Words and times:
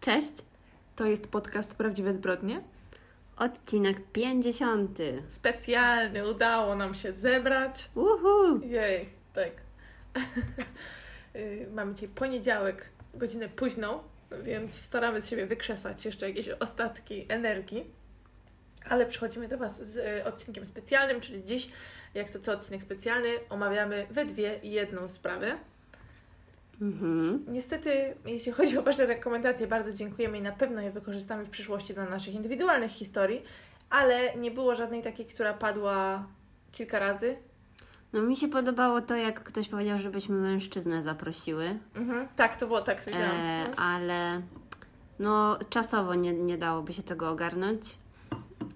Cześć, 0.00 0.32
To 0.96 1.04
jest 1.06 1.28
podcast 1.28 1.74
Prawdziwe 1.74 2.12
Zbrodnie. 2.12 2.60
odcinek 3.36 3.96
50. 4.12 4.98
Specjalny, 5.28 6.28
udało 6.30 6.74
nam 6.76 6.94
się 6.94 7.12
zebrać. 7.12 7.90
Uhu! 7.94 8.60
Jej, 8.66 9.08
tak. 9.34 9.50
Y, 11.36 11.68
Mamy 11.74 11.94
dzisiaj 11.94 12.08
poniedziałek, 12.08 12.88
godzinę 13.14 13.48
późną, 13.48 13.98
więc 14.42 14.74
staramy 14.74 15.20
z 15.20 15.28
siebie 15.28 15.46
wykrzesać 15.46 16.04
jeszcze 16.04 16.28
jakieś 16.28 16.48
ostatki 16.48 17.26
energii. 17.28 17.90
Ale 18.88 19.06
przychodzimy 19.06 19.48
do 19.48 19.58
Was 19.58 19.86
z 19.92 19.96
y, 19.96 20.24
odcinkiem 20.24 20.66
specjalnym, 20.66 21.20
czyli 21.20 21.44
dziś, 21.44 21.68
jak 22.14 22.30
to 22.30 22.40
co 22.40 22.52
odcinek 22.52 22.82
specjalny, 22.82 23.28
omawiamy 23.48 24.06
we 24.10 24.24
dwie 24.24 24.60
jedną 24.62 25.08
sprawę. 25.08 25.58
Mhm. 26.80 27.44
Niestety, 27.48 28.14
jeśli 28.26 28.52
chodzi 28.52 28.78
o 28.78 28.82
Wasze 28.82 29.06
rekomendacje, 29.06 29.66
bardzo 29.66 29.92
dziękujemy 29.92 30.38
i 30.38 30.42
na 30.42 30.52
pewno 30.52 30.80
je 30.80 30.90
wykorzystamy 30.90 31.44
w 31.44 31.50
przyszłości 31.50 31.94
dla 31.94 32.04
naszych 32.04 32.34
indywidualnych 32.34 32.90
historii, 32.90 33.42
ale 33.90 34.34
nie 34.36 34.50
było 34.50 34.74
żadnej 34.74 35.02
takiej, 35.02 35.26
która 35.26 35.54
padła 35.54 36.26
kilka 36.72 36.98
razy. 36.98 37.36
No 38.12 38.22
mi 38.22 38.36
się 38.36 38.48
podobało 38.48 39.00
to, 39.00 39.14
jak 39.16 39.42
ktoś 39.42 39.68
powiedział, 39.68 39.98
żebyśmy 39.98 40.34
mężczyznę 40.36 41.02
zaprosiły, 41.02 41.78
Mhm. 41.94 42.28
Tak, 42.36 42.56
to 42.56 42.66
było 42.66 42.80
tak, 42.80 43.04
to 43.04 43.10
widziałam. 43.10 43.30
e, 43.36 43.66
ale 43.76 44.42
no 45.18 45.58
czasowo 45.70 46.14
nie, 46.14 46.32
nie 46.32 46.58
dałoby 46.58 46.92
się 46.92 47.02
tego 47.02 47.30
ogarnąć. 47.30 47.82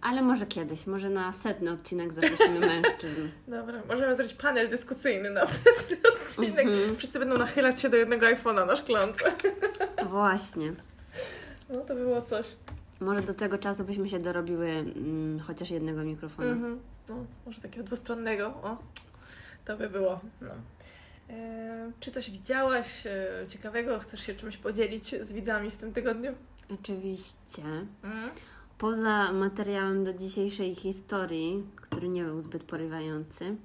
Ale 0.00 0.22
może 0.22 0.46
kiedyś, 0.46 0.86
może 0.86 1.10
na 1.10 1.32
setny 1.32 1.70
odcinek 1.70 2.12
zaprosimy 2.12 2.60
mężczyzn. 2.82 3.28
Dobra, 3.48 3.82
możemy 3.88 4.16
zrobić 4.16 4.34
panel 4.34 4.68
dyskusyjny 4.68 5.30
na 5.30 5.46
setny 5.46 5.96
odcinek. 6.14 6.66
Mhm. 6.66 6.96
Wszyscy 6.96 7.18
będą 7.18 7.38
nachylać 7.38 7.80
się 7.80 7.88
do 7.88 7.96
jednego 7.96 8.26
iPhone'a 8.26 8.66
na 8.66 8.76
szklance. 8.76 9.32
Właśnie. 10.10 10.72
No 11.70 11.80
to 11.80 11.94
by 11.94 12.00
było 12.00 12.22
coś. 12.22 12.46
Może 13.00 13.20
do 13.20 13.34
tego 13.34 13.58
czasu 13.58 13.84
byśmy 13.84 14.08
się 14.08 14.18
dorobiły 14.18 14.68
mm, 14.68 15.40
chociaż 15.40 15.70
jednego 15.70 16.04
mikrofonu. 16.04 16.48
Mhm. 16.48 16.80
No, 17.08 17.14
może 17.46 17.60
takiego 17.60 17.84
dwustronnego, 17.84 18.46
o. 18.46 18.76
To 19.64 19.76
by 19.76 19.90
było, 19.90 20.20
no. 20.40 20.54
E, 21.30 21.92
czy 22.00 22.10
coś 22.10 22.30
widziałaś 22.30 23.06
e, 23.06 23.46
ciekawego? 23.48 23.98
Chcesz 23.98 24.20
się 24.20 24.34
czymś 24.34 24.56
podzielić 24.56 25.14
z 25.20 25.32
widzami 25.32 25.70
w 25.70 25.76
tym 25.76 25.92
tygodniu? 25.92 26.32
Oczywiście. 26.80 27.62
Mhm. 28.02 28.30
Poza 28.84 29.32
materiałem 29.32 30.04
do 30.04 30.12
dzisiejszej 30.12 30.74
historii, 30.74 31.66
który 31.76 32.08
nie 32.08 32.24
był 32.24 32.40
zbyt 32.40 32.64
porywający, 32.64 33.56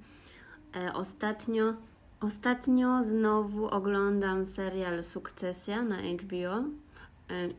e, 0.76 0.92
ostatnio, 0.92 1.74
ostatnio 2.20 3.02
znowu 3.02 3.66
oglądam 3.66 4.46
serial 4.46 5.04
Sukcesja 5.04 5.82
na 5.82 5.96
HBO 5.96 6.58
e, 6.58 6.64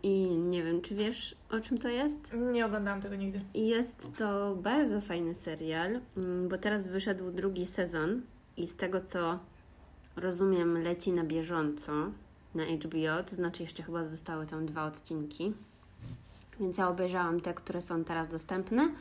i 0.03 0.37
nie 0.37 0.63
wiem, 0.63 0.81
czy 0.81 0.95
wiesz 0.95 1.35
o 1.51 1.59
czym 1.59 1.77
to 1.77 1.87
jest? 1.87 2.33
Nie 2.51 2.65
oglądałam 2.65 3.01
tego 3.01 3.15
nigdy. 3.15 3.41
Jest 3.53 4.17
to 4.17 4.55
bardzo 4.55 5.01
fajny 5.01 5.35
serial, 5.35 5.99
mm, 6.17 6.49
bo 6.49 6.57
teraz 6.57 6.87
wyszedł 6.87 7.31
drugi 7.31 7.65
sezon 7.65 8.21
i 8.57 8.67
z 8.67 8.75
tego 8.75 9.01
co 9.01 9.39
rozumiem 10.15 10.77
leci 10.77 11.11
na 11.11 11.23
bieżąco 11.23 11.91
na 12.55 12.63
HBO, 12.65 13.23
to 13.29 13.35
znaczy 13.35 13.63
jeszcze 13.63 13.83
chyba 13.83 14.05
zostały 14.05 14.45
tam 14.45 14.65
dwa 14.65 14.85
odcinki. 14.85 15.53
Więc 16.61 16.77
ja 16.77 16.89
obejrzałam 16.89 17.41
te, 17.41 17.53
które 17.53 17.81
są 17.81 18.03
teraz 18.03 18.29
dostępne. 18.29 18.91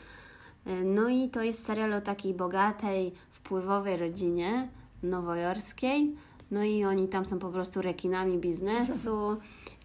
E, 0.66 0.84
No 0.84 1.08
i 1.08 1.28
to 1.30 1.42
jest 1.42 1.64
serial 1.66 1.92
o 1.92 2.00
takiej 2.00 2.34
bogatej, 2.34 3.12
wpływowej 3.30 3.96
rodzinie 3.96 4.68
nowojorskiej. 5.02 6.14
No 6.50 6.64
i 6.64 6.84
oni 6.84 7.08
tam 7.08 7.26
są 7.26 7.38
po 7.38 7.48
prostu 7.50 7.82
rekinami 7.82 8.38
biznesu 8.38 9.36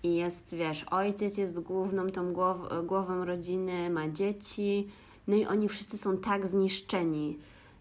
i 0.03 0.16
jest, 0.16 0.56
wiesz, 0.56 0.84
ojciec 0.84 1.38
jest 1.38 1.59
główną 1.59 2.09
tą 2.09 2.34
głow- 2.34 2.86
głową 2.86 3.26
rodziny, 3.26 3.90
ma 3.90 4.09
dzieci. 4.09 4.88
No 5.28 5.36
i 5.36 5.46
oni 5.46 5.70
wszyscy 5.70 5.98
są 5.98 6.18
tak 6.18 6.48
zniszczeni 6.48 7.38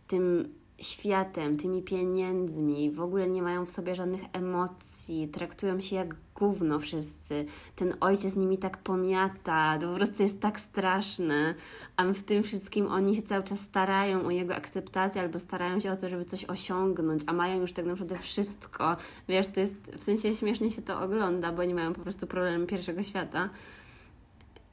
tym 0.08 0.54
światem, 0.78 1.56
tymi 1.56 1.82
pieniędzmi, 1.82 2.90
w 2.90 3.00
ogóle 3.00 3.28
nie 3.28 3.42
mają 3.42 3.66
w 3.66 3.70
sobie 3.70 3.94
żadnych 3.94 4.22
emocji, 4.32 5.28
traktują 5.28 5.80
się 5.80 5.96
jak 5.96 6.14
gówno 6.34 6.78
wszyscy. 6.78 7.44
Ten 7.76 7.94
ojciec 8.00 8.36
nimi 8.36 8.58
tak 8.58 8.78
pomiata, 8.78 9.78
to 9.80 9.88
po 9.88 9.94
prostu 9.94 10.22
jest 10.22 10.40
tak 10.40 10.60
straszne, 10.60 11.54
a 11.96 12.04
w 12.04 12.22
tym 12.22 12.42
wszystkim 12.42 12.86
oni 12.86 13.16
się 13.16 13.22
cały 13.22 13.44
czas 13.44 13.60
starają 13.60 14.26
o 14.26 14.30
jego 14.30 14.54
akceptację 14.54 15.20
albo 15.20 15.38
starają 15.38 15.80
się 15.80 15.92
o 15.92 15.96
to, 15.96 16.08
żeby 16.08 16.24
coś 16.24 16.44
osiągnąć, 16.44 17.22
a 17.26 17.32
mają 17.32 17.60
już 17.60 17.72
tak 17.72 17.86
naprawdę 17.86 18.18
wszystko. 18.18 18.96
Wiesz, 19.28 19.46
to 19.46 19.60
jest, 19.60 19.76
w 19.96 20.02
sensie 20.02 20.34
śmiesznie 20.34 20.70
się 20.70 20.82
to 20.82 21.00
ogląda, 21.00 21.52
bo 21.52 21.62
oni 21.62 21.74
mają 21.74 21.92
po 21.92 22.00
prostu 22.00 22.26
problem 22.26 22.66
pierwszego 22.66 23.02
świata 23.02 23.50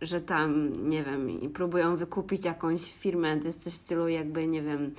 że 0.02 0.22
tam, 0.22 0.72
nie 0.90 1.04
wiem, 1.04 1.30
i 1.30 1.50
próbują 1.50 1.96
wykupić 1.96 2.46
jakąś 2.46 2.94
firmę, 2.94 3.38
to 3.40 3.48
jest 3.48 3.64
coś 3.64 3.74
w 3.74 3.78
stylu 3.78 4.08
jakby, 4.08 4.48
nie 4.48 4.62
wiem, 4.62 4.96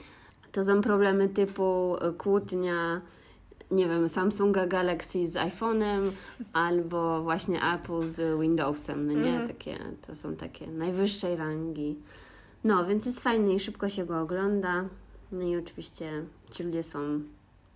to 0.53 0.65
są 0.65 0.83
problemy 0.83 1.29
typu 1.29 1.97
e, 2.01 2.13
kłótnia, 2.13 3.01
nie 3.71 3.89
wiem, 3.89 4.09
Samsunga 4.09 4.67
Galaxy 4.67 5.27
z 5.27 5.35
iPhone'em 5.35 6.11
albo 6.53 7.23
właśnie 7.23 7.61
Apple 7.75 8.09
z 8.09 8.41
Windowsem, 8.41 9.07
no 9.07 9.13
nie? 9.13 9.31
Mhm. 9.31 9.49
Takie, 9.49 9.79
to 10.07 10.15
są 10.15 10.37
takie 10.37 10.67
najwyższej 10.67 11.37
rangi. 11.37 11.99
No, 12.65 12.87
więc 12.87 13.07
jest 13.07 13.21
fajny 13.21 13.55
i 13.55 13.61
szybko 13.61 13.89
się 13.89 14.07
go 14.07 14.21
ogląda. 14.21 14.85
No 15.33 15.43
i 15.43 15.57
oczywiście 15.57 16.25
ci 16.51 16.63
ludzie 16.63 16.83
są 16.83 17.21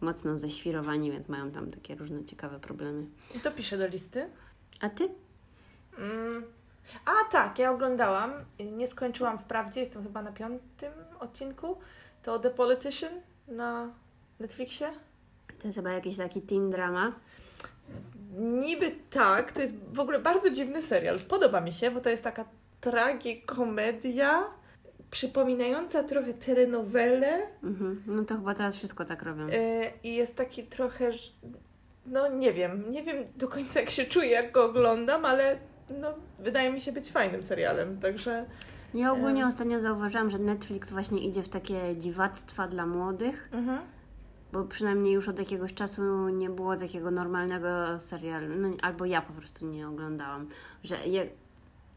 mocno 0.00 0.36
ześwirowani, 0.36 1.10
więc 1.10 1.28
mają 1.28 1.50
tam 1.50 1.70
takie 1.70 1.94
różne 1.94 2.24
ciekawe 2.24 2.60
problemy. 2.60 3.06
I 3.34 3.40
to 3.40 3.50
piszę 3.50 3.78
do 3.78 3.86
listy. 3.86 4.26
A 4.80 4.88
ty? 4.88 5.08
Mm. 5.98 6.42
A 7.04 7.30
tak, 7.30 7.58
ja 7.58 7.70
oglądałam. 7.70 8.30
Nie 8.72 8.86
skończyłam 8.86 9.38
wprawdzie, 9.38 9.80
jestem 9.80 10.02
chyba 10.02 10.22
na 10.22 10.32
piątym 10.32 10.92
odcinku. 11.20 11.76
To 12.26 12.38
The 12.38 12.50
Politician 12.50 13.12
na 13.48 13.90
Netflixie. 14.40 14.86
To 15.58 15.68
jest 15.68 15.78
chyba 15.78 15.92
jakiś 15.92 16.16
taki 16.16 16.42
teen 16.42 16.70
drama. 16.70 17.12
Niby 18.38 18.92
tak, 19.10 19.52
to 19.52 19.60
jest 19.60 19.74
w 19.92 20.00
ogóle 20.00 20.18
bardzo 20.18 20.50
dziwny 20.50 20.82
serial. 20.82 21.18
Podoba 21.18 21.60
mi 21.60 21.72
się, 21.72 21.90
bo 21.90 22.00
to 22.00 22.10
jest 22.10 22.24
taka 22.24 22.44
tragikomedia 22.80 24.44
przypominająca 25.10 26.02
trochę 26.02 26.34
telenowelę 26.34 27.42
Mhm. 27.62 28.02
No 28.06 28.24
to 28.24 28.34
chyba 28.34 28.54
teraz 28.54 28.76
wszystko 28.76 29.04
tak 29.04 29.22
robią. 29.22 29.46
yy, 29.48 29.90
i 30.04 30.14
jest 30.14 30.36
taki 30.36 30.62
trochę, 30.62 31.10
no 32.06 32.28
nie 32.28 32.52
wiem, 32.52 32.90
nie 32.90 33.02
wiem 33.02 33.16
do 33.36 33.48
końca 33.48 33.80
jak 33.80 33.90
się 33.90 34.04
czuję, 34.04 34.30
jak 34.30 34.52
go 34.52 34.64
oglądam, 34.64 35.24
ale 35.24 35.58
no, 36.00 36.14
wydaje 36.38 36.72
mi 36.72 36.80
się 36.80 36.92
być 36.92 37.10
fajnym 37.10 37.42
serialem, 37.42 38.00
także 38.00 38.46
Ja 38.94 39.12
ogólnie 39.12 39.46
ostatnio 39.46 39.80
zauważyłam, 39.80 40.30
że 40.30 40.38
Netflix 40.38 40.92
właśnie 40.92 41.20
idzie 41.20 41.42
w 41.42 41.48
takie 41.48 41.96
dziwactwa 41.96 42.68
dla 42.68 42.86
młodych, 42.86 43.48
mhm. 43.52 43.78
bo 44.52 44.64
przynajmniej 44.64 45.12
już 45.12 45.28
od 45.28 45.38
jakiegoś 45.38 45.74
czasu 45.74 46.28
nie 46.28 46.50
było 46.50 46.76
takiego 46.76 47.10
normalnego 47.10 47.68
serialu, 47.98 48.46
no, 48.56 48.68
albo 48.82 49.04
ja 49.04 49.22
po 49.22 49.32
prostu 49.32 49.66
nie 49.66 49.88
oglądałam, 49.88 50.48
że 50.84 51.06
jak, 51.06 51.28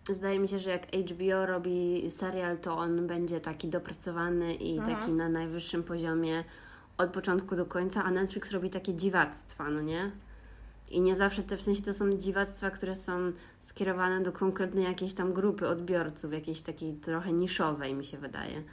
zdaje 0.09 0.39
mi 0.39 0.47
się, 0.47 0.59
że 0.59 0.69
jak 0.69 0.87
HBO 0.87 1.45
robi 1.45 2.11
serial, 2.11 2.57
to 2.57 2.77
on 2.77 3.07
będzie 3.07 3.39
taki 3.39 3.67
dopracowany 3.67 4.55
i 4.55 4.77
Mhm. 4.77 4.97
taki 4.97 5.11
na 5.11 5.29
najwyższym 5.29 5.83
poziomie 5.83 6.43
od 6.97 7.09
początku 7.09 7.55
do 7.55 7.65
końca, 7.65 8.03
a 8.03 8.11
Netflix 8.11 8.51
robi 8.51 8.69
takie 8.69 8.93
dziwactwa, 8.93 9.69
no 9.69 9.81
nie? 9.81 10.11
I 10.89 11.01
nie 11.01 11.15
zawsze 11.15 11.43
te, 11.43 11.57
w 11.57 11.61
sensie 11.61 11.81
to 11.81 11.93
są 11.93 12.17
dziwactwa, 12.17 12.71
które 12.71 12.95
są 12.95 13.31
skierowane 13.59 14.23
do 14.23 14.31
konkretnej 14.31 14.83
jakiejś 14.83 15.13
tam 15.13 15.33
grupy 15.33 15.67
odbiorców, 15.67 16.33
jakiejś 16.33 16.61
takiej 16.61 16.93
trochę 16.93 17.33
niszowej, 17.33 17.93
mi 17.93 18.05
się 18.05 18.17
wydaje. 18.17 18.63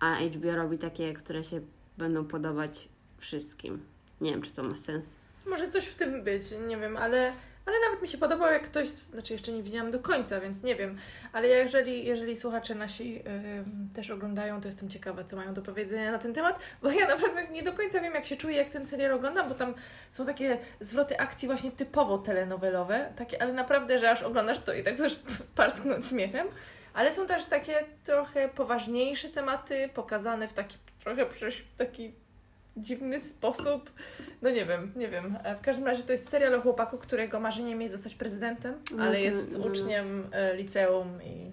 A 0.00 0.16
HBO 0.16 0.56
robi 0.56 0.78
takie, 0.78 1.14
które 1.14 1.44
się 1.44 1.60
będą 1.98 2.24
podobać 2.24 2.88
wszystkim. 3.18 3.80
Nie 4.20 4.30
wiem, 4.30 4.42
czy 4.42 4.52
to 4.52 4.62
ma 4.62 4.76
sens. 4.76 5.16
Może 5.46 5.68
coś 5.68 5.86
w 5.86 5.94
tym 5.94 6.24
być, 6.24 6.42
nie 6.68 6.76
wiem, 6.76 6.96
ale, 6.96 7.32
ale 7.66 7.76
nawet 7.80 8.02
mi 8.02 8.08
się 8.08 8.18
podobało, 8.18 8.50
jak 8.52 8.62
ktoś, 8.62 8.88
znaczy 8.88 9.32
jeszcze 9.32 9.52
nie 9.52 9.62
widziałam 9.62 9.90
do 9.90 9.98
końca, 9.98 10.40
więc 10.40 10.62
nie 10.62 10.76
wiem, 10.76 10.98
ale 11.32 11.48
ja 11.48 11.58
jeżeli, 11.58 12.06
jeżeli 12.06 12.36
słuchacze 12.36 12.74
nasi 12.74 13.22
ym, 13.26 13.88
też 13.94 14.10
oglądają, 14.10 14.60
to 14.60 14.68
jestem 14.68 14.88
ciekawa, 14.88 15.24
co 15.24 15.36
mają 15.36 15.54
do 15.54 15.62
powiedzenia 15.62 16.12
na 16.12 16.18
ten 16.18 16.34
temat, 16.34 16.58
bo 16.82 16.90
ja 16.90 17.08
naprawdę 17.08 17.48
nie 17.48 17.62
do 17.62 17.72
końca 17.72 18.00
wiem, 18.00 18.14
jak 18.14 18.26
się 18.26 18.36
czuję, 18.36 18.56
jak 18.56 18.68
ten 18.68 18.86
serial 18.86 19.12
oglądam, 19.12 19.48
bo 19.48 19.54
tam 19.54 19.74
są 20.10 20.26
takie 20.26 20.58
zwroty 20.80 21.18
akcji 21.18 21.48
właśnie 21.48 21.72
typowo 21.72 22.18
telenowelowe, 22.18 23.12
takie, 23.16 23.42
ale 23.42 23.52
naprawdę, 23.52 23.98
że 23.98 24.10
aż 24.10 24.22
oglądasz 24.22 24.58
to 24.58 24.74
i 24.74 24.82
tak 24.82 24.96
też 24.96 25.20
parsknąć 25.56 26.06
śmiechem, 26.06 26.48
ale 26.94 27.12
są 27.12 27.26
też 27.26 27.46
takie 27.46 27.84
trochę 28.04 28.48
poważniejsze 28.48 29.28
tematy, 29.28 29.88
pokazane 29.94 30.48
w 30.48 30.52
taki 30.52 30.76
trochę 31.04 31.26
taki 31.76 32.12
dziwny 32.76 33.20
sposób. 33.20 33.90
No 34.42 34.50
nie 34.50 34.66
wiem, 34.66 34.92
nie 34.96 35.08
wiem. 35.08 35.38
E, 35.44 35.56
W 35.56 35.60
każdym 35.60 35.86
razie 35.86 36.02
to 36.02 36.12
jest 36.12 36.28
serial 36.28 36.54
o 36.54 36.60
chłopaku, 36.60 36.98
którego 36.98 37.40
marzeniem 37.40 37.82
jest 37.82 37.94
zostać 37.94 38.14
prezydentem, 38.14 38.74
No 38.96 39.02
ale 39.04 39.12
to- 39.18 39.24
jest 39.24 39.58
no, 39.58 39.66
uczniem 39.66 40.26
e, 40.32 40.56
liceum 40.56 41.22
i, 41.22 41.52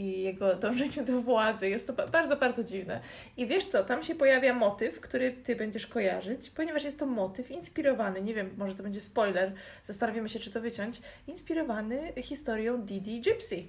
i 0.00 0.22
jego 0.22 0.54
dążeniu 0.54 1.04
do 1.06 1.20
władzy. 1.22 1.68
Jest 1.68 1.86
to 1.86 1.92
ba- 1.92 2.06
bardzo, 2.06 2.36
bardzo 2.36 2.64
dziwne. 2.64 3.00
I 3.36 3.46
wiesz 3.46 3.66
co, 3.66 3.84
tam 3.84 4.02
się 4.02 4.14
pojawia 4.14 4.54
motyw, 4.54 5.00
który 5.00 5.32
ty 5.32 5.56
będziesz 5.56 5.86
kojarzyć, 5.86 6.50
ponieważ 6.50 6.84
jest 6.84 6.98
to 6.98 7.06
motyw 7.06 7.50
inspirowany, 7.50 8.22
nie 8.22 8.34
wiem, 8.34 8.50
może 8.56 8.74
to 8.74 8.82
będzie 8.82 9.00
spoiler, 9.00 9.52
zastanowimy 9.84 10.28
się, 10.28 10.38
czy 10.40 10.50
to 10.50 10.60
wyciąć, 10.60 11.00
inspirowany 11.26 12.12
historią 12.22 12.82
Didi 12.82 13.20
Gypsy. 13.20 13.62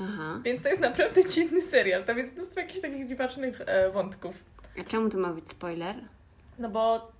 Aha. 0.00 0.40
Więc 0.44 0.62
to 0.62 0.68
jest 0.68 0.80
naprawdę 0.80 1.24
dziwny 1.34 1.62
serial. 1.62 2.04
Tam 2.04 2.18
jest 2.18 2.34
mnóstwo 2.34 2.60
jakichś 2.60 2.80
takich 2.80 3.08
dziwacznych 3.08 3.60
e, 3.66 3.90
wątków. 3.90 4.34
A 4.80 4.84
czemu 4.84 5.08
to 5.08 5.18
ma 5.18 5.32
być 5.32 5.48
spoiler? 5.50 5.96
No 6.58 6.68
bo 6.68 7.12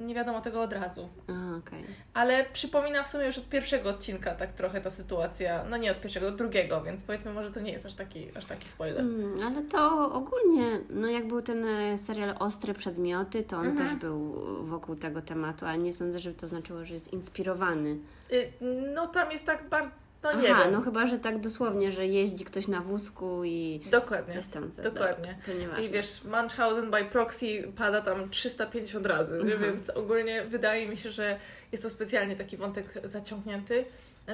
nie 0.00 0.14
wiadomo 0.14 0.40
tego 0.40 0.62
od 0.62 0.72
razu. 0.72 1.08
Aha, 1.30 1.56
okej. 1.66 1.84
Ale 2.14 2.44
przypomina 2.52 3.02
w 3.02 3.08
sumie 3.08 3.26
już 3.26 3.38
od 3.38 3.48
pierwszego 3.48 3.90
odcinka 3.90 4.34
tak 4.34 4.52
trochę 4.52 4.80
ta 4.80 4.90
sytuacja. 4.90 5.64
No 5.70 5.76
nie 5.76 5.90
od 5.92 6.00
pierwszego, 6.00 6.28
od 6.28 6.36
drugiego, 6.36 6.82
więc 6.82 7.02
powiedzmy 7.02 7.32
może 7.32 7.50
to 7.50 7.60
nie 7.60 7.72
jest 7.72 7.86
aż 7.86 7.94
taki, 7.94 8.36
aż 8.36 8.44
taki 8.44 8.68
spoiler. 8.68 9.00
Mm, 9.00 9.34
ale 9.46 9.62
to 9.62 10.12
ogólnie, 10.12 10.80
no 10.90 11.08
jak 11.08 11.26
był 11.28 11.42
ten 11.42 11.64
e, 11.66 11.98
serial 11.98 12.34
Ostre 12.38 12.74
Przedmioty, 12.74 13.42
to 13.42 13.56
on 13.56 13.66
Mhm. 13.66 13.88
też 13.88 13.98
był 13.98 14.32
wokół 14.66 14.96
tego 14.96 15.22
tematu, 15.22 15.66
ale 15.66 15.78
nie 15.78 15.92
sądzę, 15.92 16.18
żeby 16.18 16.36
to 16.36 16.48
znaczyło, 16.48 16.84
że 16.84 16.94
jest 16.94 17.12
inspirowany. 17.12 17.98
Y, 18.32 18.52
No 18.94 19.06
tam 19.06 19.32
jest 19.32 19.46
tak 19.46 19.68
bardzo, 19.68 19.90
no 20.24 20.40
nie 20.40 20.50
Aha, 20.54 20.62
wiem. 20.64 20.72
no 20.72 20.80
chyba, 20.80 21.06
że 21.06 21.18
tak 21.18 21.40
dosłownie, 21.40 21.92
że 21.92 22.06
jeździ 22.06 22.44
ktoś 22.44 22.68
na 22.68 22.80
wózku 22.80 23.44
i 23.44 23.80
Dokładnie. 23.90 24.34
coś 24.34 24.46
tam. 24.46 24.72
co- 24.72 24.82
Dokładnie. 24.82 25.38
To 25.46 25.52
nie 25.80 25.86
I 25.86 25.90
wiesz, 25.90 26.24
Munchausen 26.24 26.90
by 26.90 27.04
proxy 27.04 27.72
pada 27.76 28.00
tam 28.00 28.30
350 28.30 29.06
razy? 29.06 29.36
Mhm. 29.36 29.62
więc 29.62 29.90
ogólnie 29.90 30.42
wydaje 30.44 30.86
mi 30.88 30.96
się, 30.96 31.10
że 31.10 31.38
jest 31.72 31.82
to 31.84 31.90
specjalnie 31.90 32.36
taki 32.36 32.56
wątek 32.56 32.86
zaciągnięty, 33.04 33.84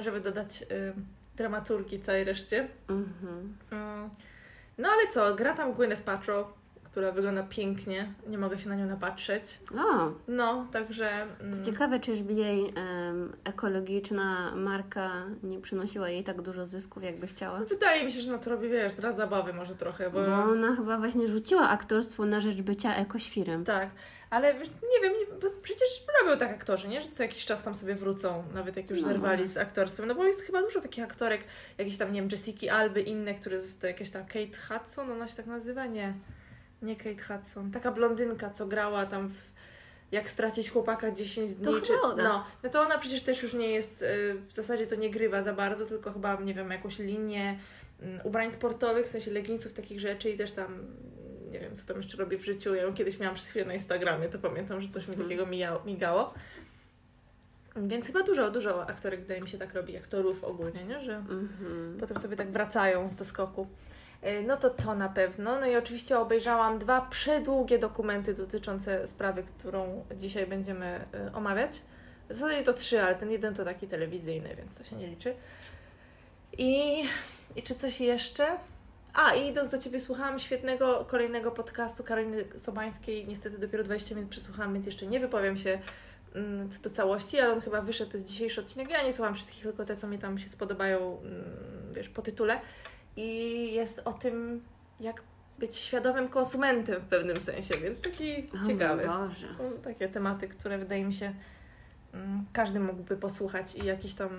żeby 0.01 0.19
dodać 0.21 0.61
y, 0.61 0.65
dramaturgii 1.37 1.99
całej 2.01 2.23
reszcie. 2.23 2.67
Mhm. 2.89 3.57
Mm. 3.71 4.09
No 4.77 4.89
ale 4.89 5.07
co, 5.07 5.35
gra 5.35 5.53
tam 5.53 5.73
Gwyneth 5.73 6.01
Paltrow, 6.01 6.47
która 6.91 7.11
wygląda 7.11 7.43
pięknie, 7.43 8.13
nie 8.27 8.37
mogę 8.37 8.59
się 8.59 8.69
na 8.69 8.75
nią 8.75 8.85
napatrzeć. 8.85 9.59
O, 9.77 10.11
No, 10.27 10.67
także... 10.71 11.27
to 11.39 11.43
Mm, 11.43 11.63
ciekawe, 11.63 11.99
czy 11.99 12.11
już 12.11 12.21
by 12.21 12.33
jej 12.33 12.73
em, 12.75 13.33
ekologiczna 13.43 14.55
marka 14.55 15.11
nie 15.43 15.59
przynosiła 15.61 16.09
jej 16.09 16.23
tak 16.23 16.41
dużo 16.41 16.65
zysków, 16.65 17.03
jakby 17.03 17.27
chciała. 17.27 17.59
wydaje 17.59 18.05
mi 18.05 18.11
się, 18.11 18.21
że 18.21 18.29
ona 18.29 18.39
to 18.39 18.49
robi, 18.49 18.69
wiesz, 18.69 18.93
dla 18.93 19.11
zabawy 19.11 19.53
może 19.53 19.75
trochę, 19.75 20.09
bo... 20.09 20.21
Bo 20.25 20.43
ona 20.43 20.75
chyba 20.75 20.97
właśnie 20.97 21.27
rzuciła 21.27 21.69
aktorstwo 21.69 22.25
na 22.25 22.41
rzecz 22.41 22.61
bycia 22.61 22.95
ekoświrem. 22.95 23.65
Tak, 23.65 23.89
ale 24.29 24.53
wiesz, 24.53 24.69
nie 24.69 25.01
wiem, 25.09 25.13
nie, 25.19 25.39
bo 25.41 25.47
przecież 25.61 25.89
robią 26.23 26.37
tak 26.39 26.49
aktorzy, 26.51 26.87
nie? 26.87 27.01
Że 27.01 27.07
co 27.07 27.23
jakiś 27.23 27.45
czas 27.45 27.61
tam 27.63 27.75
sobie 27.75 27.95
wrócą, 27.95 28.43
nawet 28.53 28.77
jak 28.77 28.89
już 28.89 29.01
No. 29.01 29.07
zerwali 29.07 29.47
z 29.47 29.57
aktorstwem. 29.57 30.07
No 30.07 30.15
bo 30.15 30.23
jest 30.25 30.41
chyba 30.41 30.61
dużo 30.61 30.81
takich 30.81 31.03
aktorek, 31.03 31.43
jakieś 31.77 31.97
tam, 31.97 32.11
nie 32.13 32.21
wiem, 32.21 32.29
Jessica 32.31 32.73
Alby, 32.73 33.01
inne, 33.01 33.33
które 33.35 33.59
zostały, 33.59 33.91
jakieś 33.93 34.09
tam 34.09 34.25
Kate 34.25 34.57
Hudson, 34.77 35.11
ona 35.11 35.27
się 35.27 35.35
tak 35.35 35.45
nazywa? 35.45 35.85
Nie, 35.85 36.13
nie 36.81 36.95
Kate 36.95 37.23
Hudson. 37.23 37.71
Taka 37.71 37.91
blondynka, 37.91 38.49
co 38.49 38.65
grała 38.65 39.05
tam 39.05 39.29
w 39.29 39.51
jak 40.11 40.29
stracić 40.29 40.69
chłopaka 40.69 41.11
10 41.11 41.55
dni. 41.55 41.65
To 41.65 41.81
czy, 41.81 42.01
ona. 42.01 42.23
no, 42.23 42.45
no 42.63 42.69
to 42.69 42.81
ona 42.81 42.97
przecież 42.97 43.21
też 43.21 43.43
już 43.43 43.53
nie 43.53 43.71
jest, 43.71 44.01
y, 44.01 44.35
w 44.47 44.53
zasadzie 44.53 44.87
to 44.87 44.95
nie 44.95 45.09
grywa 45.09 45.41
za 45.41 45.53
bardzo, 45.53 45.85
tylko 45.85 46.11
chyba, 46.11 46.35
nie 46.35 46.53
wiem, 46.53 46.71
jakąś 46.71 46.99
linię 46.99 47.59
mm, 48.01 48.19
ubrań 48.23 48.51
sportowych, 48.51 49.05
w 49.05 49.09
sensie 49.09 49.31
leginsów, 49.31 49.73
takich 49.73 49.99
rzeczy 49.99 50.29
i 50.29 50.37
też 50.37 50.51
tam 50.51 50.85
nie 51.51 51.59
wiem, 51.59 51.75
co 51.75 51.85
tam 51.85 51.97
jeszcze 51.97 52.17
robi 52.17 52.37
w 52.37 52.45
życiu. 52.45 52.75
Ja 52.75 52.83
ją 52.83 52.93
kiedyś 52.93 53.19
miałam 53.19 53.35
przez 53.35 53.47
chwilę 53.49 53.65
na 53.65 53.73
Instagramie, 53.73 54.29
to 54.29 54.39
pamiętam, 54.39 54.81
że 54.81 54.87
coś 54.87 55.07
mi 55.07 55.13
Mhm. 55.13 55.29
takiego 55.29 55.45
mijało, 55.45 55.81
migało. 55.85 56.33
Więc 57.75 58.07
chyba 58.07 58.23
dużo, 58.23 58.51
dużo 58.51 58.87
aktorek, 58.87 59.21
wydaje 59.21 59.41
mi 59.41 59.49
się, 59.49 59.57
tak 59.57 59.73
robi, 59.73 59.97
aktorów 59.97 60.43
ogólnie, 60.43 60.83
nie? 60.83 61.03
że 61.03 61.15
Mhm. 61.15 61.97
potem 61.99 62.19
sobie 62.19 62.35
tak 62.35 62.51
wracają 62.51 63.09
z 63.09 63.15
doskoku. 63.15 63.61
E, 63.61 64.00
No 64.47 64.57
to 64.57 64.69
to 64.69 64.95
na 64.95 65.09
pewno. 65.09 65.59
No 65.59 65.67
i 65.67 65.75
oczywiście 65.75 66.19
obejrzałam 66.19 66.79
dwa 66.79 67.01
przedługie 67.01 67.79
dokumenty 67.79 68.33
dotyczące 68.33 69.07
sprawy, 69.07 69.43
którą 69.43 70.05
dzisiaj 70.15 70.47
będziemy 70.47 70.85
e, 70.85 71.33
omawiać. 71.33 71.81
W 72.29 72.33
zasadzie 72.33 72.63
to 72.63 72.73
trzy, 72.73 73.01
ale 73.01 73.15
ten 73.15 73.31
jeden 73.31 73.55
to 73.55 73.65
taki 73.65 73.87
telewizyjny, 73.87 74.55
więc 74.55 74.77
to 74.77 74.83
się 74.83 74.95
nie 74.95 75.07
liczy. 75.07 75.35
I, 76.57 77.03
i 77.55 77.63
czy 77.63 77.75
coś 77.75 78.01
jeszcze? 78.01 78.57
A, 79.13 79.33
i 79.33 79.47
idąc 79.47 79.69
do 79.69 79.77
Ciebie 79.77 79.99
słuchałam 79.99 80.39
świetnego 80.39 81.05
kolejnego 81.09 81.51
podcastu 81.51 82.03
Karoliny 82.03 82.43
Sobańskiej. 82.57 83.27
Niestety 83.27 83.57
dopiero 83.57 83.83
20 83.83 84.15
minut 84.15 84.29
przesłuchałam, 84.29 84.73
więc 84.73 84.85
jeszcze 84.85 85.05
nie 85.05 85.19
wypowiem 85.19 85.57
się 85.57 85.79
mm, 86.35 86.69
co 86.69 86.81
do 86.81 86.89
całości, 86.89 87.39
ale 87.39 87.53
on 87.53 87.61
chyba 87.61 87.81
wyszedł, 87.81 88.11
to 88.11 88.17
jest 88.17 88.27
dzisiejszy 88.27 88.61
odcinek. 88.61 88.89
Ja 88.89 89.03
nie 89.03 89.13
słucham 89.13 89.33
wszystkich, 89.33 89.63
tylko 89.63 89.85
te, 89.85 89.95
co 89.95 90.07
mi 90.07 90.19
tam 90.19 90.39
się 90.39 90.49
spodobają, 90.49 91.21
mm, 91.21 91.43
wiesz, 91.95 92.09
po 92.09 92.21
tytule. 92.21 92.61
I 93.17 93.73
jest 93.73 94.01
o 94.05 94.13
tym, 94.13 94.61
jak 94.99 95.23
być 95.59 95.75
świadomym 95.75 96.29
konsumentem 96.29 97.01
w 97.01 97.05
pewnym 97.05 97.39
sensie, 97.39 97.77
więc 97.77 97.99
taki 98.01 98.49
O 98.63 98.67
ciekawy. 98.67 99.05
Boże. 99.07 99.53
Są 99.53 99.71
takie 99.83 100.07
tematy, 100.07 100.47
które 100.47 100.77
wydaje 100.77 101.05
mi 101.05 101.13
się 101.13 101.33
mm, 102.13 102.45
każdy 102.53 102.79
mógłby 102.79 103.17
posłuchać 103.17 103.75
i 103.75 103.85
jakieś 103.85 104.13
tam 104.13 104.29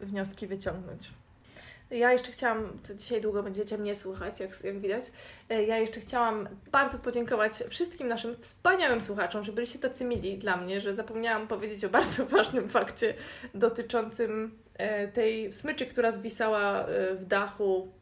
wnioski 0.00 0.46
wyciągnąć. 0.46 1.10
Ja 1.90 2.12
jeszcze 2.12 2.32
chciałam, 2.32 2.64
to 2.88 2.94
dzisiaj 2.94 3.20
długo 3.20 3.42
będziecie 3.42 3.78
mnie 3.78 3.94
słuchać, 3.94 4.40
jak, 4.40 4.64
jak 4.64 4.80
widać. 4.80 5.04
E, 5.48 5.62
Ja 5.62 5.78
jeszcze 5.78 6.00
chciałam 6.00 6.48
bardzo 6.72 6.98
podziękować 6.98 7.52
wszystkim 7.68 8.08
naszym 8.08 8.36
wspaniałym 8.40 9.02
słuchaczom, 9.02 9.44
że 9.44 9.52
byliście 9.52 9.78
tacy 9.78 10.04
mili 10.04 10.38
dla 10.38 10.56
mnie, 10.56 10.80
że 10.80 10.94
zapomniałam 10.94 11.48
powiedzieć 11.48 11.84
o 11.84 11.88
bardzo 11.88 12.26
ważnym 12.36 12.68
fakcie 12.68 13.14
dotyczącym 13.54 14.58
e, 14.74 15.08
tej 15.08 15.52
smyczy, 15.52 15.86
która 15.86 16.10
zwisała 16.10 16.86
e, 16.86 17.14
w 17.14 17.24
dachu, 17.24 17.92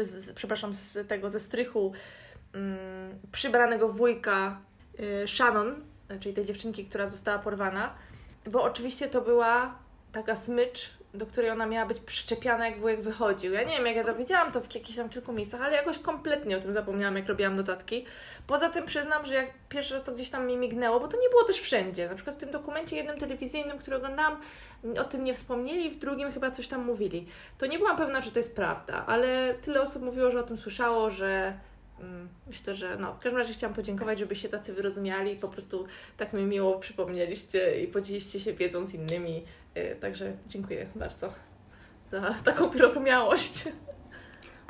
z, 0.00 0.32
przepraszam, 0.32 0.74
z 0.74 1.08
tego 1.08 1.30
ze 1.30 1.40
strychu 1.40 1.92
mm, 2.52 3.18
przybranego 3.32 3.88
wujka 3.88 4.60
y, 5.00 5.28
Shannon, 5.28 5.82
czyli 6.20 6.34
tej 6.34 6.44
dziewczynki, 6.44 6.84
która 6.84 7.08
została 7.08 7.38
porwana, 7.38 7.94
bo 8.50 8.62
oczywiście 8.62 9.08
to 9.08 9.20
była 9.20 9.78
taka 10.12 10.36
smycz, 10.36 10.97
do 11.14 11.26
której 11.26 11.50
ona 11.50 11.66
miała 11.66 11.86
być 11.86 12.00
przyczepiana, 12.00 12.68
jak 12.68 12.80
wujek 12.80 13.00
wychodził. 13.00 13.52
Ja 13.52 13.62
nie 13.62 13.76
wiem, 13.76 13.86
jak 13.86 13.96
ja 13.96 14.04
to 14.04 14.14
wiedziałam, 14.14 14.52
to 14.52 14.60
w 14.60 14.74
jakichś 14.74 14.96
tam 14.96 15.08
kilku 15.08 15.32
miejscach, 15.32 15.60
ale 15.62 15.76
jakoś 15.76 15.98
kompletnie 15.98 16.56
o 16.56 16.60
tym 16.60 16.72
zapomniałam, 16.72 17.16
jak 17.16 17.26
robiłam 17.26 17.56
notatki. 17.56 18.04
Poza 18.46 18.68
tym 18.68 18.86
przyznam, 18.86 19.26
że 19.26 19.34
jak 19.34 19.46
pierwszy 19.68 19.94
raz 19.94 20.04
to 20.04 20.12
gdzieś 20.12 20.30
tam 20.30 20.46
mi 20.46 20.56
mignęło, 20.56 21.00
bo 21.00 21.08
to 21.08 21.16
nie 21.16 21.28
było 21.28 21.44
też 21.44 21.60
wszędzie. 21.60 22.08
Na 22.08 22.14
przykład 22.14 22.36
w 22.36 22.38
tym 22.38 22.50
dokumencie 22.50 22.96
jednym 22.96 23.18
telewizyjnym, 23.18 23.78
który 23.78 23.96
oglądałam, 23.96 24.40
o 25.00 25.04
tym 25.04 25.24
nie 25.24 25.34
wspomnieli, 25.34 25.90
w 25.90 25.98
drugim 25.98 26.32
chyba 26.32 26.50
coś 26.50 26.68
tam 26.68 26.84
mówili. 26.84 27.26
To 27.58 27.66
nie 27.66 27.78
byłam 27.78 27.96
pewna, 27.96 28.22
czy 28.22 28.30
to 28.30 28.38
jest 28.38 28.56
prawda, 28.56 29.04
ale 29.06 29.54
tyle 29.54 29.82
osób 29.82 30.02
mówiło, 30.02 30.30
że 30.30 30.40
o 30.40 30.42
tym 30.42 30.58
słyszało, 30.58 31.10
że 31.10 31.58
mm, 32.00 32.28
myślę, 32.46 32.74
że 32.74 32.96
no, 32.96 33.14
w 33.14 33.18
każdym 33.18 33.36
razie 33.36 33.52
chciałam 33.52 33.74
podziękować, 33.74 34.18
żebyście 34.18 34.48
tacy 34.48 34.74
wyrozumiali 34.74 35.32
i 35.32 35.36
po 35.36 35.48
prostu 35.48 35.86
tak 36.16 36.32
mi 36.32 36.44
miło 36.44 36.78
przypomnieliście 36.78 37.80
i 37.80 37.86
podzieliście 37.86 38.40
się 38.40 38.52
wiedzą 38.52 38.86
z 38.86 38.94
innymi. 38.94 39.44
Yy, 39.74 39.96
Także 39.96 40.32
dziękuję 40.46 40.86
bardzo 40.94 41.32
za 42.12 42.20
taką 42.44 42.68
wyrozumiałość. 42.70 43.64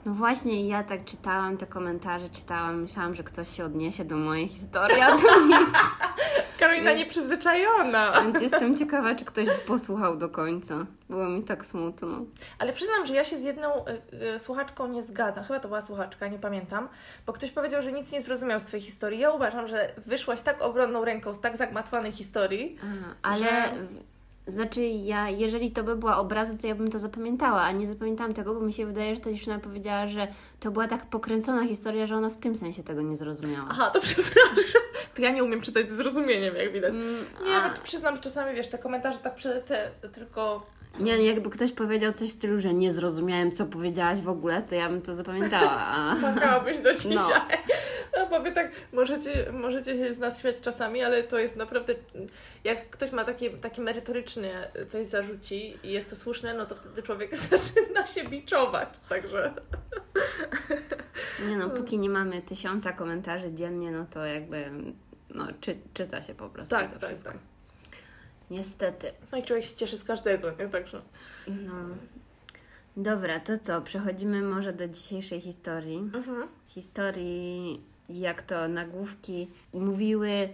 No 0.07 0.13
właśnie, 0.15 0.69
ja 0.69 0.83
tak 0.83 1.05
czytałam 1.05 1.57
te 1.57 1.67
komentarze, 1.67 2.29
czytałam, 2.31 2.83
myślałam, 2.83 3.15
że 3.15 3.23
ktoś 3.23 3.49
się 3.57 3.65
odniesie 3.65 4.05
do 4.05 4.17
mojej 4.17 4.49
historii, 4.49 5.01
a 5.01 5.07
to 5.17 5.47
nic. 5.47 5.69
Karolina 6.59 6.91
Więc- 6.91 7.01
nieprzyzwyczajona. 7.01 8.23
Więc 8.23 8.41
jestem 8.41 8.77
ciekawa, 8.77 9.15
czy 9.15 9.25
ktoś 9.25 9.49
posłuchał 9.67 10.17
do 10.17 10.29
końca. 10.29 10.87
Było 11.09 11.29
mi 11.29 11.43
tak 11.43 11.65
smutno. 11.65 12.09
Ale 12.59 12.73
przyznam, 12.73 13.07
że 13.07 13.15
ja 13.15 13.25
się 13.25 13.37
z 13.39 13.43
jedną 13.43 13.69
y, 13.87 14.35
y, 14.35 14.39
słuchaczką 14.39 14.89
nie 14.89 15.03
zgadzam. 15.03 15.45
Chyba 15.45 15.61
to 15.61 15.69
była 15.69 15.83
słuchaczka, 15.83 16.29
nie 16.29 16.39
pamiętam. 16.39 16.89
Bo 17.27 17.33
ktoś 17.33 17.51
powiedział, 17.51 17.83
że 17.83 17.93
nic 17.93 18.13
nie 18.13 18.23
zrozumiał 18.23 18.61
z 18.61 18.65
Twojej 18.65 18.87
historii. 18.87 19.21
Ja 19.21 19.31
uważam, 19.31 19.69
że 19.69 19.93
wyszłaś 20.07 20.43
tak 20.43 20.63
obronną 20.63 21.05
ręką 21.05 21.35
z 21.35 21.41
tak 21.41 21.57
zagmatwanej 21.57 22.13
historii. 22.13 22.77
Aha, 22.83 23.15
ale 23.23 23.47
Że- 23.47 23.73
znaczy 24.49 24.81
ja, 24.87 25.31
jeżeli 25.31 25.71
to 25.71 25.85
by 25.85 25.97
była 25.97 26.17
obraza, 26.19 26.55
to 26.61 26.67
ja 26.67 26.75
bym 26.75 26.89
to 26.91 26.99
zapamiętała, 26.99 27.61
a 27.63 27.73
nie 27.73 27.87
zapamiętałam 27.87 28.35
tego, 28.35 28.55
bo 28.55 28.61
mi 28.61 28.73
się 28.73 28.87
wydaje, 28.87 29.15
że 29.15 29.21
ta 29.21 29.33
dziewczyna 29.33 29.59
powiedziała, 29.59 30.07
że 30.07 30.29
to 30.61 30.71
była 30.71 30.89
tak 30.89 31.07
pokręcona 31.07 31.67
historia, 31.67 32.07
że 32.07 32.17
ona 32.17 32.31
w 32.31 32.37
tym 32.37 32.57
sensie 32.57 32.83
tego 32.83 33.03
nie 33.03 33.17
zrozumiała. 33.17 33.67
Aha, 33.71 33.91
to 33.91 34.01
przepraszam. 34.09 34.83
To 35.15 35.23
ja 35.23 35.31
nie 35.31 35.45
umiem 35.45 35.61
czytać 35.61 35.89
ze 35.91 35.97
zrozumieniem, 35.97 36.57
jak 36.57 36.73
widać. 36.73 36.95
Mm, 36.95 37.25
Nie, 37.47 37.57
a- 37.57 37.71
przyznam, 37.83 38.17
że 38.17 38.23
czasami, 38.23 38.55
wiesz, 38.57 38.69
te 38.69 38.79
komentarze 38.79 39.19
tak 39.19 39.35
przelecę, 39.35 39.91
tylko... 40.13 40.67
Nie, 41.01 41.23
jakby 41.23 41.51
ktoś 41.51 41.73
powiedział 41.73 42.13
coś 42.13 42.29
w 42.29 42.33
stylu, 42.33 42.61
że 42.61 42.75
nie 42.75 42.93
zrozumiałem, 42.93 43.53
co 43.53 43.67
powiedziałaś 43.67 44.21
w 44.21 44.29
ogóle, 44.29 44.63
to 44.63 44.75
ja 44.75 44.89
bym 44.89 45.03
to 45.03 45.15
zapamiętała. 45.15 45.71
A... 45.71 46.17
Płakałabyś 46.21 46.79
do 46.81 46.95
dzisiaj. 46.99 47.15
No. 47.15 47.29
No. 48.17 48.27
bo 48.31 48.41
wy 48.41 48.53
tak 48.53 48.71
możecie, 48.93 49.53
możecie 49.53 49.97
się 49.99 50.15
z 50.15 50.19
nas 50.19 50.41
śmiać 50.41 50.61
czasami, 50.61 51.03
ale 51.03 51.23
to 51.23 51.39
jest 51.39 51.57
naprawdę... 51.57 51.95
Jak 52.65 52.91
ktoś 52.91 53.13
ma 53.13 53.25
takie, 53.25 53.51
takie 53.51 53.83
merytoryczne 53.83 54.49
coś 54.89 55.07
zarzuci 55.07 55.79
i 55.83 55.93
jest 55.93 56.11
to 56.11 56.17
słuszne, 56.17 56.55
no 56.55 56.67
to 56.67 56.75
wtedy 56.75 57.03
człowiek 57.03 57.37
zaczyna 57.51 58.07
się 58.07 58.25
biczować, 58.25 58.89
także... 59.09 59.55
Nie 61.49 61.57
no, 61.57 61.71
póki 61.71 61.99
nie 61.99 62.11
mamy 62.11 62.43
tysiąca 62.43 62.93
komentarzy 62.93 63.53
dziennie, 63.53 63.91
no 63.91 64.07
to 64.11 64.25
jakby 64.25 64.71
no, 65.35 65.47
czy, 65.61 65.77
czyta 65.95 66.23
się 66.23 66.35
po 66.35 66.49
prostu 66.49 66.77
Tak, 66.77 66.93
to 66.93 66.99
tak, 66.99 67.11
wszystko. 67.11 67.31
tak. 67.31 67.58
Niestety. 68.51 69.13
No 69.33 69.39
i 69.39 69.43
człowiek 69.43 69.65
się 69.65 69.77
cieszy 69.77 69.99
z 69.99 70.05
każdego, 70.05 70.51
nie? 70.51 70.69
Także... 70.69 71.03
No. 71.49 71.73
Dobra, 72.97 73.41
to 73.41 73.59
co? 73.59 73.83
Przechodzimy 73.83 74.43
może 74.43 74.73
do 74.73 74.89
dzisiejszej 74.89 75.41
historii. 75.41 75.99
Mhm. 75.99 76.49
Historii, 76.69 77.81
jak 78.09 78.43
to 78.43 78.69
nagłówki 78.69 79.49
mówiły 79.73 80.49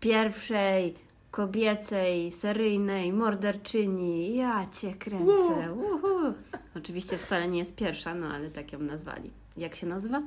pierwszej 0.00 0.94
kobiecej, 1.30 2.32
seryjnej 2.32 3.12
morderczyni. 3.12 4.36
Ja 4.36 4.66
cię 4.66 4.94
kręcę. 4.94 5.72
Uhu. 5.72 6.34
Oczywiście 6.76 7.18
wcale 7.18 7.48
nie 7.48 7.58
jest 7.58 7.76
pierwsza, 7.76 8.14
no 8.14 8.26
ale 8.26 8.50
tak 8.50 8.72
ją 8.72 8.78
nazwali. 8.78 9.30
Jak 9.56 9.74
się 9.76 9.86
nazywa? 9.86 10.22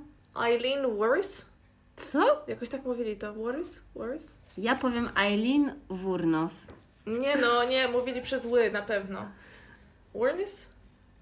Eileen 0.46 0.98
Warris? 0.98 1.46
Co? 1.96 2.44
Jakoś 2.48 2.70
tak 2.70 2.86
mówili 2.86 3.18
to. 3.18 3.34
Warris? 3.34 3.82
Warris? 3.96 4.38
Ja 4.58 4.76
powiem 4.76 5.10
Eileen 5.18 5.74
Wurnos. 5.90 6.68
Nie 7.08 7.38
no, 7.38 7.64
nie, 7.64 7.88
mówili 7.88 8.22
przez 8.22 8.46
ły 8.46 8.72
na 8.72 8.82
pewno. 8.82 9.26
Warnis? 10.16 10.70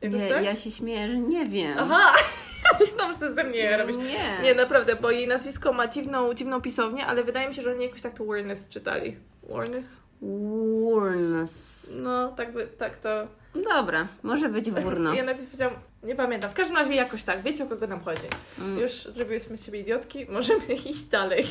Jakoś 0.02 0.24
Nie, 0.24 0.30
tak? 0.30 0.44
ja 0.44 0.56
się 0.56 0.72
śmieję, 0.72 1.08
że 1.08 1.18
nie 1.18 1.46
wiem. 1.46 1.78
Aha! 1.80 2.02
Ja 2.72 2.80
myślałam, 2.80 3.14
że 3.20 3.34
ze 3.34 3.44
mnie 3.44 3.78
robić. 3.78 3.98
Nie. 3.98 4.40
Nie, 4.44 4.56
naprawdę, 4.56 4.96
bo 4.96 5.12
jej 5.12 5.28
nazwisko 5.28 5.74
ma 5.74 5.88
dziwną, 5.88 6.34
dziwną 6.34 6.62
pisownię, 6.62 7.06
ale 7.06 7.24
wydaje 7.24 7.50
mi 7.50 7.56
się, 7.56 7.62
że 7.62 7.72
oni 7.72 7.86
jakoś 7.86 8.02
tak 8.02 8.14
to 8.14 8.26
Warnis 8.26 8.70
czytali. 8.70 9.18
Warnis? 9.50 10.02
Wurnos. 10.22 11.98
No, 12.02 12.32
tak, 12.32 12.54
by, 12.54 12.68
tak 12.68 12.96
to... 12.96 13.28
Dobra, 13.76 14.08
może 14.24 14.50
być 14.50 14.72
Wurnos. 14.72 15.18
Ja 15.18 15.24
najpierw 15.24 15.48
powiedziałam, 15.48 15.76
nie 16.06 16.16
pamiętam. 16.16 16.52
W 16.52 16.54
każdym 16.54 16.78
razie 16.78 16.94
jakoś 16.94 17.24
tak, 17.24 17.42
wiecie 17.42 17.64
o 17.64 17.68
kogo 17.68 17.88
nam 17.88 18.00
chodzi. 18.00 18.28
Mm. 18.60 18.80
Już 18.80 18.92
zrobiłyśmy 18.92 19.58
z 19.58 19.66
siebie 19.66 19.80
idiotki, 19.80 20.26
możemy 20.30 20.74
iść 20.74 21.06
dalej. 21.06 21.46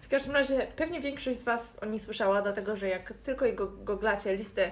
W 0.00 0.08
każdym 0.08 0.32
razie 0.32 0.66
pewnie 0.76 1.00
większość 1.00 1.40
z 1.40 1.44
Was 1.44 1.78
o 1.82 1.86
niej 1.86 2.00
słyszała, 2.00 2.42
dlatego 2.42 2.76
że 2.76 2.88
jak 2.88 3.12
tylko 3.22 3.52
go, 3.52 3.66
goglacie 3.66 4.36
listę 4.36 4.70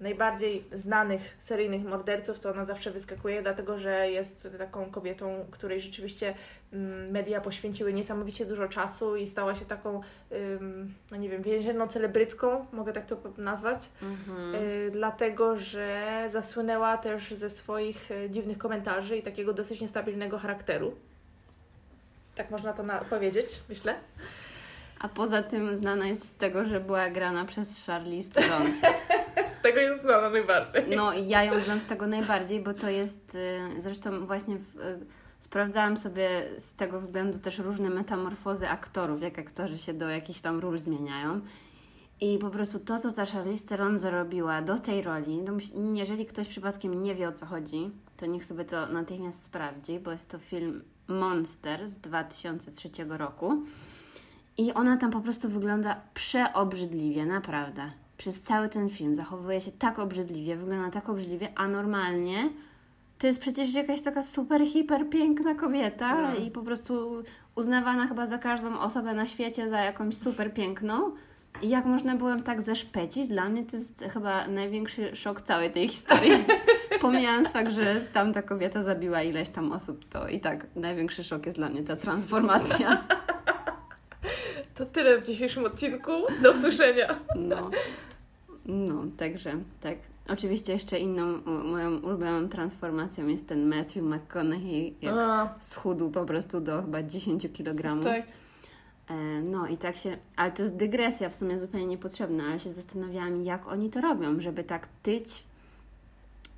najbardziej 0.00 0.64
znanych 0.72 1.34
seryjnych 1.38 1.84
morderców, 1.84 2.38
to 2.38 2.50
ona 2.50 2.64
zawsze 2.64 2.90
wyskakuje, 2.90 3.42
dlatego 3.42 3.78
że 3.78 4.10
jest 4.10 4.48
taką 4.58 4.90
kobietą, 4.90 5.46
której 5.50 5.80
rzeczywiście 5.80 6.34
mm, 6.72 7.10
media 7.10 7.40
poświęciły 7.40 7.92
niesamowicie 7.92 8.46
dużo 8.46 8.68
czasu 8.68 9.16
i 9.16 9.26
stała 9.26 9.54
się 9.54 9.64
taką, 9.64 10.00
no 11.10 11.16
nie 11.16 11.28
wiem, 11.28 11.42
więzienną 11.42 11.88
celebrytką, 11.88 12.66
mogę 12.72 12.92
tak 12.92 13.06
to 13.06 13.16
nazwać. 13.38 13.90
Mhm. 14.02 14.54
Y, 14.54 14.90
dlatego, 14.92 15.56
że 15.56 16.26
zasłynęła 16.30 16.96
też 16.96 17.34
ze 17.34 17.50
swoich 17.50 18.10
y, 18.10 18.30
dziwnych 18.30 18.58
komentarzy 18.58 19.16
i 19.16 19.22
takiego 19.22 19.52
dosyć 19.52 19.80
niestabilnego 19.80 20.38
charakteru. 20.38 20.96
Tak 22.34 22.50
można 22.50 22.72
to 22.72 22.84
powiedzieć, 23.10 23.60
myślę. 23.68 23.94
A 25.02 25.08
poza 25.08 25.42
tym 25.42 25.76
znana 25.76 26.06
jest 26.06 26.24
z 26.24 26.34
tego, 26.34 26.64
że 26.66 26.80
była 26.80 27.10
grana 27.10 27.44
przez 27.44 27.86
Charlize 27.86 28.30
Theron. 28.30 28.66
Z 29.58 29.62
tego 29.62 29.80
jest 29.80 30.02
znana 30.02 30.30
najbardziej. 30.30 30.84
No 30.96 31.12
i 31.12 31.28
ja 31.28 31.44
ją 31.44 31.60
znam 31.60 31.80
z 31.80 31.84
tego 31.84 32.06
najbardziej, 32.06 32.60
bo 32.60 32.74
to 32.74 32.90
jest, 32.90 33.34
y, 33.34 33.60
zresztą 33.80 34.26
właśnie 34.26 34.58
w, 34.58 34.80
y, 34.80 35.06
sprawdzałam 35.40 35.96
sobie 35.96 36.48
z 36.58 36.74
tego 36.74 37.00
względu 37.00 37.38
też 37.38 37.58
różne 37.58 37.90
metamorfozy 37.90 38.68
aktorów, 38.68 39.22
jak 39.22 39.38
aktorzy 39.38 39.78
się 39.78 39.94
do 39.94 40.08
jakichś 40.08 40.40
tam 40.40 40.60
ról 40.60 40.78
zmieniają. 40.78 41.40
I 42.20 42.38
po 42.38 42.50
prostu 42.50 42.78
to, 42.78 42.98
co 42.98 43.12
ta 43.12 43.26
Charlize 43.26 43.66
Theron 43.68 43.98
zrobiła 43.98 44.62
do 44.62 44.78
tej 44.78 45.02
roli, 45.02 45.42
to 45.46 45.52
musi- 45.52 45.96
jeżeli 45.98 46.26
ktoś 46.26 46.48
przypadkiem 46.48 47.02
nie 47.02 47.14
wie 47.14 47.28
o 47.28 47.32
co 47.32 47.46
chodzi, 47.46 47.90
to 48.16 48.26
niech 48.26 48.44
sobie 48.44 48.64
to 48.64 48.86
natychmiast 48.86 49.44
sprawdzi, 49.44 49.98
bo 50.00 50.10
jest 50.12 50.30
to 50.30 50.38
film 50.38 50.84
Monster 51.08 51.88
z 51.88 51.96
2003 51.96 52.90
roku. 53.08 53.62
I 54.58 54.72
ona 54.72 54.96
tam 54.96 55.10
po 55.10 55.20
prostu 55.20 55.48
wygląda 55.48 56.00
przeobrzydliwie, 56.14 57.26
naprawdę. 57.26 57.82
Przez 58.18 58.40
cały 58.40 58.68
ten 58.68 58.88
film 58.88 59.14
zachowuje 59.14 59.60
się 59.60 59.72
tak 59.72 59.98
obrzydliwie, 59.98 60.56
wygląda 60.56 60.90
tak 60.90 61.08
obrzydliwie, 61.08 61.48
a 61.54 61.68
normalnie 61.68 62.48
to 63.18 63.26
jest 63.26 63.40
przecież 63.40 63.74
jakaś 63.74 64.02
taka 64.02 64.22
super, 64.22 64.66
hiper 64.66 65.10
piękna 65.10 65.54
kobieta 65.54 66.22
No. 66.22 66.34
i 66.34 66.50
po 66.50 66.62
prostu 66.62 67.22
uznawana 67.54 68.06
chyba 68.06 68.26
za 68.26 68.38
każdą 68.38 68.78
osobę 68.78 69.14
na 69.14 69.26
świecie 69.26 69.70
za 69.70 69.78
jakąś 69.80 70.16
super 70.16 70.54
piękną. 70.54 71.12
I 71.62 71.68
jak 71.68 71.84
można 71.84 72.16
było 72.16 72.36
tak 72.36 72.60
zaszpecić? 72.60 73.28
Dla 73.28 73.48
mnie 73.48 73.64
to 73.66 73.76
jest 73.76 74.04
chyba 74.12 74.46
największy 74.48 75.16
szok 75.16 75.40
całej 75.40 75.70
tej 75.72 75.88
historii. 75.88 76.32
Pomijając 77.00 77.52
fakt, 77.52 77.72
że 77.72 78.00
tamta 78.12 78.42
kobieta 78.42 78.82
zabiła 78.82 79.22
ileś 79.22 79.48
tam 79.48 79.72
osób, 79.72 80.08
to 80.08 80.28
i 80.28 80.40
tak 80.40 80.66
największy 80.76 81.24
szok 81.24 81.46
jest 81.46 81.58
dla 81.58 81.68
mnie 81.68 81.82
ta 81.82 81.96
transformacja. 81.96 83.02
To 84.82 84.86
tyle 84.86 85.20
w 85.20 85.26
dzisiejszym 85.26 85.64
odcinku. 85.64 86.10
Do 86.42 86.50
usłyszenia. 86.52 87.18
No, 87.36 87.70
no 88.66 89.04
także 89.16 89.56
tak. 89.80 89.98
Oczywiście 90.28 90.72
jeszcze 90.72 90.98
inną 90.98 91.38
u, 91.38 91.50
moją 91.50 91.96
ulubioną 91.98 92.48
transformacją 92.48 93.26
jest 93.26 93.46
ten 93.48 93.68
Matthew 93.68 94.02
McConaughey, 94.04 94.94
jak 95.02 95.14
A, 95.18 95.54
schudł 95.58 96.10
po 96.10 96.24
prostu 96.24 96.60
do 96.60 96.82
chyba 96.82 97.02
10 97.02 97.46
kg. 97.56 98.04
tak. 98.04 98.22
E, 99.10 99.14
no 99.42 99.66
i 99.66 99.76
tak 99.76 99.96
się, 99.96 100.16
ale 100.36 100.52
to 100.52 100.62
jest 100.62 100.76
dygresja 100.76 101.28
w 101.28 101.36
sumie 101.36 101.58
zupełnie 101.58 101.86
niepotrzebna, 101.86 102.44
ale 102.44 102.60
się 102.60 102.72
zastanawiałam, 102.72 103.44
jak 103.44 103.68
oni 103.68 103.90
to 103.90 104.00
robią, 104.00 104.40
żeby 104.40 104.64
tak 104.64 104.88
tyć 105.02 105.44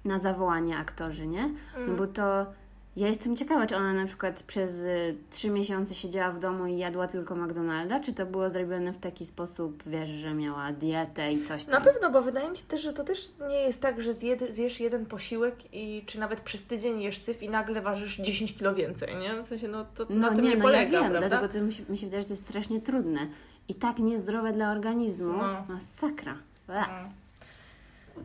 na 0.04 0.18
zawołanie 0.18 0.76
aktorzy, 0.78 1.26
nie? 1.26 1.48
No 1.74 1.80
Mm. 1.84 1.96
bo 1.96 2.06
to 2.06 2.46
ja 2.96 3.06
jestem 3.06 3.36
ciekawa, 3.36 3.66
czy 3.66 3.76
ona 3.76 3.92
na 3.92 4.06
przykład 4.06 4.42
przez 4.42 4.74
y, 4.78 5.16
trzy 5.30 5.50
miesiące 5.50 5.94
siedziała 5.94 6.30
w 6.32 6.38
domu 6.38 6.66
i 6.66 6.78
jadła 6.78 7.08
tylko 7.08 7.34
McDonalda, 7.36 8.00
czy 8.00 8.12
to 8.12 8.26
było 8.26 8.50
zrobione 8.50 8.92
w 8.92 8.98
taki 8.98 9.26
sposób, 9.26 9.82
wiesz, 9.86 10.10
że 10.10 10.34
miała 10.34 10.72
dietę 10.72 11.32
i 11.32 11.42
coś 11.42 11.66
Na 11.66 11.72
tam. 11.72 11.82
pewno, 11.82 12.10
bo 12.10 12.22
wydaje 12.22 12.50
mi 12.50 12.56
się 12.56 12.62
też, 12.64 12.82
że 12.82 12.92
to 12.92 13.04
też 13.04 13.30
nie 13.48 13.56
jest 13.56 13.80
tak, 13.80 14.02
że 14.02 14.14
zjedy, 14.14 14.52
zjesz 14.52 14.80
jeden 14.80 15.06
posiłek 15.06 15.54
i 15.72 16.02
czy 16.06 16.20
nawet 16.20 16.40
przez 16.40 16.62
tydzień 16.66 17.02
jesz 17.02 17.18
syf 17.18 17.42
i 17.42 17.48
nagle 17.48 17.80
ważysz 17.82 18.16
10 18.16 18.54
kilo 18.54 18.74
więcej, 18.74 19.16
nie? 19.16 19.42
W 19.42 19.46
sensie, 19.46 19.68
no 19.68 19.84
to 19.94 20.06
No 20.10 20.16
na 20.30 20.34
tym 20.36 20.44
nie, 20.44 20.50
nie, 20.50 20.56
no 20.56 20.62
polega, 20.62 20.92
ja 20.92 21.02
wiem, 21.02 21.10
prawda? 21.10 21.28
dlatego 21.28 21.52
to 21.52 21.60
mi 21.64 21.72
się, 21.72 21.82
mi 21.88 21.98
się 21.98 22.06
wydaje, 22.06 22.22
że 22.22 22.28
to 22.28 22.32
jest 22.34 22.44
strasznie 22.44 22.80
trudne. 22.80 23.20
I 23.68 23.74
tak 23.74 23.98
niezdrowe 23.98 24.52
dla 24.52 24.70
organizmu. 24.72 25.32
No. 25.32 25.64
Masakra. 25.68 26.36
No. 26.68 26.74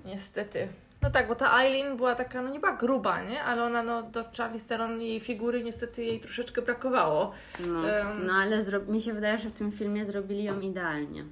Niestety. 0.06 0.68
No 1.02 1.10
tak, 1.10 1.28
bo 1.28 1.36
ta 1.36 1.60
Eileen 1.62 1.98
była 1.98 2.16
taka, 2.16 2.42
no 2.42 2.50
nie 2.50 2.60
była 2.60 2.72
gruba, 2.72 3.24
nie? 3.24 3.44
Ale 3.44 3.64
ona, 3.64 3.84
no 3.84 4.04
do 4.04 4.24
Charlize 4.38 4.68
Theron 4.68 5.02
jej 5.02 5.20
figury 5.20 5.64
niestety 5.64 6.04
jej 6.06 6.20
troszeczkę 6.20 6.62
brakowało. 6.62 7.32
No, 7.68 7.90
Em. 7.90 8.26
no 8.28 8.34
ale 8.34 8.60
zro- 8.62 8.88
mi 8.88 9.02
się 9.02 9.14
wydaje, 9.14 9.38
że 9.38 9.50
w 9.50 9.54
tym 9.54 9.72
filmie 9.72 10.06
zrobili 10.06 10.44
ją 10.44 10.60
idealnie. 10.60 11.24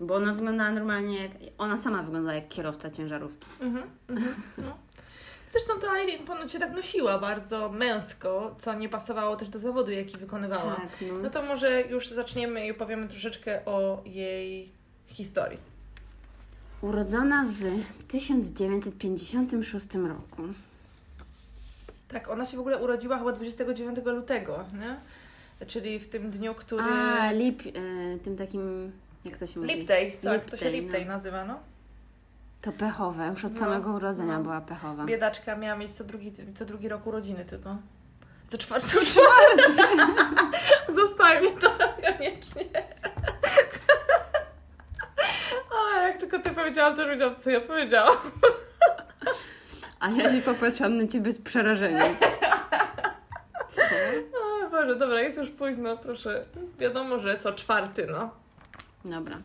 Bo 0.00 0.14
ona 0.14 0.34
wyglądała 0.34 0.70
normalnie 0.70 1.22
jak... 1.22 1.30
Ona 1.58 1.76
sama 1.76 2.02
wygląda 2.02 2.34
jak 2.34 2.48
kierowca 2.48 2.90
ciężarówki. 2.90 3.46
Mhm, 3.60 3.90
mhm, 4.08 4.34
no. 4.58 4.76
Zresztą 5.50 5.80
ta 5.80 5.96
Eileen 5.98 6.24
ponoć 6.26 6.52
się 6.52 6.58
tak 6.58 6.72
nosiła 6.72 7.18
bardzo 7.18 7.68
męsko, 7.68 8.56
co 8.58 8.74
nie 8.74 8.88
pasowało 8.88 9.36
też 9.36 9.48
do 9.48 9.58
zawodu, 9.58 9.90
jaki 9.90 10.18
wykonywała. 10.18 10.74
Tak, 10.74 10.88
no. 11.12 11.18
No 11.22 11.30
to 11.30 11.42
może 11.42 11.82
już 11.82 12.08
zaczniemy 12.08 12.66
i 12.66 12.70
opowiemy 12.70 13.08
troszeczkę 13.08 13.64
o 13.64 14.02
jej 14.04 14.72
historii. 15.06 15.58
Urodzona 16.82 17.44
w 17.48 17.82
1956 18.08 19.94
roku. 19.94 20.42
Tak, 22.08 22.30
ona 22.30 22.46
się 22.46 22.56
w 22.56 22.60
ogóle 22.60 22.78
urodziła 22.78 23.18
chyba 23.18 23.32
29 23.32 23.98
lutego, 24.04 24.64
nie? 24.80 24.96
Czyli 25.66 25.98
w 26.00 26.08
tym 26.08 26.30
dniu, 26.30 26.54
który... 26.54 26.82
A, 26.82 27.30
lip, 27.32 27.62
e, 27.66 28.18
tym 28.18 28.36
takim... 28.36 28.92
Jak 29.24 29.38
to 29.38 29.46
się 29.46 29.60
mówi? 29.60 29.74
Lip 29.74 29.88
Day, 29.88 30.12
tak, 30.22 30.44
to 30.44 30.56
się 30.56 30.64
Day, 30.64 30.72
Lip 30.72 30.90
Day 30.90 31.00
no. 31.04 31.12
nazywa, 31.12 31.44
no. 31.44 31.58
To 32.62 32.72
pechowe, 32.72 33.26
już 33.26 33.44
od 33.44 33.52
No, 33.52 33.58
samego 33.58 33.90
urodzenia 33.90 34.38
no. 34.38 34.42
była 34.42 34.60
pechowa. 34.60 35.04
Biedaczka 35.04 35.56
miała 35.56 35.76
mieć 35.78 35.92
co 35.92 36.04
drugi, 36.04 36.32
co 36.58 36.64
drugi 36.64 36.88
rok 36.88 37.06
urodziny 37.06 37.44
tylko. 37.44 37.76
Co 38.48 38.58
czwarty, 38.58 38.86
co 38.90 39.00
czwarty! 39.04 39.82
Zostawię 41.00 41.50
to 41.60 41.70
koniecznie. 42.12 42.64
O, 45.72 46.00
jak 46.00 46.19
tylko 46.30 46.48
ty 46.48 46.54
powiedziałam, 46.54 46.96
to 46.96 47.08
wiedziałam, 47.08 47.36
co 47.38 47.50
ja 47.50 47.60
powiedziałam. 47.60 48.16
A 50.00 50.10
ja 50.10 50.34
się 50.34 50.42
popatrzyłam 50.42 50.98
na 50.98 51.06
ciebie 51.06 51.32
z 51.32 51.40
przerażeniem. 51.40 52.16
Co? 53.68 53.82
O 54.66 54.70
Boże, 54.70 54.96
dobra, 54.96 55.20
jest 55.20 55.38
już 55.38 55.50
późno, 55.50 55.96
proszę. 55.96 56.44
Wiadomo, 56.78 57.18
że 57.18 57.38
co 57.38 57.52
czwarty, 57.52 58.06
no. 58.12 58.30
Dobra. 59.04 59.38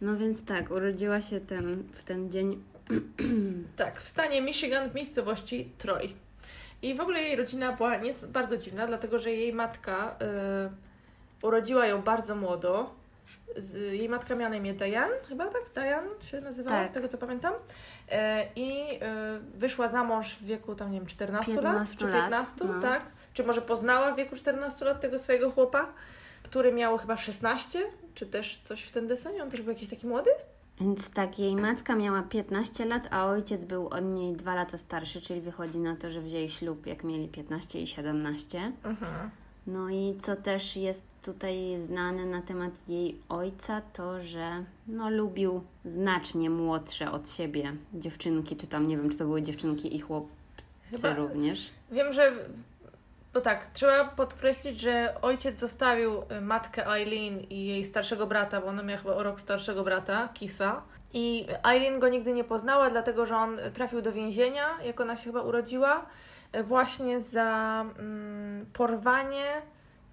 No 0.00 0.16
więc 0.16 0.44
tak, 0.44 0.70
urodziła 0.70 1.20
się 1.20 1.40
ten, 1.40 1.88
w 1.92 2.04
ten 2.04 2.30
dzień. 2.30 2.62
Tak, 3.76 4.00
w 4.00 4.08
stanie 4.08 4.42
Michigan 4.42 4.90
w 4.90 4.94
miejscowości 4.94 5.72
Troy. 5.78 6.08
I 6.82 6.94
w 6.94 7.00
ogóle 7.00 7.20
jej 7.20 7.36
rodzina 7.36 7.72
była 7.72 7.96
nie, 7.96 8.12
bardzo 8.28 8.56
dziwna, 8.56 8.86
dlatego 8.86 9.18
że 9.18 9.30
jej 9.30 9.52
matka 9.52 10.16
y, 11.42 11.46
urodziła 11.46 11.86
ją 11.86 12.02
bardzo 12.02 12.36
młodo. 12.36 12.97
Jej 13.92 14.08
matka 14.08 14.34
miała 14.34 14.50
na 14.50 14.56
imię 14.56 14.74
Diane, 14.74 15.14
chyba 15.28 15.46
tak? 15.46 15.62
Diane 15.74 16.08
się 16.22 16.40
nazywała, 16.40 16.80
Tak. 16.80 16.88
z 16.88 16.92
tego 16.92 17.08
co 17.08 17.18
pamiętam. 17.18 17.54
E, 18.08 18.48
I 18.56 18.94
y, 18.94 18.98
wyszła 19.54 19.88
za 19.88 20.04
mąż 20.04 20.34
w 20.34 20.44
wieku 20.44 20.74
tam, 20.74 20.92
nie 20.92 20.98
wiem, 20.98 21.06
14 21.06 21.52
lat 21.54 21.62
15 21.62 21.96
czy 21.96 22.06
lat, 22.06 22.22
15, 22.22 22.64
no. 22.64 22.82
tak? 22.82 23.02
Czy 23.32 23.44
może 23.44 23.62
poznała 23.62 24.12
w 24.12 24.16
wieku 24.16 24.36
14 24.36 24.84
lat 24.84 25.00
tego 25.00 25.18
swojego 25.18 25.50
chłopa, 25.50 25.92
który 26.42 26.72
miał 26.72 26.98
chyba 26.98 27.16
16, 27.16 27.78
czy 28.14 28.26
też 28.26 28.58
coś 28.58 28.82
w 28.82 28.92
ten 28.92 29.06
desenie? 29.06 29.42
On 29.42 29.50
też 29.50 29.62
był 29.62 29.72
jakiś 29.72 29.88
taki 29.88 30.06
młody? 30.06 30.30
Więc 30.80 31.10
tak, 31.10 31.38
jej 31.38 31.56
matka 31.56 31.94
miała 31.94 32.22
15 32.22 32.84
lat, 32.84 33.08
a 33.10 33.26
ojciec 33.26 33.64
był 33.64 33.88
od 33.88 34.04
niej 34.04 34.36
2 34.36 34.54
lata 34.54 34.78
starszy, 34.78 35.20
czyli 35.20 35.40
wychodzi 35.40 35.78
na 35.78 35.96
to, 35.96 36.10
że 36.10 36.20
wzięli 36.20 36.50
ślub 36.50 36.86
jak 36.86 37.04
mieli 37.04 37.28
15 37.28 37.80
i 37.80 37.86
17. 37.86 38.72
Mhm. 38.84 39.30
No 39.68 39.90
i 39.90 40.18
co 40.22 40.36
też 40.36 40.76
jest 40.76 41.06
tutaj 41.22 41.80
znane 41.80 42.26
na 42.26 42.42
temat 42.42 42.70
jej 42.88 43.18
ojca, 43.28 43.82
to 43.92 44.22
że 44.22 44.64
no, 44.86 45.10
lubił 45.10 45.62
znacznie 45.84 46.50
młodsze 46.50 47.10
od 47.10 47.30
siebie 47.30 47.72
dziewczynki, 47.94 48.56
czy 48.56 48.66
tam 48.66 48.86
nie 48.86 48.96
wiem, 48.96 49.10
czy 49.10 49.18
to 49.18 49.24
były 49.24 49.42
dziewczynki 49.42 49.96
i 49.96 50.00
chłopcy 50.00 50.28
Chyba- 50.90 51.14
również. 51.14 51.70
Wiem, 51.90 52.12
że. 52.12 52.32
Bo 53.34 53.40
tak, 53.40 53.66
trzeba 53.74 54.04
podkreślić, 54.04 54.80
że 54.80 55.14
ojciec 55.22 55.58
zostawił 55.60 56.22
y, 56.38 56.40
matkę 56.40 56.86
Eileen 56.86 57.40
i 57.40 57.66
jej 57.66 57.84
starszego 57.84 58.26
brata, 58.26 58.60
bo 58.60 58.66
ona 58.66 58.82
miała 58.82 58.98
chyba 59.00 59.14
o 59.14 59.22
rok 59.22 59.40
starszego 59.40 59.84
brata, 59.84 60.28
Kisa. 60.34 60.82
I 61.12 61.46
Eileen 61.64 61.98
go 61.98 62.08
nigdy 62.08 62.32
nie 62.32 62.44
poznała, 62.44 62.90
dlatego 62.90 63.26
że 63.26 63.36
on 63.36 63.58
trafił 63.74 64.02
do 64.02 64.12
więzienia, 64.12 64.66
jak 64.84 65.00
ona 65.00 65.16
się 65.16 65.24
chyba 65.24 65.42
urodziła, 65.42 66.06
właśnie 66.64 67.22
za 67.22 67.84
mm, 67.98 68.66
porwanie 68.72 69.46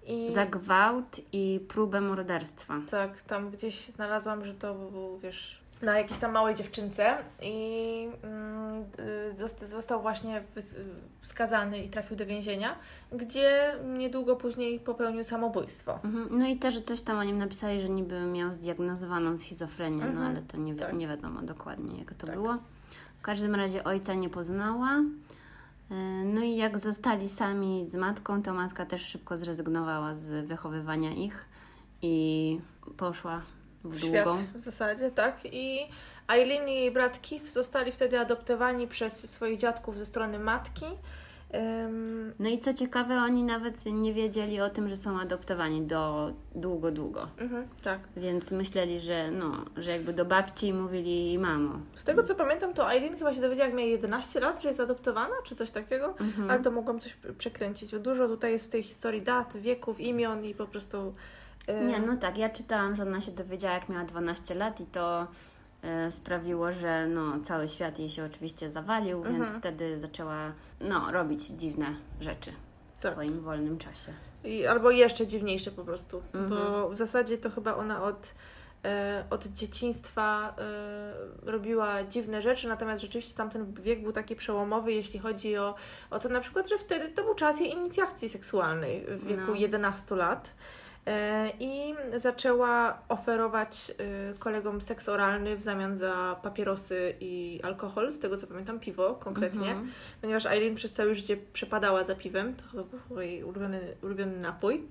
i. 0.06 0.32
Za 0.32 0.46
gwałt 0.46 1.20
i 1.32 1.60
próbę 1.68 2.00
morderstwa. 2.00 2.74
Tak, 2.90 3.20
tam 3.22 3.50
gdzieś 3.50 3.86
znalazłam, 3.88 4.44
że 4.44 4.54
to 4.54 4.74
był, 4.74 5.18
wiesz, 5.18 5.60
na 5.82 5.98
jakiejś 5.98 6.18
tam 6.18 6.32
małej 6.32 6.54
dziewczynce 6.54 7.16
i 7.42 8.08
mm, 8.22 8.82
y, 9.30 9.32
zost- 9.34 9.64
został 9.64 10.02
właśnie 10.02 10.42
skazany 11.22 11.78
i 11.78 11.88
trafił 11.88 12.16
do 12.16 12.26
więzienia, 12.26 12.76
gdzie 13.12 13.74
niedługo 13.96 14.36
później 14.36 14.80
popełnił 14.80 15.24
samobójstwo. 15.24 15.98
Mhm. 16.04 16.28
No 16.38 16.46
i 16.46 16.56
też 16.56 16.80
coś 16.82 17.02
tam 17.02 17.18
o 17.18 17.24
nim 17.24 17.38
napisali, 17.38 17.80
że 17.80 17.88
niby 17.88 18.20
miał 18.20 18.52
zdiagnozowaną 18.52 19.36
schizofrenię, 19.38 19.98
no 20.04 20.06
Mhm. 20.10 20.26
ale 20.26 20.42
to 20.42 20.56
nie, 20.56 20.72
wi- 20.74 20.80
Tak. 20.80 20.94
nie 20.94 21.08
wiadomo 21.08 21.42
dokładnie, 21.42 21.98
jak 21.98 22.14
to 22.14 22.26
Tak. 22.26 22.36
było. 22.36 22.56
W 23.18 23.22
każdym 23.22 23.54
razie 23.54 23.84
ojca 23.84 24.14
nie 24.14 24.28
poznała. 24.28 25.00
E, 25.90 25.94
No 26.24 26.40
i 26.42 26.56
jak 26.56 26.78
zostali 26.78 27.28
sami 27.28 27.86
z 27.90 27.94
matką, 27.94 28.42
to 28.42 28.54
matka 28.54 28.86
też 28.86 29.02
szybko 29.02 29.36
zrezygnowała 29.36 30.14
z 30.14 30.46
wychowywania 30.46 31.12
ich 31.12 31.48
i 32.02 32.58
poszła 32.96 33.42
w 33.84 34.00
długą. 34.00 34.08
świat 34.36 34.38
w 34.54 34.60
zasadzie, 34.60 35.10
tak. 35.10 35.40
I 35.44 35.78
Eileen 36.28 36.68
i 36.68 36.74
jej 36.74 36.90
brat 36.90 37.18
Keith 37.30 37.46
zostali 37.46 37.92
wtedy 37.92 38.20
adoptowani 38.20 38.88
przez 38.88 39.30
swoich 39.30 39.58
dziadków 39.58 39.96
ze 39.96 40.06
strony 40.06 40.38
matki. 40.38 40.84
Ym, 41.54 42.32
No 42.38 42.48
i 42.48 42.58
co 42.58 42.74
ciekawe, 42.74 43.16
oni 43.16 43.42
nawet 43.44 43.86
nie 43.86 44.12
wiedzieli 44.14 44.60
o 44.60 44.70
tym, 44.70 44.88
że 44.88 44.96
są 44.96 45.20
adoptowani 45.20 45.82
do 45.82 46.32
długo, 46.54 46.90
długo. 46.90 47.28
mhm, 47.38 47.68
tak. 47.82 48.00
Więc 48.16 48.50
myśleli, 48.52 49.00
że 49.00 49.30
no, 49.30 49.64
że 49.76 49.90
jakby 49.90 50.12
do 50.12 50.24
babci 50.24 50.72
mówili 50.72 51.38
mamo. 51.38 51.78
Z 51.94 52.04
tego 52.04 52.22
co 52.22 52.34
pamiętam, 52.34 52.74
to 52.74 52.92
Eileen 52.92 53.16
chyba 53.18 53.34
się 53.34 53.40
dowiedziała, 53.40 53.66
jak 53.68 53.76
miała 53.76 53.88
11 53.88 54.40
lat, 54.40 54.62
że 54.62 54.68
jest 54.68 54.80
adoptowana, 54.80 55.34
czy 55.44 55.54
coś 55.56 55.70
takiego. 55.70 56.14
Mhm. 56.20 56.50
Ale 56.50 56.62
to 56.62 56.70
mogłam 56.70 57.00
coś 57.00 57.16
przekręcić. 57.38 57.90
Dużo 57.98 58.28
tutaj 58.28 58.52
jest 58.52 58.66
w 58.66 58.68
tej 58.68 58.82
historii 58.82 59.22
dat, 59.22 59.56
wieków, 59.56 60.00
imion 60.00 60.44
i 60.44 60.54
po 60.54 60.66
prostu. 60.66 61.14
e, 61.66 61.84
Nie, 61.84 61.98
no 62.00 62.16
tak, 62.16 62.38
ja 62.38 62.48
czytałam, 62.50 62.96
że 62.96 63.02
ona 63.02 63.20
się 63.20 63.32
dowiedziała, 63.32 63.74
jak 63.74 63.88
miała 63.88 64.04
12 64.04 64.54
lat 64.54 64.80
i 64.80 64.86
to 64.86 65.26
sprawiło, 66.10 66.72
że 66.72 67.06
no, 67.06 67.40
cały 67.40 67.68
świat 67.68 67.98
jej 67.98 68.10
się 68.10 68.24
oczywiście 68.24 68.70
zawalił, 68.70 69.22
więc 69.22 69.38
Mhm. 69.38 69.58
wtedy 69.60 69.98
zaczęła 69.98 70.52
no, 70.80 71.12
robić 71.12 71.46
dziwne 71.46 71.86
rzeczy 72.20 72.52
w 72.98 73.02
Tak. 73.02 73.12
swoim 73.12 73.40
wolnym 73.40 73.78
czasie. 73.78 74.12
I, 74.44 74.66
albo 74.66 74.90
jeszcze 74.90 75.26
dziwniejsze 75.26 75.70
po 75.70 75.84
prostu. 75.84 76.22
Mhm. 76.34 76.50
Bo 76.50 76.88
w 76.88 76.94
zasadzie 76.96 77.38
to 77.38 77.50
chyba 77.50 77.74
ona 77.74 78.02
od, 78.02 78.34
e, 78.84 79.24
od 79.30 79.46
dzieciństwa 79.46 80.54
e, 80.58 81.50
robiła 81.50 82.04
dziwne 82.04 82.42
rzeczy, 82.42 82.68
natomiast 82.68 83.02
rzeczywiście 83.02 83.34
tamten 83.34 83.72
wiek 83.72 84.02
był 84.02 84.12
taki 84.12 84.36
przełomowy, 84.36 84.92
jeśli 84.92 85.18
chodzi 85.20 85.56
o, 85.56 85.74
o 86.10 86.18
to 86.18 86.28
na 86.28 86.40
przykład, 86.40 86.68
że 86.68 86.78
wtedy 86.78 87.08
to 87.08 87.22
był 87.24 87.34
czas 87.34 87.60
jej 87.60 87.72
inicjacji 87.72 88.28
seksualnej 88.28 89.04
w 89.08 89.26
wieku 89.26 89.42
No. 89.46 89.54
11 89.54 90.16
lat. 90.16 90.54
E, 91.06 91.50
I 91.60 91.94
zaczęła 92.16 93.02
oferować 93.08 93.92
e, 93.98 94.34
kolegom 94.38 94.80
seks 94.80 95.08
oralny 95.08 95.56
w 95.56 95.62
zamian 95.62 95.96
za 95.96 96.36
papierosy 96.42 97.14
i 97.20 97.60
alkohol, 97.62 98.12
z 98.12 98.18
tego 98.18 98.36
co 98.36 98.46
pamiętam, 98.46 98.80
piwo 98.80 99.14
konkretnie. 99.14 99.70
Mhm. 99.70 99.90
Ponieważ 100.20 100.46
Eileen 100.46 100.74
przez 100.74 100.92
całe 100.92 101.14
życie 101.14 101.36
przepadała 101.52 102.04
za 102.04 102.14
piwem, 102.14 102.54
to 102.54 102.64
chyba 102.68 102.84
był 103.08 103.20
jej 103.20 103.44
ulubiony, 103.44 103.96
ulubiony 104.02 104.38
napój 104.40 104.84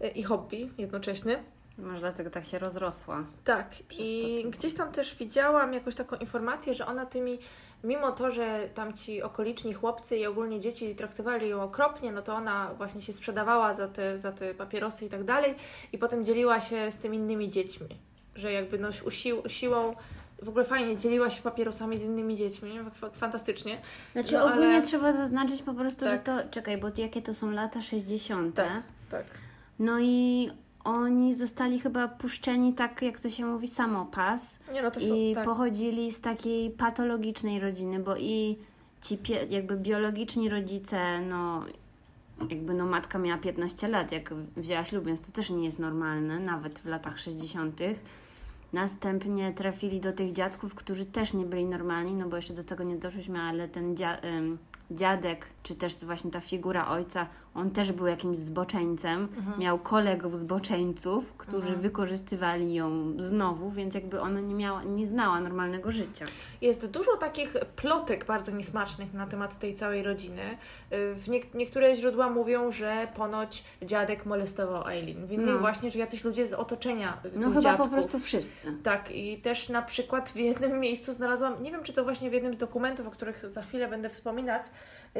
e, 0.00 0.08
i 0.08 0.22
hobby 0.22 0.70
jednocześnie. 0.78 1.42
Może 1.78 2.00
dlatego 2.00 2.30
tak 2.30 2.44
się 2.44 2.58
rozrosła. 2.58 3.24
Tak, 3.44 3.66
i 3.98 4.44
gdzieś 4.50 4.74
tam 4.74 4.92
też 4.92 5.14
widziałam 5.16 5.74
jakąś 5.74 5.94
taką 5.94 6.16
informację, 6.16 6.74
że 6.74 6.86
ona 6.86 7.06
tymi, 7.06 7.38
mimo 7.84 8.12
to, 8.12 8.30
że 8.30 8.68
tam 8.74 8.92
ci 8.92 9.22
okoliczni 9.22 9.72
chłopcy 9.72 10.16
i 10.16 10.26
ogólnie 10.26 10.60
dzieci 10.60 10.94
traktowali 10.94 11.48
ją 11.48 11.62
okropnie, 11.62 12.12
no 12.12 12.22
to 12.22 12.34
ona 12.34 12.74
właśnie 12.74 13.02
się 13.02 13.12
sprzedawała 13.12 13.72
za 13.74 13.88
te, 13.88 14.18
za 14.18 14.32
te 14.32 14.54
papierosy 14.54 15.04
i 15.06 15.08
tak 15.08 15.24
dalej 15.24 15.54
i 15.92 15.98
potem 15.98 16.24
dzieliła 16.24 16.60
się 16.60 16.90
z 16.90 16.96
tym 16.96 17.14
innymi 17.14 17.48
dziećmi, 17.48 17.88
że 18.34 18.52
jakby 18.52 18.78
no 18.78 18.92
sił, 18.92 19.42
siłą 19.46 19.92
w 20.42 20.48
ogóle 20.48 20.64
fajnie 20.64 20.96
dzieliła 20.96 21.30
się 21.30 21.42
papierosami 21.42 21.98
z 21.98 22.02
innymi 22.02 22.36
dziećmi, 22.36 22.74
nie? 22.74 22.90
Fa- 22.90 23.10
fantastycznie. 23.10 23.78
Znaczy 24.12 24.32
No, 24.32 24.40
ale- 24.40 24.52
ogólnie 24.52 24.82
trzeba 24.82 25.12
zaznaczyć 25.12 25.62
po 25.62 25.74
prostu, 25.74 26.04
że 26.06 26.18
Tak. 26.18 26.24
to, 26.24 26.50
czekaj, 26.50 26.78
bo 26.78 26.88
jakie 26.96 27.22
to 27.22 27.34
są 27.34 27.50
lata 27.50 27.82
60. 27.82 28.54
Tak, 28.56 28.82
tak. 29.10 29.24
No 29.78 30.00
i 30.00 30.50
oni 30.84 31.34
zostali 31.34 31.80
chyba 31.80 32.08
puszczeni 32.08 32.74
tak, 32.74 33.02
jak 33.02 33.20
to 33.20 33.30
się 33.30 33.46
mówi, 33.46 33.68
samopas. 33.68 34.58
Nie 34.72 34.82
no, 34.82 34.90
to 34.90 35.00
są, 35.00 35.14
I 35.14 35.34
tak. 35.34 35.44
pochodzili 35.44 36.10
z 36.10 36.20
takiej 36.20 36.70
patologicznej 36.70 37.60
rodziny, 37.60 37.98
bo 37.98 38.16
i 38.16 38.58
ci 39.02 39.18
jakby 39.50 39.76
biologiczni 39.76 40.48
rodzice, 40.48 41.20
no 41.20 41.64
jakby 42.50 42.74
no 42.74 42.86
matka 42.86 43.18
miała 43.18 43.38
15 43.38 43.88
lat, 43.88 44.12
jak 44.12 44.34
wzięła 44.56 44.84
ślub, 44.84 45.04
więc 45.04 45.22
to 45.26 45.32
też 45.32 45.50
nie 45.50 45.64
jest 45.64 45.78
normalne, 45.78 46.38
nawet 46.38 46.78
w 46.78 46.86
latach 46.86 47.18
60. 47.18 47.80
Następnie 48.72 49.52
trafili 49.52 50.00
do 50.00 50.12
tych 50.12 50.32
dziadków, 50.32 50.74
którzy 50.74 51.06
też 51.06 51.34
nie 51.34 51.44
byli 51.44 51.64
normalni, 51.64 52.14
no 52.14 52.28
bo 52.28 52.36
jeszcze 52.36 52.54
do 52.54 52.64
tego 52.64 52.84
nie 52.84 52.96
doszliśmy, 52.96 53.40
ale 53.40 53.68
ten 53.68 53.96
dzia, 53.96 54.18
dziadek, 54.90 55.46
czy 55.62 55.74
też 55.74 55.96
właśnie 55.96 56.30
ta 56.30 56.40
figura 56.40 56.88
ojca, 56.88 57.26
on 57.58 57.70
też 57.70 57.92
był 57.92 58.06
jakimś 58.06 58.36
zboczeńcem, 58.38 59.28
Mhm. 59.36 59.60
miał 59.60 59.78
kolegów 59.78 60.36
zboczeńców, 60.38 61.32
którzy 61.32 61.62
Mhm. 61.66 61.80
wykorzystywali 61.80 62.74
ją 62.74 63.12
znowu, 63.20 63.70
więc 63.70 63.94
jakby 63.94 64.20
ona 64.20 64.40
nie 64.40 64.54
miała, 64.54 64.82
nie 64.84 65.06
znała 65.06 65.40
normalnego 65.40 65.90
życia. 65.90 66.26
Jest 66.60 66.86
dużo 66.86 67.16
takich 67.16 67.54
plotek 67.76 68.24
bardzo 68.26 68.52
niesmacznych 68.52 69.14
na 69.14 69.26
temat 69.26 69.58
tej 69.58 69.74
całej 69.74 70.02
rodziny. 70.02 70.42
W 70.90 71.24
niek- 71.28 71.54
niektóre 71.54 71.96
źródła 71.96 72.30
mówią, 72.30 72.72
że 72.72 73.08
ponoć 73.16 73.64
dziadek 73.82 74.26
molestował 74.26 74.88
Eileen. 74.88 75.26
W 75.26 75.32
innych 75.32 75.54
No. 75.54 75.58
właśnie, 75.58 75.90
że 75.90 75.98
jacyś 75.98 76.24
ludzie 76.24 76.46
z 76.46 76.52
otoczenia 76.52 77.18
No 77.34 77.48
chyba 77.48 77.60
dziadków. 77.60 77.88
po 77.88 77.92
prostu 77.94 78.18
wszyscy. 78.18 78.72
Tak, 78.82 79.10
i 79.10 79.38
też 79.38 79.68
na 79.68 79.82
przykład 79.82 80.28
w 80.30 80.36
jednym 80.36 80.80
miejscu 80.80 81.12
znalazłam, 81.12 81.62
nie 81.62 81.70
wiem 81.72 81.82
czy 81.82 81.92
to 81.92 82.04
właśnie 82.04 82.30
w 82.30 82.32
jednym 82.32 82.54
z 82.54 82.58
dokumentów, 82.58 83.06
o 83.06 83.10
których 83.10 83.50
za 83.50 83.62
chwilę 83.62 83.88
będę 83.88 84.08
wspominać, 84.08 84.62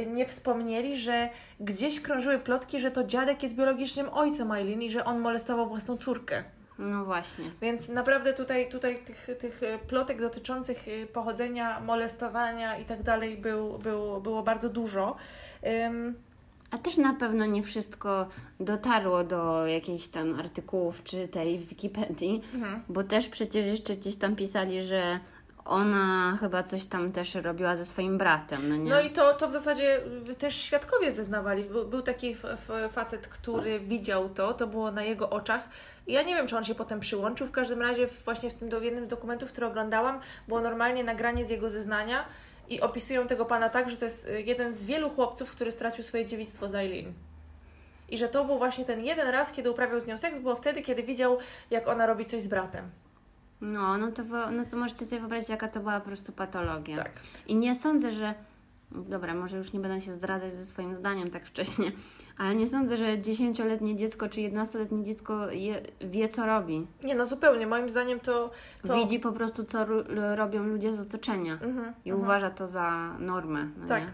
nie 0.06 0.26
wspomnieli, 0.26 0.98
że 0.98 1.30
gdzieś 1.60 2.00
krążyły 2.00 2.38
plotki, 2.38 2.80
że 2.80 2.90
to 2.90 3.04
dziadek 3.04 3.42
jest 3.42 3.54
biologicznym 3.54 4.08
ojcem 4.12 4.52
Eileen 4.52 4.82
i 4.82 4.90
że 4.90 5.04
on 5.04 5.18
molestował 5.20 5.68
własną 5.68 5.96
córkę. 5.96 6.44
No 6.78 7.04
właśnie. 7.04 7.44
Więc 7.60 7.88
naprawdę 7.88 8.32
tutaj, 8.34 8.68
tutaj 8.68 8.98
tych, 8.98 9.28
tych 9.38 9.62
e, 9.62 9.78
plotek 9.78 10.20
dotyczących 10.20 10.88
e, 10.88 11.06
pochodzenia, 11.06 11.80
molestowania 11.80 12.78
i 12.78 12.84
tak 12.84 13.02
dalej 13.02 13.36
był, 13.36 13.78
był, 13.78 14.20
było 14.20 14.42
bardzo 14.42 14.68
dużo. 14.68 15.16
Ym, 15.86 16.14
A 16.70 16.78
też 16.78 16.96
na 16.96 17.14
pewno 17.14 17.46
nie 17.46 17.62
wszystko 17.62 18.28
dotarło 18.60 19.24
do 19.24 19.66
jakichś 19.66 20.08
tam 20.08 20.40
artykułów 20.40 21.04
czy 21.04 21.28
tej 21.28 21.58
Wikipedii, 21.58 22.42
mhm. 22.54 22.82
bo 22.88 23.04
też 23.04 23.28
przecież 23.28 23.66
jeszcze 23.66 23.96
gdzieś 23.96 24.16
tam 24.16 24.36
pisali, 24.36 24.82
że 24.82 25.20
ona 25.68 26.36
chyba 26.40 26.62
coś 26.62 26.86
tam 26.86 27.12
też 27.12 27.34
robiła 27.34 27.76
ze 27.76 27.84
swoim 27.84 28.18
bratem, 28.18 28.68
no 28.68 28.76
nie? 28.76 28.90
No 28.90 29.00
i 29.00 29.10
to, 29.10 29.34
to 29.34 29.48
w 29.48 29.52
zasadzie 29.52 30.00
też 30.38 30.56
świadkowie 30.56 31.12
zeznawali. 31.12 31.64
Był, 31.64 31.84
był 31.88 32.02
taki 32.02 32.36
facet, 32.90 33.28
który 33.28 33.80
widział 33.80 34.28
to, 34.28 34.54
to 34.54 34.66
było 34.66 34.90
na 34.90 35.02
jego 35.02 35.30
oczach. 35.30 35.68
Ja 36.06 36.22
nie 36.22 36.34
wiem, 36.34 36.46
czy 36.46 36.56
on 36.56 36.64
się 36.64 36.74
potem 36.74 37.00
przyłączył. 37.00 37.46
W 37.46 37.50
każdym 37.50 37.82
razie 37.82 38.06
właśnie 38.06 38.50
w 38.50 38.54
tym 38.54 38.68
do 38.68 38.80
jednym 38.80 39.04
z 39.04 39.08
dokumentów, 39.08 39.52
który 39.52 39.66
oglądałam, 39.66 40.20
było 40.48 40.60
normalnie 40.60 41.04
nagranie 41.04 41.44
z 41.44 41.50
jego 41.50 41.70
zeznania 41.70 42.24
i 42.68 42.80
opisują 42.80 43.26
tego 43.26 43.44
pana 43.44 43.68
tak, 43.68 43.90
że 43.90 43.96
to 43.96 44.04
jest 44.04 44.28
y, 44.28 44.42
jeden 44.42 44.74
z 44.74 44.84
wielu 44.84 45.10
chłopców, 45.10 45.50
który 45.50 45.72
stracił 45.72 46.04
swoje 46.04 46.24
dziewictwo 46.24 46.68
z 46.68 46.74
Eileen. 46.74 47.12
I 48.08 48.18
że 48.18 48.28
to 48.28 48.44
był 48.44 48.58
właśnie 48.58 48.84
ten 48.84 49.04
jeden 49.04 49.28
raz, 49.28 49.52
kiedy 49.52 49.70
uprawiał 49.70 50.00
z 50.00 50.06
nią 50.06 50.18
seks, 50.18 50.38
było 50.38 50.56
wtedy, 50.56 50.82
kiedy 50.82 51.02
widział, 51.02 51.38
jak 51.70 51.88
ona 51.88 52.06
robi 52.06 52.24
coś 52.24 52.42
z 52.42 52.48
bratem. 52.48 52.90
No, 53.60 53.98
no 53.98 54.12
to, 54.12 54.22
no 54.50 54.64
to 54.64 54.76
możecie 54.76 55.04
sobie 55.04 55.20
wyobrazić, 55.20 55.48
jaka 55.48 55.68
to 55.68 55.80
była 55.80 56.00
po 56.00 56.06
prostu 56.06 56.32
patologia. 56.32 56.96
Tak. 56.96 57.10
I 57.46 57.54
nie 57.54 57.74
sądzę, 57.74 58.12
że 58.12 58.34
dobra, 58.90 59.34
może 59.34 59.56
już 59.56 59.72
nie 59.72 59.80
będę 59.80 60.00
się 60.00 60.12
zdradzać 60.12 60.54
ze 60.54 60.64
swoim 60.64 60.94
zdaniem 60.94 61.30
tak 61.30 61.46
wcześnie, 61.46 61.92
ale 62.38 62.54
nie 62.54 62.66
sądzę, 62.66 62.96
że 62.96 63.18
10-letnie 63.18 63.96
dziecko 63.96 64.28
czy 64.28 64.40
11-letnie 64.40 65.02
dziecko 65.02 65.50
je, 65.50 65.82
wie, 66.00 66.28
co 66.28 66.46
robi. 66.46 66.86
Nie, 67.04 67.14
no 67.14 67.26
zupełnie. 67.26 67.66
Moim 67.66 67.90
zdaniem 67.90 68.20
to... 68.20 68.50
to... 68.86 68.94
Widzi 68.94 69.20
po 69.20 69.32
prostu, 69.32 69.64
co 69.64 69.86
robią 70.34 70.62
ludzie 70.62 70.94
z 70.94 71.00
otoczenia 71.00 71.52
Mhm, 71.52 71.94
i 72.04 72.10
mhm. 72.10 72.24
uważa 72.24 72.50
to 72.50 72.66
za 72.66 73.16
normę. 73.18 73.68
No 73.76 73.88
Tak. 73.88 74.02
Nie? 74.02 74.12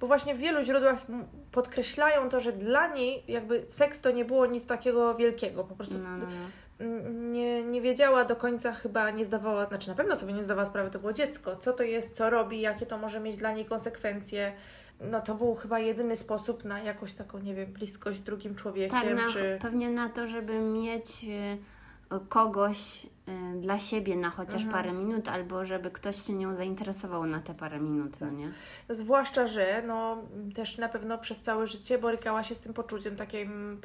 Bo 0.00 0.06
właśnie 0.06 0.34
w 0.34 0.38
wielu 0.38 0.62
źródłach 0.62 1.06
podkreślają 1.52 2.28
to, 2.28 2.40
że 2.40 2.52
dla 2.52 2.94
niej 2.94 3.24
jakby 3.28 3.64
seks 3.68 4.00
to 4.00 4.10
nie 4.10 4.24
było 4.24 4.46
nic 4.46 4.66
takiego 4.66 5.14
wielkiego. 5.14 5.64
Po 5.64 5.74
prostu 5.76 5.98
No, 5.98 6.16
no, 6.16 6.26
no. 6.26 6.30
Nie, 7.10 7.62
nie 7.62 7.80
wiedziała 7.80 8.24
do 8.24 8.36
końca, 8.36 8.72
chyba 8.72 9.10
nie 9.10 9.24
zdawała, 9.24 9.66
znaczy 9.66 9.88
na 9.88 9.94
pewno 9.94 10.16
sobie 10.16 10.32
nie 10.32 10.44
zdawała 10.44 10.66
sprawy, 10.66 10.90
to 10.90 10.98
było 10.98 11.12
dziecko. 11.12 11.56
Co 11.56 11.72
to 11.72 11.82
jest, 11.82 12.14
co 12.14 12.30
robi, 12.30 12.60
jakie 12.60 12.86
to 12.86 12.98
może 12.98 13.20
mieć 13.20 13.36
dla 13.36 13.52
niej 13.52 13.64
konsekwencje. 13.64 14.52
No 15.00 15.20
to 15.20 15.34
był 15.34 15.54
chyba 15.54 15.78
jedyny 15.78 16.16
sposób 16.16 16.64
na 16.64 16.80
jakąś 16.80 17.14
taką, 17.14 17.38
nie 17.38 17.54
wiem, 17.54 17.72
bliskość 17.72 18.18
z 18.18 18.22
drugim 18.22 18.54
człowiekiem, 18.54 19.00
Tak, 19.00 19.16
na, 19.16 19.28
czy... 19.28 19.58
pewnie 19.62 19.90
na 19.90 20.08
to, 20.08 20.26
żeby 20.26 20.58
mieć 20.58 21.24
y, 21.24 22.18
kogoś 22.28 23.06
dla 23.60 23.78
siebie 23.78 24.16
na 24.16 24.30
chociaż 24.30 24.62
Mhm. 24.62 24.72
parę 24.72 24.92
minut, 24.92 25.28
albo 25.28 25.64
żeby 25.64 25.90
ktoś 25.90 26.26
się 26.26 26.32
nią 26.32 26.54
zainteresował 26.54 27.26
na 27.26 27.40
te 27.40 27.54
parę 27.54 27.80
minut, 27.80 28.20
no 28.20 28.30
nie? 28.30 28.52
Zwłaszcza, 28.88 29.46
że 29.46 29.82
no, 29.86 30.22
też 30.54 30.78
na 30.78 30.88
pewno 30.88 31.18
przez 31.18 31.40
całe 31.40 31.66
życie 31.66 31.98
borykała 31.98 32.42
się 32.42 32.54
z 32.54 32.60
tym 32.60 32.74
poczuciem 32.74 33.16
takim 33.16 33.80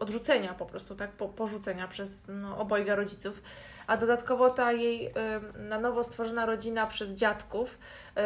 odrzucenia 0.00 0.54
po 0.54 0.66
prostu, 0.66 0.94
tak, 0.94 1.12
po, 1.12 1.28
porzucenia 1.28 1.88
przez 1.88 2.24
no, 2.28 2.58
obojga 2.58 2.94
rodziców. 2.94 3.42
A 3.86 3.96
dodatkowo 3.96 4.50
ta 4.50 4.72
jej 4.72 5.06
ym, 5.06 5.68
na 5.68 5.78
nowo 5.78 6.04
stworzona 6.04 6.46
rodzina 6.46 6.86
przez 6.86 7.10
dziadków, 7.10 7.78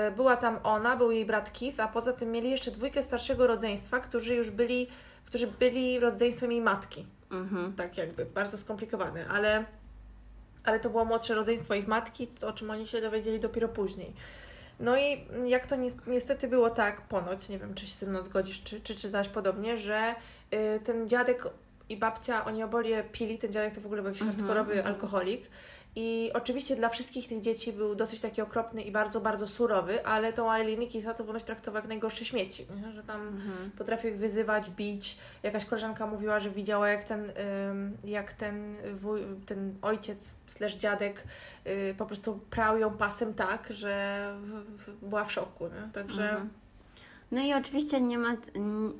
y, 0.09 0.11
była 0.11 0.37
tam 0.37 0.59
ona, 0.62 0.96
był 0.96 1.11
jej 1.11 1.26
brat 1.26 1.50
Keith, 1.59 1.81
a 1.81 1.88
poza 1.88 2.12
tym 2.12 2.33
mieli 2.33 2.50
jeszcze 2.50 2.70
dwójkę 2.70 3.02
starszego 3.02 3.46
rodzeństwa, 3.46 4.00
którzy 4.00 4.35
już 4.35 4.50
byli, 4.50 4.88
którzy 5.26 5.46
byli 5.46 6.00
rodzeństwem 6.00 6.52
jej 6.52 6.61
matki. 6.61 7.07
Mhm. 7.31 7.72
Tak 7.72 7.98
jakby, 7.98 8.24
bardzo 8.24 8.57
skomplikowane, 8.57 9.28
ale, 9.28 9.64
ale 10.68 10.81
to 10.81 10.90
było 10.90 11.04
młodsze 11.04 11.35
rodzeństwo 11.35 11.74
ich 11.74 11.88
matki, 11.88 12.28
o 12.42 12.52
czym 12.52 12.70
oni 12.70 12.87
się 12.87 13.00
dowiedzieli 13.00 13.40
dopiero 13.40 13.68
później. 13.68 14.12
No 14.81 14.96
i 14.98 15.24
jak 15.46 15.66
to 15.66 15.76
ni- 15.76 15.90
niestety 16.07 16.48
było 16.48 16.70
tak, 16.70 17.00
ponoć, 17.00 17.48
nie 17.48 17.59
wiem 17.59 17.74
czy 17.74 17.87
się 17.87 17.94
ze 17.94 18.07
mną 18.07 18.22
zgodzisz, 18.22 18.62
czy, 18.62 18.81
czy 18.81 18.96
czytałaś 18.96 19.28
podobnie, 19.28 19.76
że 19.76 20.14
y, 20.54 20.81
ten 20.85 21.09
dziadek 21.09 21.44
i 21.88 21.96
babcia, 21.96 22.44
oni 22.44 22.62
oboje 22.62 23.04
pili, 23.04 23.38
ten 23.38 23.52
dziadek 23.52 23.74
to 23.74 23.81
w 23.81 23.87
ogóle 23.87 24.02
był 24.02 24.09
jakiś 24.11 24.22
Mhm, 24.22 24.38
hardkorowy 24.38 24.72
mhm. 24.72 24.94
alkoholik. 24.94 25.50
I 26.00 26.30
oczywiście 26.34 26.76
dla 26.76 26.88
wszystkich 26.88 27.28
tych 27.28 27.40
dzieci 27.40 27.72
był 27.72 27.94
dosyć 27.94 28.20
taki 28.20 28.42
okropny 28.42 28.82
i 28.82 28.90
bardzo, 28.92 29.20
bardzo 29.20 29.48
surowy, 29.48 30.06
ale 30.06 30.32
tą 30.32 30.52
Eileen 30.52 30.90
Keitha 30.90 31.14
to 31.14 31.24
ponoć 31.24 31.44
traktował 31.44 31.80
jak 31.82 31.88
najgorsze 31.88 32.24
śmieci, 32.24 32.66
nie? 32.87 32.92
że 32.92 33.02
tam 33.02 33.28
Mhm. 33.28 33.70
potrafił 33.78 34.11
ich 34.11 34.18
wyzywać, 34.18 34.70
bić. 34.70 35.18
Jakaś 35.42 35.64
koleżanka 35.64 36.06
mówiła, 36.06 36.40
że 36.40 36.50
widziała 36.50 36.88
jak 36.88 37.04
ten, 37.04 37.32
jak 38.04 38.32
ten, 38.32 38.76
wuj, 38.94 39.20
ten 39.46 39.74
ojciec 39.82 40.30
slash 40.46 40.76
dziadek 40.76 41.24
y, 41.66 41.94
po 41.98 42.06
prostu 42.06 42.40
prał 42.50 42.78
ją 42.78 42.90
pasem 42.96 43.34
tak, 43.34 43.68
że 43.70 44.24
w, 44.42 44.50
w, 44.82 45.04
była 45.08 45.24
w 45.24 45.32
szoku. 45.32 45.64
Nie? 45.64 45.92
Także 45.92 46.30
Mhm. 46.30 46.50
No 47.32 47.40
i 47.42 47.54
oczywiście 47.54 48.00
nie 48.00 48.18
ma, 48.18 48.37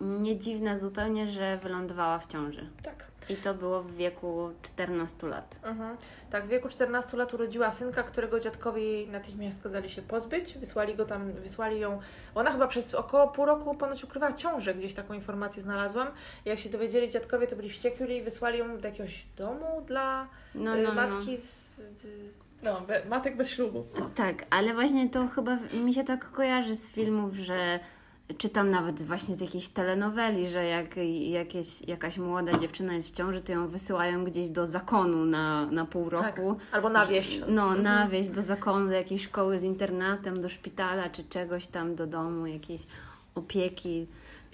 nie 0.00 0.38
dziwne 0.38 0.78
zupełnie, 0.78 1.28
że 1.28 1.58
wylądowała 1.62 2.18
w 2.18 2.26
ciąży. 2.26 2.70
tak. 2.82 3.06
I 3.28 3.36
to 3.36 3.54
było 3.54 3.82
w 3.82 3.94
wieku 3.94 4.50
14 4.62 5.26
lat. 5.26 5.56
Mhm. 5.62 5.96
Tak, 6.30 6.44
w 6.44 6.48
wieku 6.48 6.68
14 6.68 7.16
lat 7.16 7.34
urodziła 7.34 7.70
synka, 7.70 8.02
którego 8.02 8.40
dziadkowie 8.40 9.06
natychmiast 9.06 9.62
kazali 9.62 9.90
się 9.90 10.02
pozbyć. 10.02 10.58
Wysłali 10.58 10.94
go 10.94 11.04
tam, 11.04 11.32
wysłali 11.32 11.80
ją. 11.80 12.00
Ona 12.34 12.50
chyba 12.50 12.66
przez 12.68 12.94
około 12.94 13.28
pół 13.28 13.44
roku 13.44 13.74
ponoć 13.74 14.04
ukrywała 14.04 14.32
ciążę, 14.32 14.74
gdzieś 14.74 14.94
taką 14.94 15.14
informację 15.14 15.62
znalazłam. 15.62 16.08
Jak 16.44 16.58
się 16.58 16.70
dowiedzieli 16.70 17.08
dziadkowie, 17.08 17.46
to 17.46 17.56
byli 17.56 17.70
wściekli 17.70 18.16
i 18.16 18.22
wysłali 18.22 18.58
ją 18.58 18.78
do 18.78 18.88
jakiegoś 18.88 19.26
domu 19.36 19.82
dla 19.86 20.28
No, 20.54 20.76
y, 20.76 20.82
no, 20.82 20.88
no. 20.88 20.94
matki 20.94 21.36
z, 21.38 21.76
z, 21.76 22.02
z 22.32 22.48
no, 22.62 22.82
matek 23.08 23.36
bez 23.36 23.50
ślubu. 23.50 23.86
Tak, 24.14 24.44
ale 24.50 24.74
właśnie 24.74 25.08
to 25.10 25.28
chyba 25.28 25.58
mi 25.84 25.94
się 25.94 26.04
tak 26.04 26.30
kojarzy 26.30 26.74
z 26.76 26.88
filmów, 26.88 27.34
że 27.34 27.80
czytam 28.38 28.70
nawet 28.70 29.02
właśnie 29.02 29.34
z 29.34 29.40
jakiejś 29.40 29.68
telenoweli, 29.68 30.48
że 30.48 30.64
jak 30.64 30.96
jakieś, 31.20 31.82
jakaś 31.82 32.18
młoda 32.18 32.58
dziewczyna 32.58 32.94
jest 32.94 33.08
w 33.08 33.12
ciąży, 33.12 33.40
to 33.40 33.52
ją 33.52 33.68
wysyłają 33.68 34.24
gdzieś 34.24 34.48
do 34.48 34.66
zakonu 34.66 35.24
na, 35.24 35.66
na 35.66 35.84
pół 35.84 36.10
Tak. 36.10 36.38
roku. 36.38 36.56
Albo 36.72 36.88
na 36.88 37.06
wieś. 37.06 37.40
No, 37.48 37.74
na 37.74 38.08
wieś, 38.08 38.28
do 38.28 38.42
zakonu, 38.42 38.86
do 38.86 38.92
jakiejś 38.92 39.22
szkoły 39.22 39.58
z 39.58 39.62
internatem, 39.62 40.40
do 40.40 40.48
szpitala, 40.48 41.10
czy 41.10 41.24
czegoś 41.24 41.66
tam, 41.66 41.94
do 41.94 42.06
domu, 42.06 42.46
jakiejś 42.46 42.82
opieki. 43.34 44.06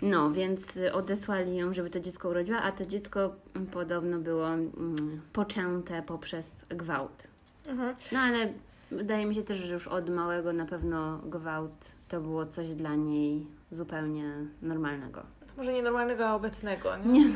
No, 0.02 0.30
więc 0.30 0.78
odesłali 0.92 1.56
ją, 1.56 1.74
żeby 1.74 1.90
to 1.90 2.00
dziecko 2.00 2.28
urodziła, 2.28 2.62
a 2.62 2.72
to 2.72 2.86
dziecko 2.86 3.34
podobno 3.72 4.18
było 4.18 4.48
mm, 4.48 5.20
poczęte 5.32 6.02
poprzez 6.02 6.52
gwałt. 6.68 7.28
Mhm. 7.66 7.94
No, 8.12 8.18
ale 8.18 8.52
wydaje 8.90 9.26
mi 9.26 9.34
się 9.34 9.42
też, 9.42 9.58
że 9.58 9.74
już 9.74 9.88
od 9.88 10.10
małego 10.10 10.52
na 10.52 10.64
pewno 10.66 11.18
gwałt 11.18 11.92
to 12.08 12.20
było 12.20 12.46
coś 12.46 12.74
dla 12.74 12.94
niej 12.94 13.46
zupełnie 13.74 14.46
normalnego. 14.62 15.26
To 15.46 15.52
może 15.56 15.72
nienormalnego, 15.72 16.28
a 16.28 16.34
obecnego. 16.34 16.96
Nie? 16.96 17.24
Nie, 17.24 17.30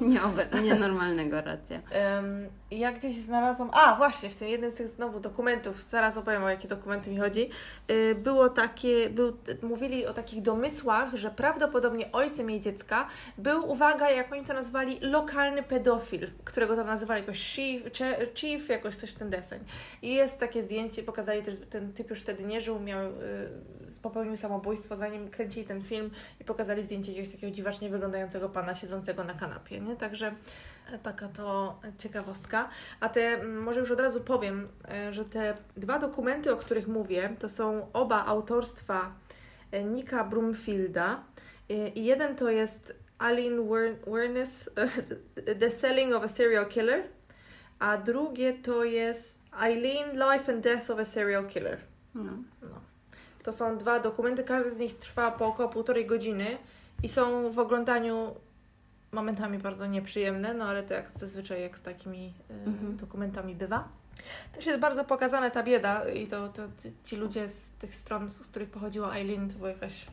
nie, 0.08 0.20
obe- 0.20 0.62
nienormalnego, 0.62 1.40
racja. 1.40 1.80
Em, 1.90 2.48
ja 2.70 2.92
gdzieś 2.92 3.16
znalazłam, 3.16 3.70
a 3.72 3.96
właśnie, 3.96 4.30
w 4.30 4.36
tym 4.36 4.48
jednym 4.48 4.70
z 4.70 4.74
tych 4.74 4.88
znowu 4.88 5.20
dokumentów, 5.20 5.84
zaraz 5.88 6.16
opowiem 6.16 6.44
o 6.44 6.48
jakie 6.48 6.68
dokumenty 6.68 7.10
mi 7.10 7.18
chodzi, 7.18 7.50
y, 7.90 8.14
było 8.14 8.48
takie, 8.48 9.10
był, 9.10 9.36
mówili 9.62 10.06
o 10.06 10.12
takich 10.12 10.42
domysłach, 10.42 11.14
że 11.14 11.30
prawdopodobnie 11.30 12.12
ojcem 12.12 12.50
jej 12.50 12.60
dziecka 12.60 13.08
był, 13.38 13.70
uwaga, 13.70 14.10
jak 14.10 14.32
oni 14.32 14.44
to 14.44 14.54
nazwali, 14.54 14.98
lokalny 15.00 15.62
pedofil, 15.62 16.28
którego 16.44 16.76
tam 16.76 16.86
nazywali 16.86 17.20
jakoś 17.20 17.38
chief, 17.38 17.82
chief 18.34 18.68
jakoś 18.68 18.96
coś 18.96 19.10
w 19.10 19.14
ten 19.14 19.30
deseń. 19.30 19.60
I 20.02 20.14
jest 20.14 20.38
takie 20.38 20.62
zdjęcie, 20.62 21.02
pokazali 21.02 21.42
też, 21.42 21.54
ten 21.70 21.92
typ 21.92 22.10
już 22.10 22.20
wtedy 22.20 22.44
nie 22.44 22.60
żył, 22.60 22.80
miał, 22.80 23.00
y, 23.00 24.00
popełnił 24.02 24.36
samobójstwo, 24.36 24.96
zanim 24.96 25.28
kręcili 25.30 25.66
ten 25.66 25.82
film 25.82 26.10
i 26.40 26.44
pokazali 26.44 26.82
zdjęcie 26.82 27.03
jakiegoś 27.08 27.32
takiego 27.32 27.54
dziwacznie 27.54 27.90
wyglądającego 27.90 28.48
pana 28.48 28.74
siedzącego 28.74 29.24
na 29.24 29.34
kanapie, 29.34 29.80
nie? 29.80 29.96
Także 29.96 30.34
e, 30.92 30.98
taka 30.98 31.28
to 31.28 31.80
ciekawostka. 31.98 32.68
A 33.00 33.08
te, 33.08 33.44
może 33.44 33.80
już 33.80 33.90
od 33.90 34.00
razu 34.00 34.20
powiem, 34.20 34.68
e, 34.88 35.12
że 35.12 35.24
te 35.24 35.56
dwa 35.76 35.98
dokumenty, 35.98 36.52
o 36.52 36.56
których 36.56 36.88
mówię, 36.88 37.36
to 37.38 37.48
są 37.48 37.92
oba 37.92 38.26
autorstwa 38.26 39.14
e, 39.70 39.84
Nika 39.84 40.24
Broomfielda 40.24 41.22
E, 41.68 41.88
i 41.88 42.04
jeden 42.04 42.36
to 42.36 42.50
jest 42.50 42.94
Aline 43.18 43.62
Wer- 43.62 43.96
Wernes, 44.06 44.70
The 45.60 45.70
Selling 45.70 46.14
of 46.14 46.22
a 46.22 46.28
Serial 46.28 46.66
Killer, 46.66 47.02
a 47.78 47.96
drugie 47.96 48.52
to 48.52 48.84
jest 48.84 49.38
Eileen 49.62 50.12
Life 50.12 50.52
and 50.52 50.64
Death 50.64 50.90
of 50.90 50.98
a 50.98 51.04
Serial 51.04 51.46
Killer. 51.46 51.78
No. 52.14 52.32
To 53.42 53.52
są 53.52 53.78
dwa 53.78 54.00
dokumenty, 54.00 54.44
każdy 54.44 54.70
z 54.70 54.78
nich 54.78 54.98
trwa 54.98 55.30
po 55.30 55.46
około 55.46 55.68
półtorej 55.68 56.06
godziny 56.06 56.46
i 57.04 57.08
są 57.08 57.50
w 57.50 57.58
oglądaniu 57.58 58.34
momentami 59.12 59.58
bardzo 59.58 59.86
nieprzyjemne, 59.86 60.54
no 60.54 60.64
ale 60.64 60.82
to 60.82 60.94
jak 60.94 61.10
zazwyczaj 61.10 61.62
jak 61.62 61.78
z 61.78 61.82
takimi 61.82 62.34
e, 62.50 62.54
Mhm. 62.66 62.96
dokumentami 62.96 63.54
bywa. 63.54 63.88
Też 64.52 64.66
jest 64.66 64.80
bardzo 64.80 65.04
pokazana 65.04 65.50
ta 65.50 65.62
bieda 65.62 66.08
i 66.10 66.26
to, 66.26 66.48
to 66.48 66.62
ci- 67.04 67.16
ludzie 67.16 67.48
z 67.48 67.70
tych 67.70 67.94
stron, 67.94 68.30
z 68.30 68.38
których 68.50 68.70
pochodziła 68.70 69.14
Eileen, 69.14 69.48
to 69.50 69.54
była 69.58 69.68
jakaś 69.70 70.06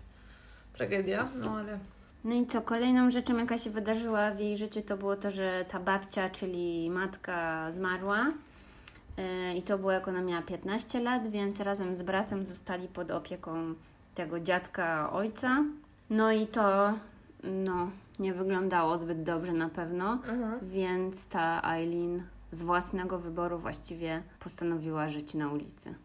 tragedia, 0.74 1.30
no 1.36 1.58
ale 1.58 1.80
No 2.24 2.36
i 2.36 2.46
co, 2.46 2.62
kolejną 2.62 3.12
rzeczą, 3.12 3.38
jaka 3.38 3.58
się 3.58 3.70
wydarzyła 3.70 4.32
w 4.32 4.40
jej 4.40 4.58
życiu, 4.58 4.82
to 4.82 4.98
było 4.98 5.16
to, 5.16 5.32
że 5.32 5.66
ta 5.70 5.80
babcia, 5.80 6.30
czyli 6.30 6.90
matka, 6.90 7.68
zmarła. 7.72 8.32
Yy, 9.18 9.54
I 9.58 9.62
to 9.62 9.78
było, 9.78 9.92
jak 9.92 10.08
ona 10.08 10.22
miała 10.22 10.42
15 10.42 11.00
lat, 11.00 11.28
więc 11.28 11.60
razem 11.60 11.96
z 11.96 12.02
bratem 12.02 12.46
zostali 12.46 12.88
pod 12.88 13.12
opieką 13.12 13.74
tego 14.16 14.40
dziadka 14.40 15.12
ojca. 15.12 15.64
No 16.12 16.32
i 16.32 16.48
to, 16.48 16.94
no, 17.44 17.90
nie 18.20 18.34
wyglądało 18.34 18.98
zbyt 18.98 19.24
dobrze 19.24 19.54
na 19.54 19.70
pewno, 19.70 20.20
więc 20.62 21.28
ta 21.28 21.62
Eileen 21.76 22.24
z 22.52 22.62
własnego 22.62 23.20
wyboru 23.20 23.58
właściwie 23.60 24.24
postanowiła 24.40 25.10
żyć 25.10 25.34
na 25.34 25.52
ulicy. 25.52 25.96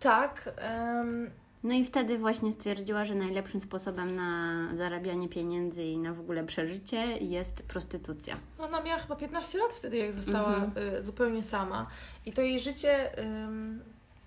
tak. 0.00 0.50
em, 0.56 1.30
No 1.62 1.74
i 1.74 1.84
wtedy 1.84 2.18
właśnie 2.18 2.52
stwierdziła, 2.52 3.04
że 3.04 3.14
najlepszym 3.14 3.60
sposobem 3.60 4.14
na 4.16 4.54
zarabianie 4.72 5.28
pieniędzy 5.28 5.84
i 5.84 5.98
na 5.98 6.12
w 6.14 6.20
ogóle 6.20 6.44
przeżycie 6.44 6.96
jest 7.18 7.62
prostytucja. 7.62 8.34
Ona 8.58 8.82
miała 8.82 8.98
chyba 9.00 9.16
15 9.16 9.58
lat 9.58 9.74
wtedy, 9.74 9.96
jak 9.96 10.12
została 10.12 10.54
Mhm. 10.54 10.94
y, 10.94 11.02
zupełnie 11.02 11.42
sama. 11.42 11.86
I 12.26 12.32
to 12.32 12.42
jej 12.42 12.60
życie 12.60 13.10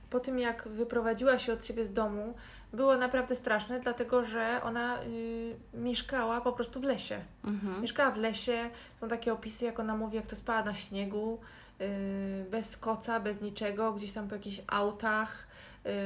po 0.10 0.20
tym, 0.20 0.40
jak 0.40 0.68
wyprowadziła 0.68 1.40
się 1.40 1.54
od 1.54 1.66
siebie 1.66 1.86
z 1.86 1.94
domu, 1.94 2.34
było 2.74 2.98
naprawdę 2.98 3.36
straszne, 3.36 3.80
dlatego 3.80 4.26
że 4.26 4.62
ona 4.64 5.04
y, 5.04 5.56
mieszkała 5.74 6.42
po 6.42 6.54
prostu 6.54 6.80
w 6.80 6.84
lesie. 6.84 7.20
Mhm. 7.44 7.82
Mieszkała 7.82 8.12
w 8.12 8.18
lesie, 8.18 8.70
są 9.02 9.08
takie 9.08 9.34
opisy, 9.34 9.66
jak 9.66 9.80
ona 9.80 9.96
mówi, 9.96 10.16
jak 10.16 10.28
to 10.28 10.36
spała 10.36 10.64
na 10.64 10.76
śniegu. 10.76 11.40
Y, 11.82 12.46
bez 12.52 12.78
koca, 12.78 13.20
bez 13.20 13.42
niczego, 13.42 13.94
gdzieś 13.94 14.12
tam 14.12 14.28
po 14.28 14.36
jakichś 14.36 14.62
autach. 14.68 15.48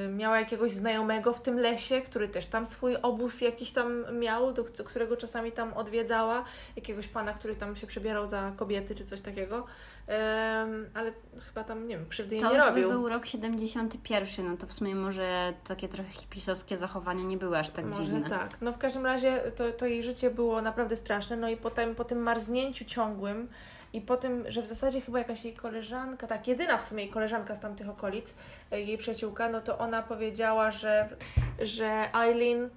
Y, 0.05 0.09
miała 0.09 0.39
jakiegoś 0.39 0.71
znajomego 0.71 1.33
w 1.33 1.41
tym 1.41 1.59
lesie, 1.59 2.01
który 2.01 2.27
też 2.27 2.45
tam 2.45 2.65
swój 2.65 2.95
obóz 2.95 3.41
jakiś 3.41 3.71
tam 3.71 4.19
miał, 4.19 4.53
do, 4.53 4.63
do 4.63 4.83
którego 4.83 5.17
czasami 5.17 5.51
tam 5.51 5.73
odwiedzała. 5.73 6.45
Jakiegoś 6.75 7.07
pana, 7.07 7.33
który 7.33 7.55
tam 7.55 7.75
się 7.75 7.87
przebierał 7.87 8.27
za 8.27 8.51
kobiety 8.55 8.95
czy 8.95 9.05
coś 9.05 9.21
takiego. 9.21 9.65
Ale 10.93 11.11
chyba 11.47 11.63
tam, 11.63 11.87
nie 11.87 11.97
wiem, 11.97 12.05
krzywdy 12.09 12.35
jej 12.35 12.43
To 12.43 12.51
nie 12.51 12.57
robił. 12.57 12.87
by 12.87 12.93
był 12.93 13.09
rok 13.09 13.25
71, 13.25 14.47
no 14.51 14.57
to 14.57 14.67
w 14.67 14.73
sumie 14.73 14.95
może 14.95 15.53
takie 15.67 15.87
trochę 15.87 16.09
hipisowskie 16.09 16.77
zachowania 16.77 17.23
nie 17.23 17.37
były 17.37 17.57
aż 17.57 17.69
tak 17.69 17.85
Może 17.85 18.03
dziwne. 18.05 18.29
tak. 18.29 18.61
No 18.61 18.71
w 18.73 18.77
każdym 18.77 19.05
razie 19.05 19.37
to, 19.55 19.71
to 19.71 19.85
jej 19.85 20.03
życie 20.03 20.31
było 20.31 20.61
naprawdę 20.61 20.95
straszne. 20.95 21.37
No 21.37 21.49
i 21.49 21.57
potem 21.57 21.95
po 21.95 22.03
tym 22.03 22.19
marznięciu 22.19 22.85
ciągłym 22.85 23.47
i 23.95 24.01
po 24.01 24.17
tym, 24.17 24.43
że 24.47 24.61
w 24.61 24.67
zasadzie 24.67 25.01
chyba 25.01 25.19
jakaś 25.19 25.45
jej 25.45 25.53
koleżanka, 25.53 26.27
tak, 26.27 26.47
jedyna 26.47 26.77
w 26.77 26.83
sumie 26.85 27.03
jej 27.03 27.11
koleżanka 27.11 27.55
z 27.55 27.59
tamtych 27.59 27.89
okolic, 27.89 28.33
e, 28.71 28.81
jej 28.81 28.97
przyjaciółka, 28.97 29.49
no 29.49 29.61
to 29.61 29.77
ona 29.77 30.01
powiedziała, 30.01 30.71
że, 30.71 31.09
że 31.61 32.09
Eileen 32.13 32.69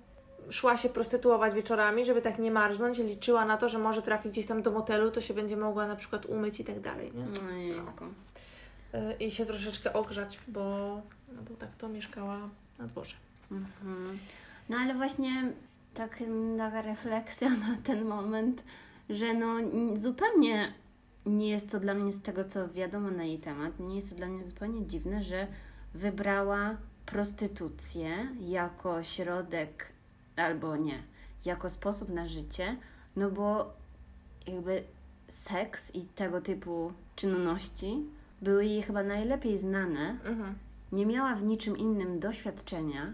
szła 0.51 0.77
się 0.77 0.89
prostytuować 0.89 1.55
wieczorami, 1.55 2.05
żeby 2.05 2.23
tak 2.23 2.39
nie 2.39 2.51
marznąć 2.51 2.99
i 2.99 3.03
liczyła 3.03 3.45
na 3.45 3.57
to, 3.57 3.69
że 3.69 3.79
może 3.79 4.03
trafi 4.03 4.29
gdzieś 4.31 4.47
tam 4.47 4.63
do 4.63 4.71
motelu, 4.71 5.11
to 5.11 5.21
się 5.21 5.35
będzie 5.35 5.57
mogła 5.57 5.87
na 5.87 5.97
przykład 5.97 6.27
umyć 6.27 6.61
i 6.61 6.65
tak 6.65 6.81
dalej, 6.81 7.13
nie? 7.15 7.49
Ojejku. 7.49 8.05
E, 8.95 9.13
I 9.13 9.31
się 9.31 9.47
troszeczkę 9.47 9.93
ogrzać, 9.93 10.39
bo, 10.49 10.63
no 11.29 11.43
bo 11.51 11.57
tak 11.57 11.77
to 11.79 11.89
mieszkała 11.89 12.39
na 12.79 12.87
dworze. 12.87 13.15
Mhm. 13.51 14.19
No 14.69 14.77
ale 14.77 14.95
właśnie 14.95 15.53
tak 15.95 16.23
taka 16.59 16.83
refleksja 16.83 17.51
na 17.51 17.77
ten 17.85 18.05
moment, 18.05 18.63
że 19.11 19.35
no 19.35 19.55
zupełnie 19.95 20.73
nie 21.27 21.49
jest 21.49 21.71
to 21.71 21.81
dla 21.81 21.95
mnie 21.95 22.13
z 22.13 22.23
tego, 22.23 22.45
co 22.45 22.69
wiadomo 22.69 23.11
na 23.11 23.25
jej 23.25 23.39
temat, 23.39 23.81
nie 23.81 23.97
jest 23.97 24.11
to 24.11 24.17
dla 24.17 24.27
mnie 24.27 24.45
zupełnie 24.45 24.87
dziwne, 24.87 25.23
że 25.23 25.47
wybrała 25.95 26.77
prostytucję 27.07 28.29
jako 28.41 29.03
środek, 29.03 29.87
albo 30.37 30.77
nie, 30.77 31.03
jako 31.45 31.71
sposób 31.71 32.09
na 32.09 32.27
życie, 32.29 32.77
no 33.17 33.31
bo 33.31 33.73
jakby 34.47 34.83
seks 35.29 35.95
i 35.95 36.03
tego 36.05 36.41
typu 36.41 36.93
czynności 37.17 38.07
były 38.43 38.67
jej 38.67 38.83
chyba 38.83 39.03
najlepiej 39.03 39.59
znane, 39.59 40.11
Mhm. 40.11 40.55
nie 40.93 41.07
miała 41.07 41.35
w 41.35 41.43
niczym 41.43 41.77
innym 41.79 42.21
doświadczenia, 42.21 43.13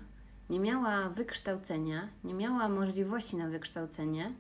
nie 0.51 0.61
miała 0.61 1.09
wykształcenia, 1.09 2.09
nie 2.25 2.35
miała 2.35 2.69
możliwości 2.69 3.37
na 3.37 3.49
wykształcenie, 3.49 4.33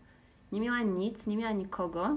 nie 0.52 0.60
miała 0.60 0.82
nic, 0.82 1.26
nie 1.26 1.36
miała 1.36 1.52
nikogo, 1.52 2.16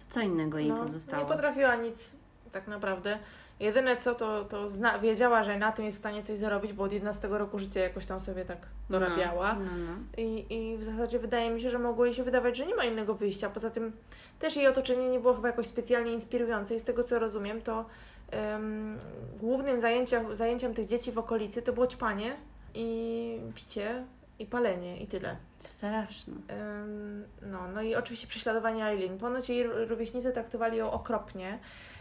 to 0.00 0.14
co 0.14 0.20
innego 0.20 0.58
jej 0.58 0.68
No, 0.68 0.76
pozostało? 0.76 1.22
Nie 1.22 1.28
potrafiła 1.28 1.76
nic 1.76 2.16
tak 2.52 2.68
naprawdę. 2.68 3.18
Jedyne 3.60 3.96
co 3.96 4.14
to, 4.14 4.44
to 4.44 4.68
zna, 4.70 4.98
wiedziała, 4.98 5.44
że 5.44 5.58
na 5.58 5.72
tym 5.72 5.84
jest 5.84 5.98
w 5.98 6.00
stanie 6.00 6.22
coś 6.22 6.38
zarobić, 6.38 6.72
bo 6.72 6.84
od 6.84 6.92
11 6.92 7.28
roku 7.28 7.58
życia 7.58 7.80
jakoś 7.80 8.06
tam 8.06 8.20
sobie 8.20 8.44
tak 8.44 8.58
dorabiała. 8.90 9.52
No, 9.54 9.60
no, 9.60 9.70
no. 9.76 10.22
I, 10.24 10.46
I 10.50 10.78
w 10.78 10.84
zasadzie 10.84 11.18
wydaje 11.18 11.50
mi 11.50 11.60
się, 11.60 11.70
że 11.70 11.78
mogło 11.78 12.04
jej 12.04 12.14
się 12.14 12.22
wydawać, 12.22 12.56
że 12.56 12.66
nie 12.66 12.74
ma 12.74 12.84
innego 12.84 13.14
wyjścia. 13.14 13.50
Poza 13.50 13.70
tym 13.70 13.92
też 14.38 14.56
jej 14.56 14.66
otoczenie 14.66 15.08
nie 15.08 15.20
było 15.20 15.34
chyba 15.34 15.48
jakoś 15.48 15.66
specjalnie 15.66 16.12
inspirujące 16.12 16.74
i 16.74 16.80
z 16.80 16.84
tego 16.84 17.04
co 17.04 17.18
rozumiem, 17.18 17.62
to 17.62 17.84
em, 18.30 18.98
głównym 19.38 19.80
zajęcia, 19.80 20.34
zajęciem 20.34 20.74
tych 20.74 20.86
dzieci 20.86 21.12
w 21.12 21.18
okolicy 21.18 21.62
to 21.62 21.72
było 21.72 21.86
ćpanie 21.86 22.36
i 22.74 23.40
picie 23.54 24.04
i 24.40 24.46
palenie 24.46 24.96
i 25.00 25.06
tyle. 25.06 25.36
Straszne. 25.58 26.34
Ym, 26.34 27.24
No, 27.42 27.68
no 27.74 27.82
i 27.82 27.94
oczywiście 27.94 28.26
prześladowanie 28.26 28.84
Eileen. 28.86 29.18
Ponoć 29.18 29.48
jej 29.48 29.62
rówieśnicy 29.66 30.32
traktowali 30.32 30.76
ją 30.78 30.90
okropnie. 30.90 31.58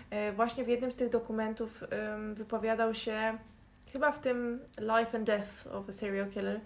E, 0.10 0.32
Właśnie 0.34 0.64
w 0.64 0.68
jednym 0.68 0.92
z 0.92 0.96
tych 0.96 1.10
dokumentów 1.10 1.84
ym, 2.16 2.36
wypowiadał 2.36 2.94
się, 2.94 3.38
chyba 3.94 4.12
w 4.12 4.20
tym 4.20 4.60
Life 4.80 5.18
and 5.18 5.28
Death 5.28 5.68
of 5.74 5.90
a 5.90 5.92
Serial 5.92 6.30
Killer, 6.30 6.60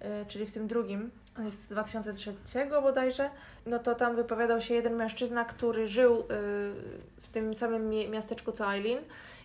e, 0.00 0.26
czyli 0.26 0.46
w 0.46 0.52
tym 0.52 0.66
drugim, 0.66 1.10
on 1.38 1.44
jest 1.44 1.62
z 1.64 1.68
2003 1.68 2.80
bodajże, 2.82 3.30
no 3.66 3.78
to 3.78 3.94
tam 3.94 4.16
wypowiadał 4.16 4.60
się 4.60 4.74
jeden 4.74 4.94
mężczyzna, 4.96 5.44
który 5.44 5.86
żył 5.86 6.20
y, 6.20 6.24
w 7.16 7.28
tym 7.32 7.54
samym 7.54 7.90
mie- 7.90 8.08
miasteczku 8.08 8.52
co 8.52 8.72
Eileen 8.74 8.98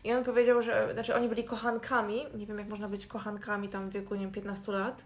i 0.03 0.13
on 0.13 0.23
powiedział, 0.23 0.61
że, 0.61 0.89
znaczy 0.93 1.15
oni 1.15 1.29
byli 1.29 1.43
kochankami, 1.43 2.25
nie 2.35 2.45
wiem 2.45 2.57
jak 2.59 2.67
można 2.67 2.87
być 2.89 3.07
kochankami 3.07 3.69
tam 3.69 3.89
w 3.89 3.93
wieku, 3.93 4.15
nie 4.15 4.21
wiem, 4.21 4.31
15 4.31 4.71
lat, 4.71 5.05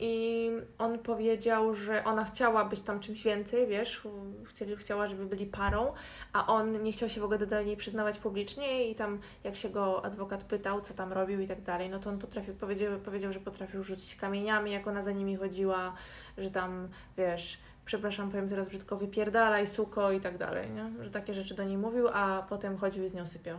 I 0.00 0.50
on 0.78 0.98
powiedział, 0.98 1.74
że 1.74 2.04
ona 2.04 2.24
chciała 2.24 2.64
być 2.64 2.80
tam 2.80 3.00
czymś 3.00 3.22
więcej, 3.22 3.66
wiesz, 3.66 4.02
chcieli, 4.44 4.76
chciała, 4.76 5.08
żeby 5.08 5.26
byli 5.26 5.46
parą, 5.46 5.92
a 6.32 6.46
on 6.46 6.82
nie 6.82 6.92
chciał 6.92 7.08
się 7.08 7.20
w 7.20 7.24
ogóle 7.24 7.46
do 7.46 7.62
niej 7.62 7.76
przyznawać 7.76 8.18
publicznie 8.18 8.90
i 8.90 8.94
tam 8.94 9.18
jak 9.44 9.56
się 9.56 9.70
go 9.70 10.04
adwokat 10.04 10.44
pytał, 10.44 10.80
co 10.80 10.94
tam 10.94 11.12
robił 11.12 11.40
i 11.40 11.46
tak 11.46 11.62
dalej, 11.62 11.90
no 11.90 11.98
to 11.98 12.10
on 12.10 12.18
potrafił, 12.18 12.54
powiedział, 12.54 13.00
powiedział, 13.00 13.32
że 13.32 13.40
potrafił 13.40 13.82
rzucić 13.82 14.16
kamieniami, 14.16 14.72
jak 14.72 14.86
ona 14.86 15.02
za 15.02 15.12
nimi 15.12 15.36
chodziła, 15.36 15.94
że 16.38 16.50
tam, 16.50 16.88
wiesz, 17.16 17.58
przepraszam, 17.84 18.30
powiem 18.30 18.48
teraz 18.48 18.68
brzydko, 18.68 18.96
wypierdalaj, 18.96 19.66
suko 19.66 20.12
i 20.12 20.20
tak 20.20 20.38
dalej, 20.38 20.70
nie? 20.70 21.04
Że 21.04 21.10
takie 21.10 21.34
rzeczy 21.34 21.54
do 21.54 21.64
niej 21.64 21.78
mówił, 21.78 22.08
a 22.12 22.46
potem 22.48 22.76
chodził 22.76 23.04
i 23.04 23.08
z 23.08 23.14
nią 23.14 23.26
sypiał. 23.26 23.58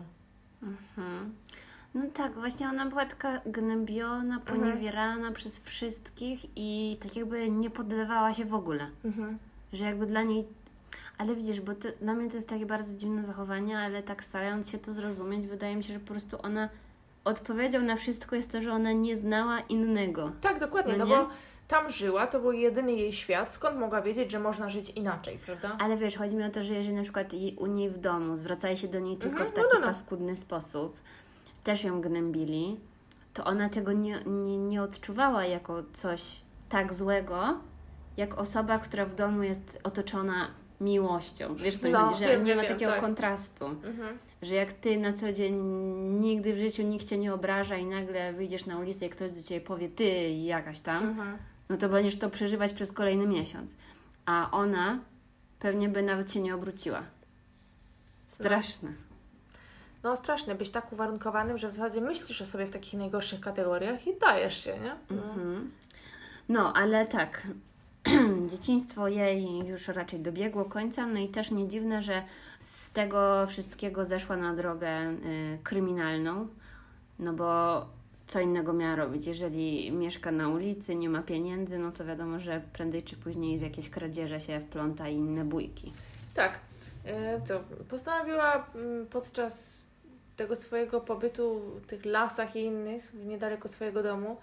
Mhm. 0.63 1.35
No 1.97 2.03
tak, 2.13 2.33
właśnie 2.33 2.69
ona 2.69 2.85
była 2.85 3.05
taka 3.05 3.41
gnębiona, 3.45 4.39
poniewierana 4.39 5.31
przez 5.31 5.59
wszystkich 5.59 6.45
i 6.55 6.97
tak 7.03 7.15
jakby 7.15 7.49
nie 7.49 7.69
poddawała 7.69 8.33
się 8.33 8.45
w 8.45 8.53
ogóle. 8.53 8.89
Mhm. 9.05 9.37
Że 9.73 9.85
jakby 9.85 10.05
dla 10.05 10.23
niej. 10.23 10.47
Ale 11.17 11.35
widzisz, 11.35 11.61
bo 11.61 11.73
to, 11.75 11.89
dla 12.01 12.13
mnie 12.13 12.29
to 12.29 12.35
jest 12.35 12.49
takie 12.49 12.65
bardzo 12.65 12.97
dziwne 12.97 13.25
zachowanie, 13.25 13.79
ale 13.79 14.03
tak 14.03 14.23
starając 14.23 14.69
się 14.69 14.77
to 14.77 14.93
zrozumieć, 14.93 15.47
wydaje 15.47 15.75
mi 15.75 15.83
się, 15.83 15.93
że 15.93 15.99
po 15.99 16.07
prostu 16.07 16.37
ona 16.43 16.69
odpowiedzią 17.23 17.81
na 17.81 17.95
wszystko 17.95 18.35
jest 18.35 18.51
to, 18.51 18.61
że 18.61 18.73
ona 18.73 18.91
nie 18.91 19.17
znała 19.17 19.59
innego. 19.59 20.31
Tak, 20.41 20.59
dokładnie, 20.59 20.97
No 20.97 21.05
no, 21.05 21.15
bo 21.15 21.29
tam 21.67 21.89
żyła, 21.91 22.27
to 22.27 22.39
był 22.39 22.51
jedyny 22.51 22.93
jej 22.93 23.13
świat, 23.13 23.53
skąd 23.53 23.77
mogła 23.77 24.01
wiedzieć, 24.01 24.31
że 24.31 24.39
można 24.39 24.69
żyć 24.69 24.89
inaczej, 24.89 25.37
prawda? 25.45 25.77
Ale 25.79 25.97
wiesz, 25.97 26.17
chodzi 26.17 26.35
mi 26.35 26.43
o 26.43 26.49
to, 26.49 26.63
że 26.63 26.73
jeżeli 26.73 26.95
na 26.95 27.03
przykład 27.03 27.33
u 27.57 27.65
niej 27.65 27.89
w 27.89 27.97
domu 27.97 28.35
zwracali 28.37 28.77
się 28.77 28.87
do 28.87 28.99
niej 28.99 29.17
tylko 29.17 29.39
Mhm, 29.39 29.51
w 29.51 29.57
no, 29.57 29.63
taki 29.63 29.73
no, 29.75 29.79
no. 29.79 29.87
paskudny 29.87 30.35
sposób, 30.37 30.99
też 31.67 31.83
ją 31.83 32.01
gnębili, 32.01 32.79
to 33.33 33.45
ona 33.45 33.69
tego 33.69 33.91
nie, 33.93 34.19
nie, 34.25 34.57
nie 34.57 34.81
odczuwała 34.81 35.45
jako 35.45 35.83
coś 35.93 36.41
tak 36.69 36.93
złego, 36.93 37.59
jak 38.17 38.37
osoba, 38.37 38.79
która 38.79 39.05
w 39.05 39.15
domu 39.15 39.43
jest 39.43 39.79
otoczona 39.83 40.47
miłością. 40.81 41.55
Wiesz 41.55 41.77
co 41.77 41.89
No, 41.89 41.99
chodzi, 42.07 42.19
że 42.19 42.27
wiem, 42.27 42.43
nie 42.43 42.55
ma 42.55 42.61
wiem, 42.61 42.71
takiego 42.71 42.91
tak. 42.91 43.01
kontrastu. 43.01 43.65
Mhm. 43.65 44.17
Że 44.41 44.55
jak 44.55 44.73
ty 44.73 44.97
na 44.97 45.13
co 45.13 45.33
dzień 45.33 45.55
nigdy 46.19 46.53
w 46.53 46.57
życiu 46.57 46.83
nikt 46.83 47.07
cię 47.07 47.17
nie 47.17 47.33
obraża 47.33 47.77
i 47.77 47.85
nagle 47.85 48.33
wyjdziesz 48.33 48.65
na 48.65 48.79
ulicę 48.79 49.05
i 49.05 49.09
ktoś 49.09 49.31
do 49.31 49.43
ciebie 49.43 49.61
powie 49.61 49.89
ty 49.89 50.29
jakaś 50.31 50.79
tam, 50.81 51.03
Mhm. 51.03 51.37
no 51.69 51.77
to 51.77 51.89
będziesz 51.89 52.19
to 52.19 52.29
przeżywać 52.29 52.73
przez 52.73 52.91
kolejny 52.91 53.27
miesiąc. 53.27 53.77
A 54.25 54.49
ona 54.51 54.99
pewnie 55.59 55.89
by 55.89 56.01
nawet 56.03 56.31
się 56.31 56.39
nie 56.41 56.55
obróciła. 56.55 57.03
Straszne. 58.25 58.89
No 58.89 59.06
straszne, 60.15 60.55
być 60.55 60.69
tak 60.69 60.93
uwarunkowanym, 60.93 61.57
że 61.57 61.67
w 61.67 61.71
zasadzie 61.71 62.01
myślisz 62.01 62.41
o 62.41 62.45
sobie 62.45 62.65
w 62.65 62.71
takich 62.71 62.99
najgorszych 62.99 63.39
kategoriach 63.39 64.07
i 64.07 64.19
dajesz 64.19 64.63
się, 64.63 64.79
nie? 64.79 64.95
No. 65.09 65.23
Mhm. 65.23 65.71
No, 66.49 66.73
ale 66.73 67.05
tak. 67.05 67.47
Dzieciństwo 68.51 69.07
jej 69.07 69.67
już 69.67 69.87
raczej 69.87 70.19
dobiegło 70.19 70.65
końca, 70.65 71.07
no 71.07 71.19
i 71.19 71.27
też 71.27 71.51
nie 71.51 71.67
dziwne, 71.67 72.03
że 72.03 72.23
z 72.59 72.89
tego 72.89 73.47
wszystkiego 73.47 74.05
zeszła 74.05 74.37
na 74.37 74.55
drogę 74.55 75.11
y, 75.11 75.59
kryminalną, 75.63 76.47
no 77.19 77.33
bo 77.33 77.85
co 78.27 78.39
innego 78.39 78.73
miała 78.73 78.95
robić? 78.95 79.27
Jeżeli 79.27 79.91
mieszka 79.91 80.31
na 80.31 80.49
ulicy, 80.49 80.95
nie 80.95 81.09
ma 81.09 81.21
pieniędzy, 81.21 81.77
no 81.79 81.91
to 81.91 82.05
wiadomo, 82.05 82.39
że 82.39 82.61
prędzej 82.73 83.03
czy 83.03 83.15
później 83.15 83.59
w 83.59 83.61
jakieś 83.61 83.89
kradzieże 83.89 84.39
się 84.39 84.59
wpląta 84.59 85.09
i 85.09 85.15
inne 85.15 85.45
bójki. 85.45 85.93
Tak. 86.33 86.59
E, 87.05 87.41
To 87.41 87.59
postanowiła 87.89 88.67
mm, 88.75 89.07
podczas 89.07 89.81
tego 90.37 90.55
swojego 90.55 91.01
pobytu 91.01 91.59
w 91.59 91.85
tych 91.85 92.05
lasach 92.05 92.55
i 92.55 92.59
innych, 92.59 93.13
niedaleko 93.13 93.67
swojego 93.67 94.03
domu, 94.03 94.37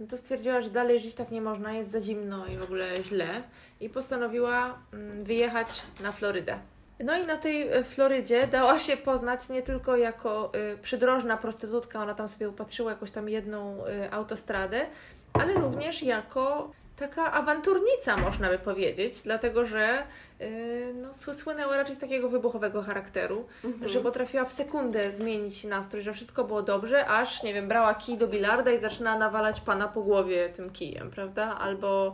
no 0.00 0.06
to 0.06 0.16
stwierdziła, 0.16 0.60
że 0.60 0.70
dalej 0.70 1.00
żyć 1.00 1.14
tak 1.14 1.30
nie 1.30 1.40
można, 1.40 1.72
jest 1.72 1.90
za 1.90 2.00
zimno 2.00 2.46
i 2.46 2.56
w 2.56 2.62
ogóle 2.62 3.02
źle. 3.02 3.42
I 3.80 3.88
postanowiła 3.88 4.78
mm, 4.92 5.24
wyjechać 5.24 5.82
na 6.00 6.12
Florydę. 6.12 6.58
No 7.00 7.16
i 7.16 7.26
na 7.26 7.36
tej 7.36 7.68
e, 7.68 7.84
Florydzie 7.84 8.46
dała 8.46 8.78
się 8.78 8.96
poznać 8.96 9.48
nie 9.48 9.62
tylko 9.62 9.96
jako 9.96 10.52
y, 10.74 10.78
przydrożna 10.78 11.36
prostytutka, 11.36 12.02
ona 12.02 12.14
tam 12.14 12.28
sobie 12.28 12.48
upatrzyła 12.48 12.90
jakąś 12.90 13.10
tam 13.10 13.28
jedną 13.28 13.86
y, 13.86 14.12
autostradę, 14.12 14.86
ale 15.32 15.54
również 15.54 16.02
jako 16.02 16.70
taka 16.98 17.32
awanturnica, 17.32 18.16
można 18.16 18.48
by 18.48 18.58
powiedzieć, 18.58 19.20
dlatego 19.22 19.66
że 19.66 20.02
y, 20.40 20.92
no, 20.94 21.08
sły- 21.08 21.34
słynęła 21.34 21.76
raczej 21.76 21.94
z 21.94 21.98
takiego 21.98 22.28
wybuchowego 22.28 22.82
charakteru, 22.82 23.46
że 23.86 24.00
potrafiła 24.00 24.44
w 24.44 24.52
sekundę 24.52 25.12
zmienić 25.12 25.64
nastrój, 25.64 26.02
że 26.02 26.12
wszystko 26.12 26.44
było 26.44 26.62
dobrze, 26.62 27.06
aż, 27.06 27.42
nie 27.42 27.54
wiem, 27.54 27.68
brała 27.68 27.94
kij 27.94 28.18
do 28.18 28.28
bilarda 28.28 28.70
i 28.70 28.78
zaczyna 28.78 29.18
nawalać 29.18 29.60
pana 29.60 29.88
po 29.88 30.02
głowie 30.02 30.48
tym 30.48 30.70
kijem, 30.70 31.10
prawda? 31.10 31.58
Albo 31.58 32.12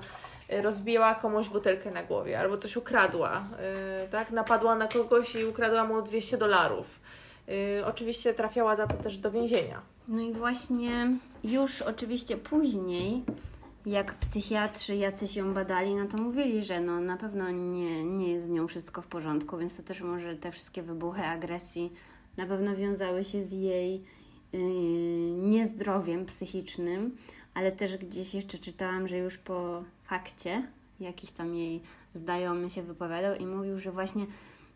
y, 0.53 0.63
rozbiła 0.63 1.15
komuś 1.15 1.49
butelkę 1.49 1.91
na 1.91 2.03
głowie 2.03 2.41
albo 2.41 2.59
coś 2.59 2.77
ukradła, 2.77 3.45
y, 4.05 4.09
tak? 4.09 4.31
Napadła 4.31 4.75
na 4.77 4.87
kogoś 4.89 5.35
i 5.35 5.45
ukradła 5.45 5.85
mu 5.85 6.03
200 6.03 6.37
dolarów. 6.39 7.01
Oczywiście 7.87 8.35
trafiała 8.35 8.77
za 8.77 8.87
to 8.87 8.95
też 8.97 9.19
do 9.19 9.31
więzienia. 9.31 9.81
No 10.09 10.23
i 10.23 10.33
właśnie 10.33 11.17
już 11.45 11.83
oczywiście 11.83 12.37
później, 12.37 13.25
jak 13.87 14.15
psychiatrzy 14.15 14.97
jacyś 14.97 15.37
ją 15.37 15.55
badali, 15.55 15.95
no 15.95 16.07
to 16.07 16.17
mówili, 16.17 16.65
że 16.65 16.81
no 16.81 17.01
na 17.01 17.17
pewno 17.17 17.51
nie, 17.51 18.05
nie 18.05 18.33
jest 18.33 18.47
z 18.47 18.51
nią 18.51 18.67
wszystko 18.67 19.03
w 19.03 19.07
porządku, 19.07 19.59
więc 19.59 19.77
to 19.77 19.83
też 19.83 20.01
może 20.01 20.37
te 20.37 20.53
wszystkie 20.53 20.83
wybuchy 20.83 21.23
agresji 21.23 21.93
na 22.37 22.47
pewno 22.47 22.77
wiązały 22.77 23.25
się 23.25 23.43
z 23.43 23.53
jej 23.53 24.05
yy, 24.53 24.61
niezdrowiem 25.37 26.27
psychicznym, 26.27 27.17
ale 27.55 27.73
też 27.73 27.97
gdzieś 27.97 28.35
jeszcze 28.35 28.59
czytałam, 28.59 29.09
że 29.09 29.19
już 29.19 29.39
po 29.39 29.85
fakcie 30.03 30.69
jakiś 31.01 31.33
tam 31.33 31.55
jej 31.55 31.83
znajomy 32.15 32.71
się 32.71 32.83
wypowiadał 32.83 33.35
i 33.35 33.47
mówił, 33.47 33.79
że 33.79 33.93
właśnie 33.93 34.27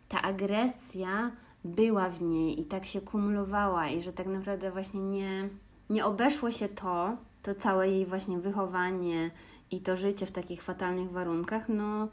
ta 0.09 0.23
agresja 0.23 1.31
była 1.65 2.09
w 2.09 2.23
niej 2.23 2.61
i 2.61 2.65
tak 2.65 2.87
się 2.87 3.01
kumulowała 3.01 3.89
i 3.89 4.03
że 4.03 4.13
tak 4.13 4.27
naprawdę 4.27 4.71
właśnie 4.71 5.01
nie, 5.01 5.49
nie 5.91 6.05
obeszło 6.05 6.51
się 6.51 6.69
to, 6.69 7.17
to 7.49 7.55
całe 7.55 7.89
jej 7.89 8.07
właśnie 8.07 8.39
wychowanie 8.39 9.31
i 9.71 9.81
to 9.81 9.97
życie 9.97 10.27
w 10.27 10.31
takich 10.31 10.63
fatalnych 10.63 11.11
warunkach, 11.11 11.69
no, 11.69 12.09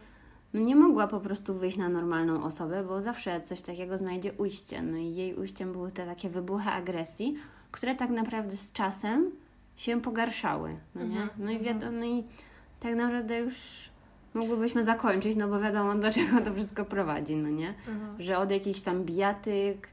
no 0.54 0.60
nie 0.60 0.76
mogła 0.76 1.08
po 1.08 1.19
prostu 1.19 1.54
wyjść 1.54 1.78
na 1.78 1.89
normalną 1.89 2.43
osobę, 2.43 2.84
bo 2.84 3.02
zawsze 3.02 3.41
coś 3.41 3.62
takiego 3.62 3.98
znajdzie 3.98 4.34
ujście. 4.34 4.82
No 4.82 4.98
i 4.98 5.15
jej 5.15 5.36
ujściem 5.36 5.71
były 5.71 5.91
te 5.91 6.06
takie 6.06 6.30
wybuchy 6.30 6.69
agresji, 6.69 7.36
które 7.71 7.95
tak 7.95 8.10
naprawdę 8.10 8.58
z 8.58 8.71
czasem 8.71 9.32
się 9.76 10.02
pogarszały, 10.02 10.76
no 10.95 11.04
nie? 11.04 11.21
Mhm, 11.21 11.30
No 11.38 11.52
i 11.52 11.56
mhm. 11.56 11.63
wiadomo, 11.63 11.98
no 12.00 12.06
i 12.06 12.24
tak 12.80 12.95
naprawdę 12.95 13.39
już 13.39 13.56
mogłybyśmy 14.34 14.84
zakończyć, 14.84 15.36
no 15.36 15.48
bo 15.48 15.60
wiadomo 15.60 15.95
do 15.95 16.12
czego 16.12 16.41
to 16.41 16.54
wszystko 16.54 16.86
prowadzi, 16.86 17.36
no 17.36 17.50
nie? 17.50 17.74
Że 18.19 18.38
od 18.38 18.52
jakichś 18.52 18.82
tam 18.82 19.04
bijatyk, 19.04 19.88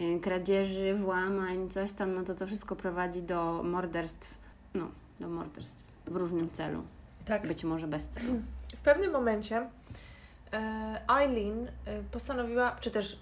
y, 0.00 0.20
kradzieży, 0.20 0.94
włamań, 0.94 1.68
coś 1.68 1.92
tam, 1.92 2.14
no 2.14 2.24
to 2.24 2.34
to 2.34 2.46
wszystko 2.46 2.76
prowadzi 2.76 3.22
do 3.22 3.62
morderstw, 3.62 4.39
no, 4.74 4.90
do 5.20 5.28
morderstw 5.28 5.84
w 6.06 6.16
różnym 6.16 6.50
celu, 6.50 6.82
Tak. 7.26 7.46
być 7.46 7.64
może 7.64 7.86
bez 7.86 8.08
celu. 8.08 8.32
W 8.76 8.80
pewnym 8.80 9.10
momencie 9.12 9.70
e, 10.52 11.00
Eileen 11.20 11.68
e, 11.68 12.02
postanowiła, 12.02 12.76
czy 12.80 12.90
też 12.90 13.18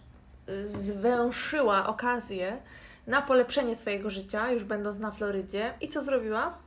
zwęszyła 0.64 1.87
okazję 1.87 2.58
na 3.06 3.22
polepszenie 3.22 3.74
swojego 3.76 4.11
życia, 4.11 4.50
już 4.50 4.64
będąc 4.64 4.98
na 4.98 5.11
Florydzie. 5.11 5.74
I 5.80 5.88
co 5.88 6.02
zrobiła? 6.02 6.58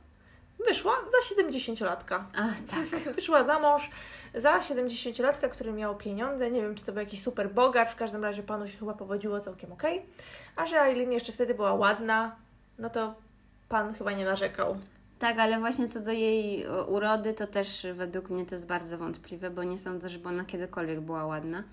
Wyszła 0.68 0.92
za 0.94 1.42
70-latka. 1.42 2.24
A, 2.36 2.48
tak. 2.70 3.02
Wyszła 3.14 3.44
za 3.44 3.58
mąż 3.58 3.90
za 4.34 4.58
70-latka, 4.60 5.48
który 5.48 5.72
miał 5.72 5.96
pieniądze. 5.96 6.50
Nie 6.50 6.62
wiem, 6.62 6.74
czy 6.74 6.84
to 6.84 6.92
był 6.92 7.00
jakiś 7.00 7.22
super 7.22 7.54
bogacz. 7.54 7.90
W 7.90 7.96
każdym 7.96 8.24
razie 8.24 8.42
panu 8.42 8.68
się 8.68 8.78
chyba 8.78 8.94
powodziło 8.94 9.40
całkiem 9.40 9.72
okej. 9.72 10.06
A 10.56 10.66
że 10.66 10.76
Eileen 10.80 11.12
jeszcze 11.12 11.32
wtedy 11.32 11.54
była 11.54 11.74
ładna, 11.74 12.36
no 12.78 12.90
to 12.90 13.14
pan 13.72 13.94
chyba 13.94 14.12
nie 14.12 14.24
narzekał. 14.24 14.76
Tak, 15.18 15.38
ale 15.38 15.60
właśnie 15.60 15.88
co 15.88 16.00
do 16.00 16.12
jej 16.12 16.62
e, 16.62 16.84
urody, 16.84 17.34
to 17.34 17.46
też 17.46 17.86
według 17.94 18.30
mnie 18.30 18.46
to 18.46 18.54
jest 18.54 18.66
bardzo 18.66 18.98
wątpliwe, 18.98 19.50
bo 19.50 19.64
nie 19.64 19.78
sądzę, 19.78 20.08
żeby 20.08 20.28
ona 20.28 20.44
kiedykolwiek 20.44 21.00
była 21.00 21.26
ładna, 21.26 21.64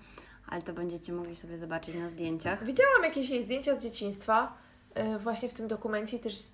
ale 0.48 0.62
to 0.62 0.72
będziecie 0.72 1.12
mogli 1.12 1.36
sobie 1.36 1.58
zobaczyć 1.58 1.94
na 1.94 2.08
zdjęciach. 2.08 2.64
Widziałam 2.64 3.02
jakieś 3.04 3.30
jej 3.30 3.42
zdjęcia 3.42 3.74
z 3.74 3.82
dzieciństwa, 3.82 4.52
e, 4.94 5.18
właśnie 5.18 5.48
w 5.48 5.52
tym 5.52 5.68
dokumencie, 5.68 6.18
też 6.18 6.34
z 6.34 6.52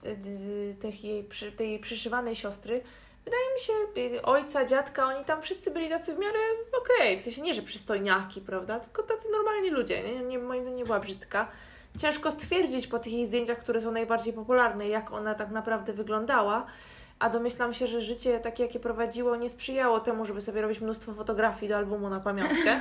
tych 0.79 1.05
jej, 1.05 1.29
tej 1.57 1.71
jej 1.71 1.79
przyszywanej 1.79 2.37
siostry. 2.37 2.81
Wydaje 3.25 3.45
mi 3.55 3.61
się, 3.61 3.73
e, 4.17 4.23
ojca, 4.23 4.65
dziadka, 4.65 5.07
oni 5.07 5.25
tam 5.25 5.43
wszyscy 5.43 5.71
byli 5.71 5.89
tacy 5.89 6.15
w 6.15 6.19
miarę 6.19 6.39
okej, 6.83 7.19
w 7.19 7.21
sensie 7.21 7.43
nie, 7.43 7.55
że 7.55 7.63
przystojniaki, 7.63 8.41
prawda, 8.41 8.81
tylko 8.81 9.03
tacy 9.03 9.29
normalni 9.31 9.71
ludzie, 9.71 10.03
nie, 10.03 10.21
nie, 10.21 10.39
moim 10.39 10.63
zdaniem 10.63 10.79
nie 10.79 10.85
była 10.85 11.01
brzydka. 11.01 11.49
Ciężko 11.99 12.31
stwierdzić 12.31 12.87
po 12.87 12.99
tych 12.99 13.13
jej 13.13 13.27
zdjęciach, 13.27 13.59
które 13.59 13.81
są 13.81 13.91
najbardziej 13.91 14.33
popularne, 14.33 14.89
jak 14.89 15.13
ona 15.13 15.35
tak 15.35 15.51
naprawdę 15.51 15.93
wyglądała, 15.93 16.67
a 17.19 17.31
domyślam 17.31 17.75
się, 17.75 17.87
że 17.87 18.01
życie 18.01 18.41
takie, 18.41 18.63
jakie 18.63 18.81
prowadziło, 18.81 19.37
nie 19.37 19.51
sprzyjało 19.51 20.01
temu, 20.01 20.27
żeby 20.27 20.41
sobie 20.41 20.63
robić 20.63 20.81
mnóstwo 20.81 21.15
fotografii 21.15 21.69
do 21.69 21.77
albumu 21.77 22.11
na 22.11 22.21
pamiątkę, 22.21 22.81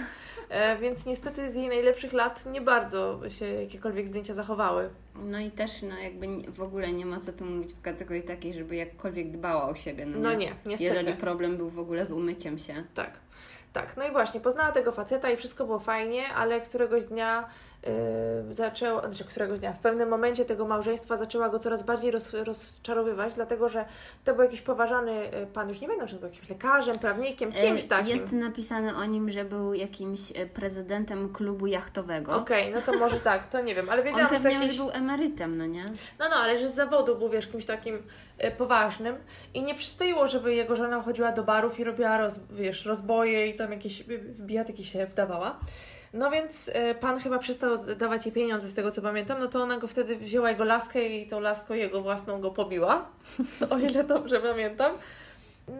e, 0.50 0.78
więc 0.78 1.06
niestety 1.06 1.52
z 1.52 1.56
jej 1.56 1.68
najlepszych 1.68 2.14
lat 2.14 2.46
nie 2.46 2.62
bardzo 2.62 3.30
się 3.30 3.46
jakiekolwiek 3.46 4.08
zdjęcia 4.08 4.34
zachowały. 4.34 4.90
No 5.16 5.40
i 5.40 5.52
też 5.52 5.82
no 5.82 5.98
jakby 5.98 6.52
w 6.52 6.62
ogóle 6.62 6.92
nie 6.92 7.06
ma 7.06 7.20
co 7.20 7.34
tu 7.34 7.46
mówić 7.46 7.74
w 7.74 7.82
kategorii 7.82 8.24
takiej, 8.24 8.54
żeby 8.54 8.76
jakkolwiek 8.76 9.32
dbała 9.32 9.70
o 9.70 9.76
siebie. 9.76 10.06
No, 10.06 10.20
No 10.20 10.34
nie, 10.34 10.52
niestety. 10.66 10.84
Jeżeli 10.84 11.14
problem 11.14 11.58
był 11.58 11.70
w 11.70 11.80
ogóle 11.80 12.06
z 12.06 12.12
umyciem 12.12 12.60
się. 12.60 12.84
Tak, 12.94 13.20
tak. 13.74 13.98
No 13.98 14.08
i 14.08 14.12
właśnie, 14.12 14.40
poznała 14.40 14.72
tego 14.72 14.92
faceta 14.92 15.30
i 15.30 15.38
wszystko 15.38 15.66
było 15.66 15.80
fajnie, 15.80 16.24
ale 16.34 16.62
któregoś 16.62 17.06
dnia 17.06 17.50
yy, 17.84 18.56
zaczęła, 18.56 19.02
znaczy 19.02 19.24
któregoś 19.24 19.60
dnia, 19.60 19.74
w 19.74 19.80
pewnym 19.80 20.10
momencie 20.10 20.46
tego 20.46 20.68
małżeństwa 20.68 21.18
zaczęła 21.18 21.50
go 21.50 21.60
coraz 21.60 21.84
bardziej 21.84 22.12
roz, 22.12 22.34
rozczarowywać, 22.34 23.34
dlatego 23.34 23.70
że 23.70 23.86
to 24.24 24.34
był 24.34 24.44
jakiś 24.44 24.62
poważany 24.62 25.12
y, 25.12 25.48
pan, 25.48 25.70
już 25.70 25.82
nie 25.82 25.88
będę, 25.88 26.08
czy 26.08 26.14
to 26.14 26.20
był 26.20 26.30
jakimś 26.30 26.50
lekarzem, 26.50 27.00
prawnikiem, 27.00 27.52
kimś 27.52 27.84
E, 27.84 27.88
takim. 27.88 28.08
Jest 28.08 28.32
napisane 28.32 28.96
o 28.96 29.06
nim, 29.06 29.32
że 29.32 29.46
był 29.46 29.74
jakimś 29.74 30.20
e, 30.36 30.46
prezydentem 30.46 31.34
klubu 31.34 31.68
jachtowego. 31.68 32.36
Okej, 32.36 32.74
no 32.74 32.82
to 32.82 32.94
może 32.94 33.20
tak, 33.20 33.50
to 33.50 33.62
nie 33.62 33.76
wiem, 33.76 33.90
ale 33.90 34.02
On 34.02 34.08
wiedziałam, 34.08 34.36
że 34.36 34.40
to 34.40 34.50
jakiś... 34.50 34.78
był 34.78 34.90
emerytem, 34.90 35.58
no 35.58 35.66
nie? 35.66 35.86
No, 36.20 36.30
no, 36.30 36.36
ale 36.36 36.60
że 36.60 36.72
z 36.72 36.76
zawodu 36.76 37.16
był, 37.16 37.30
wiesz, 37.30 37.48
kimś 37.48 37.66
takim 37.66 38.04
e, 38.38 38.52
poważnym 38.52 39.16
i 39.54 39.64
nie 39.64 39.76
przystaiło, 39.76 40.28
żeby 40.28 40.56
jego 40.56 40.76
żona 40.76 41.02
chodziła 41.02 41.32
do 41.32 41.44
barów 41.44 41.80
i 41.80 41.84
robiła, 41.84 42.18
roz, 42.18 42.40
wiesz, 42.52 42.86
rozboje 42.86 43.48
i 43.48 43.56
tam 43.56 43.72
jakieś 43.72 44.02
y, 44.02 44.18
w 44.18 44.42
bijatyki 44.42 44.86
się 44.86 45.06
wdawała. 45.06 45.60
No 46.16 46.32
więc 46.32 46.72
e, 46.74 46.96
pan 46.96 47.20
chyba 47.20 47.40
przestał 47.40 47.78
dawać 47.96 48.26
jej 48.26 48.34
pieniądze, 48.34 48.68
z 48.68 48.74
tego 48.74 48.92
co 48.92 49.02
pamiętam, 49.02 49.40
no 49.40 49.48
to 49.48 49.60
ona 49.64 49.78
go 49.78 49.88
wtedy 49.88 50.16
wzięła 50.16 50.50
jego 50.50 50.64
laskę 50.64 51.08
i 51.08 51.28
tą 51.28 51.40
laską 51.40 51.74
jego 51.74 52.02
własną 52.02 52.42
go 52.42 52.52
pobiła, 52.52 53.06
o 53.70 53.78
ile 53.78 54.04
dobrze 54.04 54.40
pamiętam. 54.40 54.92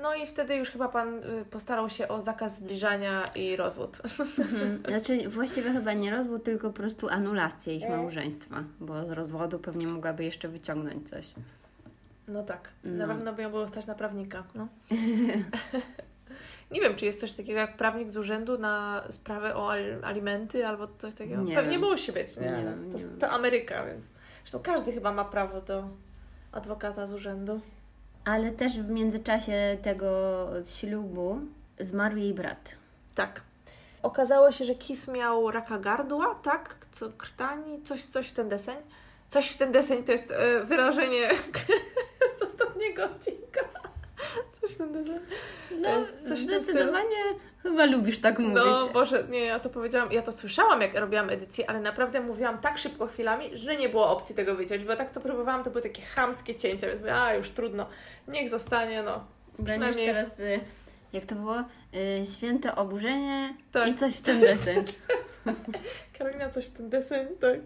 No 0.02 0.16
i 0.16 0.28
wtedy 0.28 0.56
już 0.56 0.70
chyba 0.70 0.88
pan 0.90 1.24
y, 1.24 1.46
postarał 1.52 1.90
się 1.90 2.08
o 2.08 2.22
zakaz 2.22 2.56
zbliżania 2.56 3.24
i 3.36 3.56
rozwód. 3.56 4.02
Mhm. 4.40 4.82
Znaczy 4.90 5.30
właściwie 5.30 5.72
chyba 5.72 5.94
nie 5.94 6.12
rozwód, 6.12 6.44
tylko 6.44 6.68
po 6.68 6.74
prostu 6.74 7.10
anulację 7.10 7.76
ich 7.76 7.84
E. 7.84 7.90
małżeństwa, 7.90 8.64
bo 8.80 9.06
z 9.06 9.12
rozwodu 9.12 9.60
pewnie 9.60 9.88
mogłaby 9.88 10.24
jeszcze 10.24 10.48
wyciągnąć 10.48 11.10
coś. 11.10 11.34
No 12.28 12.44
tak, 12.44 12.70
na 12.84 13.08
No. 13.08 13.14
pewno 13.14 13.34
by 13.34 13.42
ją 13.42 13.50
było 13.50 13.68
stać 13.68 13.88
na 13.88 13.96
prawnika. 13.96 14.44
No. 14.56 14.68
Nie 16.72 16.82
wiem, 16.82 16.96
czy 16.96 17.06
jest 17.06 17.20
coś 17.20 17.32
takiego 17.34 17.60
jak 17.60 17.78
prawnik 17.78 18.12
z 18.12 18.18
urzędu 18.18 18.58
na 18.58 19.04
sprawę 19.10 19.56
o 19.56 19.72
al- 19.72 20.04
alimenty 20.06 20.68
albo 20.68 20.88
coś 20.98 21.16
takiego. 21.16 21.42
Nie 21.42 21.56
Pewnie 21.56 21.80
wiem. 21.80 21.90
musi 21.90 22.12
być, 22.12 22.38
nie? 22.38 22.44
Nie 22.52 22.64
wiem, 22.64 22.90
to, 22.92 22.98
nie 22.98 23.04
to 23.20 23.30
Ameryka, 23.30 23.86
więc. 23.86 24.06
Zresztą 24.42 24.60
każdy 24.60 24.92
chyba 24.92 25.12
ma 25.12 25.26
prawo 25.26 25.62
do 25.62 25.84
adwokata 26.52 27.08
z 27.08 27.14
urzędu. 27.14 27.60
Ale 28.26 28.52
też 28.52 28.80
w 28.80 28.90
międzyczasie 28.90 29.78
tego 29.82 30.48
ślubu 30.80 31.40
zmarł 31.80 32.18
jej 32.18 32.34
brat. 32.34 32.76
Tak. 33.16 33.42
Okazało 34.04 34.52
się, 34.52 34.66
że 34.66 34.76
Keith 34.76 35.08
miał 35.08 35.52
raka 35.52 35.78
gardła, 35.80 36.36
tak? 36.36 36.76
Co 36.92 37.10
krtani, 37.18 37.84
coś, 37.84 38.06
coś 38.06 38.28
w 38.30 38.34
ten 38.34 38.50
deseń. 38.50 38.76
Coś 39.30 39.52
w 39.52 39.58
ten 39.58 39.72
deseń 39.72 40.04
to 40.04 40.12
jest 40.12 40.32
e, 40.32 40.64
wyrażenie 40.64 41.30
z 42.40 42.42
ostatniego 42.42 43.04
odcinka. 43.06 43.62
Coś 44.68 44.78
ten 44.78 44.94
deseń. 44.94 45.20
No, 45.82 45.90
E, 45.90 46.06
coś 46.28 46.38
tym 46.38 46.38
zdecydowanie 46.38 47.16
chyba 47.64 47.86
lubisz 47.86 48.20
tak 48.20 48.40
mówić. 48.40 48.56
No, 48.56 48.90
Boże, 48.90 49.24
nie, 49.30 49.40
ja 49.46 49.60
to 49.60 49.70
powiedziałam, 49.70 50.12
ja 50.12 50.22
to 50.22 50.32
słyszałam, 50.32 50.82
jak 50.82 50.96
robiłam 50.96 51.30
edycję, 51.30 51.70
ale 51.70 51.80
naprawdę 51.80 52.22
mówiłam 52.22 52.58
tak 52.58 52.78
szybko 52.78 53.08
chwilami, 53.08 53.58
że 53.58 53.76
nie 53.76 53.90
było 53.90 54.10
opcji 54.10 54.36
tego 54.36 54.56
wyciąć, 54.56 54.84
bo 54.84 54.96
tak 54.96 55.12
to 55.12 55.22
próbowałam, 55.22 55.64
to 55.64 55.70
były 55.70 55.82
takie 55.82 56.02
chamskie 56.02 56.56
cięcia, 56.56 56.88
więc 56.88 57.00
mówię, 57.00 57.16
a 57.16 57.34
już 57.36 57.50
trudno, 57.50 57.86
niech 58.28 58.50
zostanie, 58.50 59.04
no. 59.04 59.26
Będziesz 59.60 59.90
przynajmniej- 59.90 60.08
teraz, 60.08 60.40
y, 60.40 60.60
jak 61.14 61.26
to 61.26 61.36
było, 61.36 61.60
y, 61.60 62.26
święte 62.38 62.76
oburzenie 62.76 63.56
Tak. 63.72 63.88
i 63.90 63.96
coś 63.96 64.16
w 64.18 64.22
tym 64.22 64.40
deseń. 64.40 64.84
Karolina, 66.18 66.50
coś 66.50 66.66
w 66.66 66.72
ten 66.72 66.90
deseń, 66.90 67.28
tak. 67.42 67.60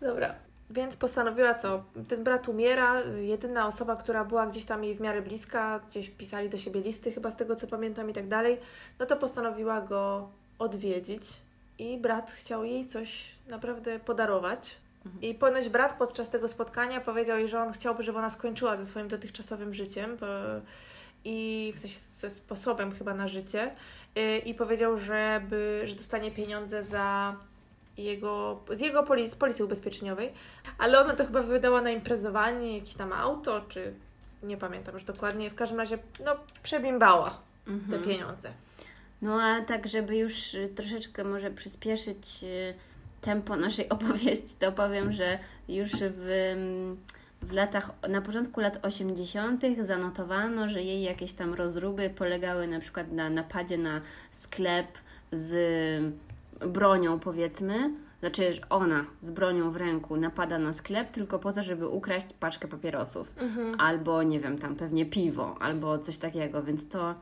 Dobra. 0.00 0.47
Więc 0.70 0.96
postanowiła 0.96 1.54
co? 1.54 1.84
Ten 2.08 2.24
brat 2.24 2.48
umiera, 2.48 3.00
jedyna 3.20 3.66
osoba, 3.66 3.96
która 3.96 4.24
była 4.24 4.46
gdzieś 4.46 4.64
tam 4.64 4.84
jej 4.84 4.94
w 4.94 5.00
miarę 5.00 5.22
bliska, 5.22 5.80
gdzieś 5.88 6.10
pisali 6.10 6.48
do 6.48 6.58
siebie 6.58 6.80
listy 6.80 7.12
chyba 7.12 7.30
z 7.30 7.36
tego 7.36 7.56
co 7.56 7.66
pamiętam 7.66 8.10
i 8.10 8.12
tak 8.12 8.28
dalej, 8.28 8.58
no 8.98 9.06
to 9.06 9.16
postanowiła 9.16 9.80
go 9.80 10.28
odwiedzić 10.58 11.22
i 11.78 11.98
brat 11.98 12.30
chciał 12.30 12.64
jej 12.64 12.86
coś 12.86 13.24
naprawdę 13.48 13.98
podarować. 13.98 14.76
I 15.22 15.34
ponoć 15.34 15.68
brat 15.68 15.98
podczas 15.98 16.30
tego 16.30 16.48
spotkania 16.48 17.00
powiedział 17.00 17.38
jej, 17.38 17.48
że 17.48 17.60
on 17.60 17.72
chciałby, 17.72 18.02
żeby 18.02 18.18
ona 18.18 18.30
skończyła 18.30 18.76
ze 18.76 18.86
swoim 18.86 19.08
dotychczasowym 19.08 19.74
życiem 19.74 20.16
bo, 20.20 20.26
i 21.24 21.72
w 21.76 21.78
sensie 21.78 21.98
ze 21.98 22.30
sposobem 22.30 22.92
chyba 22.92 23.14
na 23.14 23.28
życie 23.28 23.70
y, 24.18 24.38
i 24.38 24.54
powiedział, 24.54 24.98
żeby, 24.98 25.82
że 25.84 25.94
dostanie 25.94 26.30
pieniądze 26.30 26.82
za 26.82 27.36
jego, 27.98 28.60
z 28.70 28.80
jego 28.80 29.02
polis, 29.02 29.34
polisy 29.34 29.64
ubezpieczeniowej, 29.64 30.32
ale 30.78 31.00
ona 31.00 31.14
to 31.14 31.24
chyba 31.26 31.42
wydała 31.42 31.82
na 31.82 31.90
imprezowanie, 31.90 32.78
jakieś 32.78 32.94
tam 32.94 33.12
auto, 33.12 33.60
czy 33.68 33.94
nie 34.42 34.56
pamiętam 34.56 34.94
już 34.94 35.04
dokładnie, 35.04 35.50
w 35.50 35.54
każdym 35.54 35.78
razie 35.78 35.98
no 36.24 36.36
przebimbała 36.62 37.38
Mhm. 37.66 38.02
te 38.02 38.08
pieniądze. 38.08 38.50
No 39.22 39.42
a 39.42 39.60
tak, 39.60 39.88
żeby 39.88 40.16
już 40.16 40.54
y, 40.54 40.68
troszeczkę 40.74 41.24
może 41.24 41.50
przyspieszyć 41.50 42.44
y, 42.44 42.74
tempo 43.20 43.56
naszej 43.56 43.88
opowieści, 43.98 44.54
to 44.58 44.72
powiem, 44.72 45.12
że 45.12 45.38
już 45.68 45.90
w, 45.92 46.52
mm, 46.56 46.96
w 47.42 47.52
latach, 47.52 47.90
na 48.08 48.20
początku 48.20 48.60
lat 48.60 48.86
80. 48.86 49.62
zanotowano, 49.82 50.68
że 50.68 50.82
jej 50.82 51.02
jakieś 51.02 51.32
tam 51.32 51.54
rozruby 51.54 52.10
polegały 52.10 52.66
na 52.66 52.80
przykład 52.80 53.12
na 53.12 53.30
napadzie 53.30 53.78
na 53.78 54.00
sklep 54.32 54.86
z 55.32 56.12
bronią, 56.66 57.20
powiedzmy. 57.20 57.90
Znaczy, 58.20 58.60
ona 58.70 59.04
z 59.20 59.30
bronią 59.30 59.70
w 59.70 59.76
ręku 59.76 60.16
napada 60.16 60.58
na 60.58 60.72
sklep 60.72 61.10
tylko 61.10 61.38
po 61.38 61.52
to, 61.52 61.62
żeby 61.62 61.88
ukraść 61.88 62.26
paczkę 62.40 62.68
papierosów. 62.68 63.32
Albo, 63.78 64.22
nie 64.22 64.40
wiem, 64.40 64.58
tam 64.58 64.76
pewnie 64.76 65.06
piwo, 65.06 65.56
albo 65.60 65.98
coś 65.98 66.18
takiego, 66.18 66.62
więc 66.62 66.88
to 66.88 67.14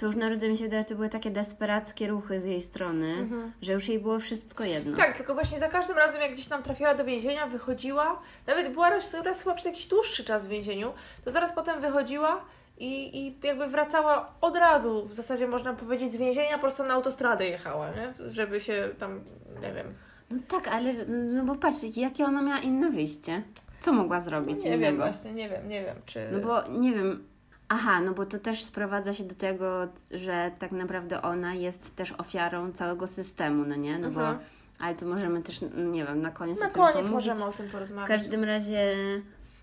to 0.00 0.06
już 0.06 0.16
naprawdę 0.16 0.48
mi 0.48 0.56
się 0.56 0.64
wydaje, 0.64 0.82
że 0.82 0.88
to 0.88 0.94
były 0.94 1.08
takie 1.08 1.30
desperackie 1.30 2.08
ruchy 2.08 2.40
z 2.40 2.44
jej 2.44 2.62
strony, 2.62 3.28
że 3.62 3.72
już 3.72 3.88
jej 3.88 3.98
było 3.98 4.18
wszystko 4.18 4.64
jedno. 4.64 4.96
Tak, 4.96 5.16
tylko 5.16 5.34
właśnie 5.34 5.58
za 5.58 5.68
każdym 5.68 5.96
razem, 5.96 6.20
jak 6.20 6.32
gdzieś 6.32 6.46
tam 6.46 6.62
trafiała 6.62 6.94
do 6.94 7.04
więzienia, 7.04 7.46
wychodziła, 7.46 8.20
nawet 8.46 8.72
była 8.72 8.90
raz, 8.90 9.14
raz 9.14 9.42
chyba 9.42 9.54
przez 9.54 9.66
jakiś 9.66 9.86
dłuższy 9.86 10.24
czas 10.24 10.46
w 10.46 10.48
więzieniu, 10.48 10.92
to 11.24 11.30
zaraz 11.30 11.52
potem 11.52 11.80
wychodziła 11.80 12.44
i, 12.80 13.18
i 13.26 13.36
jakby 13.42 13.66
wracała 13.66 14.34
od 14.40 14.56
razu, 14.56 15.06
w 15.06 15.14
zasadzie 15.14 15.48
można 15.48 15.74
powiedzieć, 15.74 16.10
z 16.12 16.16
więzienia 16.16 16.54
po 16.54 16.60
prostu 16.60 16.84
na 16.84 16.94
autostradę 16.94 17.46
jechała, 17.48 17.86
nie? 17.90 18.30
żeby 18.30 18.60
się 18.60 18.88
tam, 18.98 19.20
nie 19.62 19.72
wiem, 19.72 19.86
No 20.30 20.38
tak, 20.48 20.68
ale 20.68 20.94
no 21.08 21.44
bo 21.44 21.54
patrz, 21.56 21.80
jakie 21.96 22.24
ona 22.24 22.42
miała 22.42 22.58
inne 22.60 22.90
wyjście. 22.90 23.42
Co 23.80 23.92
mogła 23.92 24.20
zrobić 24.20 24.64
nie 24.64 24.70
wiem 24.70 24.80
innego? 24.80 24.96
właśnie, 25.12 25.32
nie 25.32 25.48
wiem, 25.48 25.68
nie 25.68 25.82
wiem, 25.84 25.96
czy... 26.06 26.28
No 26.32 26.38
bo 26.38 26.68
nie 26.78 26.92
wiem. 26.92 27.24
Aha, 27.68 28.00
no 28.00 28.12
bo 28.14 28.26
to 28.26 28.38
też 28.38 28.64
sprowadza 28.64 29.12
się 29.12 29.24
do 29.24 29.34
tego, 29.34 29.88
że 30.10 30.50
tak 30.58 30.72
naprawdę 30.72 31.22
ona 31.22 31.54
jest 31.54 31.96
też 31.96 32.12
ofiarą 32.12 32.72
całego 32.72 33.06
systemu, 33.06 33.64
no 33.64 33.76
nie? 33.76 33.98
No 33.98 34.08
Mhm. 34.08 34.36
bo, 34.38 34.42
ale 34.84 34.94
to 34.94 35.06
możemy 35.06 35.42
też, 35.42 35.60
nie 35.92 36.04
wiem, 36.04 36.20
na 36.22 36.30
koniec 36.30 36.60
na 36.60 36.68
koniec 36.70 37.10
możemy 37.10 37.44
o 37.44 37.52
tym 37.52 37.66
W 37.68 37.72
porozmawiać. 37.72 38.08
każdym 38.08 38.44
razie, 38.44 38.94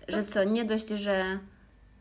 że 0.08 0.22
co, 0.22 0.44
nie 0.44 0.64
dość, 0.64 0.88
że 0.88 1.38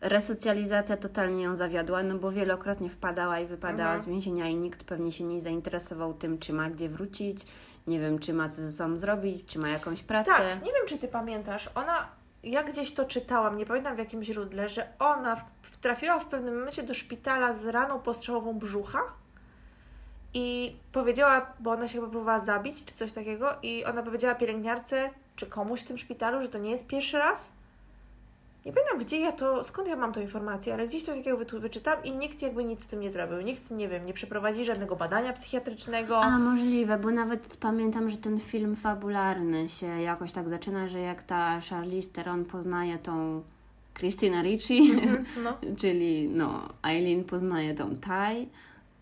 resocjalizacja 0.01 0.97
totalnie 0.97 1.43
ją 1.43 1.55
zawiodła, 1.55 2.03
no 2.03 2.15
bo 2.15 2.31
wielokrotnie 2.31 2.89
wpadała 2.89 3.39
i 3.39 3.45
wypadała 3.45 3.89
Mhm. 3.91 3.99
z 4.01 4.05
więzienia 4.05 4.47
i 4.49 4.55
nikt 4.55 4.83
pewnie 4.83 5.11
się 5.11 5.23
nie 5.23 5.41
zainteresował 5.41 6.13
tym, 6.13 6.37
czy 6.39 6.53
ma 6.53 6.69
gdzie 6.69 6.89
wrócić, 6.89 7.45
nie 7.87 7.99
wiem, 7.99 8.19
czy 8.19 8.33
ma 8.33 8.49
co 8.49 8.61
ze 8.61 8.71
sobą 8.71 8.97
zrobić, 8.97 9.45
czy 9.45 9.59
ma 9.59 9.69
jakąś 9.69 10.03
pracę. 10.03 10.31
Tak, 10.31 10.41
nie 10.65 10.71
wiem, 10.73 10.87
czy 10.87 10.97
Ty 10.97 11.07
pamiętasz, 11.07 11.69
ona, 11.75 12.05
ja 12.43 12.63
gdzieś 12.63 12.93
to 12.93 13.05
czytałam, 13.05 13.57
nie 13.57 13.65
pamiętam 13.65 13.95
w 13.95 13.99
jakim 13.99 14.23
źródle, 14.23 14.69
że 14.69 14.87
ona 14.99 15.35
w, 15.35 15.43
w, 15.61 15.77
trafiła 15.77 16.19
w 16.19 16.25
pewnym 16.25 16.57
momencie 16.59 16.83
do 16.83 16.93
szpitala 16.93 17.53
z 17.53 17.65
raną 17.65 17.99
postrzałową 17.99 18.53
brzucha 18.59 18.99
i 20.33 20.75
powiedziała, 20.91 21.53
bo 21.59 21.71
ona 21.71 21.87
się 21.87 21.93
chyba 21.93 22.07
próbowała 22.07 22.39
zabić, 22.39 22.85
czy 22.85 22.93
coś 22.95 23.11
takiego, 23.13 23.49
i 23.63 23.85
ona 23.85 24.03
powiedziała 24.03 24.35
pielęgniarce, 24.35 25.09
czy 25.35 25.45
komuś 25.45 25.81
w 25.81 25.87
tym 25.87 25.97
szpitalu, 25.97 26.41
że 26.41 26.49
to 26.49 26.57
nie 26.57 26.71
jest 26.71 26.87
pierwszy 26.87 27.17
raz. 27.17 27.53
Nie 28.67 28.73
pamiętam, 28.73 28.99
gdzie 28.99 29.19
ja 29.19 29.31
to, 29.31 29.63
skąd 29.63 29.87
ja 29.87 29.95
mam 29.95 30.13
tą 30.13 30.21
informację, 30.21 30.73
ale 30.73 30.87
gdzieś 30.87 31.03
coś 31.03 31.17
takiego 31.17 31.59
wyczytam 31.59 32.03
i 32.03 32.11
nikt 32.11 32.41
jakby 32.41 32.63
nic 32.63 32.83
z 32.83 32.87
tym 32.87 32.99
nie 32.99 33.11
zrobił. 33.11 33.41
Nikt, 33.41 33.71
nie 33.71 33.87
wiem, 33.87 34.05
nie 34.05 34.13
przeprowadzi 34.13 34.65
żadnego 34.65 34.95
badania 34.95 35.33
psychiatrycznego. 35.33 36.21
A 36.21 36.37
możliwe, 36.37 36.99
bo 36.99 37.11
nawet 37.11 37.57
pamiętam, 37.57 38.09
że 38.09 38.17
ten 38.17 38.39
film 38.39 38.75
fabularny 38.75 39.69
się 39.69 39.87
jakoś 39.87 40.31
tak 40.31 40.49
zaczyna, 40.49 40.87
że 40.87 40.99
jak 40.99 41.23
ta 41.23 41.61
Charlize 41.69 42.11
Theron 42.11 42.45
poznaje 42.45 42.97
tą 42.97 43.41
Christina 43.99 44.41
Ricci, 44.41 44.93
no. 45.43 45.57
czyli 45.77 46.29
no, 46.29 46.69
Eileen 46.83 47.23
poznaje 47.23 47.75
tą 47.75 47.95
Tai, 47.95 48.49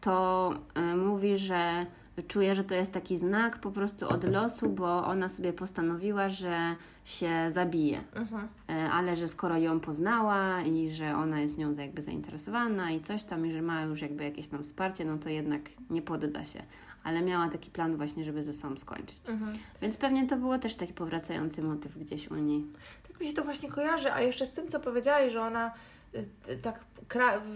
to 0.01 0.53
y, 0.77 0.95
mówi, 0.95 1.37
że 1.37 1.85
czuje, 2.27 2.55
że 2.55 2.63
to 2.63 2.75
jest 2.75 2.91
taki 2.91 3.17
znak 3.17 3.57
po 3.57 3.71
prostu 3.71 4.09
od 4.09 4.23
losu, 4.23 4.69
bo 4.69 5.05
ona 5.05 5.29
sobie 5.29 5.53
postanowiła, 5.53 6.29
że 6.29 6.75
się 7.03 7.51
zabije. 7.51 8.01
Mhm. 8.15 8.47
E, 8.69 8.89
ale 8.91 9.15
że 9.15 9.27
skoro 9.27 9.57
ją 9.57 9.79
poznała 9.79 10.61
i 10.61 10.91
że 10.91 11.15
ona 11.15 11.39
jest 11.39 11.57
nią 11.57 11.71
jakby 11.71 12.01
zainteresowana 12.01 12.91
i 12.91 13.01
coś 13.01 13.23
tam, 13.23 13.45
i 13.45 13.51
że 13.51 13.61
ma 13.61 13.81
już 13.81 14.01
jakby 14.01 14.23
jakieś 14.23 14.47
tam 14.47 14.63
wsparcie, 14.63 15.05
no 15.05 15.17
to 15.17 15.29
jednak 15.29 15.61
nie 15.89 16.01
podda 16.01 16.43
się. 16.43 16.63
Ale 17.03 17.21
miała 17.21 17.49
taki 17.49 17.71
plan 17.71 17.97
właśnie, 17.97 18.23
żeby 18.23 18.43
ze 18.43 18.53
sobą 18.53 18.77
skończyć. 18.77 19.17
Mhm. 19.27 19.53
Więc 19.81 19.97
pewnie 19.97 20.27
to 20.27 20.37
było 20.37 20.59
też 20.59 20.75
taki 20.75 20.93
powracający 20.93 21.63
motyw 21.63 21.97
gdzieś 21.97 22.31
u 22.31 22.35
niej. 22.35 22.65
Tak 23.07 23.19
mi 23.19 23.27
się 23.27 23.33
to 23.33 23.43
właśnie 23.43 23.69
kojarzy, 23.69 24.11
a 24.11 24.21
jeszcze 24.21 24.45
z 24.45 24.51
tym, 24.51 24.67
co 24.67 24.79
powiedziałaś, 24.79 25.31
że 25.31 25.41
ona 25.41 25.71
y, 26.15 26.57
tak 26.61 26.79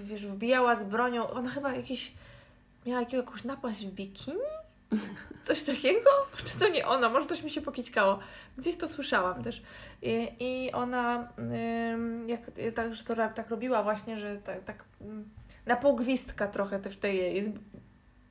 wiesz, 0.04 0.26
wbijała 0.26 0.76
z 0.76 0.84
bronią, 0.84 1.30
ona 1.30 1.50
chyba 1.50 1.74
jakiś, 1.74 2.14
miała 2.86 3.06
jakąś 3.12 3.44
napaść 3.44 3.86
w 3.86 3.94
bikini? 3.94 4.38
Coś 5.44 5.64
takiego? 5.64 6.10
Czy 6.46 6.60
to 6.60 6.70
nie 6.70 6.88
ona? 6.88 7.10
Może 7.10 7.28
coś 7.28 7.44
mi 7.44 7.52
się 7.52 7.62
pokićkało. 7.62 8.20
Gdzieś 8.58 8.76
to 8.76 8.88
słyszałam 8.88 9.44
też. 9.44 9.62
I, 10.02 10.30
i 10.40 10.72
ona 10.72 11.30
jak, 12.28 12.60
y, 12.60 12.72
tak, 12.72 12.96
że 12.96 13.04
to 13.04 13.16
tak 13.16 13.50
robiła 13.50 13.84
właśnie, 13.84 14.18
że 14.18 14.38
tak, 14.38 14.64
tak 14.64 14.84
na 15.66 15.76
pół 15.76 15.96
gwizdka 15.96 16.48
trochę 16.48 16.80
te, 16.80 16.90
w 16.90 16.98
tej 16.98 17.18
jej 17.18 17.54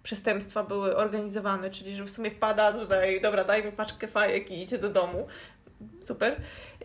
przestępstwa 0.02 0.64
były 0.64 0.96
organizowane, 0.96 1.70
czyli 1.70 1.96
że 1.96 2.04
w 2.04 2.10
sumie 2.10 2.30
wpada 2.30 2.72
tutaj, 2.72 3.20
dobra, 3.20 3.44
dajmy 3.44 3.72
paczkę 3.72 4.08
fajek 4.08 4.50
i 4.50 4.62
idzie 4.62 4.78
do 4.78 4.88
domu. 4.88 5.26
Super. 6.02 6.36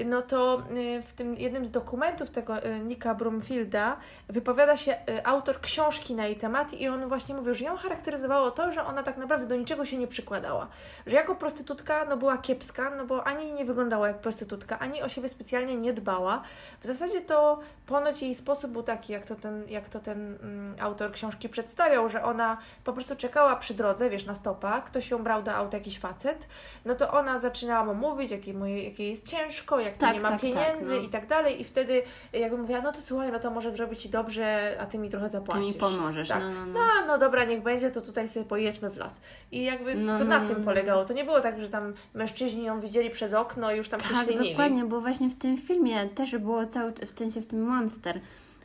No 0.05 0.21
to 0.21 0.63
y, 0.77 1.01
w 1.01 1.13
tym 1.13 1.35
jednym 1.35 1.65
z 1.65 1.71
dokumentów 1.71 2.29
tego 2.29 2.65
y, 2.65 2.79
Nika 2.79 3.15
Brumfielda 3.15 3.97
wypowiada 4.29 4.77
się 4.77 4.91
y, 4.91 5.25
autor 5.25 5.61
książki 5.61 6.15
na 6.15 6.25
jej 6.25 6.35
temat 6.35 6.73
i 6.73 6.87
on 6.87 7.07
właśnie 7.07 7.35
mówił, 7.35 7.55
że 7.55 7.65
ją 7.65 7.77
charakteryzowało 7.77 8.51
to, 8.51 8.71
że 8.71 8.85
ona 8.85 9.03
tak 9.03 9.17
naprawdę 9.17 9.47
do 9.47 9.55
niczego 9.55 9.85
się 9.85 9.97
nie 9.97 10.07
przykładała. 10.07 10.67
Że 11.07 11.15
jako 11.15 11.35
prostytutka 11.35 12.05
no 12.05 12.17
była 12.17 12.37
kiepska, 12.37 12.89
no 12.89 13.05
bo 13.05 13.27
ani 13.27 13.53
nie 13.53 13.65
wyglądała 13.65 14.07
jak 14.07 14.19
prostytutka, 14.19 14.79
ani 14.79 15.01
o 15.01 15.09
siebie 15.09 15.29
specjalnie 15.29 15.75
nie 15.75 15.93
dbała. 15.93 16.41
W 16.81 16.85
zasadzie 16.85 17.21
to 17.21 17.59
ponoć 17.85 18.21
jej 18.21 18.35
sposób 18.35 18.71
był 18.71 18.83
taki, 18.83 19.13
jak 19.13 19.25
to 19.25 19.35
ten, 19.35 19.69
jak 19.69 19.89
to 19.89 19.99
ten 19.99 20.37
mm, 20.43 20.75
autor 20.79 21.11
książki 21.11 21.49
przedstawiał, 21.49 22.09
że 22.09 22.23
ona 22.23 22.57
po 22.83 22.93
prostu 22.93 23.15
czekała 23.15 23.55
przy 23.55 23.73
drodze, 23.73 24.09
wiesz, 24.09 24.25
na 24.25 24.35
stopa, 24.35 24.81
ktoś 24.81 25.11
ją 25.11 25.23
brał 25.23 25.43
do 25.43 25.53
auta, 25.53 25.77
jakiś 25.77 25.99
facet, 25.99 26.47
no 26.85 26.95
to 26.95 27.11
ona 27.11 27.39
zaczynała 27.39 27.85
mu 27.85 27.93
mówić, 27.93 28.31
jakie, 28.31 28.53
mu, 28.53 28.65
jakie 28.84 29.09
jest 29.09 29.27
ciężko, 29.27 29.79
jak 29.79 29.93
to 29.93 29.99
Tak, 29.99 30.13
nie 30.15 30.21
ma 30.21 30.29
tak, 30.31 30.41
tak, 30.41 30.49
pieniędzy 30.51 30.93
no. 30.93 31.01
i 31.01 31.09
tak 31.09 31.27
dalej. 31.27 31.61
I 31.61 31.63
wtedy 31.63 32.01
jakby 32.34 32.57
mówiła, 32.57 32.81
no 32.81 32.91
to 32.91 33.01
słuchaj, 33.01 33.31
no 33.31 33.39
to 33.39 33.51
może 33.51 33.71
zrobić 33.71 34.01
Ci 34.01 34.09
dobrze, 34.09 34.77
a 34.79 34.86
Ty 34.86 34.97
mi 34.97 35.09
trochę 35.09 35.25
Ty 35.25 35.31
zapłacisz. 35.31 35.67
mi 35.67 35.73
pomożesz. 35.73 36.29
Tak. 36.29 36.39
No, 36.39 36.51
no, 36.51 36.65
no. 36.65 36.73
No, 36.73 36.86
no 37.07 37.17
dobra, 37.17 37.43
niech 37.43 37.61
będzie, 37.63 37.91
to 37.91 38.01
tutaj 38.01 38.27
sobie 38.29 38.45
pojedźmy 38.45 38.89
w 38.89 38.97
las. 38.97 39.21
I 39.51 39.63
jakby 39.63 39.95
No, 39.95 40.17
to 40.17 40.23
no, 40.23 40.29
na 40.29 40.39
no, 40.39 40.47
tym 40.47 40.57
no. 40.59 40.65
polegało. 40.65 41.05
To 41.05 41.13
nie 41.13 41.23
było 41.23 41.41
tak, 41.41 41.59
że 41.59 41.69
tam 41.69 41.93
mężczyźni 42.13 42.63
ją 42.63 42.79
widzieli 42.79 43.09
przez 43.09 43.34
okno 43.34 43.71
i 43.71 43.77
już 43.77 43.89
tam 43.89 43.99
się 43.99 44.09
Tak, 44.13 44.25
ślinili. 44.25 44.49
dokładnie, 44.49 44.86
bo 44.86 45.01
właśnie 45.01 45.29
w 45.29 45.36
tym 45.38 45.57
filmie 45.57 46.09
też 46.09 46.38
było 46.38 46.65
cały 46.65 46.91
w 46.91 47.19
sensie 47.19 47.41
w 47.41 47.47
tym 47.47 47.61
Monster. 47.61 48.19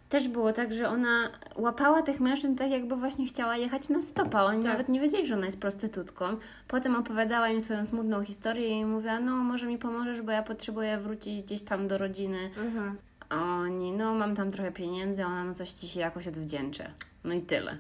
Też 0.09 0.29
było 0.29 0.53
tak, 0.53 0.75
że 0.75 0.89
ona 0.89 1.31
łapała 1.57 2.03
tych 2.03 2.21
mężczyzn 2.21 2.55
tak, 2.55 2.71
jakby 2.71 2.97
właśnie 2.97 3.27
chciała 3.27 3.57
jechać 3.57 3.89
na 3.89 4.03
stopa. 4.03 4.43
Oni 4.43 4.63
Tak. 4.63 4.73
nawet 4.73 4.89
nie 4.89 5.01
wiedzieli, 5.01 5.27
że 5.27 5.35
ona 5.35 5.45
jest 5.45 5.61
prostytutką. 5.61 6.37
Potem 6.69 6.97
opowiadała 6.97 7.49
im 7.49 7.61
swoją 7.61 7.87
smutną 7.87 8.25
historię 8.25 8.81
i 8.81 8.85
mówiła, 8.85 9.21
no 9.21 9.33
może 9.33 9.67
mi 9.67 9.79
pomożesz, 9.79 10.23
bo 10.23 10.33
ja 10.33 10.43
potrzebuję 10.43 10.99
wrócić 10.99 11.43
gdzieś 11.45 11.63
tam 11.63 11.89
do 11.89 11.99
rodziny. 11.99 12.51
Mhm. 12.59 12.97
A 13.29 13.37
oni, 13.45 13.93
no 13.93 14.15
mam 14.15 14.37
tam 14.37 14.51
trochę 14.51 14.73
pieniędzy, 14.73 15.25
ona, 15.25 15.45
no 15.45 15.55
coś 15.55 15.71
ci 15.71 15.89
się 15.89 16.01
jakoś 16.01 16.29
odwdzięczę. 16.29 16.91
No 17.25 17.35
i 17.35 17.43
tyle. 17.43 17.77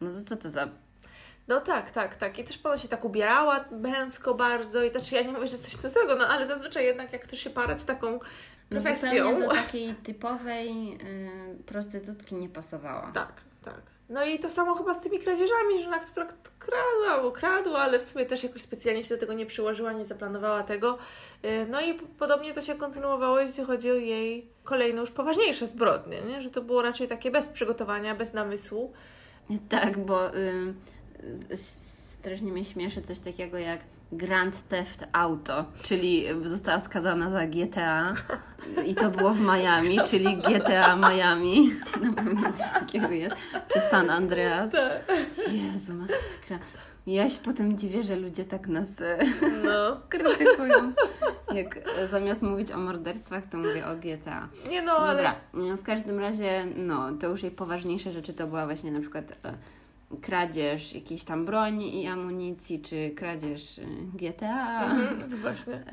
No 0.00 0.10
to 0.10 0.16
co 0.24 0.36
to 0.36 0.48
za... 0.48 0.68
No 1.48 1.60
tak, 1.60 1.90
tak, 1.90 2.16
tak. 2.16 2.38
I 2.38 2.44
też 2.44 2.58
ponoć 2.58 2.82
się 2.82 2.88
tak 2.88 3.04
ubierała 3.04 3.64
męsko 3.70 4.34
bardzo 4.34 4.84
i 4.84 4.90
znaczy 4.90 5.14
ja 5.14 5.22
nie 5.22 5.32
mówię, 5.32 5.48
że 5.48 5.58
coś 5.58 5.76
tu 5.76 5.88
złego, 5.88 6.16
no 6.16 6.26
ale 6.26 6.46
zazwyczaj 6.46 6.84
jednak 6.84 7.12
jak 7.12 7.24
chcesz 7.24 7.40
się 7.40 7.50
parać 7.50 7.84
taką 7.84 8.18
profesją. 8.68 9.10
zupełnie 9.10 9.48
do 9.48 9.54
takiej 9.54 9.94
typowej 9.94 10.94
y, 10.94 11.64
prostytutki 11.66 12.34
nie 12.34 12.48
pasowała. 12.48 13.10
Tak, 13.14 13.44
tak. 13.64 13.80
No 14.08 14.24
i 14.24 14.38
to 14.38 14.50
samo 14.50 14.74
chyba 14.74 14.94
z 14.94 15.00
tymi 15.00 15.18
kradzieżami, 15.18 15.82
że 15.82 15.88
ona 15.88 15.98
która 15.98 16.26
kradła, 16.58 17.22
bo 17.22 17.32
kradła, 17.32 17.78
ale 17.78 17.98
w 17.98 18.02
sumie 18.02 18.26
też 18.26 18.42
jakoś 18.42 18.62
specjalnie 18.62 19.04
się 19.04 19.14
do 19.14 19.20
tego 19.20 19.32
nie 19.32 19.46
przyłożyła, 19.46 19.92
nie 19.92 20.04
zaplanowała 20.04 20.62
tego. 20.62 20.98
Yy, 21.42 21.66
No 21.70 21.80
i 21.80 21.94
podobnie 21.94 22.52
to 22.52 22.62
się 22.62 22.74
kontynuowało, 22.74 23.40
jeśli 23.40 23.64
chodzi 23.64 23.90
o 23.90 23.94
jej 23.94 24.48
kolejne 24.64 25.00
już 25.00 25.10
poważniejsze 25.10 25.66
zbrodnie, 25.66 26.20
nie? 26.20 26.42
że 26.42 26.50
to 26.50 26.62
było 26.62 26.82
raczej 26.82 27.08
takie 27.08 27.30
bez 27.30 27.48
przygotowania, 27.48 28.14
bez 28.14 28.32
namysłu. 28.32 28.92
Tak, 29.68 29.98
bo 29.98 30.34
y, 30.36 30.74
y, 31.50 31.56
strasznie 31.56 32.52
mnie 32.52 32.64
śmieszy 32.64 33.02
coś 33.02 33.18
takiego 33.20 33.58
jak 33.58 33.80
Grand 34.12 34.68
Theft 34.68 35.04
Auto, 35.12 35.64
czyli 35.82 36.24
została 36.44 36.80
skazana 36.80 37.30
za 37.30 37.46
GTA 37.46 38.14
i 38.86 38.94
to 38.94 39.10
było 39.10 39.32
w 39.32 39.40
Miami, 39.40 39.98
czyli 40.10 40.36
GTA 40.36 40.96
Miami. 40.96 41.72
Na 42.02 42.12
pewno 42.12 42.52
coś 42.52 42.70
takiego 42.72 43.10
jest. 43.10 43.36
Czy 43.68 43.80
San 43.80 44.10
Andreas. 44.10 44.72
Tak. 44.72 45.18
Jezu, 45.52 45.94
masakra. 45.94 46.58
Ja 47.06 47.30
się 47.30 47.38
potem 47.44 47.78
dziwię, 47.78 48.04
że 48.04 48.16
ludzie 48.16 48.44
tak 48.44 48.68
nas 48.68 49.00
e, 49.00 49.18
No. 49.64 50.00
krytykują. 50.08 50.92
Jak 51.54 51.78
zamiast 52.10 52.42
mówić 52.42 52.72
o 52.72 52.78
morderstwach, 52.78 53.44
to 53.50 53.58
mówię 53.58 53.86
o 53.86 53.96
GTA. 53.96 54.48
Nie 54.70 54.82
no, 54.82 54.92
ale... 54.92 55.16
Dobra, 55.16 55.34
no, 55.54 55.76
w 55.76 55.82
każdym 55.82 56.18
razie, 56.18 56.66
no, 56.76 57.12
to 57.12 57.26
już 57.26 57.42
jej 57.42 57.52
poważniejsze 57.52 58.10
rzeczy 58.10 58.32
to 58.34 58.46
była 58.46 58.66
właśnie 58.66 58.92
na 58.92 59.00
przykład 59.00 59.32
e, 59.44 59.54
kradzież 60.22 60.92
jakiejś 60.92 61.24
tam 61.24 61.44
broni 61.44 62.02
i 62.02 62.06
amunicji, 62.06 62.82
czy 62.82 63.10
kradzież 63.10 63.78
e, 63.78 63.82
GTA. 64.14 64.84
Mhm, 64.84 65.30
właśnie. 65.42 65.84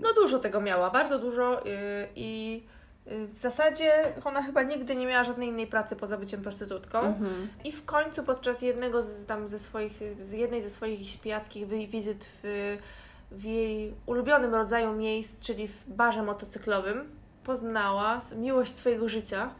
No 0.00 0.12
dużo 0.14 0.38
tego 0.38 0.60
miała, 0.60 0.90
bardzo 0.90 1.18
dużo 1.18 1.52
yy, 1.52 1.72
i 2.16 2.62
yy, 3.06 3.26
w 3.26 3.38
zasadzie 3.38 3.92
ona 4.24 4.42
chyba 4.42 4.62
nigdy 4.62 4.96
nie 4.96 5.06
miała 5.06 5.24
żadnej 5.24 5.48
innej 5.48 5.66
pracy 5.66 5.96
poza 5.96 6.18
byciem 6.18 6.42
prostytutką. 6.42 6.98
mhm. 6.98 7.48
I 7.64 7.72
w 7.72 7.84
końcu 7.84 8.22
podczas 8.24 8.62
jednego 8.62 9.02
z, 9.02 9.26
tam 9.26 9.48
ze 9.48 9.58
swoich, 9.58 10.00
z 10.20 10.32
jednej 10.32 10.62
ze 10.62 10.70
swoich 10.70 11.20
pijackich 11.20 11.66
wizyt 11.66 12.24
w, 12.42 12.76
w 13.30 13.44
jej 13.44 13.94
ulubionym 14.06 14.54
rodzaju 14.54 14.92
miejsc, 14.92 15.40
czyli 15.40 15.68
w 15.68 15.84
barze 15.88 16.22
motocyklowym, 16.22 17.08
poznała 17.44 18.18
miłość 18.36 18.74
swojego 18.74 19.08
życia. 19.08 19.50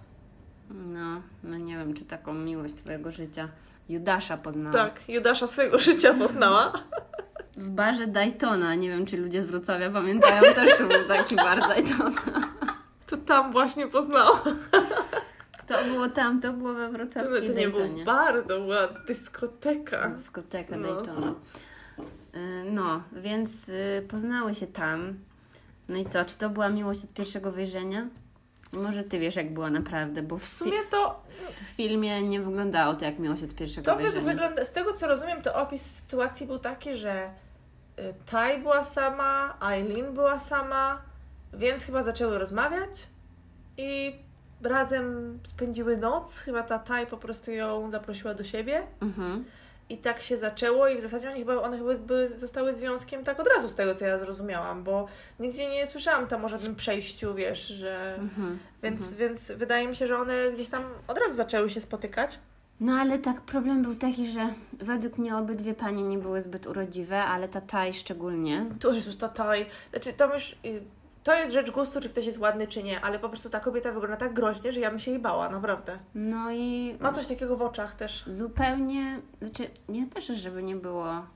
No, 0.70 1.22
no 1.44 1.58
nie 1.58 1.78
wiem, 1.78 1.94
czy 1.94 2.04
taką 2.04 2.34
miłość 2.34 2.74
twojego 2.74 3.10
życia 3.10 3.48
Judasza 3.88 4.36
poznałam. 4.36 4.72
Tak, 4.72 5.08
Judasza 5.08 5.46
swojego 5.46 5.78
życia 5.88 6.14
poznała. 6.14 6.72
W 7.56 7.68
barze 7.68 8.06
Daytona, 8.06 8.74
nie 8.74 8.88
wiem, 8.88 9.06
czy 9.06 9.16
ludzie 9.16 9.42
z 9.42 9.46
Wrocławia 9.46 9.90
pamiętają, 9.90 10.54
też 10.54 10.78
tu 10.78 10.88
był 10.88 11.08
taki 11.08 11.36
bar 11.36 11.60
Daytona. 11.60 12.12
To 13.06 13.16
tam 13.16 13.52
właśnie 13.52 13.86
poznała. 13.86 14.42
To 15.66 15.84
było 15.84 16.08
tam, 16.08 16.40
to 16.40 16.52
było 16.52 16.74
we 16.74 16.86
To, 16.86 16.92
wrocławskiej 16.92 17.46
to 17.48 17.52
nie 17.54 17.68
był 17.68 17.78
Daytonie. 17.80 18.04
bar, 18.04 18.42
to 18.48 18.60
była 18.60 18.88
dyskoteka. 19.06 20.08
Dyskoteka 20.08 20.76
No. 20.76 20.94
Daytona. 20.94 21.34
Y, 22.34 22.70
No, 22.70 23.02
więc 23.12 23.68
y, 23.68 24.06
poznały 24.08 24.54
się 24.54 24.66
tam. 24.66 25.14
No 25.88 25.96
i 25.96 26.06
co, 26.06 26.24
czy 26.24 26.36
to 26.36 26.50
była 26.50 26.68
miłość 26.68 27.04
od 27.04 27.12
pierwszego 27.12 27.52
wejrzenia? 27.52 28.06
Może 28.72 29.04
ty 29.04 29.18
wiesz, 29.18 29.36
jak 29.36 29.52
było 29.54 29.70
naprawdę, 29.70 30.22
bo 30.22 30.38
w, 30.38 30.42
W 30.42 30.48
sumie 30.48 30.78
to 30.90 31.22
w 31.50 31.64
filmie 31.66 32.22
nie 32.22 32.40
wyglądało 32.40 32.94
to 32.94 33.04
jak 33.04 33.18
miłość 33.18 33.42
od 33.42 33.54
pierwszego 33.54 33.84
To 33.92 33.96
wejrzenia. 33.96 34.22
wygląda, 34.22 34.64
z 34.64 34.72
tego 34.72 34.92
co 34.92 35.08
rozumiem, 35.08 35.42
to 35.42 35.54
opis 35.54 35.82
sytuacji 35.82 36.46
był 36.46 36.58
taki, 36.58 36.96
że 36.96 37.30
y, 37.98 38.14
Taj 38.30 38.58
była 38.62 38.84
sama, 38.84 39.58
Eileen 39.70 40.14
była 40.14 40.38
sama, 40.38 41.02
więc 41.52 41.84
chyba 41.84 42.02
zaczęły 42.02 42.38
rozmawiać 42.38 43.08
i 43.76 44.16
razem 44.62 45.38
spędziły 45.44 45.96
noc. 45.96 46.38
Chyba 46.38 46.62
ta 46.62 46.78
Taj 46.78 47.06
po 47.06 47.16
prostu 47.16 47.52
ją 47.52 47.90
zaprosiła 47.90 48.34
do 48.34 48.44
siebie 48.44 48.82
Mhm. 49.00 49.44
I 49.88 49.98
tak 49.98 50.22
się 50.22 50.36
zaczęło 50.36 50.88
i 50.88 50.98
w 50.98 51.00
zasadzie 51.00 51.28
one 51.28 51.38
chyba, 51.38 51.62
one 51.62 51.78
chyba 51.78 51.90
zostały 52.34 52.74
związkiem 52.74 53.24
tak 53.24 53.40
od 53.40 53.46
razu 53.46 53.68
z 53.68 53.74
tego, 53.74 53.94
co 53.94 54.04
ja 54.04 54.18
zrozumiałam, 54.18 54.84
bo 54.84 55.06
nigdzie 55.40 55.70
nie 55.70 55.86
słyszałam 55.86 56.26
tam 56.26 56.44
o 56.44 56.48
żadnym 56.48 56.76
przejściu, 56.76 57.34
wiesz, 57.34 57.66
że... 57.68 58.14
Mhm. 58.14 58.58
Więc, 58.82 59.14
więc 59.14 59.52
wydaje 59.52 59.88
mi 59.88 59.96
się, 59.96 60.06
że 60.06 60.16
one 60.16 60.52
gdzieś 60.52 60.68
tam 60.68 60.84
od 61.08 61.18
razu 61.18 61.34
zaczęły 61.34 61.70
się 61.70 61.80
spotykać. 61.80 62.38
No 62.80 62.92
ale 62.92 63.18
tak, 63.18 63.40
problem 63.40 63.82
był 63.82 63.94
taki, 63.94 64.32
że 64.32 64.48
według 64.72 65.18
mnie 65.18 65.36
obydwie 65.36 65.74
panie 65.74 66.02
nie 66.02 66.18
były 66.18 66.40
zbyt 66.40 66.66
urodziwe, 66.66 67.22
ale 67.22 67.48
ta 67.48 67.60
Taj 67.60 67.94
szczególnie. 67.94 68.66
Tu 68.80 68.94
Jezus, 68.94 69.18
ta 69.18 69.28
taj. 69.28 69.66
Znaczy, 69.90 70.12
to 70.12 70.34
już. 70.34 70.56
To 71.28 71.34
jest 71.34 71.52
rzecz 71.52 71.70
gustu, 71.70 72.00
czy 72.00 72.08
ktoś 72.08 72.26
jest 72.26 72.38
ładny, 72.38 72.66
czy 72.66 72.82
nie, 72.82 73.00
ale 73.00 73.18
po 73.18 73.28
prostu 73.28 73.50
ta 73.50 73.60
kobieta 73.60 73.92
wygląda 73.92 74.16
tak 74.16 74.32
groźnie, 74.34 74.72
że 74.72 74.80
ja 74.80 74.90
bym 74.90 74.98
się 74.98 75.10
jej 75.10 75.20
bała, 75.20 75.48
naprawdę. 75.48 75.98
No 76.14 76.50
i 76.52 76.96
Ma 77.00 77.12
coś 77.12 77.26
takiego 77.26 77.56
w 77.56 77.62
oczach 77.62 77.94
też. 77.94 78.24
zupełnie, 78.26 79.20
znaczy 79.42 79.70
nie 79.88 80.06
też, 80.06 80.26
żeby 80.26 80.62
nie 80.62 80.76
było, 80.76 81.26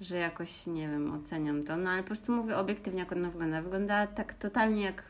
że 0.00 0.16
jakoś, 0.16 0.66
nie 0.66 0.88
wiem, 0.88 1.14
oceniam 1.14 1.64
to, 1.64 1.76
no 1.76 1.90
ale 1.90 2.02
po 2.02 2.06
prostu 2.06 2.32
mówię 2.32 2.56
obiektywnie, 2.56 3.00
jak 3.00 3.12
ona 3.12 3.30
wygląda. 3.30 3.62
Wygląda 3.62 4.06
tak 4.06 4.34
totalnie 4.34 4.82
jak 4.82 5.02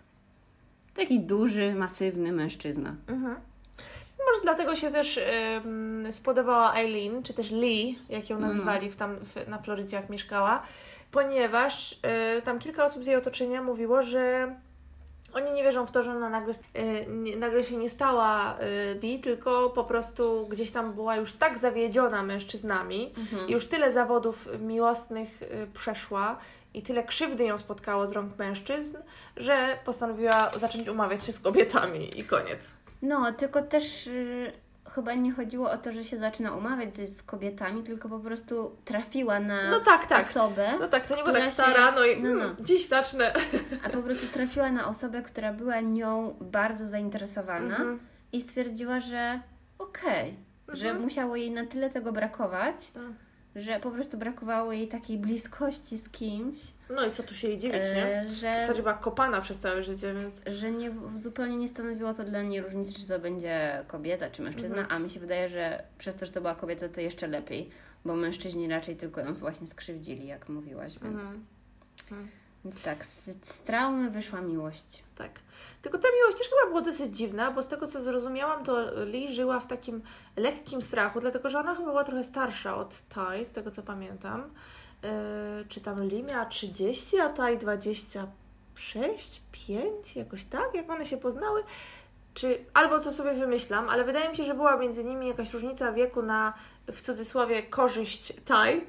taki 0.94 1.20
duży, 1.20 1.74
masywny 1.74 2.32
mężczyzna. 2.32 2.94
Mhm. 3.06 3.34
Może 4.28 4.40
dlatego 4.42 4.76
się 4.76 4.90
też 4.90 5.20
ym, 5.64 6.06
spodobała 6.12 6.74
Eileen, 6.74 7.22
czy 7.22 7.34
też 7.34 7.50
Lee, 7.50 7.98
jak 8.08 8.30
ją 8.30 8.36
Mhm. 8.36 8.52
nazywali 8.52 8.90
w 8.90 8.96
tam, 8.96 9.16
w, 9.16 9.48
na 9.48 9.58
Florydzie, 9.58 9.96
jak 9.96 10.10
mieszkała, 10.10 10.62
ponieważ 11.12 11.92
y, 12.38 12.42
tam 12.42 12.58
kilka 12.58 12.84
osób 12.84 13.04
z 13.04 13.06
jej 13.06 13.16
otoczenia 13.16 13.62
mówiło, 13.62 14.02
że 14.02 14.54
oni 15.34 15.52
nie 15.52 15.62
wierzą 15.62 15.86
w 15.86 15.90
to, 15.90 16.02
że 16.02 16.10
ona 16.10 16.28
nagle, 16.28 16.54
y, 16.54 17.06
nie, 17.08 17.36
nagle 17.36 17.64
się 17.64 17.76
nie 17.76 17.90
stała 17.90 18.58
y, 18.92 18.94
bi, 18.94 19.20
tylko 19.20 19.70
po 19.70 19.84
prostu 19.84 20.46
gdzieś 20.50 20.70
tam 20.70 20.92
była 20.92 21.16
już 21.16 21.32
tak 21.32 21.58
zawiedziona 21.58 22.22
mężczyznami, 22.22 23.14
i 23.48 23.52
już 23.52 23.66
tyle 23.66 23.92
zawodów 23.92 24.48
miłosnych 24.60 25.42
y, 25.42 25.66
przeszła 25.74 26.38
i 26.74 26.82
tyle 26.82 27.04
krzywdy 27.04 27.44
ją 27.44 27.58
spotkało 27.58 28.06
z 28.06 28.12
rąk 28.12 28.38
mężczyzn, 28.38 28.96
że 29.36 29.78
postanowiła 29.84 30.50
zacząć 30.50 30.88
umawiać 30.88 31.26
się 31.26 31.32
z 31.32 31.40
kobietami 31.40 32.18
i 32.20 32.24
koniec. 32.24 32.74
No, 33.02 33.32
tylko 33.32 33.62
też 33.62 34.06
y, 34.06 34.52
chyba 34.90 35.14
nie 35.14 35.32
chodziło 35.32 35.70
o 35.70 35.76
to, 35.78 35.92
że 35.92 36.04
się 36.04 36.18
zaczyna 36.18 36.52
umawiać 36.56 36.96
z- 36.96 37.16
z 37.16 37.22
kobietami, 37.22 37.82
tylko 37.82 38.08
po 38.08 38.18
prostu 38.18 38.76
trafiła 38.84 39.40
na 39.40 39.70
No 39.70 39.80
tak, 39.80 40.06
tak. 40.06 40.26
osobę, 40.26 40.72
No 40.80 40.88
tak, 40.88 41.06
to 41.06 41.16
nie 41.16 41.22
było 41.22 41.34
tak 41.36 41.44
się- 41.44 41.50
stara, 41.50 41.92
no 41.92 42.04
i 42.04 42.22
no, 42.22 42.28
no. 42.34 42.44
mm, 42.44 42.56
dziś 42.60 42.88
zacznę. 42.88 43.32
a 43.84 43.88
po 43.90 44.02
prostu 44.02 44.26
trafiła 44.26 44.70
na 44.72 44.88
osobę, 44.88 45.22
która 45.22 45.52
była 45.52 45.80
nią 45.80 46.36
bardzo 46.40 46.86
zainteresowana 46.86 47.76
Mhm. 47.76 47.98
i 48.32 48.42
stwierdziła, 48.42 49.00
że 49.00 49.40
okej, 49.78 50.36
że 50.68 50.86
Mhm. 50.86 51.04
musiało 51.04 51.36
jej 51.36 51.50
na 51.50 51.66
tyle 51.66 51.90
tego 51.90 52.12
brakować, 52.12 52.90
Tak. 52.90 53.02
Że 53.56 53.80
po 53.80 53.90
prostu 53.90 54.18
brakowało 54.18 54.72
jej 54.72 54.88
takiej 54.88 55.18
bliskości 55.18 55.98
z 55.98 56.08
kimś, 56.08 56.58
No 56.90 57.06
i 57.06 57.10
co 57.10 57.22
tu 57.22 57.34
się 57.34 57.48
jej 57.48 57.58
dziwić, 57.58 57.82
nie? 57.94 58.20
e, 58.20 58.24
W 58.26 58.30
że, 58.30 58.52
zasadzie 58.52 58.82
była 58.82 58.94
kopana 58.94 59.40
przez 59.40 59.58
całe 59.58 59.82
życie, 59.82 60.14
więc... 60.14 60.42
że 60.46 60.70
nie, 60.72 60.94
zupełnie 61.16 61.56
nie 61.56 61.68
stanowiło 61.68 62.14
to 62.14 62.24
dla 62.24 62.42
niej 62.42 62.60
różnicy, 62.60 62.92
czy 62.92 63.08
to 63.08 63.18
będzie 63.18 63.84
kobieta, 63.86 64.30
czy 64.30 64.42
mężczyzna, 64.42 64.76
Mhm. 64.78 64.86
a 64.92 64.98
mi 64.98 65.10
się 65.10 65.20
wydaje, 65.20 65.48
że 65.48 65.82
przez 65.98 66.16
to, 66.16 66.26
że 66.26 66.32
to 66.32 66.40
była 66.40 66.54
kobieta, 66.54 66.88
to 66.88 67.00
jeszcze 67.00 67.26
lepiej, 67.26 67.70
bo 68.04 68.16
mężczyźni 68.16 68.68
raczej 68.68 68.96
tylko 68.96 69.20
ją 69.20 69.34
właśnie 69.34 69.66
skrzywdzili, 69.66 70.26
jak 70.26 70.48
mówiłaś, 70.48 70.92
więc, 71.02 71.14
Mhm. 71.22 71.44
Mhm. 72.10 72.28
Więc 72.64 72.82
tak, 72.82 73.04
z, 73.04 73.24
z 73.44 73.60
traumy 73.60 74.10
wyszła 74.10 74.40
miłość. 74.40 75.04
Tak. 75.18 75.40
Tylko 75.82 75.98
ta 75.98 76.08
miłość 76.18 76.38
też 76.38 76.48
chyba 76.48 76.66
była 76.68 76.80
dosyć 76.80 77.16
dziwna, 77.16 77.50
bo 77.50 77.62
z 77.62 77.68
tego 77.68 77.86
co 77.86 78.00
zrozumiałam, 78.00 78.64
to 78.64 79.04
Lee 79.04 79.32
żyła 79.32 79.60
w 79.60 79.66
takim 79.66 80.02
lekkim 80.36 80.82
strachu, 80.82 81.20
dlatego 81.20 81.50
że 81.50 81.58
ona 81.58 81.74
chyba 81.74 81.88
była 81.88 82.04
trochę 82.04 82.24
starsza 82.24 82.76
od 82.76 83.02
Tai, 83.08 83.44
z 83.44 83.52
tego 83.52 83.70
co 83.70 83.82
pamiętam. 83.82 84.50
Yy, 85.02 85.10
czy 85.68 85.80
tam 85.80 86.02
Lee 86.08 86.22
miała 86.22 86.46
30, 86.46 87.20
a 87.20 87.28
Tai 87.28 87.58
26, 87.58 89.42
5, 89.52 90.16
jakoś 90.16 90.44
tak, 90.44 90.74
jak 90.74 90.90
one 90.90 91.06
się 91.06 91.16
poznały. 91.16 91.64
Czy, 92.34 92.64
albo 92.74 93.00
co 93.00 93.12
sobie 93.12 93.34
wymyślam, 93.34 93.88
ale 93.88 94.04
wydaje 94.04 94.28
mi 94.28 94.36
się, 94.36 94.44
że 94.44 94.54
była 94.54 94.76
między 94.76 95.04
nimi 95.04 95.28
jakaś 95.28 95.52
różnica 95.52 95.92
wieku 95.92 96.22
na, 96.22 96.54
w 96.92 97.00
cudzysłowie, 97.00 97.62
korzyść 97.62 98.32
Tai. 98.44 98.86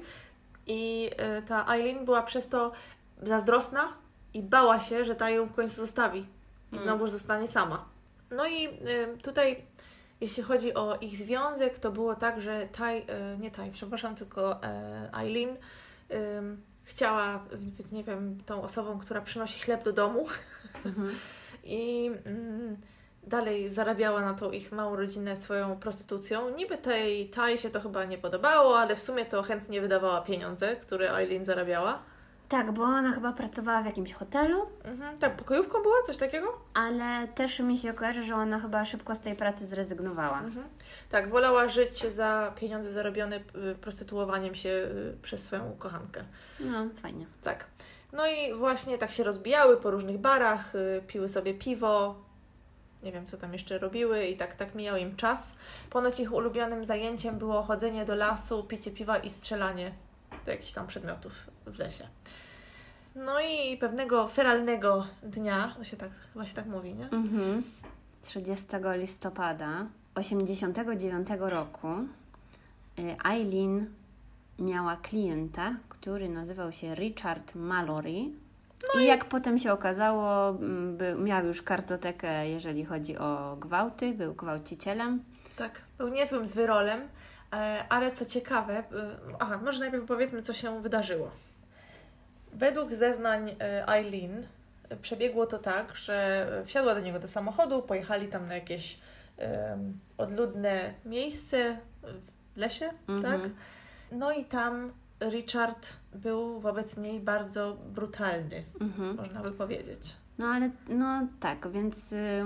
I 0.66 1.02
yy, 1.02 1.42
ta 1.48 1.74
Eileen 1.74 2.04
była 2.04 2.22
przez 2.22 2.48
to 2.48 2.72
zazdrosna 3.24 3.92
i 4.34 4.42
bała 4.42 4.80
się, 4.80 5.04
że 5.04 5.14
ta 5.14 5.30
ją 5.30 5.46
w 5.46 5.54
końcu 5.54 5.74
zostawi 5.74 6.20
i 6.72 6.76
Mm. 6.76 6.84
znowu 6.84 7.06
zostanie 7.06 7.48
sama. 7.48 7.84
No 8.30 8.46
i 8.46 8.66
y, 8.66 9.18
tutaj, 9.22 9.64
jeśli 10.20 10.42
chodzi 10.42 10.74
o 10.74 10.96
ich 11.00 11.16
związek, 11.16 11.78
to 11.78 11.90
było 11.92 12.14
tak, 12.14 12.40
że 12.40 12.68
Taj, 12.72 12.98
y, 12.98 13.04
nie 13.38 13.50
Taj, 13.50 13.70
przepraszam, 13.70 14.16
tylko 14.16 14.60
Eileen 15.18 15.50
y, 15.50 15.56
chciała 16.84 17.44
być, 17.52 17.92
nie 17.92 18.04
wiem, 18.04 18.38
tą 18.46 18.62
osobą, 18.62 18.98
która 18.98 19.20
przynosi 19.20 19.60
chleb 19.60 19.82
do 19.84 19.92
domu 19.92 20.26
Mhm. 20.84 21.10
i 21.64 22.10
mm, 22.26 22.76
dalej 23.22 23.68
zarabiała 23.68 24.20
na 24.24 24.34
tą 24.34 24.50
ich 24.50 24.72
małą 24.72 24.96
rodzinę 24.96 25.36
swoją 25.36 25.76
prostytucją. 25.76 26.50
Niby 26.56 26.78
tej 26.78 27.28
Taj 27.30 27.58
się 27.58 27.70
to 27.70 27.80
chyba 27.80 28.04
nie 28.04 28.18
podobało, 28.18 28.78
ale 28.78 28.96
w 28.96 29.02
sumie 29.02 29.24
to 29.26 29.42
chętnie 29.42 29.80
wydawała 29.80 30.20
pieniądze, 30.20 30.76
które 30.76 31.16
Eileen 31.16 31.44
zarabiała. 31.44 32.02
Tak, 32.48 32.72
bo 32.72 32.82
ona 32.82 33.12
chyba 33.12 33.32
pracowała 33.32 33.82
w 33.82 33.86
jakimś 33.86 34.12
hotelu, 34.12 34.66
Mhm, 34.84 35.18
tak, 35.18 35.36
pokojówką 35.36 35.82
była? 35.82 35.94
Coś 36.06 36.16
takiego? 36.16 36.58
ale 36.74 37.28
też 37.28 37.60
mi 37.60 37.78
się 37.78 37.92
kojarzy, 37.94 38.22
że 38.22 38.34
ona 38.34 38.60
chyba 38.60 38.84
szybko 38.84 39.14
z 39.14 39.20
tej 39.20 39.36
pracy 39.36 39.66
zrezygnowała. 39.66 40.38
Mhm. 40.40 40.66
Tak, 41.10 41.28
wolała 41.30 41.68
żyć 41.68 42.06
za 42.14 42.52
pieniądze 42.56 42.92
zarobione 42.92 43.36
y, 43.36 43.74
prostytuowaniem 43.80 44.54
się 44.54 44.68
y, 44.68 45.16
przez 45.22 45.44
swoją 45.44 45.76
kochankę. 45.78 46.24
No, 46.60 46.86
fajnie. 47.02 47.26
Tak. 47.42 47.66
No 48.12 48.26
i 48.26 48.54
właśnie 48.54 48.98
tak 48.98 49.10
się 49.12 49.24
rozbijały 49.24 49.76
po 49.76 49.90
różnych 49.90 50.18
barach, 50.18 50.74
y, 50.74 51.02
piły 51.06 51.28
sobie 51.28 51.54
piwo, 51.54 52.14
nie 53.02 53.12
wiem 53.12 53.26
co 53.26 53.36
tam 53.36 53.52
jeszcze 53.52 53.78
robiły 53.78 54.24
i 54.24 54.36
tak, 54.36 54.54
tak 54.54 54.74
mijał 54.74 54.96
im 54.96 55.16
czas. 55.16 55.54
Ponoć 55.90 56.20
ich 56.20 56.32
ulubionym 56.32 56.84
zajęciem 56.84 57.38
było 57.38 57.62
chodzenie 57.62 58.04
do 58.04 58.14
lasu, 58.14 58.64
picie 58.64 58.90
piwa 58.90 59.18
i 59.18 59.30
strzelanie 59.30 59.92
do 60.44 60.50
jakichś 60.50 60.72
tam 60.72 60.86
przedmiotów 60.86 61.50
w 61.66 61.78
lesie. 61.78 62.08
No 63.14 63.40
i 63.40 63.76
pewnego 63.76 64.28
feralnego 64.28 65.06
dnia, 65.22 65.74
to 65.78 65.84
się 65.84 65.96
tak, 65.96 66.10
chyba 66.32 66.46
się 66.46 66.54
tak 66.54 66.66
mówi, 66.66 66.94
nie? 66.94 67.04
Mhm. 67.04 67.62
30 68.22 68.66
listopada 68.96 69.86
89 70.14 71.28
roku 71.38 71.88
y, 72.98 73.16
Eileen 73.24 73.86
miała 74.58 74.96
klienta, 74.96 75.76
który 75.88 76.28
nazywał 76.28 76.72
się 76.72 76.94
Richard 76.94 77.54
Mallory. 77.54 78.14
No 78.94 79.00
I 79.00 79.06
jak 79.06 79.24
potem 79.24 79.58
się 79.58 79.72
okazało, 79.72 80.48
m, 80.50 80.96
by, 80.96 81.14
miał 81.14 81.46
już 81.46 81.62
kartotekę, 81.62 82.48
jeżeli 82.48 82.84
chodzi 82.84 83.18
o 83.18 83.56
gwałty, 83.60 84.12
był 84.12 84.34
gwałcicielem. 84.34 85.24
Tak, 85.56 85.82
był 85.98 86.08
niezłym 86.08 86.46
zwyrolem, 86.46 87.08
ale 87.88 88.10
co 88.12 88.24
ciekawe, 88.24 88.78
e, 88.78 88.84
aha, 89.38 89.60
może 89.64 89.80
najpierw 89.80 90.04
powiedzmy, 90.06 90.42
co 90.42 90.52
się 90.52 90.82
wydarzyło. 90.82 91.30
Według 92.52 92.90
zeznań 92.92 93.56
e, 93.60 93.88
Eileen 93.88 94.46
e, 94.88 94.96
przebiegło 94.96 95.46
to 95.46 95.58
tak, 95.58 95.96
że 95.96 96.46
wsiadła 96.64 96.94
do 96.94 97.00
niego 97.00 97.18
do 97.18 97.28
samochodu, 97.28 97.82
pojechali 97.82 98.28
tam 98.28 98.46
na 98.46 98.54
jakieś 98.54 98.98
em, 99.36 99.98
odludne 100.18 100.94
miejsce 101.04 101.76
w 102.02 102.56
lesie, 102.56 102.90
Mhm. 103.08 103.22
tak? 103.40 103.50
No 104.12 104.32
i 104.32 104.44
tam 104.44 104.92
Richard 105.30 105.92
był 106.14 106.60
wobec 106.60 106.96
niej 106.96 107.20
bardzo 107.20 107.76
brutalny, 107.94 108.64
Mhm. 108.80 109.16
można 109.16 109.40
by 109.40 109.50
powiedzieć. 109.52 110.16
No 110.38 110.46
ale 110.46 110.70
no 110.88 111.26
tak, 111.40 111.68
więc 111.70 112.12
y, 112.12 112.42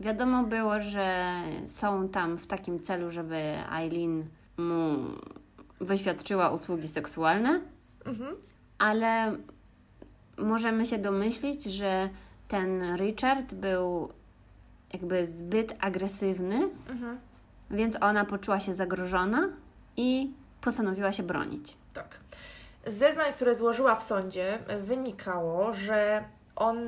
wiadomo 0.00 0.42
było, 0.44 0.80
że 0.80 1.34
są 1.66 2.08
tam 2.08 2.38
w 2.38 2.46
takim 2.46 2.80
celu, 2.80 3.10
żeby 3.10 3.36
Eileen 3.72 4.28
mu 4.58 4.96
wyświadczyła 5.80 6.50
usługi 6.50 6.88
seksualne, 6.88 7.60
Mhm. 8.06 8.36
ale 8.78 9.36
możemy 10.38 10.86
się 10.86 10.98
domyślić, 10.98 11.64
że 11.64 12.08
ten 12.48 12.96
Richard 12.96 13.54
był 13.54 14.08
jakby 14.92 15.26
zbyt 15.26 15.74
agresywny, 15.80 16.68
Mhm. 16.88 17.18
więc 17.70 17.96
ona 18.02 18.24
poczuła 18.24 18.60
się 18.60 18.74
zagrożona 18.74 19.48
i 19.96 20.30
postanowiła 20.60 21.12
się 21.12 21.22
bronić. 21.22 21.76
Tak. 21.94 22.20
Z 22.86 22.94
zeznań, 22.94 23.32
które 23.32 23.54
złożyła 23.54 23.94
w 23.94 24.02
sądzie, 24.02 24.58
wynikało, 24.82 25.74
że 25.74 26.24
on 26.56 26.78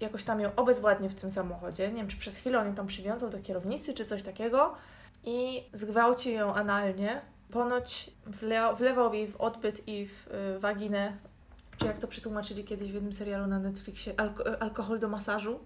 jakoś 0.00 0.24
tam 0.24 0.40
ją 0.40 0.50
obezwładnił 0.56 1.10
w 1.10 1.14
tym 1.14 1.30
samochodzie. 1.30 1.88
Nie 1.88 1.96
wiem, 1.96 2.08
czy 2.08 2.16
przez 2.16 2.36
chwilę 2.36 2.58
on 2.60 2.66
ją 2.66 2.74
tam 2.74 2.86
przywiązał 2.86 3.30
do 3.30 3.38
kierownicy, 3.38 3.94
czy 3.94 4.04
coś 4.04 4.22
takiego. 4.22 4.74
I 5.24 5.62
zgwałcił 5.72 6.32
ją 6.32 6.54
analnie. 6.54 7.20
Ponoć 7.50 8.10
wle- 8.30 8.76
wlewał 8.76 9.14
jej 9.14 9.26
w 9.28 9.36
odbyt 9.36 9.88
i 9.88 10.06
w 10.06 10.26
y, 10.56 10.58
waginę, 10.58 11.12
czy 11.76 11.86
jak 11.86 11.98
to 11.98 12.08
przetłumaczyli 12.08 12.64
kiedyś 12.64 12.90
w 12.90 12.94
jednym 12.94 13.12
serialu 13.12 13.46
na 13.46 13.58
Netflixie, 13.58 14.14
alko- 14.14 14.56
alkohol 14.60 14.98
do 14.98 15.08
masażu. 15.08 15.60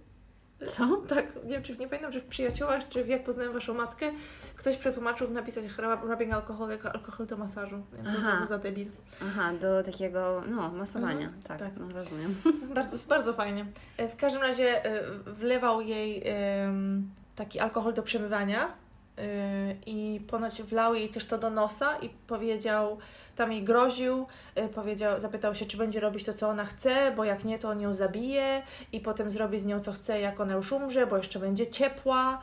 Co? 0.64 0.86
Tak, 1.08 1.34
nie 1.44 1.50
wiem, 1.50 1.62
czy 1.62 1.76
nie 1.76 1.88
pamiętam, 1.88 2.12
czy 2.12 2.20
w 2.20 2.24
Przyjaciołach, 2.24 2.88
czy 2.88 3.04
w 3.04 3.08
Jak 3.08 3.24
poznałem 3.24 3.52
Waszą 3.52 3.74
matkę, 3.74 4.10
ktoś 4.56 4.76
przetłumaczył 4.76 5.26
w 5.28 5.30
napisach 5.30 5.64
rubbing 6.02 6.32
alkohol 6.32 6.70
jako 6.70 6.92
alkohol 6.92 7.26
do 7.26 7.36
masażu. 7.36 7.76
Nie 7.76 8.02
wiem, 8.02 8.12
co 8.12 8.18
Aha. 8.18 8.30
to 8.32 8.36
był 8.36 8.46
za 8.46 8.58
debil. 8.58 8.88
Aha, 9.22 9.52
do 9.60 9.82
takiego, 9.82 10.42
no, 10.48 10.68
masowania. 10.70 11.26
Mhm, 11.26 11.42
tak, 11.42 11.58
tak. 11.58 11.70
No, 11.76 11.88
rozumiem. 11.94 12.34
Bardzo, 12.74 12.96
bardzo 13.08 13.32
fajnie. 13.32 13.66
E, 13.96 14.08
W 14.08 14.16
każdym 14.16 14.42
razie 14.42 14.84
e, 14.84 15.02
wlewał 15.26 15.80
jej 15.80 16.22
taki 17.36 17.60
alkohol 17.60 17.94
do 17.94 18.02
przemywania 18.02 18.68
i 19.86 20.20
ponoć 20.28 20.62
wlał 20.62 20.94
jej 20.94 21.08
też 21.08 21.24
to 21.24 21.38
do 21.38 21.50
nosa 21.50 21.96
i 22.02 22.08
powiedział, 22.08 22.98
tam 23.36 23.52
jej 23.52 23.62
groził, 23.62 24.26
e, 24.54 24.68
powiedział, 24.68 25.20
zapytał 25.20 25.54
się, 25.54 25.66
czy 25.66 25.76
będzie 25.76 26.00
robić 26.00 26.24
to, 26.24 26.32
co 26.32 26.48
ona 26.48 26.64
chce, 26.64 27.12
bo 27.16 27.24
jak 27.24 27.44
nie, 27.44 27.58
to 27.58 27.68
on 27.68 27.80
ją 27.80 27.94
zabije 27.94 28.62
i 28.92 29.00
potem 29.00 29.30
zrobi 29.30 29.58
z 29.58 29.66
nią, 29.66 29.80
co 29.80 29.92
chce, 29.92 30.20
jak 30.20 30.40
ona 30.40 30.54
już 30.54 30.72
umrze, 30.72 31.06
bo 31.06 31.16
jeszcze 31.16 31.38
będzie 31.38 31.66
ciepła 31.66 32.40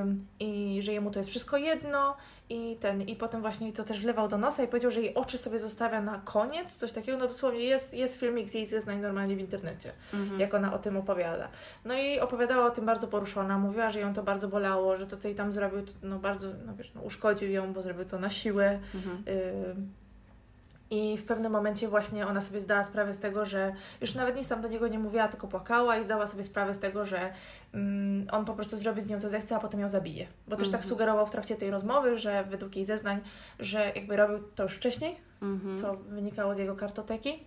ym, 0.00 0.26
i 0.40 0.78
że 0.82 0.92
jemu 0.92 1.10
to 1.10 1.18
jest 1.18 1.30
wszystko 1.30 1.56
jedno 1.56 2.16
i 2.50 2.76
ten, 2.80 3.02
i 3.02 3.16
potem 3.16 3.40
właśnie 3.40 3.72
to 3.72 3.84
też 3.84 4.00
wlewał 4.00 4.28
do 4.28 4.38
nosa 4.38 4.62
i 4.62 4.68
powiedział, 4.68 4.90
że 4.90 5.00
jej 5.00 5.14
oczy 5.14 5.38
sobie 5.38 5.58
zostawia 5.58 6.02
na 6.02 6.18
koniec, 6.24 6.76
coś 6.76 6.92
takiego, 6.92 7.18
no 7.18 7.26
dosłownie 7.26 7.60
jest, 7.64 7.94
jest 7.94 8.16
filmik 8.20 8.48
z 8.48 8.54
jej 8.54 8.66
zeznań 8.66 9.00
normalnie 9.00 9.36
w 9.36 9.40
internecie, 9.40 9.92
Mhm. 10.14 10.40
jak 10.40 10.54
ona 10.54 10.74
o 10.74 10.78
tym 10.78 10.96
opowiada. 10.96 11.48
No 11.84 11.94
i 11.94 12.20
opowiadała 12.20 12.66
o 12.66 12.70
tym 12.70 12.86
bardzo 12.86 13.08
poruszona, 13.08 13.58
mówiła, 13.58 13.90
że 13.90 14.00
ją 14.00 14.14
to 14.14 14.22
bardzo 14.22 14.48
bolało, 14.48 14.96
że 14.96 15.06
to, 15.06 15.16
co 15.16 15.28
jej 15.28 15.34
tam 15.36 15.52
zrobił, 15.52 15.82
to, 15.82 15.92
no 16.02 16.18
bardzo, 16.18 16.48
no 16.66 16.74
wiesz, 16.76 16.94
no, 16.94 17.00
uszkodził 17.02 17.50
ją, 17.50 17.72
bo 17.72 17.82
zrobił 17.82 18.04
to 18.04 18.18
na 18.18 18.30
siłę, 18.30 18.78
Mhm. 18.94 19.16
Ym, 19.68 19.92
I 20.90 21.16
w 21.18 21.24
pewnym 21.24 21.52
momencie 21.52 21.88
właśnie 21.88 22.26
ona 22.26 22.40
sobie 22.40 22.60
zdała 22.60 22.84
sprawę 22.84 23.14
z 23.14 23.18
tego, 23.18 23.46
że 23.46 23.72
już 24.00 24.14
nawet 24.14 24.36
nic 24.36 24.48
tam 24.48 24.60
do 24.60 24.68
niego 24.68 24.88
nie 24.88 24.98
mówiła, 24.98 25.28
tylko 25.28 25.48
płakała 25.48 25.96
i 25.96 26.04
zdała 26.04 26.26
sobie 26.26 26.44
sprawę 26.44 26.74
z 26.74 26.78
tego, 26.78 27.06
że 27.06 27.32
mm, 27.74 28.26
on 28.32 28.44
po 28.44 28.54
prostu 28.54 28.76
zrobi 28.76 29.00
z 29.02 29.08
nią 29.08 29.20
co 29.20 29.28
zechce, 29.28 29.56
a 29.56 29.58
potem 29.60 29.80
ją 29.80 29.88
zabije. 29.88 30.26
Bo 30.46 30.56
też 30.56 30.68
tak 30.68 30.74
Mhm. 30.74 30.88
sugerował 30.88 31.26
w 31.26 31.30
trakcie 31.30 31.56
tej 31.56 31.70
rozmowy, 31.70 32.18
że 32.18 32.44
według 32.44 32.76
jej 32.76 32.84
zeznań, 32.84 33.20
że 33.58 33.92
jakby 33.96 34.16
robił 34.16 34.38
to 34.54 34.62
już 34.62 34.72
wcześniej, 34.76 35.16
Mhm. 35.42 35.76
co 35.78 35.96
wynikało 35.96 36.54
z 36.54 36.58
jego 36.58 36.76
kartoteki. 36.76 37.44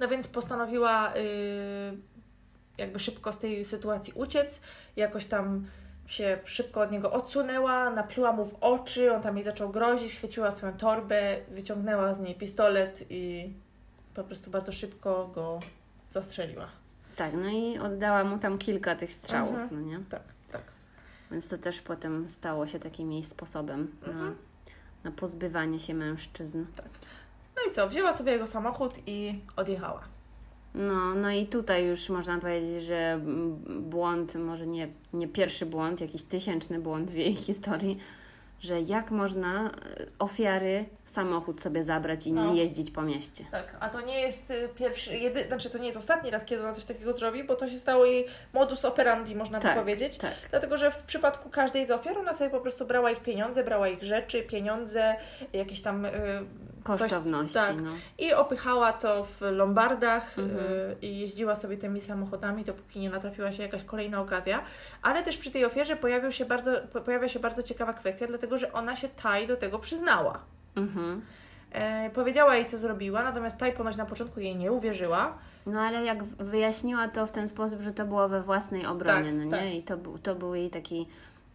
No 0.00 0.08
więc 0.08 0.28
postanowiła 0.28 1.14
y, 1.16 1.96
jakby 2.78 2.98
szybko 2.98 3.32
z 3.32 3.38
tej 3.38 3.64
sytuacji 3.64 4.12
uciec, 4.16 4.60
jakoś 4.96 5.24
tam 5.24 5.66
się 6.06 6.38
szybko 6.44 6.80
od 6.80 6.92
niego 6.92 7.12
odsunęła, 7.12 7.90
napluła 7.90 8.32
mu 8.32 8.44
w 8.44 8.54
oczy, 8.60 9.12
on 9.14 9.22
tam 9.22 9.36
jej 9.36 9.44
zaczął 9.44 9.70
grozić, 9.70 10.14
chwyciła 10.16 10.50
swoją 10.50 10.72
torbę, 10.72 11.36
wyciągnęła 11.48 12.14
z 12.14 12.20
niej 12.20 12.34
pistolet 12.34 13.04
i 13.10 13.52
po 14.14 14.24
prostu 14.24 14.50
bardzo 14.50 14.72
szybko 14.72 15.28
go 15.34 15.60
zastrzeliła. 16.08 16.66
Tak, 17.16 17.32
no 17.34 17.48
i 17.50 17.78
oddała 17.78 18.24
mu 18.24 18.38
tam 18.38 18.58
kilka 18.58 18.96
tych 18.96 19.14
strzałów, 19.14 19.50
Mhm. 19.50 19.68
no 19.72 19.80
nie? 19.80 20.04
Tak, 20.10 20.22
tak. 20.52 20.62
Więc 21.30 21.48
to 21.48 21.58
też 21.58 21.80
potem 21.82 22.28
stało 22.28 22.66
się 22.66 22.78
takim 22.80 23.12
jej 23.12 23.24
sposobem 23.24 23.96
na, 24.02 24.08
Mhm. 24.08 24.36
na 25.04 25.10
pozbywanie 25.10 25.80
się 25.80 25.94
mężczyzn. 25.94 26.64
No 27.56 27.62
i 27.70 27.74
co, 27.74 27.88
wzięła 27.88 28.12
sobie 28.12 28.32
jego 28.32 28.46
samochód 28.46 28.94
i 29.06 29.40
odjechała. 29.56 30.02
No, 30.74 31.14
no 31.14 31.30
i 31.30 31.46
tutaj 31.46 31.86
już 31.86 32.08
można 32.08 32.38
powiedzieć, 32.38 32.82
że 32.84 33.20
błąd, 33.68 34.34
może 34.34 34.66
nie, 34.66 34.88
nie 35.12 35.28
pierwszy 35.28 35.66
błąd, 35.66 36.00
jakiś 36.00 36.22
tysięczny 36.22 36.78
błąd 36.78 37.10
w 37.10 37.14
jej 37.14 37.34
historii, 37.34 37.98
że 38.60 38.80
jak 38.80 39.10
można 39.10 39.70
e, 39.70 39.70
ofiary 40.18 40.84
samochód 41.04 41.60
sobie 41.60 41.82
zabrać 41.84 42.26
i 42.26 42.32
nim 42.32 42.44
No. 42.44 42.54
jeździć 42.54 42.90
po 42.90 43.02
mieście. 43.02 43.44
Tak, 43.50 43.76
a 43.80 43.88
to 43.88 44.00
nie 44.00 44.20
jest 44.20 44.50
y, 44.50 44.68
pierwszy, 44.76 45.16
jedy, 45.16 45.44
znaczy 45.46 45.70
to 45.70 45.78
nie 45.78 45.86
jest 45.86 45.98
ostatni 45.98 46.30
raz, 46.30 46.44
kiedy 46.44 46.62
ona 46.62 46.72
coś 46.72 46.84
takiego 46.84 47.12
zrobi, 47.12 47.44
bo 47.44 47.54
to 47.56 47.68
się 47.70 47.78
stało 47.78 48.04
jej 48.04 48.26
modus 48.52 48.84
operandi, 48.84 49.36
można 49.36 49.60
Tak, 49.60 49.74
by 49.74 49.80
powiedzieć. 49.80 50.16
Tak. 50.16 50.34
Dlatego, 50.50 50.78
że 50.78 50.90
w 50.90 50.98
przypadku 50.98 51.50
każdej 51.50 51.86
z 51.86 51.90
ofiar 51.90 52.18
ona 52.18 52.34
sobie 52.34 52.50
po 52.50 52.60
prostu 52.60 52.86
brała 52.86 53.10
ich 53.10 53.20
pieniądze, 53.20 53.64
brała 53.64 53.88
ich 53.88 54.02
rzeczy, 54.02 54.42
pieniądze, 54.42 55.16
jakieś 55.52 55.80
tam 55.80 56.04
y, 56.04 56.10
Kosztowności, 56.84 57.54
tak. 57.54 57.80
no. 57.82 57.90
i 58.18 58.32
opychała 58.32 58.92
to 58.92 59.24
w 59.24 59.40
lombardach 59.40 60.38
Mhm. 60.38 60.60
y, 60.64 60.96
i 61.02 61.18
jeździła 61.20 61.54
sobie 61.54 61.76
tymi 61.76 62.00
samochodami, 62.00 62.64
dopóki 62.64 63.00
nie 63.00 63.10
natrafiła 63.10 63.52
się 63.52 63.62
jakaś 63.62 63.84
kolejna 63.84 64.20
okazja. 64.20 64.62
Ale 65.02 65.22
też 65.22 65.36
przy 65.36 65.50
tej 65.50 65.64
ofierze 65.64 65.96
pojawił 65.96 66.32
się 66.32 66.44
bardzo, 66.44 66.70
po- 66.92 67.00
pojawia 67.00 67.28
się 67.28 67.38
bardzo 67.40 67.62
ciekawa 67.62 67.92
kwestia, 67.92 68.26
dlatego 68.26 68.58
że 68.58 68.72
ona 68.72 68.96
się 68.96 69.08
Taj 69.08 69.46
do 69.46 69.56
tego 69.56 69.78
przyznała. 69.78 70.38
Mhm. 70.76 71.22
E, 71.72 72.10
powiedziała 72.10 72.56
jej, 72.56 72.66
co 72.66 72.78
zrobiła, 72.78 73.22
natomiast 73.22 73.58
Taj 73.58 73.72
ponoć 73.72 73.96
na 73.96 74.06
początku 74.06 74.40
jej 74.40 74.56
nie 74.56 74.72
uwierzyła. 74.72 75.38
No 75.66 75.80
ale 75.80 76.04
jak 76.04 76.24
wyjaśniła 76.24 77.08
to 77.08 77.26
w 77.26 77.32
ten 77.32 77.48
sposób, 77.48 77.80
że 77.80 77.92
to 77.92 78.04
było 78.06 78.28
we 78.28 78.42
własnej 78.42 78.86
obronie, 78.86 79.24
Tak, 79.24 79.34
no 79.34 79.44
nie? 79.44 79.50
tak. 79.50 79.64
I 79.74 79.82
to, 79.82 79.96
był- 79.96 80.18
to 80.18 80.34
był 80.34 80.54
jej 80.54 80.70
taki 80.70 81.06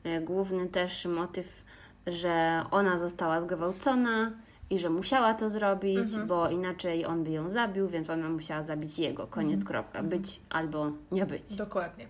e, 0.03 0.21
główny 0.21 0.67
też 0.67 1.05
motyw, 1.05 1.63
że 2.07 2.63
ona 2.71 2.97
została 2.97 3.41
zgwałcona 3.41 4.31
i 4.69 4.79
że 4.79 4.89
musiała 4.89 5.33
to 5.33 5.49
zrobić, 5.49 5.97
Mhm. 5.99 6.27
bo 6.27 6.49
inaczej 6.49 7.05
on 7.05 7.23
by 7.23 7.29
ją 7.31 7.49
zabił, 7.49 7.87
więc 7.87 8.09
ona 8.09 8.29
musiała 8.29 8.63
zabić 8.63 8.99
jego. 8.99 9.27
Koniec, 9.27 9.59
Mhm. 9.59 9.67
kropka. 9.67 10.03
Być 10.03 10.39
albo 10.49 10.91
nie 11.11 11.25
być. 11.25 11.55
Dokładnie. 11.55 12.07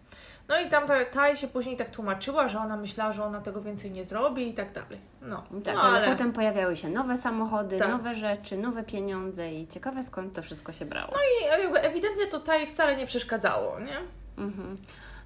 No 0.50 0.60
i 0.62 0.70
tam 0.70 0.88
ta, 0.88 1.06
Taj 1.06 1.38
się 1.38 1.48
później 1.48 1.78
tak 1.78 1.90
tłumaczyła, 1.90 2.48
że 2.48 2.60
ona 2.60 2.78
myślała, 2.78 3.12
że 3.12 3.24
ona 3.24 3.42
tego 3.42 3.62
więcej 3.62 3.92
nie 3.92 4.06
zrobi 4.06 4.48
i 4.50 4.54
tak 4.54 4.72
dalej. 4.72 5.00
No, 5.22 5.44
Tak, 5.66 5.76
no 5.76 5.82
ale, 5.82 5.98
ale 5.98 6.08
potem 6.08 6.32
pojawiały 6.34 6.76
się 6.78 6.90
nowe 6.90 7.18
samochody, 7.18 7.78
Tak. 7.78 7.90
nowe 7.90 8.16
rzeczy, 8.16 8.58
nowe 8.58 8.84
pieniądze 8.84 9.54
i 9.54 9.68
ciekawe 9.68 10.04
skąd 10.04 10.34
to 10.34 10.42
wszystko 10.42 10.72
się 10.72 10.86
brało. 10.86 11.14
i 11.14 11.62
jakby 11.62 11.82
ewidentnie 11.82 12.28
to 12.28 12.40
Taj 12.40 12.68
wcale 12.68 12.96
nie 12.96 13.06
przeszkadzało, 13.06 13.80
nie? 13.80 13.98
Mhm. 14.46 14.78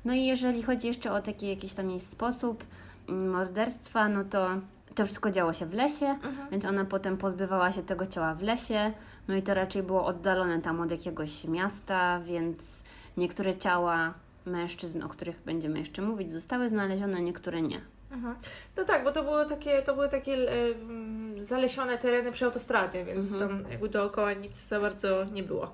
No 0.05 0.13
i 0.13 0.25
jeżeli 0.25 0.63
chodzi 0.63 0.88
jeszcze 0.88 1.11
o 1.11 1.21
taki 1.21 1.49
jakiś 1.49 1.73
tam 1.73 1.89
jej 1.89 1.99
sposób 1.99 2.63
mm, 3.09 3.29
morderstwa, 3.29 4.09
no 4.09 4.23
to 4.23 4.47
to 4.95 5.05
wszystko 5.05 5.31
działo 5.31 5.53
się 5.53 5.65
w 5.65 5.73
lesie, 5.73 6.05
Mhm. 6.05 6.49
więc 6.51 6.65
ona 6.65 6.85
potem 6.85 7.17
pozbywała 7.17 7.71
się 7.71 7.83
tego 7.83 8.05
ciała 8.07 8.33
w 8.35 8.41
lesie, 8.41 8.91
no 9.27 9.35
i 9.35 9.41
to 9.43 9.53
raczej 9.53 9.83
było 9.83 10.05
oddalone 10.05 10.61
tam 10.61 10.81
od 10.81 10.91
jakiegoś 10.91 11.43
miasta, 11.45 12.19
więc 12.19 12.83
niektóre 13.17 13.57
ciała 13.57 14.13
mężczyzn, 14.45 15.03
o 15.03 15.09
których 15.09 15.41
będziemy 15.45 15.79
jeszcze 15.79 16.01
mówić, 16.01 16.31
zostały 16.31 16.69
znalezione, 16.69 17.21
niektóre 17.21 17.61
nie. 17.61 17.81
Mhm. 18.11 18.35
No 18.77 18.83
tak, 18.83 19.03
bo 19.03 19.11
to 19.11 19.23
było 19.23 19.45
takie, 19.45 19.81
to 19.81 19.93
były 19.93 20.09
takie 20.09 20.33
mm, 20.81 21.43
zalesione 21.43 21.97
tereny 21.97 22.31
przy 22.31 22.45
autostradzie, 22.45 23.05
więc 23.05 23.31
Mhm. 23.31 23.49
tam 23.63 23.71
jakby 23.71 23.89
dookoła 23.89 24.33
nic 24.33 24.51
za 24.69 24.79
bardzo 24.79 25.25
nie 25.25 25.43
było. 25.43 25.71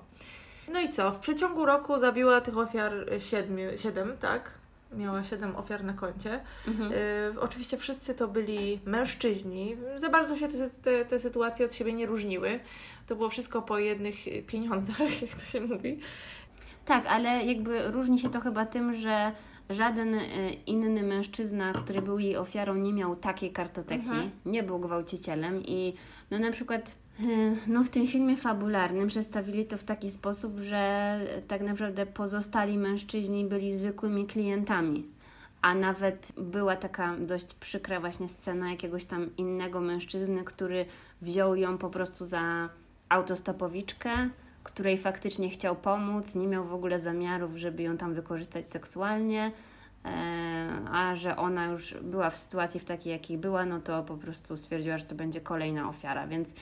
No 0.72 0.80
i 0.80 0.88
co? 0.88 1.12
W 1.12 1.18
przeciągu 1.18 1.66
roku 1.66 1.98
zabiła 1.98 2.40
tych 2.40 2.58
ofiar 2.58 2.92
siedmiu, 3.18 3.64
siedem, 3.76 4.12
tak? 4.20 4.50
Miała 4.92 5.24
siedem 5.24 5.56
ofiar 5.56 5.84
na 5.84 5.92
koncie. 5.92 6.40
Mhm. 6.68 6.92
Y, 6.92 7.40
oczywiście 7.40 7.76
wszyscy 7.76 8.14
to 8.14 8.28
byli 8.28 8.80
mężczyźni. 8.84 9.76
Za 9.96 10.08
bardzo 10.08 10.36
się 10.36 10.48
te, 10.48 10.70
te, 10.70 11.04
te 11.04 11.18
sytuacje 11.18 11.66
od 11.66 11.74
siebie 11.74 11.92
nie 11.92 12.06
różniły. 12.06 12.60
To 13.06 13.16
było 13.16 13.28
wszystko 13.28 13.62
po 13.62 13.78
jednych 13.78 14.16
pieniądzach, 14.46 14.98
jak 15.22 15.34
to 15.34 15.44
się 15.44 15.60
mówi. 15.60 15.98
Tak, 16.84 17.06
ale 17.06 17.44
jakby 17.44 17.90
różni 17.90 18.18
się 18.18 18.30
to 18.30 18.40
chyba 18.40 18.66
tym, 18.66 18.94
że 18.94 19.32
żaden 19.70 20.14
e, 20.14 20.22
inny 20.66 21.02
mężczyzna, 21.02 21.72
który 21.72 22.02
był 22.02 22.18
jej 22.18 22.36
ofiarą, 22.36 22.74
nie 22.74 22.92
miał 22.92 23.16
takiej 23.16 23.52
kartoteki, 23.52 24.08
Mhm. 24.08 24.30
nie 24.46 24.62
był 24.62 24.78
gwałcicielem 24.78 25.62
i 25.62 25.94
no 26.30 26.38
na 26.38 26.52
przykład 26.52 26.94
no 27.66 27.84
w 27.84 27.90
tym 27.90 28.06
filmie 28.06 28.36
fabularnym 28.36 29.08
przedstawili 29.08 29.64
to 29.66 29.78
w 29.78 29.84
taki 29.84 30.10
sposób, 30.10 30.58
że 30.58 31.20
tak 31.48 31.60
naprawdę 31.60 32.06
pozostali 32.06 32.78
mężczyźni 32.78 33.44
byli 33.44 33.76
zwykłymi 33.76 34.26
klientami. 34.26 35.06
A 35.62 35.74
nawet 35.74 36.32
była 36.36 36.76
taka 36.76 37.16
dość 37.16 37.54
przykra 37.54 38.00
właśnie 38.00 38.28
scena 38.28 38.70
jakiegoś 38.70 39.04
tam 39.04 39.36
innego 39.36 39.80
mężczyzny, 39.80 40.44
który 40.44 40.86
wziął 41.22 41.56
ją 41.56 41.78
po 41.78 41.90
prostu 41.90 42.24
za 42.24 42.68
autostopowiczkę, 43.08 44.28
której 44.62 44.98
faktycznie 44.98 45.50
chciał 45.50 45.76
pomóc, 45.76 46.34
nie 46.34 46.46
miał 46.46 46.64
w 46.64 46.74
ogóle 46.74 46.98
zamiarów, 46.98 47.56
żeby 47.56 47.82
ją 47.82 47.96
tam 47.96 48.14
wykorzystać 48.14 48.68
seksualnie, 48.68 49.52
e, 50.04 50.10
a 50.92 51.14
że 51.14 51.36
ona 51.36 51.66
już 51.66 51.94
była 52.02 52.30
w 52.30 52.36
sytuacji 52.36 52.80
w 52.80 52.84
takiej, 52.84 53.12
jakiej 53.12 53.38
była, 53.38 53.64
no 53.64 53.80
to 53.80 54.02
po 54.02 54.16
prostu 54.16 54.56
stwierdziła, 54.56 54.98
że 54.98 55.04
to 55.04 55.14
będzie 55.14 55.40
kolejna 55.40 55.88
ofiara, 55.88 56.26
więc 56.26 56.54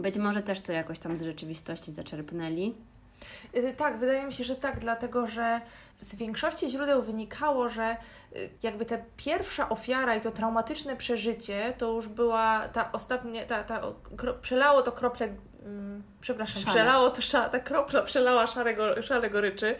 być 0.00 0.18
może 0.18 0.42
też 0.42 0.60
to 0.60 0.72
jakoś 0.72 0.98
tam 0.98 1.16
z 1.16 1.22
rzeczywistości 1.22 1.92
zaczerpnęli. 1.92 2.74
Y, 3.56 3.74
Tak, 3.76 3.98
wydaje 3.98 4.26
mi 4.26 4.32
się, 4.32 4.44
że 4.44 4.56
tak, 4.56 4.78
dlatego 4.78 5.26
że 5.26 5.60
z 6.00 6.14
większości 6.14 6.70
źródeł 6.70 7.02
wynikało, 7.02 7.68
że 7.68 7.96
y, 8.36 8.50
jakby 8.62 8.84
ta 8.86 8.96
pierwsza 9.16 9.68
ofiara 9.68 10.14
i 10.14 10.20
to 10.20 10.30
traumatyczne 10.30 10.96
przeżycie 10.96 11.72
to 11.78 11.92
już 11.92 12.08
była 12.08 12.68
ta 12.68 12.92
ostatnia, 12.92 13.44
ta, 13.44 13.64
ta, 13.64 13.80
kro, 14.16 14.34
przelało 14.34 14.82
to 14.82 14.92
krople, 14.92 15.28
mm, 15.62 16.02
przepraszam, 16.20 16.62
Szale. 16.62 16.74
przelało 16.74 17.10
to, 17.10 17.22
sza, 17.22 17.48
ta 17.48 17.58
kropla 17.60 18.02
przelała 18.02 18.46
szarego, 18.46 19.02
szale 19.02 19.30
goryczy 19.30 19.74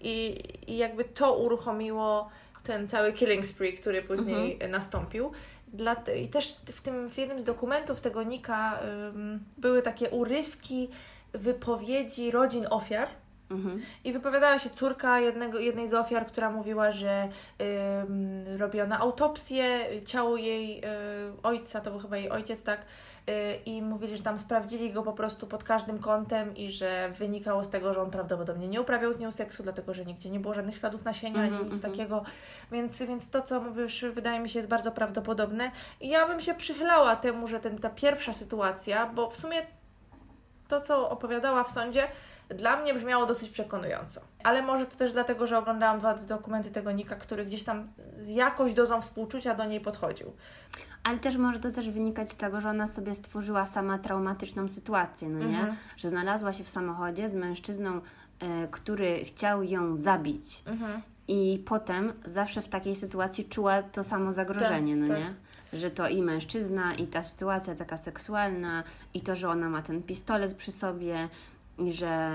i, 0.00 0.42
i 0.66 0.76
jakby 0.76 1.04
to 1.04 1.38
uruchomiło 1.38 2.30
ten 2.62 2.88
cały 2.88 3.12
killing 3.12 3.46
spree, 3.46 3.72
który 3.72 4.02
później 4.02 4.58
nastąpił. 4.68 5.32
Dla 5.72 5.96
I 6.22 6.28
też 6.28 6.56
w 6.66 6.80
tym 6.80 7.08
w 7.10 7.18
jednym 7.18 7.40
z 7.40 7.44
dokumentów 7.44 8.00
tego 8.00 8.22
Nika 8.22 8.78
ym, 9.08 9.40
były 9.58 9.82
takie 9.82 10.10
urywki 10.10 10.88
wypowiedzi 11.32 12.30
rodzin 12.30 12.66
ofiar. 12.70 13.08
Mhm. 13.50 13.82
I 14.04 14.12
wypowiadała 14.12 14.58
się 14.58 14.70
córka 14.70 15.20
jednego, 15.20 15.58
jednej 15.58 15.88
z 15.88 15.94
ofiar, 15.94 16.26
która 16.26 16.50
mówiła, 16.50 16.92
że 16.92 17.28
ym, 18.08 18.58
robiono 18.58 18.96
autopsję 18.96 19.86
ciału 20.06 20.36
jej 20.36 20.78
y, 20.78 20.82
ojca, 21.42 21.80
to 21.80 21.90
był 21.90 22.00
chyba 22.00 22.16
jej 22.16 22.30
ojciec, 22.30 22.62
tak? 22.62 22.86
Y, 23.28 23.58
I 23.66 23.82
mówili, 23.82 24.16
że 24.16 24.22
tam 24.22 24.38
sprawdzili 24.38 24.92
go 24.92 25.02
po 25.02 25.12
prostu 25.12 25.46
pod 25.46 25.64
każdym 25.64 25.98
kątem 25.98 26.56
i 26.56 26.70
że 26.70 27.12
wynikało 27.18 27.64
z 27.64 27.70
tego, 27.70 27.94
że 27.94 28.02
on 28.02 28.10
prawdopodobnie 28.10 28.68
nie 28.68 28.80
uprawiał 28.80 29.12
z 29.12 29.18
nią 29.18 29.32
seksu, 29.32 29.62
dlatego 29.62 29.94
że 29.94 30.04
nigdzie 30.04 30.30
nie 30.30 30.40
było 30.40 30.54
żadnych 30.54 30.76
śladów 30.76 31.04
nasienia 31.04 31.40
ani 31.40 31.48
Mhm, 31.48 31.64
nic 31.64 31.74
mhm. 31.74 31.92
takiego. 31.92 32.24
Więc, 32.72 33.02
więc 33.02 33.30
to, 33.30 33.42
co 33.42 33.60
mówisz, 33.60 34.04
wydaje 34.14 34.40
mi 34.40 34.48
się 34.48 34.58
jest 34.58 34.68
bardzo 34.68 34.92
prawdopodobne. 34.92 35.70
I 36.00 36.08
ja 36.08 36.26
bym 36.28 36.40
się 36.40 36.54
przychylała 36.54 37.16
temu, 37.16 37.46
że 37.46 37.60
ten, 37.60 37.78
ta 37.78 37.90
pierwsza 37.90 38.32
sytuacja, 38.32 39.06
bo 39.06 39.30
w 39.30 39.36
sumie 39.36 39.56
to, 40.68 40.80
co 40.80 41.10
opowiadała 41.10 41.64
w 41.64 41.70
sądzie, 41.70 42.08
dla 42.48 42.76
mnie 42.76 42.94
brzmiało 42.94 43.26
dosyć 43.26 43.50
przekonująco. 43.50 44.20
Ale 44.44 44.62
może 44.62 44.86
to 44.86 44.96
też 44.96 45.12
dlatego, 45.12 45.46
że 45.46 45.58
oglądałam 45.58 45.98
dwa 45.98 46.14
dokumenty 46.14 46.70
tego 46.70 46.92
Nika, 46.92 47.16
który 47.16 47.46
gdzieś 47.46 47.62
tam 47.62 47.88
z 48.20 48.28
jakąś 48.28 48.74
dozą 48.74 49.00
współczucia 49.00 49.54
do 49.54 49.64
niej 49.64 49.80
podchodził. 49.80 50.32
Ale 51.04 51.18
też 51.18 51.36
może 51.36 51.60
to 51.60 51.70
też 51.70 51.90
wynikać 51.90 52.30
z 52.30 52.36
tego, 52.36 52.60
że 52.60 52.70
ona 52.70 52.86
sobie 52.86 53.14
stworzyła 53.14 53.66
sama 53.66 53.98
traumatyczną 53.98 54.68
sytuację, 54.68 55.28
no 55.28 55.38
nie? 55.38 55.58
Mhm. 55.58 55.76
Że 55.96 56.08
znalazła 56.08 56.52
się 56.52 56.64
w 56.64 56.70
samochodzie 56.70 57.28
z 57.28 57.34
mężczyzną, 57.34 58.00
e, 58.40 58.68
który 58.70 59.24
chciał 59.24 59.62
ją 59.62 59.96
zabić. 59.96 60.62
Mhm. 60.66 61.02
I 61.28 61.62
potem 61.66 62.12
zawsze 62.24 62.62
w 62.62 62.68
takiej 62.68 62.96
sytuacji 62.96 63.44
czuła 63.44 63.82
to 63.82 64.04
samo 64.04 64.32
zagrożenie, 64.32 64.96
Tak, 64.96 65.08
no 65.08 65.14
tak. 65.14 65.18
nie? 65.18 65.34
Że 65.78 65.90
to 65.90 66.08
i 66.08 66.22
mężczyzna, 66.22 66.94
i 66.94 67.06
ta 67.06 67.22
sytuacja 67.22 67.74
taka 67.74 67.96
seksualna, 67.96 68.84
i 69.14 69.20
to, 69.20 69.34
że 69.34 69.48
ona 69.48 69.68
ma 69.68 69.82
ten 69.82 70.02
pistolet 70.02 70.54
przy 70.54 70.72
sobie, 70.72 71.28
że. 71.90 72.30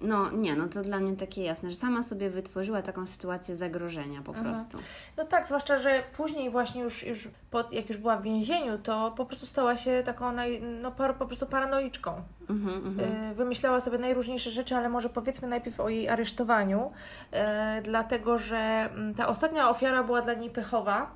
No 0.00 0.30
nie, 0.30 0.56
no 0.56 0.68
to 0.68 0.82
dla 0.82 0.98
mnie 0.98 1.16
takie 1.16 1.42
jasne, 1.44 1.70
że 1.70 1.76
sama 1.76 2.02
sobie 2.02 2.30
wytworzyła 2.30 2.82
taką 2.82 3.06
sytuację 3.06 3.56
zagrożenia 3.56 4.22
po 4.22 4.32
Mhm. 4.34 4.54
prostu. 4.54 4.78
No 5.16 5.24
tak, 5.24 5.46
zwłaszcza, 5.46 5.78
że 5.78 6.02
później 6.16 6.50
właśnie 6.50 6.82
już, 6.82 7.02
już 7.06 7.28
po, 7.50 7.64
jak 7.72 7.88
już 7.88 7.98
była 7.98 8.16
w 8.16 8.22
więzieniu, 8.22 8.78
to 8.78 9.14
po 9.16 9.26
prostu 9.26 9.46
stała 9.46 9.76
się 9.76 10.02
taką 10.04 10.32
naj, 10.32 10.62
no, 10.62 10.90
par, 10.92 11.14
po 11.16 11.26
prostu 11.26 11.46
paranoiczką. 11.46 12.22
Mhm, 12.50 12.86
mhm. 12.86 13.30
Y, 13.32 13.34
Wymyślała 13.34 13.80
sobie 13.80 13.98
najróżniejsze 13.98 14.50
rzeczy, 14.50 14.74
ale 14.76 14.88
może 14.88 15.08
powiedzmy 15.08 15.48
najpierw 15.48 15.80
o 15.80 15.88
jej 15.88 16.08
aresztowaniu, 16.08 16.90
y, 17.32 17.82
dlatego 17.82 18.38
że 18.38 18.56
mm, 18.94 19.14
ta 19.14 19.26
ostatnia 19.28 19.70
ofiara 19.70 20.02
była 20.02 20.22
dla 20.22 20.34
niej 20.34 20.50
pechowa, 20.50 21.10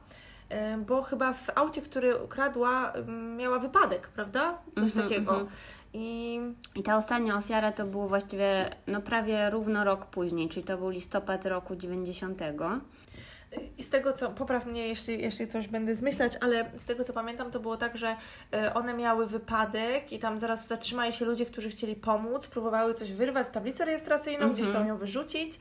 y, 0.53 0.79
bo 0.79 1.03
chyba 1.03 1.33
w 1.33 1.51
aucie, 1.55 1.83
który 1.83 2.17
ukradła, 2.25 2.93
mm, 2.93 3.37
miała 3.37 3.59
wypadek, 3.59 4.09
prawda? 4.09 4.59
Coś 4.75 4.85
Mhm, 4.85 5.03
takiego. 5.09 5.47
I 5.93 6.39
I 6.75 6.83
ta 6.83 6.97
ostatnia 6.97 7.37
ofiara 7.39 7.73
to 7.73 7.85
było 7.85 8.09
właściwie 8.09 8.71
no 8.87 9.01
prawie 9.01 9.51
równo 9.51 9.85
rok 9.85 10.07
później, 10.07 10.49
czyli 10.49 10.67
to 10.67 10.79
był 10.79 10.89
listopad 10.91 11.47
roku 11.47 11.77
90. 11.77 12.41
I 13.79 13.83
z 13.83 13.89
tego 13.91 14.13
co, 14.13 14.31
popraw 14.31 14.67
mnie, 14.67 14.89
jeśli, 14.89 15.23
jeśli 15.23 15.49
coś 15.49 15.69
będę 15.69 15.95
zmyślać, 15.97 16.33
ale 16.41 16.71
z 16.77 16.87
tego 16.87 17.05
co 17.05 17.13
pamiętam, 17.13 17.51
to 17.51 17.61
było 17.61 17.77
tak, 17.77 17.97
że 17.97 18.17
e, 18.53 18.75
one 18.75 18.95
miały 18.95 19.27
wypadek 19.27 20.13
i 20.13 20.19
tam 20.19 20.39
zaraz 20.39 20.67
zatrzymali 20.67 21.13
się 21.13 21.25
ludzie, 21.25 21.47
którzy 21.47 21.71
chcieli 21.71 21.97
pomóc, 21.97 22.47
próbowały 22.47 22.95
coś 22.95 23.13
wyrwać, 23.13 23.47
tablicę 23.53 23.85
rejestracyjną, 23.85 24.39
Mhm. 24.47 24.55
gdzieś 24.55 24.73
tam 24.73 24.87
ją 24.87 24.97
wyrzucić, 24.97 25.59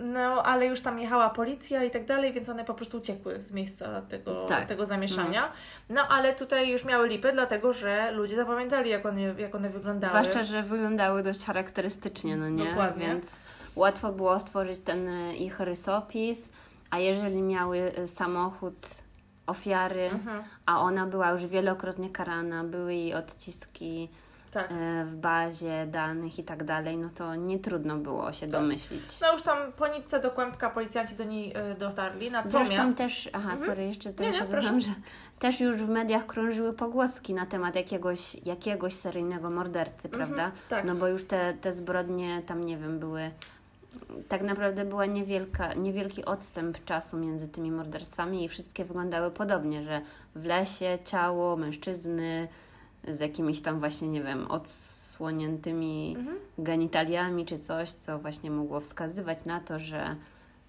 no 0.00 0.42
ale 0.42 0.66
już 0.66 0.80
tam 0.80 0.98
jechała 0.98 1.30
policja 1.30 1.84
i 1.84 1.90
tak 1.90 2.04
dalej, 2.06 2.32
więc 2.32 2.48
one 2.48 2.64
po 2.64 2.74
prostu 2.74 2.98
uciekły 2.98 3.40
z 3.40 3.52
miejsca 3.52 4.02
tego, 4.02 4.46
Tak. 4.46 4.66
tego 4.66 4.86
zamieszania. 4.86 5.52
No 5.88 6.02
ale 6.08 6.32
tutaj 6.34 6.70
już 6.70 6.84
miały 6.84 7.08
lipę, 7.08 7.32
dlatego 7.32 7.72
że 7.72 8.10
ludzie 8.12 8.36
zapamiętali, 8.36 8.90
jak 8.90 9.06
one, 9.06 9.20
jak 9.22 9.54
one 9.54 9.70
wyglądały. 9.70 10.10
Zwłaszcza, 10.12 10.42
że 10.42 10.62
wyglądały 10.62 11.22
dość 11.22 11.44
charakterystycznie, 11.44 12.36
no 12.36 12.48
nie? 12.48 12.64
Dokładnie. 12.64 13.06
Więc 13.06 13.36
łatwo 13.76 14.12
było 14.12 14.40
stworzyć 14.40 14.80
ten 14.84 15.08
y, 15.08 15.36
ich 15.36 15.60
rysopis, 15.60 16.50
a 16.90 16.98
jeżeli 16.98 17.42
miały 17.42 17.92
y, 17.98 18.08
samochód 18.08 18.76
ofiary, 19.46 20.10
Mhm, 20.12 20.42
a 20.66 20.80
ona 20.80 21.06
była 21.06 21.30
już 21.30 21.46
wielokrotnie 21.46 22.10
karana, 22.10 22.64
były 22.64 22.94
jej 22.94 23.14
odciski 23.14 24.08
tak. 24.50 24.70
y, 24.70 25.04
w 25.04 25.14
bazie 25.16 25.86
danych 25.86 26.38
i 26.38 26.44
tak 26.44 26.64
dalej, 26.64 26.96
no 26.96 27.08
to 27.14 27.34
nie 27.34 27.58
trudno 27.58 27.96
było 27.96 28.32
się 28.32 28.46
domyślić. 28.46 29.20
No 29.20 29.32
już 29.32 29.42
tam 29.42 29.72
po 29.72 29.88
nitce 29.88 30.20
do 30.20 30.30
kłębka 30.30 30.70
policjanci 30.70 31.14
do 31.14 31.24
niej 31.24 31.52
y, 31.72 31.74
dotarli, 31.78 32.30
natomiast... 32.30 32.68
Zresztą 32.70 32.94
też, 32.94 33.28
aha, 33.32 33.50
Mhm. 33.50 33.58
sorry, 33.68 33.86
jeszcze 33.86 34.08
Nie, 34.10 34.14
trochę 34.14 34.32
nie, 34.32 34.46
dodam, 34.46 34.80
że 34.80 34.90
też 35.38 35.60
już 35.60 35.76
w 35.76 35.88
mediach 35.88 36.26
krążyły 36.26 36.72
pogłoski 36.72 37.34
na 37.34 37.46
temat 37.46 37.74
jakiegoś, 37.74 38.34
jakiegoś 38.34 38.94
seryjnego 38.94 39.50
mordercy, 39.50 40.08
prawda? 40.08 40.50
tak. 40.68 40.84
No 40.84 40.94
bo 40.94 41.08
już 41.08 41.24
te, 41.24 41.54
te 41.60 41.72
zbrodnie 41.72 42.42
tam, 42.46 42.64
nie 42.64 42.76
wiem, 42.76 42.98
były. 42.98 43.30
Tak 44.28 44.42
naprawdę 44.42 44.84
była 44.84 45.06
niewielka, 45.06 45.74
niewielki 45.74 46.24
odstęp 46.24 46.84
czasu 46.84 47.16
między 47.16 47.48
tymi 47.48 47.70
morderstwami 47.70 48.44
i 48.44 48.48
wszystkie 48.48 48.84
wyglądały 48.84 49.30
podobnie, 49.30 49.82
że 49.82 50.00
w 50.34 50.44
lesie 50.44 50.98
ciało 51.04 51.56
mężczyzny 51.56 52.48
z 53.08 53.20
jakimiś 53.20 53.60
tam 53.62 53.78
właśnie, 53.80 54.08
nie 54.08 54.22
wiem, 54.22 54.50
odsłoniętymi 54.50 56.14
Mhm. 56.18 56.38
genitaliami 56.58 57.46
czy 57.46 57.58
coś, 57.58 57.90
co 57.90 58.18
właśnie 58.18 58.50
mogło 58.50 58.80
wskazywać 58.80 59.44
na 59.44 59.60
to, 59.60 59.78
że 59.78 60.16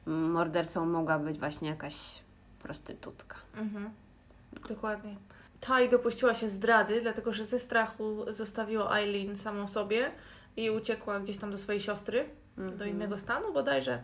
mordercą 0.06 0.86
mogła 0.86 1.20
być 1.20 1.40
właśnie 1.40 1.70
jakaś 1.70 1.96
prostytutka. 2.60 3.36
Mhm. 3.58 3.90
Dokładnie. 4.70 5.16
Tai 5.60 5.90
dopuściła 5.90 6.34
się 6.36 6.50
zdrady, 6.50 7.02
dlatego 7.02 7.34
że 7.34 7.46
ze 7.46 7.60
strachu 7.60 8.26
zostawiła 8.34 8.98
Eileen 8.98 9.38
samą 9.38 9.68
sobie 9.68 10.12
i 10.58 10.70
uciekła 10.70 11.20
gdzieś 11.20 11.38
tam 11.38 11.52
do 11.52 11.58
swojej 11.58 11.82
siostry, 11.82 12.26
do 12.58 12.64
Mhm. 12.64 12.90
innego 12.90 13.18
stanu 13.18 13.54
bodajże. 13.54 14.02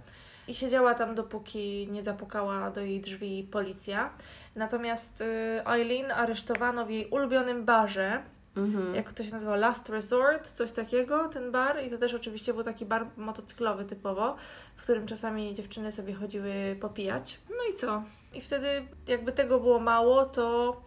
I 0.48 0.56
siedziała 0.56 0.94
tam, 0.94 1.16
dopóki 1.16 1.88
nie 1.92 2.04
zapukała 2.04 2.72
do 2.72 2.82
jej 2.82 3.02
drzwi 3.02 3.48
policja. 3.52 4.10
Natomiast 4.58 5.22
y, 5.22 5.62
Eileen 5.68 6.12
aresztowano 6.12 6.86
w 6.86 6.90
jej 6.90 7.06
ulubionym 7.10 7.66
barze, 7.66 8.24
Mhm. 8.58 8.96
jak 8.96 9.14
to 9.14 9.24
się 9.24 9.32
nazywa, 9.32 9.56
Last 9.56 9.90
Resort, 9.90 10.52
coś 10.52 10.72
takiego, 10.72 11.30
ten 11.30 11.52
bar. 11.52 11.84
I 11.84 11.90
to 11.90 11.98
też 11.98 12.14
oczywiście 12.14 12.54
był 12.54 12.64
taki 12.64 12.86
bar 12.86 13.06
motocyklowy 13.18 13.86
typowo, 13.86 14.36
w 14.76 14.82
którym 14.84 15.08
czasami 15.08 15.54
dziewczyny 15.54 15.92
sobie 15.92 16.14
chodziły 16.14 16.78
popijać. 16.82 17.40
No 17.50 17.74
i 17.74 17.78
co? 17.78 18.04
I 18.34 18.42
wtedy 18.42 18.68
jakby 19.08 19.32
tego 19.32 19.60
było 19.60 19.80
mało, 19.80 20.26
to 20.26 20.78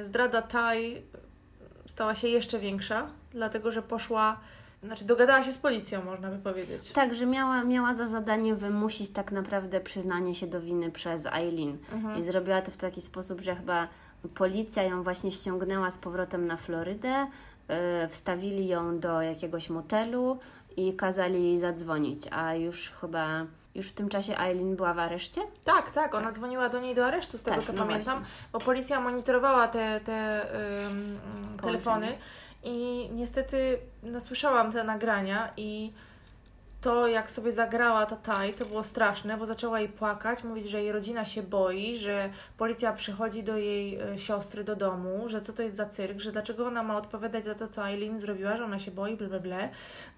y, 0.00 0.04
zdrada 0.04 0.42
Taj 0.42 1.02
stała 1.86 2.14
się 2.14 2.28
jeszcze 2.28 2.58
większa, 2.58 3.06
dlatego 3.30 3.72
że 3.72 3.82
poszła 3.82 4.40
Znaczy 4.86 5.04
dogadała 5.04 5.42
się 5.42 5.52
z 5.52 5.58
policją, 5.58 6.04
można 6.04 6.30
by 6.30 6.38
powiedzieć. 6.38 6.92
Tak, 6.92 7.14
że 7.14 7.26
miała, 7.26 7.64
miała 7.64 7.94
za 7.94 8.06
zadanie 8.06 8.54
wymusić 8.54 9.10
tak 9.10 9.32
naprawdę 9.32 9.80
przyznanie 9.80 10.34
się 10.34 10.46
do 10.46 10.60
winy 10.60 10.90
przez 10.90 11.26
Eileen. 11.26 11.78
Mhm. 11.92 12.20
I 12.20 12.24
zrobiła 12.24 12.62
to 12.62 12.70
w 12.70 12.76
taki 12.76 13.02
sposób, 13.02 13.40
że 13.40 13.56
chyba 13.56 13.88
policja 14.34 14.82
ją 14.82 15.02
właśnie 15.02 15.32
ściągnęła 15.32 15.90
z 15.90 15.98
powrotem 15.98 16.46
na 16.46 16.56
Florydę, 16.56 17.26
yy, 17.68 17.76
wstawili 18.08 18.66
ją 18.66 18.98
do 18.98 19.22
jakiegoś 19.22 19.70
motelu 19.70 20.38
i 20.76 20.94
kazali 20.94 21.44
jej 21.44 21.58
zadzwonić, 21.58 22.26
a 22.30 22.54
już 22.54 22.90
chyba 22.90 23.46
już 23.74 23.88
w 23.88 23.92
tym 23.92 24.08
czasie 24.08 24.38
Eileen 24.38 24.76
była 24.76 24.94
w 24.94 24.98
areszcie? 24.98 25.40
Tak, 25.64 25.90
tak, 25.90 26.14
ona 26.14 26.32
dzwoniła 26.32 26.68
do 26.68 26.80
niej 26.80 26.94
do 26.94 27.06
aresztu, 27.06 27.38
z 27.38 27.42
tego 27.42 27.56
Tak, 27.56 27.66
co 27.66 27.72
no 27.72 27.78
pamiętam, 27.78 28.18
właśnie. 28.18 28.34
bo 28.52 28.58
policja 28.58 29.00
monitorowała 29.00 29.68
te, 29.68 30.00
te 30.00 30.46
ym, 30.90 31.18
telefony 31.62 32.08
i 32.66 33.08
niestety 33.12 33.78
no, 34.02 34.20
słyszałam 34.20 34.72
te 34.72 34.84
nagrania 34.84 35.52
i 35.56 35.92
to 36.80 37.06
jak 37.06 37.30
sobie 37.30 37.52
zagrała 37.52 38.06
ta 38.06 38.16
Taj, 38.16 38.52
to 38.52 38.66
było 38.66 38.82
straszne, 38.82 39.36
bo 39.36 39.46
zaczęła 39.46 39.80
jej 39.80 39.88
płakać, 39.88 40.44
mówić, 40.44 40.66
że 40.66 40.82
jej 40.82 40.92
rodzina 40.92 41.24
się 41.24 41.42
boi, 41.42 41.96
że 41.96 42.30
policja 42.58 42.92
przychodzi 42.92 43.42
do 43.42 43.56
jej 43.56 44.00
y, 44.14 44.18
siostry 44.18 44.64
do 44.64 44.76
domu, 44.76 45.28
że 45.28 45.40
co 45.40 45.52
to 45.52 45.62
jest 45.62 45.76
za 45.76 45.86
cyrk, 45.86 46.20
że 46.20 46.32
dlaczego 46.32 46.66
ona 46.66 46.82
ma 46.82 46.96
odpowiadać 46.96 47.44
za 47.44 47.54
to, 47.54 47.68
co 47.68 47.88
Eileen 47.88 48.20
zrobiła, 48.20 48.56
że 48.56 48.64
ona 48.64 48.78
się 48.78 48.90
boi, 48.90 49.16
ble, 49.16 49.28
ble, 49.28 49.40
ble. 49.40 49.68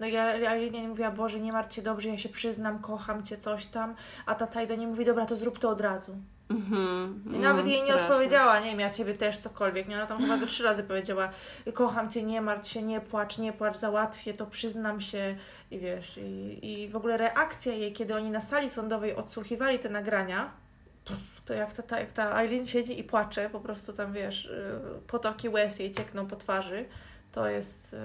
No 0.01 0.07
i 0.07 0.17
Eileen 0.17 0.73
nie 0.73 0.89
mówiła, 0.89 1.11
Boże, 1.11 1.41
nie 1.41 1.53
martw 1.53 1.75
się 1.75 1.83
dobrze, 1.83 2.09
ja 2.09 2.19
się 2.19 2.29
przyznam, 2.29 2.79
kocham 2.79 3.23
Cię, 3.23 3.39
coś 3.39 3.67
tam, 3.67 3.95
a 4.27 4.35
ta 4.35 4.47
Taj 4.47 4.67
do 4.67 4.75
niej 4.75 4.87
mówi, 4.87 5.05
dobra, 5.05 5.27
to 5.27 5.37
zrób 5.37 5.59
to 5.59 5.71
od 5.71 5.81
razu. 5.81 6.13
Mhm. 6.51 7.23
I 7.35 7.39
nawet 7.39 7.65
No, 7.67 7.73
jej 7.73 7.83
nie 7.83 7.95
odpowiedziała, 7.95 8.61
nie 8.61 8.71
wiem, 8.71 8.81
ja 8.81 8.91
ciebie 8.91 9.15
też 9.15 9.39
cokolwiek. 9.39 9.89
Nie? 9.89 9.97
Ona 9.97 10.07
tam 10.07 10.19
chyba 10.23 10.37
ze 10.37 10.47
trzy 10.47 10.63
razy 10.63 10.83
powiedziała, 10.83 11.29
kocham 11.75 12.11
cię, 12.11 12.23
nie 12.23 12.41
martw 12.41 12.69
się, 12.69 12.83
nie 12.83 13.01
płacz, 13.01 13.39
nie 13.39 13.53
płacz, 13.53 13.77
załatwię 13.77 14.35
to, 14.35 14.47
przyznam 14.47 15.01
się. 15.01 15.37
I 15.71 15.79
wiesz, 15.79 16.19
i, 16.19 16.59
i 16.63 16.89
w 16.89 16.97
ogóle 16.97 17.17
reakcja 17.17 17.73
jej, 17.73 17.93
kiedy 17.93 18.15
oni 18.15 18.31
na 18.31 18.41
sali 18.41 18.71
sądowej 18.71 19.17
odsłuchiwali 19.17 19.79
te 19.79 19.89
nagrania, 19.89 20.51
to 21.45 21.55
jak 21.55 21.73
ta, 21.73 21.83
ta, 21.83 22.01
jak 22.01 22.13
ta 22.13 22.41
Eileen 22.41 22.67
siedzi 22.67 23.01
i 23.01 23.05
płacze, 23.05 23.51
po 23.51 23.61
prostu 23.61 23.93
tam, 23.93 24.13
wiesz, 24.13 24.45
y, 24.45 24.81
potoki 25.07 25.49
łez 25.49 25.79
jej 25.79 25.93
ciekną 25.93 26.27
po 26.27 26.37
twarzy, 26.37 26.85
to 27.33 27.49
jest 27.49 27.95
y, 27.95 27.97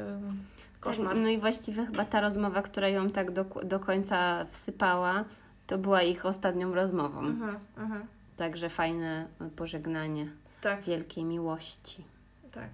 koszmar. 0.79 1.15
No 1.15 1.29
i 1.29 1.37
właściwie 1.37 1.85
chyba 1.85 2.05
ta 2.05 2.21
rozmowa, 2.21 2.61
która 2.61 2.87
ją 2.87 3.09
tak 3.09 3.31
do, 3.31 3.45
do 3.63 3.79
końca 3.79 4.45
wsypała, 4.49 5.23
to 5.67 5.77
była 5.77 6.01
ich 6.01 6.25
ostatnią 6.25 6.75
rozmową. 6.75 7.19
Mhm, 7.19 7.59
mhm. 7.77 8.07
Także 8.37 8.69
fajne 8.69 9.27
pożegnanie 9.55 10.27
Tak. 10.61 10.81
wielkiej 10.83 11.25
miłości. 11.25 12.03
Tak. 12.51 12.69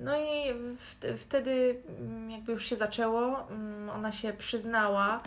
No 0.00 0.16
i 0.16 0.54
w, 0.54 0.96
wtedy 1.18 1.82
mm, 2.00 2.30
jakby 2.30 2.52
już 2.52 2.64
się 2.66 2.76
zaczęło, 2.76 3.48
mm, 3.50 3.90
ona 3.90 4.12
się 4.12 4.32
przyznała 4.32 5.22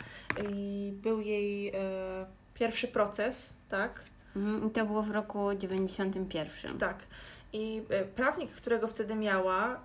i 0.51 0.91
był 0.95 1.21
jej 1.21 1.67
e, 1.69 1.71
pierwszy 2.53 2.87
proces, 2.87 3.57
tak? 3.69 4.03
Mhm. 4.35 4.67
I 4.67 4.71
to 4.71 4.85
było 4.85 5.03
w 5.03 5.11
roku 5.11 5.55
91. 5.57 6.77
Tak. 6.77 7.07
I 7.53 7.81
e, 7.89 8.03
prawnik, 8.05 8.51
którego 8.51 8.87
wtedy 8.87 9.15
miała, 9.15 9.79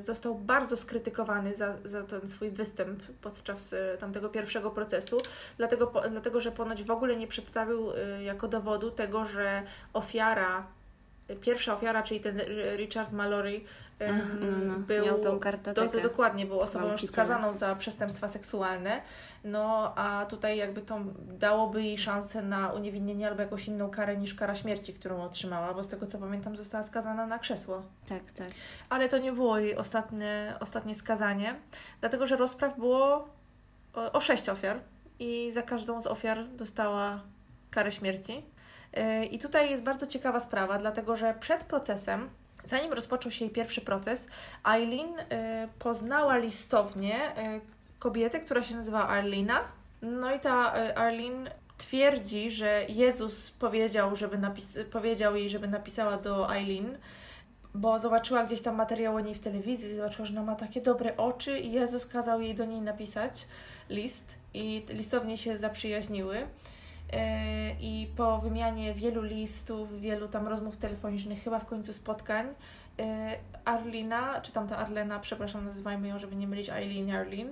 został 0.00 0.34
bardzo 0.34 0.76
skrytykowany 0.76 1.54
za, 1.54 1.76
za 1.84 2.02
ten 2.02 2.28
swój 2.28 2.50
występ 2.50 3.02
podczas 3.20 3.72
e, 3.72 3.96
tamtego 3.98 4.28
pierwszego 4.28 4.70
procesu, 4.70 5.18
dlatego, 5.58 5.92
dlatego 6.10 6.40
że 6.40 6.52
ponoć 6.52 6.84
w 6.84 6.90
ogóle 6.90 7.16
nie 7.16 7.26
przedstawił 7.26 7.92
e, 7.92 8.22
jako 8.22 8.48
dowodu 8.48 8.90
tego, 8.90 9.24
że 9.24 9.62
ofiara, 9.92 10.66
pierwsza 11.40 11.74
ofiara, 11.74 12.02
czyli 12.02 12.20
ten 12.20 12.40
Richard 12.76 13.12
Mallory, 13.12 13.60
no, 14.40 14.46
no. 14.66 14.78
był 14.78 15.04
Miał 15.04 15.18
tą 15.18 15.30
to, 15.30 15.38
kartotekę. 15.38 15.88
to 15.88 16.00
dokładnie 16.00 16.46
był 16.46 16.60
osobą 16.60 16.90
już 16.90 17.02
skazaną 17.02 17.52
za 17.52 17.74
przestępstwa 17.74 18.28
seksualne, 18.28 19.02
no 19.44 19.92
a 19.96 20.26
tutaj 20.26 20.56
jakby 20.58 20.82
to 20.82 21.00
dałoby 21.38 21.82
jej 21.82 21.98
szansę 21.98 22.42
na 22.42 22.68
uniewinnienie 22.72 23.28
albo 23.28 23.42
jakąś 23.42 23.68
inną 23.68 23.90
karę 23.90 24.16
niż 24.16 24.34
kara 24.34 24.54
śmierci, 24.54 24.94
którą 24.94 25.22
otrzymała, 25.22 25.74
bo 25.74 25.82
z 25.82 25.88
tego 25.88 26.06
co 26.06 26.18
pamiętam 26.18 26.56
została 26.56 26.84
skazana 26.84 27.26
na 27.26 27.38
krzesło. 27.38 27.82
Tak, 28.08 28.30
tak. 28.30 28.48
Ale 28.88 29.08
to 29.08 29.18
nie 29.18 29.32
było 29.32 29.58
jej 29.58 29.76
ostatnie, 29.76 30.54
ostatnie 30.60 30.94
skazanie, 30.94 31.54
dlatego 32.00 32.26
że 32.26 32.36
rozpraw 32.36 32.78
było 32.78 33.28
o, 33.94 34.12
o 34.12 34.20
sześć 34.20 34.48
ofiar 34.48 34.80
i 35.18 35.50
za 35.54 35.62
każdą 35.62 36.00
z 36.00 36.06
ofiar 36.06 36.48
dostała 36.48 37.20
karę 37.70 37.92
śmierci. 37.92 38.44
Yy, 38.92 39.24
I 39.24 39.38
tutaj 39.38 39.70
jest 39.70 39.82
bardzo 39.82 40.06
ciekawa 40.06 40.40
sprawa, 40.40 40.78
dlatego 40.78 41.16
że 41.16 41.34
przed 41.40 41.64
procesem, 41.64 42.28
zanim 42.66 42.92
rozpoczął 42.92 43.32
się 43.32 43.44
jej 43.44 43.54
pierwszy 43.54 43.80
proces, 43.80 44.26
Eileen 44.64 45.10
yy, 45.10 45.24
poznała 45.78 46.36
listownie 46.36 47.14
yy, 47.14 47.60
kobietę, 47.98 48.40
która 48.40 48.62
się 48.62 48.74
nazywa 48.74 49.08
Arlina. 49.08 49.60
No 50.02 50.34
i 50.34 50.40
ta 50.40 50.78
yy, 50.78 50.96
Arlene 50.96 51.50
twierdzi, 51.78 52.50
że 52.50 52.84
Jezus 52.88 53.50
powiedział, 53.50 54.16
żeby 54.16 54.38
napis- 54.38 54.84
powiedział 54.84 55.36
jej, 55.36 55.50
żeby 55.50 55.68
napisała 55.68 56.16
do 56.16 56.54
Eileen, 56.54 56.98
bo 57.74 57.98
zobaczyła 57.98 58.44
gdzieś 58.44 58.60
tam 58.60 58.76
materiał 58.76 59.16
o 59.16 59.20
niej 59.20 59.34
w 59.34 59.40
telewizji, 59.40 59.96
zobaczyła, 59.96 60.26
że 60.26 60.32
ona 60.32 60.42
ma 60.42 60.54
takie 60.54 60.80
dobre 60.80 61.16
oczy 61.16 61.58
i 61.58 61.72
Jezus 61.72 62.06
kazał 62.06 62.40
jej 62.40 62.54
do 62.54 62.64
niej 62.64 62.80
napisać 62.80 63.46
list 63.90 64.38
i 64.54 64.86
listownie 64.88 65.38
się 65.38 65.58
zaprzyjaźniły. 65.58 66.46
E, 67.12 67.72
I 67.80 68.10
po 68.16 68.38
wymianie 68.38 68.94
wielu 68.94 69.22
listów, 69.22 70.00
wielu 70.00 70.28
tam 70.28 70.48
rozmów 70.48 70.76
telefonicznych, 70.76 71.42
chyba 71.42 71.58
w 71.58 71.66
końcu 71.66 71.92
spotkań, 71.92 72.46
e, 72.98 73.36
Arlina, 73.64 74.40
czy 74.40 74.52
tam 74.52 74.68
ta 74.68 74.76
Arlena, 74.78 75.18
przepraszam, 75.18 75.64
nazywajmy 75.64 76.08
ją, 76.08 76.18
żeby 76.18 76.36
nie 76.36 76.48
mylić 76.48 76.68
Eileen 76.68 77.08
i 77.08 77.12
Arlene, 77.12 77.50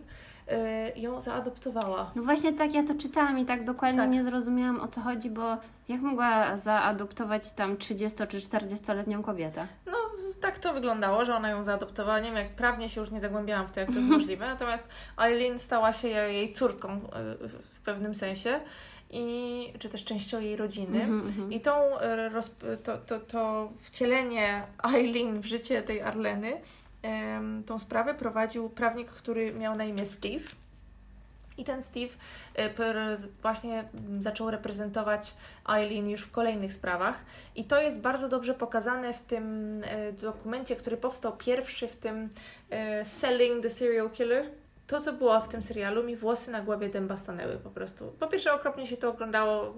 e, 0.48 0.98
ją 0.98 1.20
zaadoptowała. 1.20 2.10
No 2.14 2.22
właśnie 2.22 2.52
tak, 2.52 2.74
ja 2.74 2.82
to 2.82 2.94
czytałam 2.94 3.38
i 3.38 3.44
tak 3.44 3.64
dokładnie 3.64 4.00
Tak. 4.00 4.10
nie 4.10 4.22
zrozumiałam 4.22 4.80
o 4.80 4.88
co 4.88 5.00
chodzi, 5.00 5.30
bo 5.30 5.56
jak 5.88 6.00
mogła 6.00 6.56
zaadoptować 6.58 7.52
tam 7.52 7.76
30 7.76 8.26
czy 8.26 8.38
40-letnią 8.38 9.22
kobietę? 9.22 9.66
No, 9.86 9.92
tak 10.40 10.58
to 10.58 10.72
wyglądało, 10.74 11.24
że 11.24 11.34
ona 11.34 11.48
ją 11.50 11.62
zaadoptowała. 11.62 12.18
Nie 12.18 12.26
wiem, 12.26 12.36
jak 12.36 12.48
prawnie 12.50 12.88
się 12.88 13.00
już 13.00 13.10
nie 13.10 13.20
zagłębiałam 13.20 13.68
w 13.68 13.72
to, 13.72 13.80
jak 13.80 13.88
to 13.88 13.94
jest 13.96 14.08
możliwe. 14.18 14.46
Natomiast 14.46 14.88
Eileen 15.18 15.58
stała 15.58 15.92
się 15.92 16.08
jej 16.08 16.52
córką 16.52 17.00
w 17.74 17.80
pewnym 17.80 18.14
sensie, 18.14 18.60
i, 19.10 19.72
czy 19.78 19.88
też 19.88 20.04
częścią 20.04 20.40
jej 20.40 20.56
rodziny. 20.56 21.02
Mhm, 21.02 21.20
mhm. 21.20 21.52
I 21.52 21.60
tą, 21.60 21.98
e, 21.98 22.30
rozp- 22.30 22.76
to, 22.82 22.98
to, 22.98 23.20
to 23.20 23.72
wcielenie 23.80 24.62
Eileen 24.94 25.40
w 25.40 25.46
życie 25.46 25.82
tej 25.82 26.00
Arleny, 26.00 26.60
em, 27.02 27.64
tą 27.66 27.78
sprawę 27.78 28.14
prowadził 28.14 28.70
prawnik, 28.70 29.08
który 29.08 29.52
miał 29.52 29.76
na 29.76 29.84
imię 29.84 30.06
Steve. 30.06 30.44
I 31.58 31.64
ten 31.64 31.82
Steve 31.82 32.14
e, 32.54 33.16
właśnie 33.42 33.84
zaczął 34.20 34.50
reprezentować 34.50 35.34
Eileen 35.68 36.10
już 36.10 36.22
w 36.22 36.30
kolejnych 36.30 36.72
sprawach. 36.72 37.24
I 37.56 37.64
to 37.64 37.80
jest 37.80 37.98
bardzo 38.00 38.28
dobrze 38.28 38.54
pokazane 38.54 39.12
w 39.12 39.20
tym 39.20 39.82
e, 39.84 40.12
dokumencie, 40.12 40.76
który 40.76 40.96
powstał 40.96 41.36
pierwszy 41.36 41.88
w 41.88 41.96
tym 41.96 42.28
Selling 43.04 43.62
the 43.62 43.70
Serial 43.70 44.10
Killer. 44.10 44.50
To, 44.88 45.00
co 45.00 45.12
było 45.12 45.40
w 45.40 45.48
tym 45.48 45.62
serialu, 45.62 46.04
mi 46.04 46.16
włosy 46.16 46.50
na 46.50 46.60
głowie 46.60 46.88
dęba 46.88 47.16
stanęły 47.16 47.56
po 47.56 47.70
prostu. 47.70 48.12
Po 48.20 48.26
pierwsze, 48.26 48.52
okropnie 48.52 48.86
się 48.86 48.96
to 48.96 49.08
oglądało, 49.08 49.74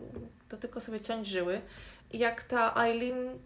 to 0.48 0.56
tylko 0.56 0.80
sobie 0.80 1.00
ciąć 1.00 1.26
żyły. 1.26 1.60
Jak 2.12 2.42
ta 2.42 2.74
Eileen, 2.84 3.38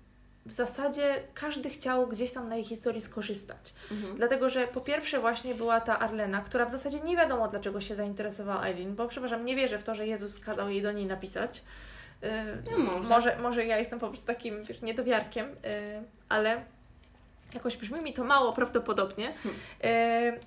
w 0.46 0.52
zasadzie 0.52 1.22
każdy 1.34 1.70
chciał 1.70 2.06
gdzieś 2.06 2.32
tam 2.32 2.48
na 2.48 2.54
jej 2.54 2.64
historii 2.64 3.00
skorzystać. 3.00 3.74
Mhm. 3.90 4.16
Dlatego, 4.16 4.48
że 4.48 4.66
po 4.66 4.80
pierwsze 4.80 5.20
właśnie 5.20 5.54
była 5.54 5.80
ta 5.80 5.98
Arlena, 5.98 6.40
która 6.40 6.64
w 6.64 6.70
zasadzie 6.70 7.00
nie 7.00 7.16
wiadomo 7.16 7.48
dlaczego 7.48 7.80
się 7.80 7.94
zainteresowała 7.94 8.64
Eileen, 8.64 8.94
bo 8.94 9.08
przepraszam, 9.08 9.44
nie 9.44 9.56
wierzę 9.56 9.78
w 9.78 9.84
to, 9.84 9.94
że 9.94 10.06
Jezus 10.06 10.40
kazał 10.40 10.70
jej 10.70 10.82
do 10.82 10.92
niej 10.92 11.06
napisać. 11.06 11.62
Yy, 12.22 12.28
No 12.70 12.78
może. 12.78 13.08
może. 13.08 13.36
Może 13.36 13.64
ja 13.64 13.78
jestem 13.78 13.98
po 13.98 14.08
prostu 14.08 14.26
takim, 14.26 14.64
wiesz, 14.64 14.82
niedowiarkiem, 14.82 15.48
yy, 15.48 15.56
ale 16.28 16.64
jakoś 17.54 17.76
brzmi 17.76 18.00
mi 18.00 18.12
to 18.12 18.24
mało 18.24 18.52
prawdopodobnie. 18.52 19.34
Yy, 19.44 19.90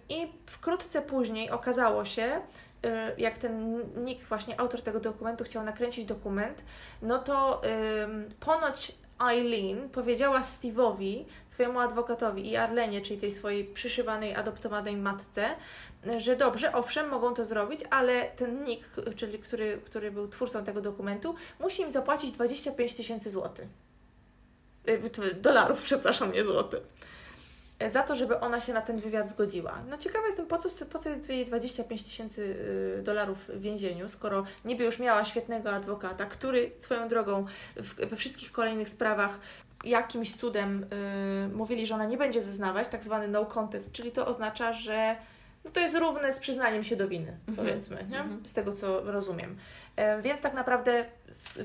I 0.10 0.32
wkrótce 0.46 1.02
później 1.02 1.50
okazało 1.50 2.06
się, 2.06 2.42
yy, 2.84 2.90
jak 3.18 3.38
ten 3.38 3.84
nikt, 4.04 4.24
właśnie 4.26 4.60
autor 4.60 4.82
tego 4.82 5.00
dokumentu 5.00 5.44
chciał 5.44 5.64
nakręcić 5.64 6.06
dokument, 6.06 6.64
no 7.02 7.20
to 7.20 7.62
ponoć 8.40 8.96
Eileen 9.20 9.90
powiedziała 9.90 10.42
Steve'owi, 10.42 11.26
swojemu 11.50 11.80
adwokatowi 11.80 12.50
i 12.50 12.56
Arlenie, 12.56 13.02
czyli 13.02 13.20
tej 13.20 13.32
swojej 13.32 13.66
przyszywanej, 13.66 14.36
adoptowanej 14.36 14.98
matce, 14.98 15.46
że 16.18 16.36
dobrze, 16.36 16.74
owszem, 16.74 17.10
mogą 17.10 17.34
to 17.34 17.46
zrobić, 17.46 17.82
ale 17.90 18.24
ten 18.24 18.64
Nick, 18.64 18.90
czyli 19.16 19.40
który, 19.40 19.82
który 19.86 20.12
był 20.12 20.28
twórcą 20.28 20.64
tego 20.64 20.82
dokumentu, 20.82 21.36
musi 21.60 21.82
im 21.82 21.92
zapłacić 21.92 22.32
25 22.32 22.94
tysięcy 22.94 23.30
złotych. 23.30 23.68
Dolarów, 25.42 25.82
przepraszam, 25.82 26.32
nie 26.32 26.44
złotych. 26.44 26.80
Y, 27.84 27.90
Za 27.92 28.04
to, 28.04 28.16
żeby 28.16 28.40
ona 28.40 28.60
się 28.60 28.74
na 28.74 28.82
ten 28.82 29.00
wywiad 29.00 29.30
zgodziła. 29.30 29.82
No 29.90 29.98
ciekawa 29.98 30.26
jestem, 30.28 30.46
po 30.46 30.58
co, 30.58 30.86
po 30.86 31.00
co 31.00 31.10
jest 31.10 31.30
jej 31.30 31.46
25 31.46 32.04
tysięcy 32.04 32.42
y, 33.00 33.02
dolarów 33.04 33.38
w 33.48 33.62
więzieniu, 33.62 34.10
skoro 34.10 34.44
niby 34.66 34.84
już 34.84 35.00
miała 35.00 35.26
świetnego 35.26 35.72
adwokata, 35.72 36.26
który 36.26 36.72
swoją 36.78 37.08
drogą 37.08 37.46
w, 37.76 37.96
we 38.10 38.16
wszystkich 38.16 38.52
kolejnych 38.52 38.90
sprawach 38.90 39.40
jakimś 39.84 40.36
cudem 40.36 40.86
y, 41.46 41.48
mówili, 41.56 41.88
że 41.88 41.96
ona 41.96 42.06
nie 42.06 42.18
będzie 42.18 42.42
zeznawać, 42.42 42.88
tak 42.88 43.04
zwany 43.04 43.28
no 43.28 43.46
contest, 43.46 43.92
czyli 43.92 44.12
to 44.12 44.28
oznacza, 44.28 44.74
że 44.74 45.16
no 45.66 45.72
to 45.72 45.80
jest 45.80 45.96
równe 45.98 46.34
z 46.34 46.40
przyznaniem 46.40 46.84
się 46.84 46.96
do 46.96 47.08
winy, 47.08 47.38
Mhm. 47.48 47.56
powiedzmy, 47.68 47.96
nie? 48.10 48.20
Mhm. 48.20 48.46
z 48.46 48.54
tego 48.54 48.74
co 48.74 49.12
rozumiem. 49.12 49.58
E, 49.96 50.22
więc 50.22 50.42
tak 50.42 50.54
naprawdę 50.54 51.06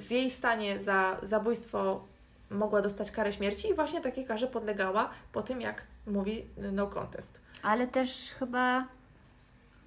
w 0.00 0.10
jej 0.10 0.30
stanie 0.30 0.78
za 0.78 1.16
zabójstwo 1.22 2.04
mogła 2.52 2.82
dostać 2.82 3.10
karę 3.10 3.32
śmierci 3.32 3.68
i 3.68 3.74
właśnie 3.74 4.00
takiej 4.00 4.24
karze 4.24 4.46
podlegała 4.46 5.10
po 5.32 5.42
tym, 5.42 5.60
jak 5.60 5.86
mówi 6.06 6.46
no 6.72 6.86
contest. 6.86 7.40
Ale 7.62 7.86
też 7.86 8.34
chyba 8.38 8.86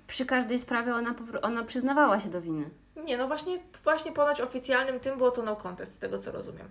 przy 0.07 0.25
każdej 0.25 0.59
sprawie 0.59 0.95
ona, 0.95 1.15
ona 1.41 1.63
przyznawała 1.63 2.19
się 2.19 2.29
do 2.29 2.41
winy. 2.41 2.69
Nie, 2.95 3.17
no 3.17 3.27
właśnie, 3.27 3.59
właśnie 3.83 4.11
ponoć 4.11 4.41
oficjalnym 4.41 4.99
tym 4.99 5.17
było 5.17 5.31
to 5.31 5.43
no 5.43 5.55
contest, 5.55 5.93
z 5.93 5.99
tego 5.99 6.19
co 6.19 6.31
rozumiem. 6.31 6.67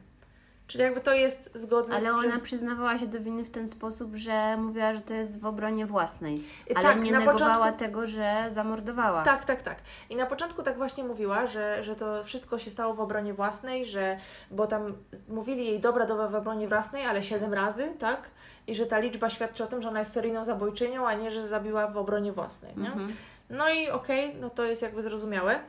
Czyli 0.66 0.84
jakby 0.84 1.00
to 1.00 1.12
jest 1.12 1.50
zgodne 1.54 2.00
z... 2.00 2.06
Ale 2.06 2.18
przy- 2.18 2.28
ona 2.28 2.38
przyznawała 2.40 2.98
się 2.98 3.06
do 3.06 3.20
winy 3.20 3.44
w 3.44 3.50
ten 3.50 3.68
sposób, 3.68 4.14
że 4.16 4.56
mówiła, 4.56 4.94
że 4.94 5.00
to 5.00 5.14
jest 5.14 5.40
w 5.40 5.46
obronie 5.46 5.86
własnej. 5.86 6.38
Ale 6.74 6.82
tak, 6.84 7.02
nie 7.02 7.12
negowała 7.12 7.54
początku- 7.54 7.78
tego, 7.78 8.06
że 8.06 8.44
zamordowała. 8.48 9.22
Tak, 9.22 9.44
tak, 9.44 9.62
tak. 9.62 9.78
I 10.10 10.16
na 10.16 10.26
początku 10.26 10.62
tak 10.62 10.76
właśnie 10.76 11.04
mówiła, 11.04 11.46
że, 11.46 11.82
że 11.84 11.96
to 11.96 12.24
wszystko 12.24 12.58
się 12.58 12.70
stało 12.70 12.94
w 12.94 13.00
obronie 13.00 13.34
własnej, 13.34 13.86
że 13.86 14.18
bo 14.50 14.66
tam 14.66 14.94
mówili 15.28 15.66
jej 15.66 15.80
dobra, 15.80 16.06
dobra 16.06 16.28
w 16.28 16.34
obronie 16.34 16.68
własnej, 16.68 17.06
ale 17.06 17.22
siedem 17.22 17.54
razy, 17.54 17.92
tak? 17.98 18.30
I 18.66 18.74
że 18.74 18.86
ta 18.86 18.98
liczba 18.98 19.30
świadczy 19.30 19.64
o 19.64 19.66
tym, 19.66 19.82
że 19.82 19.88
ona 19.88 19.98
jest 19.98 20.12
seryjną 20.12 20.44
zabójczynią, 20.44 21.06
a 21.06 21.14
nie, 21.14 21.30
że 21.30 21.46
zabiła 21.46 21.86
w 21.86 21.96
obronie 21.96 22.32
własnej, 22.32 22.72
nie? 22.76 22.86
Mhm. 22.86 23.16
No 23.50 23.68
i 23.68 23.88
okej, 23.90 24.34
no 24.40 24.50
to 24.50 24.64
jest 24.64 24.82
jakby 24.82 25.02
zrozumiałe. 25.02 25.60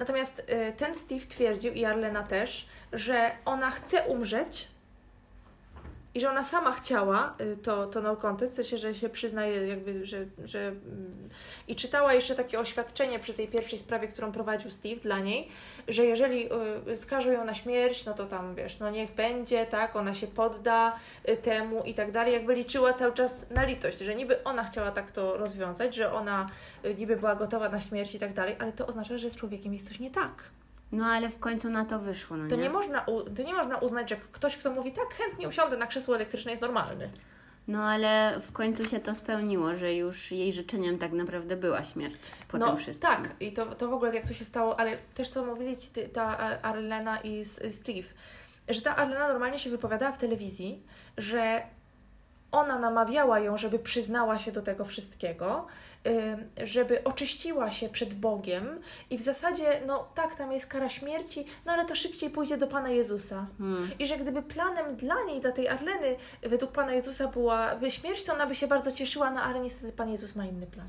Natomiast 0.00 0.38
y, 0.38 0.72
ten 0.76 0.94
Steve 0.94 1.20
twierdził, 1.20 1.72
i 1.72 1.84
Arlena 1.84 2.22
też, 2.22 2.68
że 2.92 3.30
ona 3.44 3.70
chce 3.70 4.02
umrzeć 4.02 4.68
i 6.14 6.20
że 6.20 6.30
ona 6.30 6.44
sama 6.44 6.72
chciała 6.72 7.34
y, 7.40 7.56
to, 7.56 7.86
to 7.86 8.00
no 8.00 8.16
contest, 8.16 8.52
w 8.52 8.56
sensie, 8.56 8.78
że 8.78 8.94
się 8.94 9.08
przyznaje 9.08 9.66
jakby, 9.66 10.06
że, 10.06 10.26
że 10.44 10.68
mm, 10.68 11.28
i 11.68 11.76
czytała 11.76 12.14
jeszcze 12.14 12.34
takie 12.34 12.60
oświadczenie 12.60 13.18
przy 13.18 13.34
tej 13.34 13.48
pierwszej 13.48 13.78
sprawie, 13.78 14.08
którą 14.08 14.32
prowadził 14.32 14.70
Steve 14.70 15.00
dla 15.00 15.18
niej, 15.18 15.48
że 15.88 16.04
jeżeli 16.04 16.48
y, 16.88 16.96
skażą 16.96 17.30
ją 17.30 17.44
na 17.44 17.54
śmierć, 17.54 18.04
no 18.04 18.14
to 18.14 18.26
tam 18.26 18.54
wiesz, 18.54 18.78
no 18.78 18.90
niech 18.90 19.14
będzie, 19.14 19.66
tak, 19.66 19.96
ona 19.96 20.14
się 20.14 20.26
podda 20.26 20.96
y, 21.28 21.36
temu 21.36 21.82
i 21.82 21.94
tak 21.94 22.12
dalej, 22.12 22.32
jakby 22.32 22.54
liczyła 22.54 22.92
cały 22.92 23.12
czas 23.12 23.50
na 23.50 23.64
litość, 23.64 23.98
że 23.98 24.14
niby 24.14 24.44
ona 24.44 24.64
chciała 24.64 24.90
tak 24.90 25.10
to 25.10 25.36
rozwiązać, 25.36 25.94
że 25.94 26.12
ona 26.12 26.50
niby 26.98 27.16
była 27.16 27.34
gotowa 27.34 27.68
na 27.68 27.80
śmierć 27.80 28.14
i 28.14 28.18
tak 28.18 28.32
dalej, 28.32 28.56
ale 28.58 28.72
to 28.72 28.86
oznacza, 28.86 29.18
że 29.18 29.30
z 29.30 29.36
człowiekiem 29.36 29.72
jest 29.72 29.88
coś 29.88 30.00
nie 30.00 30.10
tak. 30.10 30.59
No 30.92 31.06
ale 31.06 31.28
w 31.28 31.38
końcu 31.38 31.70
na 31.70 31.84
to 31.84 31.98
wyszło, 31.98 32.36
no 32.36 32.48
To 32.48 32.56
nie? 32.56 32.62
nie, 32.62 32.70
można, 32.70 33.00
u- 33.00 33.22
to 33.30 33.42
nie 33.42 33.54
można 33.54 33.76
uznać, 33.78 34.10
że 34.10 34.16
ktoś, 34.16 34.56
kto 34.56 34.70
mówi 34.70 34.92
tak, 34.92 35.14
chętnie 35.14 35.48
usiądę 35.48 35.76
na 35.76 35.86
krzesło 35.86 36.14
elektryczne 36.16 36.50
jest 36.50 36.62
normalny. 36.62 37.10
No 37.68 37.84
ale 37.84 38.40
w 38.40 38.52
końcu 38.52 38.84
się 38.84 39.00
to 39.00 39.14
spełniło, 39.14 39.76
że 39.76 39.94
już 39.94 40.32
jej 40.32 40.52
życzeniem 40.52 40.98
tak 40.98 41.12
naprawdę 41.12 41.56
była 41.56 41.84
śmierć 41.84 42.18
po 42.48 42.58
no 42.58 42.66
tym 42.66 42.76
wszystkim. 42.76 43.10
tak, 43.10 43.30
i 43.40 43.52
to, 43.52 43.66
to 43.66 43.88
w 43.88 43.92
ogóle 43.92 44.14
jak 44.14 44.28
to 44.28 44.34
się 44.34 44.44
stało, 44.44 44.80
ale 44.80 44.96
też 45.14 45.28
co 45.28 45.44
mówili 45.44 45.76
ci 45.76 45.88
ty- 45.88 46.08
ta 46.08 46.38
a, 46.38 46.60
Arlena 46.68 47.18
i 47.20 47.40
S- 47.40 47.60
Steve, 47.70 48.08
że 48.68 48.82
ta 48.82 48.96
Arlena 48.96 49.28
normalnie 49.28 49.58
się 49.58 49.70
wypowiadała 49.70 50.12
w 50.12 50.18
telewizji, 50.18 50.82
że 51.18 51.62
ona 52.52 52.78
namawiała 52.78 53.40
ją, 53.40 53.58
żeby 53.58 53.78
przyznała 53.78 54.38
się 54.38 54.52
do 54.52 54.62
tego 54.62 54.84
wszystkiego, 54.84 55.66
żeby 56.64 57.04
oczyściła 57.04 57.70
się 57.70 57.88
przed 57.88 58.14
Bogiem 58.14 58.80
i 59.10 59.18
w 59.18 59.22
zasadzie, 59.22 59.80
no 59.86 60.08
tak, 60.14 60.34
tam 60.34 60.52
jest 60.52 60.66
kara 60.66 60.88
śmierci, 60.88 61.44
no 61.66 61.72
ale 61.72 61.84
to 61.84 61.94
szybciej 61.94 62.30
pójdzie 62.30 62.56
do 62.56 62.66
Pana 62.66 62.88
Jezusa. 62.88 63.46
Hmm. 63.58 63.90
I 63.98 64.06
że 64.06 64.16
gdyby 64.18 64.42
planem 64.42 64.96
dla 64.96 65.24
niej, 65.24 65.40
dla 65.40 65.52
tej 65.52 65.68
Arleny, 65.68 66.16
według 66.42 66.72
Pana 66.72 66.92
Jezusa 66.92 67.28
była 67.28 67.76
by 67.76 67.90
śmierć, 67.90 68.24
to 68.24 68.32
ona 68.34 68.46
by 68.46 68.54
się 68.54 68.66
bardzo 68.66 68.92
cieszyła, 68.92 69.30
no 69.30 69.40
ale 69.42 69.60
niestety 69.60 69.92
Pan 69.92 70.10
Jezus 70.10 70.36
ma 70.36 70.46
inny 70.46 70.66
plan. 70.66 70.88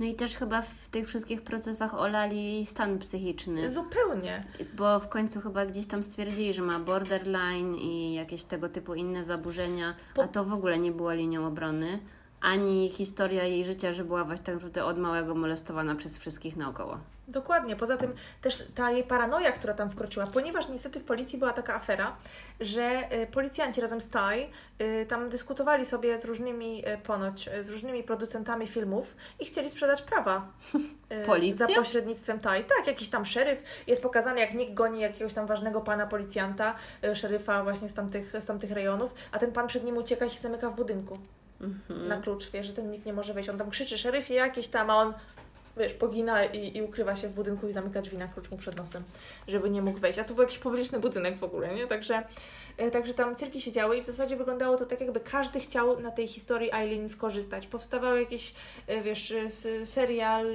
No 0.00 0.06
i 0.06 0.14
też 0.14 0.34
chyba 0.36 0.62
w 0.62 0.88
tych 0.88 1.08
wszystkich 1.08 1.42
procesach 1.42 1.94
olali 1.94 2.66
stan 2.66 2.98
psychiczny. 2.98 3.70
Zupełnie. 3.70 4.44
Bo 4.76 5.00
w 5.00 5.08
końcu 5.08 5.40
chyba 5.40 5.66
gdzieś 5.66 5.86
tam 5.86 6.02
stwierdzili, 6.02 6.54
że 6.54 6.62
ma 6.62 6.78
borderline 6.78 7.74
i 7.74 8.14
jakieś 8.14 8.42
tego 8.44 8.68
typu 8.68 8.94
inne 8.94 9.24
zaburzenia, 9.24 9.94
Po- 10.14 10.22
a 10.22 10.28
to 10.28 10.44
w 10.44 10.52
ogóle 10.52 10.78
nie 10.78 10.92
była 10.92 11.14
linią 11.14 11.46
obrony. 11.46 11.98
Ani 12.44 12.88
historia 12.88 13.44
jej 13.44 13.64
życia, 13.64 13.92
że 13.92 14.04
była 14.04 14.24
właśnie 14.24 14.44
tak 14.44 14.54
naprawdę 14.54 14.84
od 14.84 14.98
małego 14.98 15.34
molestowana 15.34 15.94
przez 15.94 16.18
wszystkich 16.18 16.56
naokoło. 16.56 16.98
Dokładnie. 17.28 17.76
Poza 17.76 17.96
tym 17.96 18.14
też 18.42 18.68
ta 18.74 18.90
jej 18.90 19.04
paranoja, 19.04 19.52
która 19.52 19.74
tam 19.74 19.90
wkroczyła, 19.90 20.26
ponieważ 20.26 20.68
niestety 20.68 21.00
w 21.00 21.04
policji 21.04 21.38
była 21.38 21.52
taka 21.52 21.74
afera, 21.74 22.16
że 22.60 23.14
y, 23.22 23.26
policjanci 23.26 23.80
razem 23.80 24.00
z 24.00 24.10
TAI 24.10 24.50
y, 24.80 25.06
tam 25.08 25.28
dyskutowali 25.28 25.86
sobie 25.86 26.18
z 26.18 26.24
różnymi, 26.24 26.88
y, 26.88 26.98
ponoć, 26.98 27.50
z 27.60 27.68
różnymi 27.68 28.02
producentami 28.02 28.66
filmów 28.66 29.16
i 29.40 29.44
chcieli 29.44 29.70
sprzedać 29.70 30.02
prawa. 30.02 30.46
Policja? 31.26 31.66
Za 31.66 31.74
pośrednictwem 31.74 32.40
TAI. 32.40 32.64
Tak, 32.64 32.86
jakiś 32.86 33.08
tam 33.08 33.26
szeryf. 33.26 33.62
Jest 33.86 34.02
pokazany, 34.02 34.40
jak 34.40 34.54
nikt 34.54 34.74
goni 34.74 35.00
jakiegoś 35.00 35.34
tam 35.34 35.46
ważnego 35.46 35.80
pana 35.80 36.06
policjanta, 36.06 36.74
szeryfa 37.14 37.62
właśnie 37.62 37.88
z 37.88 37.94
tamtych, 37.94 38.32
z 38.38 38.44
tamtych 38.46 38.70
rejonów, 38.70 39.14
a 39.32 39.38
ten 39.38 39.52
pan 39.52 39.66
przed 39.66 39.84
nim 39.84 39.96
ucieka 39.96 40.24
i 40.24 40.30
się 40.30 40.40
zamyka 40.40 40.70
w 40.70 40.76
budynku 40.76 41.18
Mhm. 41.60 42.08
na 42.08 42.20
klucz, 42.20 42.50
wie, 42.50 42.64
że 42.64 42.72
ten 42.72 42.90
nikt 42.90 43.06
nie 43.06 43.12
może 43.12 43.34
wejść. 43.34 43.48
On 43.48 43.58
tam 43.58 43.70
krzyczy, 43.70 43.98
szeryfie 43.98 44.34
jakieś 44.34 44.68
tam, 44.68 44.90
a 44.90 44.96
on 44.96 45.14
wiesz, 45.76 45.94
pogina 45.94 46.44
i, 46.44 46.76
i 46.76 46.82
ukrywa 46.82 47.16
się 47.16 47.28
w 47.28 47.34
budynku 47.34 47.68
i 47.68 47.72
zamyka 47.72 48.00
drzwi 48.00 48.18
na 48.18 48.28
klucz 48.28 48.50
mu 48.50 48.56
przed 48.56 48.76
nosem, 48.76 49.02
żeby 49.48 49.70
nie 49.70 49.82
mógł 49.82 49.98
wejść. 49.98 50.18
A 50.18 50.24
to 50.24 50.34
był 50.34 50.42
jakiś 50.42 50.58
publiczny 50.58 51.00
budynek 51.00 51.38
w 51.38 51.44
ogóle, 51.44 51.74
nie? 51.74 51.86
Także, 51.86 52.22
także 52.92 53.14
tam 53.14 53.36
cyrki 53.36 53.60
się 53.60 53.72
działy 53.72 53.96
i 53.96 54.02
w 54.02 54.04
zasadzie 54.06 54.36
wyglądało 54.36 54.76
to 54.76 54.86
tak, 54.86 55.00
jakby 55.00 55.20
każdy 55.20 55.60
chciał 55.60 56.00
na 56.00 56.10
tej 56.10 56.26
historii 56.26 56.70
Eileen 56.74 57.08
skorzystać. 57.08 57.66
Powstawały 57.66 58.20
jakieś, 58.20 58.54
e, 58.86 59.02
wiesz, 59.02 59.30
s- 59.30 59.68
serial, 59.84 60.46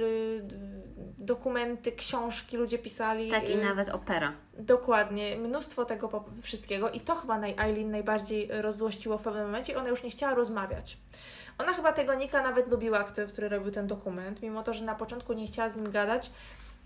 dokumenty, 1.18 1.92
książki 1.92 2.56
ludzie 2.56 2.78
pisali. 2.78 3.30
Tak, 3.30 3.48
i 3.50 3.56
nawet 3.56 3.88
opera. 3.88 4.32
Dokładnie, 4.58 5.36
mnóstwo 5.36 5.84
tego 5.84 6.24
wszystkiego 6.42 6.90
i 6.90 7.00
to 7.00 7.14
chyba 7.14 7.38
naj, 7.38 7.54
Eileen 7.58 7.90
najbardziej 7.90 8.48
rozzłościło 8.50 9.18
w 9.18 9.22
pewnym 9.22 9.44
momencie 9.44 9.72
i 9.72 9.76
ona 9.76 9.88
już 9.88 10.02
nie 10.02 10.10
chciała 10.10 10.34
rozmawiać. 10.34 10.96
Ona 11.58 11.72
chyba 11.72 11.92
tego 11.92 12.14
Nika 12.14 12.42
nawet 12.42 12.68
lubiła, 12.68 13.04
który, 13.04 13.26
który 13.26 13.48
robił 13.48 13.70
ten 13.72 13.86
dokument, 13.86 14.42
mimo 14.42 14.62
to, 14.62 14.74
że 14.74 14.84
na 14.84 14.94
początku 14.94 15.32
nie 15.32 15.46
chciała 15.46 15.68
z 15.68 15.76
nim 15.76 15.90
gadać. 15.90 16.30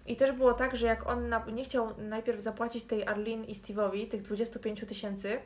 I 0.07 0.17
też 0.17 0.33
było 0.33 0.55
tak, 0.55 0.77
że 0.77 0.87
jak 0.87 1.07
on 1.07 1.29
na, 1.29 1.45
nie 1.53 1.65
chciał 1.65 1.95
najpierw 1.99 2.41
zapłacić 2.41 2.85
tej 2.85 3.07
Arlene 3.07 3.45
i 3.45 3.55
Steve'owi 3.55 4.09
tych 4.09 4.23
25 4.23 4.79
000 4.79 4.89
tysięcy, 4.89 5.39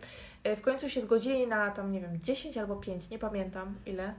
e, 0.44 0.56
w 0.56 0.60
końcu 0.60 0.88
się 0.88 1.00
zgodzili 1.00 1.46
na 1.46 1.70
tam, 1.70 1.92
nie 1.92 2.00
wiem, 2.00 2.20
10 2.20 2.58
albo 2.58 2.76
5, 2.76 3.10
nie 3.10 3.18
pamiętam 3.18 3.74
ile. 3.86 4.14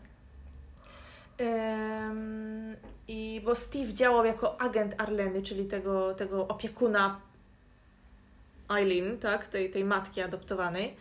Em, 1.37 2.75
I 3.07 3.41
bo 3.45 3.55
Steve 3.55 3.93
działał 3.93 4.25
jako 4.25 4.61
agent 4.61 5.01
Arleny, 5.01 5.41
czyli 5.41 5.65
tego, 5.65 6.13
tego 6.13 6.47
opiekuna 6.47 7.19
Eileen, 8.69 9.17
tak, 9.17 9.47
tej, 9.47 9.71
tej 9.71 9.83
matki 9.83 10.21
adoptowanej. 10.21 10.95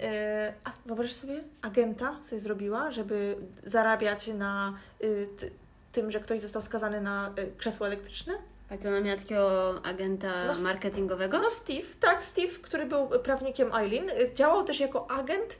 E, 0.00 0.54
A 0.64 0.72
wyobraź 0.86 1.12
sobie, 1.12 1.44
agenta 1.62 2.22
sobie 2.22 2.40
zrobiła, 2.40 2.90
żeby 2.90 3.36
zarabiać 3.64 4.26
na 4.26 4.78
y, 5.04 5.28
ty, 5.36 5.50
tym, 5.92 6.10
że 6.10 6.20
ktoś 6.20 6.40
został 6.40 6.62
skazany 6.62 7.00
na 7.00 7.32
y, 7.38 7.52
krzesło 7.58 7.86
elektryczne? 7.86 8.38
A 8.70 8.76
to 8.76 8.88
ona 8.88 9.00
miała 9.00 9.18
takiego 9.18 9.74
agenta 9.84 10.28
No, 10.46 10.62
marketingowego? 10.62 11.38
No 11.38 11.50
Steve, 11.50 11.86
tak, 12.00 12.24
Steve, 12.24 12.52
który 12.62 12.86
był 12.86 13.08
prawnikiem 13.08 13.74
Eileen, 13.74 14.10
działał 14.34 14.64
też 14.64 14.80
jako 14.80 15.10
agent 15.10 15.58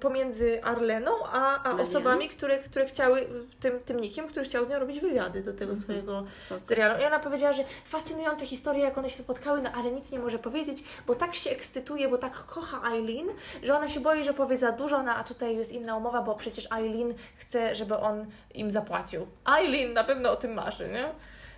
pomiędzy 0.00 0.64
Arleną 0.64 1.10
a, 1.32 1.62
a 1.70 1.76
osobami, 1.82 2.28
które, 2.28 2.58
które 2.58 2.86
chciały, 2.86 3.26
tym, 3.60 3.80
tym 3.80 4.00
nikiem, 4.00 4.28
który 4.28 4.44
chciał 4.44 4.64
z 4.64 4.68
nią 4.70 4.78
robić 4.78 5.00
wywiady 5.00 5.42
do 5.42 5.52
tego 5.52 5.72
Mhm. 5.72 5.80
swojego 5.80 6.24
Spoko. 6.46 6.66
serialu. 6.66 7.02
I 7.02 7.04
ona 7.06 7.18
powiedziała, 7.18 7.52
że 7.52 7.64
fascynujące 7.84 8.46
historie, 8.46 8.82
jak 8.84 8.98
one 8.98 9.10
się 9.10 9.18
spotkały, 9.18 9.62
no 9.62 9.70
ale 9.74 9.90
nic 9.90 10.10
nie 10.12 10.18
może 10.18 10.38
powiedzieć, 10.38 10.84
bo 11.06 11.14
tak 11.14 11.34
się 11.36 11.50
ekscytuje, 11.50 12.08
bo 12.08 12.18
tak 12.18 12.32
kocha 12.44 12.80
Eileen, 12.92 13.28
że 13.62 13.76
ona 13.76 13.88
się 13.88 14.00
boi, 14.00 14.24
że 14.24 14.34
powie 14.34 14.56
za 14.58 14.72
dużo, 14.72 15.02
no 15.02 15.14
a 15.14 15.24
tutaj 15.24 15.56
jest 15.56 15.72
inna 15.72 15.96
umowa, 15.96 16.22
bo 16.22 16.34
przecież 16.34 16.68
Eileen 16.76 17.14
chce, 17.36 17.74
żeby 17.74 17.96
on 17.96 18.26
im 18.54 18.70
zapłacił. 18.70 19.26
Eileen 19.58 19.92
na 19.92 20.04
pewno 20.04 20.30
o 20.30 20.36
tym 20.36 20.54
marzy, 20.54 20.88
nie? 20.88 21.10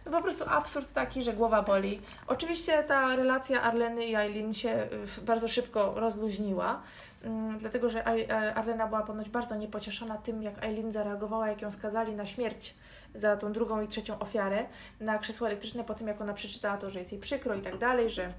No 0.07 0.13
Po 0.13 0.23
prostu 0.23 0.45
absurd 0.49 0.93
taki, 0.93 1.23
że 1.23 1.33
głowa 1.33 1.63
boli. 1.63 2.01
Oczywiście 2.27 2.83
ta 2.83 3.17
relacja 3.17 3.63
Arleny 3.63 4.05
i 4.05 4.15
Eileen 4.15 4.55
się 4.55 4.89
y, 5.19 5.23
bardzo 5.23 5.49
szybko 5.49 5.93
rozluźniła, 5.97 6.83
mm, 7.25 7.59
dlatego 7.59 7.91
że 7.91 8.07
e, 8.07 8.55
Arlena 8.55 8.87
była 8.87 9.03
ponoć 9.03 9.29
bardzo 9.29 9.57
niepocieszona 9.57 10.17
tym, 10.19 10.43
jak 10.43 10.65
Eileen 10.65 10.93
zareagowała, 10.93 11.49
jak 11.49 11.63
ją 11.63 11.71
skazali 11.71 12.15
na 12.15 12.27
śmierć 12.27 12.75
za 13.15 13.37
tą 13.37 13.53
drugą 13.53 13.81
i 13.83 13.89
trzecią 13.89 14.19
ofiarę 14.19 14.67
na 15.01 15.19
krzesło 15.19 15.47
elektryczne 15.47 15.85
po 15.85 15.95
tym, 15.95 16.09
jak 16.09 16.21
ona 16.21 16.35
przeczytała 16.35 16.77
to, 16.77 16.91
że 16.91 16.99
jest 16.99 17.13
jej 17.13 17.21
przykro 17.21 17.55
i 17.55 17.61
tak 17.61 17.79
dalej, 17.79 18.11
że 18.11 18.33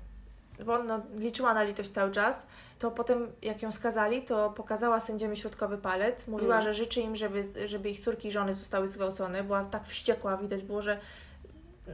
bo 0.65 0.73
ona 0.73 1.01
liczyła 1.17 1.53
na 1.53 1.63
litość 1.63 1.89
cały 1.89 2.11
czas, 2.11 2.45
to 2.79 2.91
potem 2.91 3.27
jak 3.41 3.61
ją 3.61 3.71
skazali, 3.71 4.21
to 4.21 4.49
pokazała 4.49 4.99
sędziowi 4.99 5.37
środkowy 5.37 5.77
palec, 5.77 6.27
mówiła, 6.27 6.55
Mm. 6.55 6.63
że 6.67 6.73
życzy 6.73 7.01
im, 7.01 7.15
żeby, 7.15 7.43
żeby 7.65 7.89
ich 7.89 7.99
córki 7.99 8.27
i 8.27 8.31
żony 8.31 8.53
zostały 8.53 8.87
zgwałcone, 8.87 9.43
była 9.43 9.65
tak 9.65 9.85
wściekła, 9.87 10.37
widać 10.37 10.61
było, 10.63 10.81
że 10.81 10.99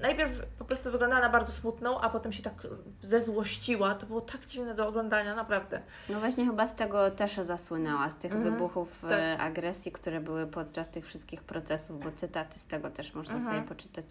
najpierw 0.01 0.31
po 0.59 0.65
prostu 0.65 0.91
wyglądała 0.91 1.21
na 1.21 1.29
bardzo 1.29 1.51
smutną, 1.51 2.01
a 2.01 2.09
potem 2.09 2.31
się 2.33 2.43
tak 2.43 2.53
zezłościła. 3.01 3.95
To 3.95 4.05
było 4.05 4.21
tak 4.21 4.45
dziwne 4.45 4.75
do 4.75 4.87
oglądania, 4.87 5.35
naprawdę. 5.35 5.81
No 6.09 6.19
właśnie 6.19 6.45
chyba 6.45 6.67
z 6.67 6.75
tego 6.75 7.11
też 7.11 7.35
zasłynęła, 7.35 8.09
z 8.09 8.15
tych 8.15 8.31
Mhm, 8.33 8.53
wybuchów 8.53 9.01
tak. 9.01 9.11
e, 9.11 9.37
agresji, 9.37 9.91
które 9.91 10.19
były 10.21 10.47
podczas 10.47 10.89
tych 10.89 11.07
wszystkich 11.07 11.43
procesów, 11.43 12.03
bo 12.03 12.11
cytaty 12.11 12.59
z 12.59 12.65
tego 12.65 12.89
też 12.89 13.13
można 13.13 13.33
Mhm. 13.35 13.55
sobie 13.55 13.67
poczytać 13.67 14.05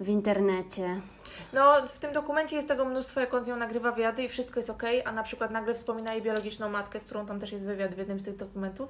w 0.00 0.08
internecie. 0.08 1.00
No, 1.52 1.86
w 1.88 1.98
tym 1.98 2.12
dokumencie 2.12 2.56
jest 2.56 2.68
tego 2.68 2.84
mnóstwo, 2.84 3.20
jak 3.20 3.34
on 3.34 3.44
z 3.44 3.46
nią 3.46 3.56
nagrywa 3.56 3.92
wywiady 3.92 4.22
i 4.22 4.28
wszystko 4.28 4.58
jest 4.60 4.70
okej, 4.70 5.04
a 5.04 5.12
na 5.12 5.22
przykład 5.22 5.50
nagle 5.50 5.74
wspomina 5.74 6.12
jej 6.12 6.22
biologiczną 6.22 6.68
matkę, 6.68 7.00
z 7.00 7.04
którą 7.04 7.26
tam 7.26 7.40
też 7.40 7.52
jest 7.52 7.64
wywiad 7.66 7.94
w 7.94 7.98
jednym 7.98 8.20
z 8.20 8.24
tych 8.24 8.36
dokumentów. 8.36 8.88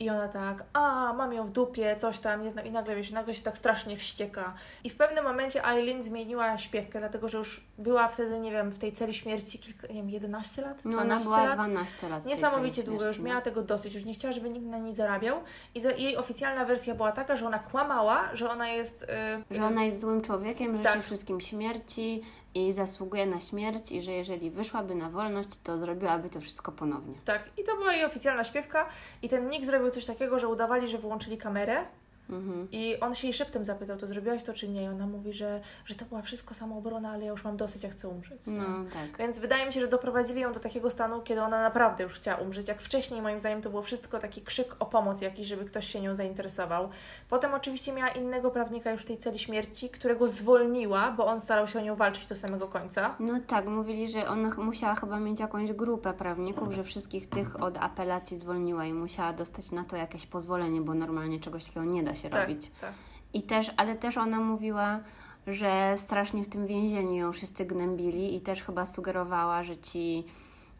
I 0.00 0.10
ona 0.10 0.28
tak, 0.28 0.64
a 0.72 1.12
mam 1.12 1.32
ją 1.32 1.46
w 1.46 1.50
dupie, 1.50 1.96
coś 1.96 2.18
tam, 2.18 2.42
nie 2.42 2.50
znam, 2.50 2.66
i 2.66 2.70
nagle 2.70 2.96
wiesz, 2.96 3.10
nagle 3.10 3.34
się 3.34 3.42
tak 3.42 3.56
strasznie 3.58 3.96
wścieka. 3.96 4.54
I 4.84 4.90
w 4.90 4.96
pewnym 4.96 5.24
momencie 5.24 5.64
Eileen 5.64 6.02
zmieniła 6.02 6.58
śpiewkę, 6.58 6.98
dlatego 6.98 7.28
że 7.28 7.38
już 7.38 7.60
była 7.78 8.08
wtedy, 8.08 8.38
nie 8.40 8.50
wiem, 8.50 8.70
w 8.70 8.78
tej 8.78 8.92
celi 8.92 9.14
śmierci 9.14 9.58
kilka, 9.58 9.86
nie 9.86 9.94
wiem, 9.94 10.10
11 10.10 10.62
lat, 10.62 10.84
No 10.84 10.90
12 10.90 11.28
ona 11.28 11.36
była 11.38 11.54
lat. 11.54 11.68
12 11.68 12.08
lat. 12.08 12.26
Niesamowicie 12.26 12.82
długo, 12.82 13.06
już 13.06 13.18
miała 13.18 13.38
no. 13.38 13.44
tego 13.44 13.62
dosyć, 13.62 13.94
już 13.94 14.04
nie 14.04 14.14
chciała, 14.14 14.32
żeby 14.32 14.50
nikt 14.50 14.66
na 14.66 14.78
niej 14.78 14.94
zarabiał. 14.94 15.40
I 15.74 15.80
za, 15.80 15.90
jej 15.90 16.16
oficjalna 16.16 16.64
wersja 16.64 16.94
była 16.94 17.12
taka, 17.12 17.36
że 17.36 17.46
ona 17.46 17.58
kłamała, 17.58 18.28
że 18.34 18.50
ona 18.50 18.68
jest. 18.68 19.06
Yy, 19.50 19.56
Że 19.56 19.64
ona 19.64 19.84
jest 19.84 20.00
złym 20.00 20.22
człowiekiem, 20.22 20.72
życzy 20.72 20.84
Tak. 20.84 21.02
wszystkim 21.02 21.40
śmierci 21.40 22.22
i 22.56 22.72
zasługuje 22.72 23.26
na 23.26 23.40
śmierć 23.40 23.92
i 23.92 24.02
że 24.02 24.12
jeżeli 24.12 24.50
wyszłaby 24.50 24.94
na 24.94 25.10
wolność, 25.10 25.48
to 25.62 25.78
zrobiłaby 25.78 26.30
to 26.30 26.40
wszystko 26.40 26.72
ponownie. 26.72 27.14
Tak, 27.24 27.48
i 27.56 27.64
to 27.64 27.76
była 27.76 27.92
jej 27.92 28.04
oficjalna 28.04 28.44
śpiewka. 28.44 28.88
I 29.22 29.28
ten 29.28 29.48
Nick 29.48 29.64
zrobił 29.64 29.90
coś 29.90 30.04
takiego, 30.04 30.38
że 30.38 30.48
udawali, 30.48 30.88
że 30.88 30.98
wyłączyli 30.98 31.38
kamerę. 31.38 31.84
Mhm. 32.30 32.68
I 32.72 33.00
on 33.00 33.14
się 33.14 33.26
jej 33.26 33.34
szeptem 33.34 33.64
zapytał, 33.64 33.96
to 33.96 34.06
zrobiłaś 34.06 34.42
to 34.42 34.52
czy 34.52 34.68
nie? 34.68 34.84
I 34.84 34.88
ona 34.88 35.06
mówi, 35.06 35.32
że, 35.32 35.60
że 35.84 35.94
to 35.94 36.04
była 36.04 36.22
wszystko 36.22 36.54
samoobrona, 36.54 37.10
ale 37.10 37.24
ja 37.24 37.30
już 37.30 37.44
mam 37.44 37.56
dosyć, 37.56 37.82
ja 37.82 37.90
chcę 37.90 38.08
umrzeć. 38.08 38.42
No 38.46 38.64
tak. 38.92 39.18
Więc 39.18 39.38
wydaje 39.38 39.66
mi 39.66 39.72
się, 39.72 39.80
że 39.80 39.88
doprowadzili 39.88 40.40
ją 40.40 40.52
do 40.52 40.60
takiego 40.60 40.90
stanu, 40.90 41.20
kiedy 41.20 41.42
ona 41.42 41.62
naprawdę 41.62 42.04
już 42.04 42.12
chciała 42.12 42.38
umrzeć. 42.38 42.68
Jak 42.68 42.82
wcześniej, 42.82 43.22
moim 43.22 43.40
zdaniem, 43.40 43.62
to 43.62 43.70
było 43.70 43.82
wszystko 43.82 44.18
taki 44.18 44.42
krzyk 44.42 44.76
o 44.78 44.86
pomoc 44.86 45.20
jakiś, 45.20 45.46
żeby 45.46 45.64
ktoś 45.64 45.86
się 45.86 46.00
nią 46.00 46.14
zainteresował. 46.14 46.88
Potem 47.28 47.54
oczywiście 47.54 47.92
miała 47.92 48.10
innego 48.10 48.50
prawnika 48.50 48.90
już 48.90 49.02
w 49.02 49.04
tej 49.04 49.18
celi 49.18 49.38
śmierci, 49.38 49.90
którego 49.90 50.28
zwolniła, 50.28 51.10
bo 51.10 51.26
on 51.26 51.40
starał 51.40 51.68
się 51.68 51.78
o 51.78 51.82
nią 51.82 51.96
walczyć 51.96 52.26
do 52.26 52.34
samego 52.34 52.68
końca. 52.68 53.14
No 53.20 53.32
tak, 53.46 53.66
mówili, 53.66 54.08
że 54.08 54.28
ona 54.28 54.54
musiała 54.56 54.94
chyba 54.94 55.20
mieć 55.20 55.40
jakąś 55.40 55.72
grupę 55.72 56.12
prawników, 56.12 56.72
że 56.72 56.84
wszystkich 56.84 57.28
tych 57.28 57.62
od 57.62 57.78
apelacji 57.78 58.36
zwolniła 58.36 58.84
i 58.84 58.92
musiała 58.92 59.32
dostać 59.32 59.70
na 59.70 59.84
to 59.84 59.96
jakieś 59.96 60.26
pozwolenie, 60.26 60.80
bo 60.80 60.94
normalnie 60.94 61.40
czegoś 61.40 61.64
takiego 61.64 61.84
nie 61.84 62.02
da 62.02 62.14
się 62.16 62.28
robić. 62.28 62.70
tak. 62.80 62.92
I 63.34 63.42
też, 63.42 63.70
ale 63.76 63.94
też 63.96 64.16
ona 64.18 64.40
mówiła, 64.40 65.00
że 65.46 65.94
strasznie 65.96 66.44
w 66.44 66.48
tym 66.48 66.66
więzieniu 66.66 67.14
ją 67.14 67.32
wszyscy 67.32 67.64
gnębili 67.64 68.36
i 68.36 68.40
też 68.40 68.62
chyba 68.62 68.86
sugerowała, 68.86 69.62
że 69.62 69.76
ci, 69.76 70.24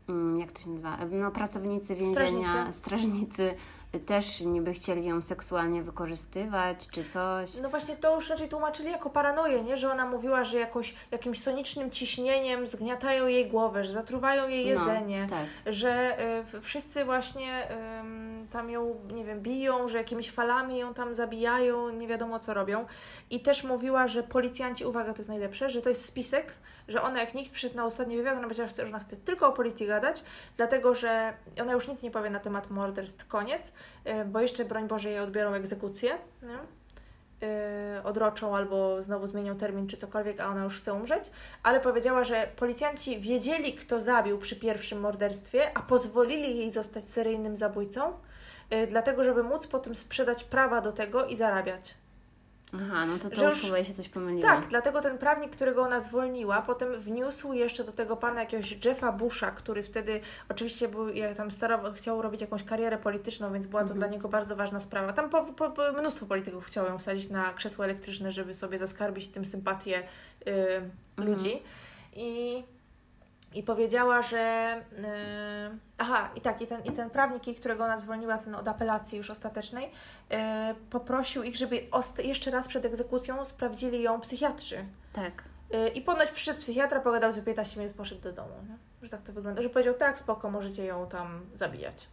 mm, 0.09 0.39
jak 0.41 0.53
to 0.53 0.63
się 0.63 0.71
nazywa, 0.71 0.99
no 1.13 1.31
pracownicy 1.31 1.95
więzienia, 1.95 2.49
Strażnicy. 2.49 2.73
strażnicy 2.79 3.55
też 4.07 4.41
niby 4.41 4.73
chcieli 4.73 5.07
ją 5.07 5.23
seksualnie 5.23 5.83
wykorzystywać 5.83 6.89
czy 6.89 7.05
coś. 7.05 7.61
No 7.63 7.69
właśnie 7.69 7.97
to 7.97 8.15
już 8.15 8.31
raczej 8.31 8.49
tłumaczyli 8.49 8.91
jako 8.91 9.11
paranoję, 9.11 9.63
nie? 9.63 9.77
Że 9.77 9.93
ona 9.93 10.07
mówiła, 10.07 10.45
że 10.45 10.59
jakoś, 10.59 10.95
jakimś 11.11 11.41
sonicznym 11.43 11.91
ciśnieniem 11.91 12.67
zgniatają 12.67 13.27
jej 13.27 13.47
głowę, 13.47 13.85
że 13.85 13.93
zatruwają 13.93 14.49
jej 14.49 14.67
jedzenie. 14.67 15.23
No, 15.23 15.37
tak. 15.37 15.75
że 15.75 16.17
y, 16.55 16.61
wszyscy 16.61 17.05
właśnie 17.05 17.69
ym, 18.01 18.49
tam 18.51 18.71
ją, 18.71 18.95
nie 19.13 19.25
wiem, 19.25 19.41
biją, 19.41 19.89
że 19.89 19.99
jakimiś 19.99 20.31
falami 20.31 20.79
ją 20.79 20.95
tam 20.95 21.15
zabijają, 21.15 21.91
nie 21.91 22.09
wiadomo 22.09 22.41
co 22.41 22.55
robią. 22.55 22.87
I 23.31 23.41
też 23.41 23.65
mówiła, 23.65 24.09
że 24.09 24.23
policjanci, 24.23 24.85
uwaga, 24.85 25.13
to 25.13 25.19
jest 25.19 25.29
najlepsze, 25.29 25.71
że 25.71 25.83
to 25.83 25.89
jest 25.89 26.05
spisek, 26.05 26.55
że 26.89 27.03
ona 27.03 27.21
jak 27.21 27.35
nikt 27.35 27.53
przyszedł 27.53 27.77
na 27.77 27.85
ostatni 27.85 28.17
wywiad, 28.17 28.33
ona 28.33 28.43
powiedziała, 28.43 28.69
że 28.69 28.87
ona 28.87 28.99
chce 28.99 29.17
tylko 29.17 29.49
o 29.49 29.53
policji 29.53 29.87
gadać, 29.87 30.23
dlatego 30.57 30.95
że 30.95 31.33
ona 31.63 31.73
już 31.73 31.89
nic 31.89 32.03
nie 32.03 32.11
powie 32.11 32.31
na 32.31 32.41
temat 32.41 32.71
morderstw, 32.71 33.29
koniec, 33.29 33.73
y, 34.07 34.25
bo 34.25 34.41
jeszcze, 34.41 34.65
broń 34.65 34.89
Boże, 34.89 35.11
jej 35.11 35.21
odbiorą 35.21 35.53
egzekucję, 35.53 36.19
nie? 36.43 36.59
y, 37.99 38.03
odroczą 38.03 38.57
albo 38.57 39.03
znowu 39.03 39.27
zmienią 39.27 39.57
termin 39.57 39.87
czy 39.87 39.97
cokolwiek, 39.97 40.41
a 40.41 40.47
ona 40.47 40.65
już 40.65 40.81
chce 40.81 40.95
umrzeć, 40.95 41.31
ale 41.63 41.81
powiedziała, 41.81 42.25
że 42.25 42.49
policjanci 42.57 43.21
wiedzieli, 43.21 43.75
kto 43.75 44.01
zabił 44.01 44.39
przy 44.39 44.57
pierwszym 44.57 45.01
morderstwie, 45.01 45.77
a 45.79 45.83
pozwolili 45.83 46.59
jej 46.59 46.71
zostać 46.71 47.05
seryjnym 47.05 47.57
zabójcą, 47.57 48.13
y, 48.73 48.87
dlatego 48.87 49.25
żeby 49.25 49.43
móc 49.43 49.67
potem 49.67 49.95
sprzedać 49.95 50.45
prawa 50.45 50.81
do 50.81 50.93
tego 50.93 51.27
i 51.27 51.37
zarabiać. 51.37 51.95
Aha, 52.75 53.07
no 53.07 53.19
to 53.19 53.31
to 53.31 53.49
już 53.51 53.61
chyba 53.61 53.85
się 53.85 53.93
coś 53.95 54.09
pomyliło. 54.09 54.43
Tak, 54.49 54.67
dlatego 54.69 55.01
ten 55.01 55.19
prawnik, 55.19 55.51
którego 55.51 55.83
ona 55.83 56.01
zwolniła, 56.01 56.63
potem 56.63 56.99
wniósł 57.01 57.53
jeszcze 57.53 57.85
do 57.85 57.93
tego 57.93 58.17
pana 58.17 58.41
jakiegoś 58.41 58.85
Jeffa 58.85 59.13
Busha, 59.13 59.51
który 59.51 59.83
wtedy 59.83 60.21
oczywiście 60.49 60.89
był, 60.89 61.09
jak 61.09 61.37
tam 61.37 61.51
starał, 61.51 61.93
chciał 61.93 62.23
robić 62.23 62.41
jakąś 62.41 62.63
karierę 62.65 62.99
polityczną, 62.99 63.53
więc 63.53 63.67
była 63.67 63.81
to 63.83 63.85
Mhm. 63.93 63.99
dla 63.99 64.09
niego 64.09 64.29
bardzo 64.29 64.57
ważna 64.57 64.81
sprawa. 64.81 65.13
Tam 65.13 65.31
po, 65.31 65.43
po, 65.45 65.71
po, 65.71 65.93
mnóstwo 65.93 66.27
polityków 66.27 66.67
chciało 66.67 66.89
ją 66.89 66.99
wsadzić 66.99 67.29
na 67.31 67.53
krzesło 67.53 67.85
elektryczne, 67.85 68.33
żeby 68.33 68.55
sobie 68.55 68.79
zaskarbić 68.79 69.29
tym 69.29 69.45
sympatię 69.47 69.99
y, 70.47 70.51
Mhm. 71.17 71.37
ludzi. 71.37 71.63
I, 72.17 72.63
I 73.55 73.63
powiedziała, 73.63 74.23
że. 74.23 74.75
y, 74.93 75.79
aha, 75.99 76.31
i 76.37 76.41
tak, 76.41 76.63
i 76.63 76.67
ten, 76.67 76.85
i 76.85 76.93
ten 76.93 77.11
prawnik, 77.11 77.61
którego 77.61 77.85
ona 77.85 77.99
zwolniła, 77.99 78.39
ten 78.39 78.55
od 78.55 78.69
apelacji 78.69 79.19
już 79.19 79.31
ostatecznej, 79.31 79.85
y, 79.87 80.37
poprosił 80.91 81.43
ich, 81.43 81.57
żeby 81.57 81.77
ost- 81.91 82.25
jeszcze 82.25 82.51
raz 82.51 82.69
przed 82.69 82.85
egzekucją 82.85 83.45
sprawdzili 83.45 84.03
ją 84.03 84.21
psychiatrzy. 84.21 84.85
Tak. 85.13 85.45
Y, 85.75 85.89
I 85.89 86.01
ponoć 86.03 86.31
przyszedł 86.31 86.61
psychiatra, 86.61 87.01
pogadał 87.01 87.33
z 87.33 87.37
nią 87.37 87.43
15 87.43 87.81
minut, 87.81 87.95
poszedł 87.97 88.21
do 88.21 88.33
domu. 88.33 88.55
Nie? 88.69 88.77
Że 89.03 89.09
tak 89.09 89.23
to 89.23 89.33
wygląda. 89.33 89.63
Że 89.63 89.71
powiedział, 89.71 89.95
tak, 89.95 90.19
spoko, 90.19 90.51
możecie 90.51 90.85
ją 90.85 91.07
tam 91.07 91.41
zabijać. 91.55 92.09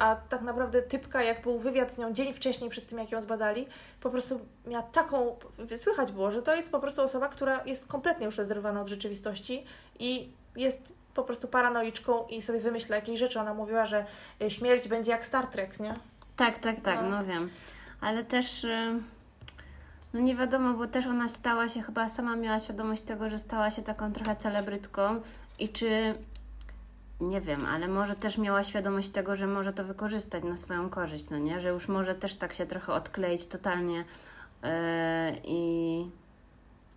A 0.00 0.16
tak 0.16 0.42
naprawdę 0.42 0.82
typka, 0.82 1.22
jak 1.22 1.42
był 1.42 1.58
wywiad 1.58 1.92
z 1.92 1.98
nią 1.98 2.12
dzień 2.12 2.32
wcześniej, 2.32 2.70
przed 2.70 2.86
tym 2.86 2.98
jak 2.98 3.12
ją 3.12 3.22
zbadali, 3.22 3.66
po 4.00 4.10
prostu 4.10 4.40
miała 4.66 4.82
taką. 4.82 5.36
Słychać 5.76 6.12
było, 6.12 6.30
że 6.30 6.42
to 6.42 6.54
jest 6.54 6.70
po 6.70 6.80
prostu 6.80 7.02
osoba, 7.02 7.28
która 7.28 7.60
jest 7.66 7.86
kompletnie 7.86 8.26
już 8.26 8.38
oderwana 8.38 8.80
od 8.80 8.88
rzeczywistości 8.88 9.64
i 9.98 10.30
jest 10.56 10.88
po 11.14 11.22
prostu 11.24 11.48
paranoiczką 11.48 12.26
i 12.26 12.42
sobie 12.42 12.60
wymyśla 12.60 12.96
jakieś 12.96 13.20
rzeczy. 13.20 13.40
Ona 13.40 13.54
mówiła, 13.54 13.86
że 13.86 14.04
y, 14.42 14.50
śmierć 14.50 14.88
będzie 14.88 15.10
jak 15.10 15.26
Star 15.26 15.46
Trek, 15.46 15.80
nie? 15.80 15.94
Tak, 16.36 16.58
tak, 16.58 16.80
tak, 16.80 17.02
No. 17.02 17.08
no 17.08 17.24
wiem. 17.24 17.50
Ale 18.00 18.24
też, 18.24 18.64
y, 18.64 19.00
no 20.14 20.20
nie 20.20 20.36
wiadomo, 20.36 20.74
bo 20.74 20.86
też 20.86 21.06
ona 21.06 21.28
stała 21.28 21.68
się, 21.68 21.82
chyba 21.82 22.08
sama 22.08 22.36
miała 22.36 22.60
świadomość 22.60 23.02
tego, 23.02 23.30
że 23.30 23.38
stała 23.38 23.70
się 23.70 23.82
taką 23.82 24.12
trochę 24.12 24.36
celebrytką 24.36 25.20
i 25.58 25.68
czy, 25.68 26.14
nie 27.20 27.40
wiem, 27.40 27.66
ale 27.66 27.88
może 27.88 28.16
też 28.16 28.38
miała 28.38 28.62
świadomość 28.62 29.08
tego, 29.08 29.36
że 29.36 29.46
może 29.46 29.72
to 29.72 29.84
wykorzystać 29.84 30.44
na 30.44 30.56
swoją 30.56 30.90
korzyść, 30.90 31.30
no 31.30 31.38
nie? 31.38 31.60
Że 31.60 31.68
już 31.68 31.88
może 31.88 32.14
też 32.14 32.34
tak 32.34 32.52
się 32.52 32.66
trochę 32.66 32.92
odkleić 32.92 33.46
totalnie 33.46 34.00
y, 34.00 34.66
i, 35.44 36.06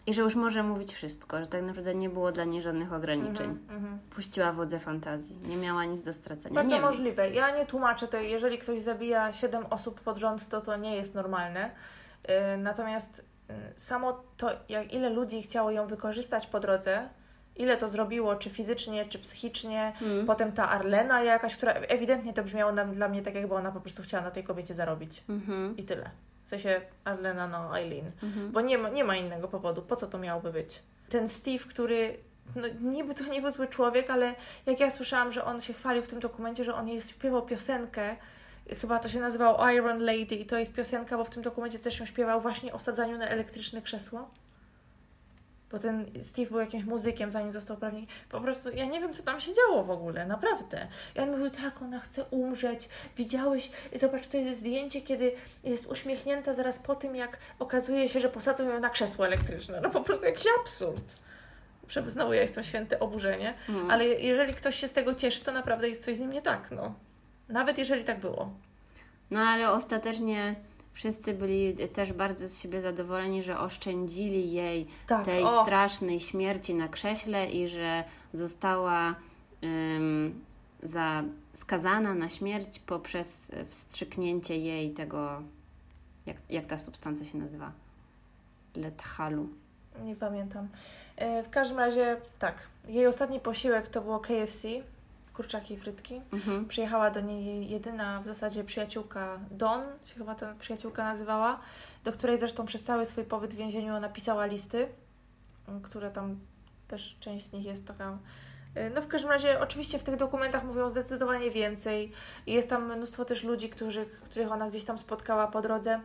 i 0.05 0.13
że 0.13 0.21
już 0.21 0.35
może 0.35 0.63
mówić 0.63 0.93
wszystko, 0.93 1.39
że 1.39 1.47
tak 1.47 1.61
naprawdę 1.61 1.95
nie 1.95 2.09
było 2.09 2.31
dla 2.31 2.43
niej 2.43 2.61
żadnych 2.61 2.93
ograniczeń. 2.93 3.49
Mhm, 3.49 3.77
mhm. 3.77 3.99
Puściła 4.09 4.51
wodze 4.51 4.79
fantazji, 4.79 5.37
nie 5.47 5.57
miała 5.57 5.85
nic 5.85 6.01
do 6.01 6.13
stracenia. 6.13 6.55
Bardzo 6.55 6.75
nie 6.75 6.81
możliwe. 6.81 7.29
Ja 7.29 7.57
nie 7.57 7.65
tłumaczę 7.65 8.07
tej, 8.07 8.31
jeżeli 8.31 8.57
ktoś 8.57 8.81
zabija 8.81 9.31
7 9.31 9.65
osób 9.69 10.01
pod 10.01 10.17
rząd, 10.17 10.49
to 10.49 10.61
to 10.61 10.77
nie 10.77 10.95
jest 10.95 11.15
normalne. 11.15 11.71
Yy, 12.27 12.33
natomiast 12.57 13.25
yy, 13.49 13.55
samo 13.77 14.23
to, 14.37 14.49
jak 14.69 14.93
ile 14.93 15.09
ludzi 15.09 15.41
chciało 15.41 15.71
ją 15.71 15.87
wykorzystać 15.87 16.47
po 16.47 16.59
drodze, 16.59 17.09
ile 17.55 17.77
to 17.77 17.89
zrobiło, 17.89 18.35
czy 18.35 18.49
fizycznie, 18.49 19.05
czy 19.05 19.19
psychicznie. 19.19 19.93
Mm. 20.01 20.25
Potem 20.25 20.51
ta 20.51 20.69
Arlena 20.69 21.23
jakaś, 21.23 21.55
która 21.55 21.73
ewidentnie 21.73 22.33
to 22.33 22.43
brzmiało 22.43 22.71
nam, 22.71 22.95
dla 22.95 23.07
mnie 23.07 23.21
tak, 23.21 23.35
jakby 23.35 23.55
ona 23.55 23.71
po 23.71 23.81
prostu 23.81 24.03
chciała 24.03 24.23
na 24.23 24.31
tej 24.31 24.43
kobiecie 24.43 24.73
zarobić. 24.73 25.23
Mhm, 25.29 25.77
I 25.77 25.83
tyle. 25.83 26.09
W 26.45 26.49
sensie 26.49 26.81
Arlena, 27.03 27.47
no 27.47 27.77
Eileen. 27.77 28.11
mhm. 28.23 28.51
Bo 28.51 28.61
nie 28.61 28.77
ma, 28.77 28.89
nie 28.89 29.03
ma 29.03 29.15
innego 29.15 29.47
powodu. 29.47 29.81
Po 29.81 29.95
co 29.95 30.07
to 30.07 30.17
miałoby 30.17 30.51
być? 30.51 30.83
Ten 31.09 31.27
Steve, 31.27 31.65
który 31.69 32.17
no, 32.55 32.67
niby 32.81 33.13
to 33.13 33.23
nie 33.23 33.41
był 33.41 33.51
zły 33.51 33.67
człowiek, 33.67 34.09
ale 34.09 34.35
jak 34.65 34.79
ja 34.79 34.91
słyszałam, 34.91 35.31
że 35.31 35.45
on 35.45 35.61
się 35.61 35.73
chwalił 35.73 36.03
w 36.03 36.07
tym 36.07 36.19
dokumencie, 36.19 36.63
że 36.63 36.75
on 36.75 36.87
jest 36.87 37.09
śpiewał 37.09 37.45
piosenkę, 37.45 38.15
chyba 38.81 38.99
to 38.99 39.09
się 39.09 39.19
nazywało 39.19 39.69
Iron 39.69 39.99
Lady 39.99 40.35
i 40.35 40.45
to 40.45 40.57
jest 40.57 40.73
piosenka, 40.73 41.17
bo 41.17 41.23
w 41.23 41.29
tym 41.29 41.43
dokumencie 41.43 41.79
też 41.79 41.99
ją 41.99 42.05
śpiewał 42.05 42.41
właśnie 42.41 42.73
o 42.73 42.79
sadzaniu 42.79 43.17
na 43.17 43.27
elektryczne 43.27 43.81
krzesło. 43.81 44.29
Bo 45.73 45.79
ten 45.79 46.05
Steve 46.21 46.49
był 46.49 46.59
jakimś 46.59 46.83
muzykiem, 46.83 47.31
zanim 47.31 47.51
został 47.51 47.77
prawnikiem. 47.77 48.15
Po 48.29 48.41
prostu 48.41 48.69
ja 48.75 48.85
nie 48.85 48.99
wiem, 48.99 49.13
co 49.13 49.23
tam 49.23 49.41
się 49.41 49.53
działo 49.53 49.83
w 49.83 49.91
ogóle, 49.91 50.25
naprawdę. 50.25 50.87
I 51.15 51.19
on 51.19 51.31
mówił, 51.31 51.49
tak, 51.49 51.81
ona 51.81 51.99
chce 51.99 52.23
umrzeć. 52.23 52.89
Widziałeś, 53.17 53.71
zobacz, 53.95 54.27
to 54.27 54.37
jest 54.37 54.59
zdjęcie, 54.59 55.01
kiedy 55.01 55.31
jest 55.63 55.87
uśmiechnięta 55.87 56.53
zaraz 56.53 56.79
po 56.79 56.95
tym, 56.95 57.15
jak 57.15 57.37
okazuje 57.59 58.09
się, 58.09 58.19
że 58.19 58.29
posadzą 58.29 58.69
ją 58.69 58.79
na 58.79 58.89
krzesło 58.89 59.25
elektryczne. 59.25 59.81
No 59.81 59.89
po 59.89 60.01
prostu 60.01 60.25
jakiś 60.25 60.45
absurd. 60.61 61.15
Znowu 62.07 62.33
ja 62.33 62.41
jestem 62.41 62.63
święte 62.63 62.99
oburzenie. 62.99 63.53
Mm. 63.69 63.91
Ale 63.91 64.05
jeżeli 64.05 64.53
ktoś 64.53 64.75
się 64.75 64.87
z 64.87 64.93
tego 64.93 65.15
cieszy, 65.15 65.43
to 65.43 65.51
naprawdę 65.51 65.89
jest 65.89 66.05
coś 66.05 66.17
z 66.17 66.19
nim 66.19 66.31
nie 66.31 66.41
tak, 66.41 66.71
no. 66.71 66.95
Nawet 67.49 67.77
jeżeli 67.77 68.03
tak 68.03 68.19
było. 68.19 68.53
No 69.31 69.39
ale 69.39 69.71
ostatecznie 69.71 70.55
Wszyscy 70.93 71.33
byli 71.33 71.75
też 71.87 72.13
bardzo 72.13 72.47
z 72.47 72.59
siebie 72.61 72.81
zadowoleni, 72.81 73.43
że 73.43 73.59
oszczędzili 73.59 74.51
jej 74.53 74.87
Tak, 75.07 75.25
tej 75.25 75.43
o. 75.43 75.63
strasznej 75.63 76.19
śmierci 76.19 76.75
na 76.75 76.87
krześle 76.87 77.51
i 77.51 77.67
że 77.67 78.03
została 78.33 79.15
ym, 79.63 80.41
za, 80.83 81.23
skazana 81.53 82.13
na 82.13 82.29
śmierć 82.29 82.79
poprzez 82.79 83.51
wstrzyknięcie 83.67 84.57
jej 84.57 84.91
tego, 84.91 85.41
jak, 86.25 86.37
jak 86.49 86.65
ta 86.65 86.77
substancja 86.77 87.25
się 87.25 87.37
nazywa? 87.37 87.71
Lethalu. 88.75 89.47
Nie 90.03 90.15
pamiętam. 90.15 90.67
E, 91.17 91.43
W 91.43 91.49
każdym 91.49 91.77
razie 91.79 92.17
tak. 92.39 92.67
Jej 92.87 93.07
ostatni 93.07 93.39
posiłek 93.39 93.87
to 93.87 94.01
było 94.01 94.19
KFC, 94.19 94.67
kurczaki 95.33 95.73
i 95.73 95.77
frytki. 95.77 96.21
Mhm. 96.33 96.67
Przyjechała 96.67 97.11
do 97.11 97.21
niej 97.21 97.45
jej 97.45 97.69
jedyna 97.69 98.21
w 98.21 98.25
zasadzie 98.25 98.63
przyjaciółka 98.63 99.39
Don, 99.51 99.81
się 100.05 100.15
chyba 100.15 100.35
ta 100.35 100.55
przyjaciółka 100.59 101.03
nazywała, 101.03 101.59
do 102.03 102.11
której 102.11 102.37
zresztą 102.37 102.65
przez 102.65 102.83
cały 102.83 103.05
swój 103.05 103.23
pobyt 103.23 103.53
w 103.53 103.57
więzieniu 103.57 103.99
napisała 103.99 104.45
listy, 104.45 104.87
które 105.83 106.11
tam 106.11 106.39
też 106.87 107.17
część 107.19 107.45
z 107.45 107.51
nich 107.51 107.65
jest 107.65 107.87
taka. 107.87 108.17
y, 108.77 108.91
No 108.95 109.01
w 109.01 109.07
każdym 109.07 109.29
razie 109.31 109.59
oczywiście 109.59 109.99
w 109.99 110.03
tych 110.03 110.15
dokumentach 110.15 110.63
mówią 110.63 110.89
zdecydowanie 110.89 111.51
więcej. 111.51 112.11
Jest 112.47 112.69
tam 112.69 112.95
mnóstwo 112.95 113.25
też 113.25 113.43
ludzi, 113.43 113.69
którzy, 113.69 114.05
których 114.05 114.51
ona 114.51 114.69
gdzieś 114.69 114.83
tam 114.83 114.97
spotkała 114.97 115.47
po 115.47 115.61
drodze. 115.61 116.01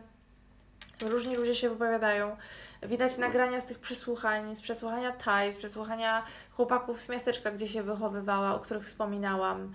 Różni 1.09 1.35
ludzie 1.35 1.55
się 1.55 1.69
wypowiadają. 1.69 2.37
Widać 2.83 3.17
nagrania 3.17 3.59
z 3.59 3.65
tych 3.65 3.79
przesłuchań, 3.79 4.55
z 4.55 4.61
przesłuchania 4.61 5.11
Taj, 5.11 5.53
z 5.53 5.57
przesłuchania 5.57 6.23
chłopaków 6.51 7.01
z 7.01 7.09
miasteczka, 7.09 7.51
gdzie 7.51 7.67
się 7.67 7.83
wychowywała, 7.83 8.55
o 8.55 8.59
których 8.59 8.83
wspominałam. 8.83 9.73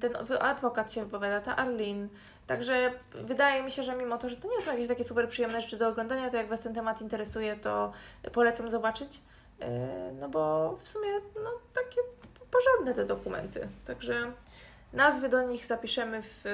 Ten 0.00 0.12
adwokat 0.40 0.92
się 0.92 1.04
wypowiada, 1.04 1.40
ta 1.40 1.56
Arlene. 1.56 2.08
Także 2.46 2.92
wydaje 3.14 3.62
mi 3.62 3.70
się, 3.70 3.82
że 3.82 3.96
mimo 3.96 4.18
to, 4.18 4.28
że 4.28 4.36
to 4.36 4.48
nie 4.48 4.62
są 4.62 4.72
jakieś 4.72 4.88
takie 4.88 5.04
super 5.04 5.28
przyjemne 5.28 5.60
rzeczy 5.60 5.76
do 5.76 5.88
oglądania, 5.88 6.30
to 6.30 6.36
jak 6.36 6.48
Was 6.48 6.60
ten 6.60 6.74
temat 6.74 7.00
interesuje, 7.00 7.56
to 7.56 7.92
polecam 8.32 8.70
zobaczyć. 8.70 9.20
E, 9.60 10.12
No 10.20 10.28
bo 10.28 10.72
w 10.82 10.88
sumie 10.88 11.08
no, 11.44 11.50
takie 11.74 12.00
porządne 12.50 12.94
te 12.94 13.04
dokumenty. 13.04 13.68
Także 13.86 14.32
nazwy 14.92 15.28
do 15.28 15.42
nich 15.42 15.66
zapiszemy 15.66 16.22
w, 16.22 16.44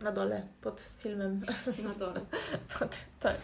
na 0.00 0.12
dole 0.12 0.42
pod 0.60 0.80
filmem. 0.98 1.40
Na 1.84 1.94
dole. 1.94 2.20
Pod, 2.78 2.96
tak. 3.20 3.36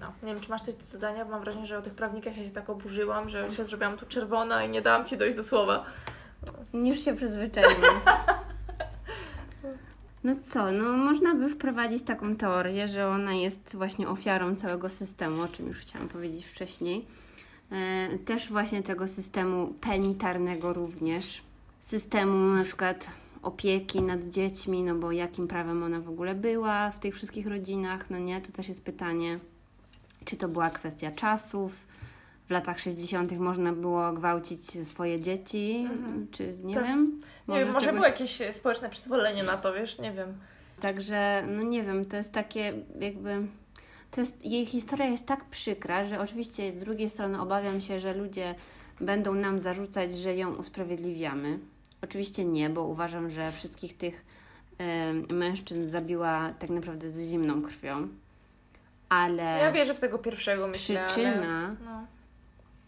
No, 0.00 0.12
nie 0.22 0.34
wiem, 0.34 0.42
czy 0.42 0.50
masz 0.50 0.62
coś 0.62 0.74
do 0.74 0.84
dodania, 0.92 1.24
bo 1.24 1.30
mam 1.30 1.40
wrażenie, 1.40 1.66
że 1.66 1.78
o 1.78 1.82
tych 1.82 1.94
prawnikach 1.94 2.36
ja 2.36 2.44
się 2.44 2.50
tak 2.50 2.70
oburzyłam, 2.70 3.28
że 3.28 3.50
się 3.50 3.64
zrobiłam 3.64 3.96
tu 3.96 4.06
czerwona 4.06 4.64
i 4.64 4.68
nie 4.68 4.82
dałam 4.82 5.06
Ci 5.06 5.16
dojść 5.16 5.36
do 5.36 5.42
słowa. 5.44 5.84
Już 6.74 7.00
się 7.00 7.16
przyzwyczaiłam. 7.16 7.74
No 10.24 10.32
co, 10.46 10.72
no 10.72 10.92
można 10.92 11.34
by 11.34 11.48
wprowadzić 11.48 12.02
taką 12.02 12.36
teorię, 12.36 12.88
że 12.88 13.08
ona 13.08 13.34
jest 13.34 13.76
właśnie 13.76 14.08
ofiarą 14.08 14.54
całego 14.54 14.88
systemu, 14.88 15.42
o 15.42 15.48
czym 15.48 15.66
już 15.66 15.78
chciałam 15.78 16.08
powiedzieć 16.08 16.46
wcześniej. 16.46 17.06
E, 17.72 18.18
też 18.18 18.48
właśnie 18.48 18.82
tego 18.82 19.08
systemu 19.08 19.74
penitarnego 19.80 20.72
również. 20.72 21.42
Systemu 21.80 22.54
na 22.54 22.64
przykład 22.64 23.10
opieki 23.42 24.02
nad 24.02 24.24
dziećmi, 24.24 24.82
no 24.82 24.94
bo 24.94 25.12
jakim 25.12 25.48
prawem 25.48 25.82
ona 25.82 26.00
w 26.00 26.08
ogóle 26.08 26.34
była 26.34 26.90
w 26.90 27.00
tych 27.00 27.14
wszystkich 27.14 27.46
rodzinach, 27.46 28.10
no 28.10 28.18
nie? 28.18 28.40
To 28.40 28.52
też 28.52 28.68
jest 28.68 28.84
pytanie, 28.84 29.38
czy 30.28 30.36
to 30.36 30.48
była 30.48 30.70
kwestia 30.70 31.10
czasów, 31.12 31.86
w 32.46 32.50
latach 32.50 32.80
60. 32.80 33.32
można 33.38 33.72
było 33.72 34.12
gwałcić 34.12 34.86
swoje 34.88 35.20
dzieci, 35.20 35.86
Mhm. 35.90 36.26
czy 36.30 36.54
nie 36.64 36.74
Tak. 36.74 36.84
wiem. 36.84 37.18
Nie 37.48 37.58
wiem, 37.58 37.72
może 37.72 37.86
czegoś- 37.86 37.94
było 38.00 38.06
jakieś 38.06 38.38
społeczne 38.52 38.88
przyzwolenie 38.88 39.42
na 39.42 39.56
to, 39.56 39.72
wiesz, 39.74 39.98
nie 39.98 40.12
wiem. 40.12 40.34
Także, 40.80 41.44
no 41.48 41.62
nie 41.62 41.82
wiem, 41.82 42.04
to 42.04 42.16
jest 42.16 42.32
takie 42.32 42.72
jakby. 43.00 43.46
To 44.10 44.20
jest, 44.20 44.44
jej 44.46 44.66
historia 44.66 45.06
jest 45.06 45.26
tak 45.26 45.44
przykra, 45.44 46.04
że 46.04 46.20
oczywiście 46.20 46.72
z 46.72 46.76
drugiej 46.76 47.10
strony 47.10 47.40
obawiam 47.40 47.80
się, 47.80 48.00
że 48.00 48.14
ludzie 48.14 48.54
będą 49.00 49.34
nam 49.34 49.60
zarzucać, 49.60 50.18
że 50.18 50.36
ją 50.36 50.54
usprawiedliwiamy. 50.54 51.58
Oczywiście 52.02 52.44
nie, 52.44 52.70
bo 52.70 52.84
uważam, 52.84 53.30
że 53.30 53.52
wszystkich 53.52 53.96
tych 53.96 54.24
em, 54.78 55.26
mężczyzn 55.30 55.88
zabiła 55.90 56.52
tak 56.58 56.70
naprawdę 56.70 57.10
z 57.10 57.20
zimną 57.30 57.62
krwią. 57.62 58.08
Ale 59.08 59.42
Ja 59.42 59.72
wierzę 59.72 59.94
w 59.94 60.00
tego 60.00 60.18
pierwszego, 60.18 60.68
myślę, 60.68 61.04
przyczyna 61.06 61.32
ale... 61.66 61.76
No. 61.84 62.06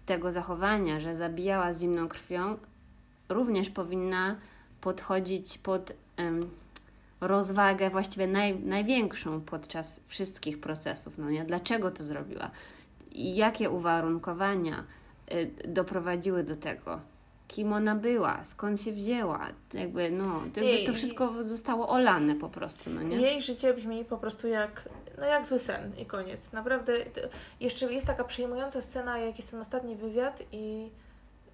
tego 0.06 0.32
zachowania, 0.32 1.00
że 1.00 1.16
zabijała 1.16 1.72
z 1.72 1.80
zimną 1.80 2.08
krwią, 2.08 2.56
również 3.28 3.70
powinna 3.70 4.36
podchodzić 4.80 5.58
pod 5.58 5.92
em, 6.16 6.50
rozwagę 7.20 7.90
właściwie 7.90 8.26
naj, 8.26 8.58
największą 8.60 9.40
podczas 9.40 10.00
wszystkich 10.06 10.60
procesów. 10.60 11.18
No 11.18 11.30
nie? 11.30 11.44
Dlaczego 11.44 11.90
to 11.90 12.04
zrobiła? 12.04 12.50
Jakie 13.12 13.70
uwarunkowania 13.70 14.84
y, 15.32 15.50
doprowadziły 15.68 16.44
do 16.44 16.56
tego? 16.56 17.00
Kim 17.48 17.72
ona 17.72 17.94
była? 17.94 18.44
Skąd 18.44 18.80
się 18.80 18.92
wzięła? 18.92 19.46
Jakby, 19.74 20.10
no, 20.10 20.40
to, 20.54 20.60
Jej- 20.60 20.86
to 20.86 20.94
wszystko 20.94 21.44
zostało 21.44 21.88
olane 21.88 22.34
po 22.34 22.48
prostu, 22.48 22.90
no 22.90 23.02
nie? 23.02 23.16
Jej 23.16 23.42
życie 23.42 23.74
brzmi 23.74 24.04
po 24.04 24.16
prostu 24.18 24.48
jak, 24.48 24.88
no 25.20 25.26
jak 25.26 25.46
zły 25.46 25.58
sen 25.58 25.92
i 25.98 26.06
koniec. 26.06 26.52
Naprawdę, 26.52 26.92
jeszcze 27.60 27.92
jest 27.92 28.06
taka 28.06 28.24
przejmująca 28.24 28.80
scena, 28.80 29.18
jak 29.18 29.36
jest 29.36 29.50
ten 29.50 29.60
ostatni 29.60 29.96
wywiad 29.96 30.42
i 30.52 30.90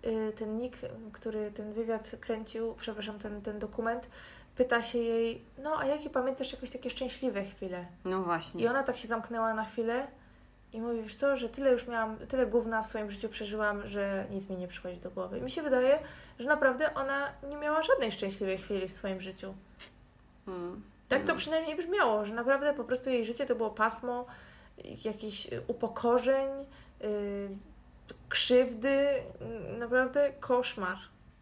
y, 0.06 0.32
ten 0.32 0.58
Nick, 0.58 0.78
który 1.12 1.50
ten 1.50 1.72
wywiad 1.72 2.16
kręcił, 2.20 2.74
przepraszam, 2.74 3.18
ten, 3.18 3.42
ten 3.42 3.58
dokument, 3.58 4.08
pyta 4.56 4.82
się 4.82 4.98
jej, 4.98 5.42
no 5.58 5.78
a 5.78 5.86
jakie 5.86 6.10
pamiętasz 6.10 6.52
jakieś 6.52 6.70
takie 6.70 6.90
szczęśliwe 6.90 7.44
chwile? 7.44 7.86
No 8.04 8.20
I 8.20 8.24
właśnie. 8.24 8.70
ona 8.70 8.82
tak 8.82 8.96
się 8.96 9.08
zamknęła 9.08 9.54
na 9.54 9.64
chwilę 9.64 10.06
i 10.72 10.80
mówi, 10.80 11.02
wiesz 11.02 11.16
co, 11.16 11.36
że 11.36 11.48
tyle 11.48 11.72
już 11.72 11.86
miałam, 11.86 12.16
tyle 12.16 12.46
gówna 12.46 12.82
w 12.82 12.86
swoim 12.86 13.10
życiu 13.10 13.28
przeżyłam, 13.28 13.86
że 13.86 14.26
nic 14.30 14.48
mi 14.48 14.56
nie 14.56 14.68
przychodzi 14.68 15.00
do 15.00 15.10
głowy. 15.10 15.38
I 15.38 15.42
mi 15.42 15.50
się 15.50 15.62
wydaje, 15.62 15.98
że 16.38 16.48
naprawdę 16.48 16.94
ona 16.94 17.32
nie 17.48 17.56
miała 17.56 17.82
żadnej 17.82 18.12
szczęśliwej 18.12 18.58
chwili 18.58 18.88
w 18.88 18.92
swoim 18.92 19.20
życiu. 19.20 19.54
Mm. 20.48 20.82
Tak 21.08 21.18
to 21.20 21.24
Mm. 21.32 21.36
przynajmniej 21.38 21.76
brzmiało, 21.76 22.26
że 22.26 22.34
naprawdę 22.34 22.74
po 22.74 22.84
prostu 22.84 23.10
jej 23.10 23.24
życie 23.24 23.46
to 23.46 23.54
było 23.54 23.70
pasmo 23.70 24.26
jakichś 25.04 25.46
y, 25.46 25.62
upokorzeń, 25.68 26.48
y, 27.04 27.48
krzywdy, 28.28 28.98
y, 29.74 29.78
naprawdę 29.78 30.32
koszmar. 30.40 30.96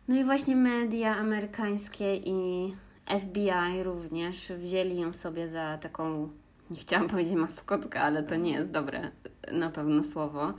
No 0.09 0.17
i 0.17 0.25
właśnie 0.25 0.57
media 0.57 1.17
amerykańskie 1.17 2.17
i 2.17 2.75
FBI 3.21 3.83
również 3.83 4.53
wzięli 4.53 5.01
ją 5.01 5.13
sobie 5.13 5.49
za 5.49 5.79
taką, 5.79 6.29
nie 6.71 6.77
chciałam 6.77 7.09
powiedzieć 7.09 7.35
maskotkę, 7.35 8.01
ale 8.01 8.23
to 8.23 8.37
nie 8.37 8.53
jest 8.53 8.71
dobre 8.71 9.11
na 9.53 9.71
pewno 9.71 10.05
słowo. 10.05 10.53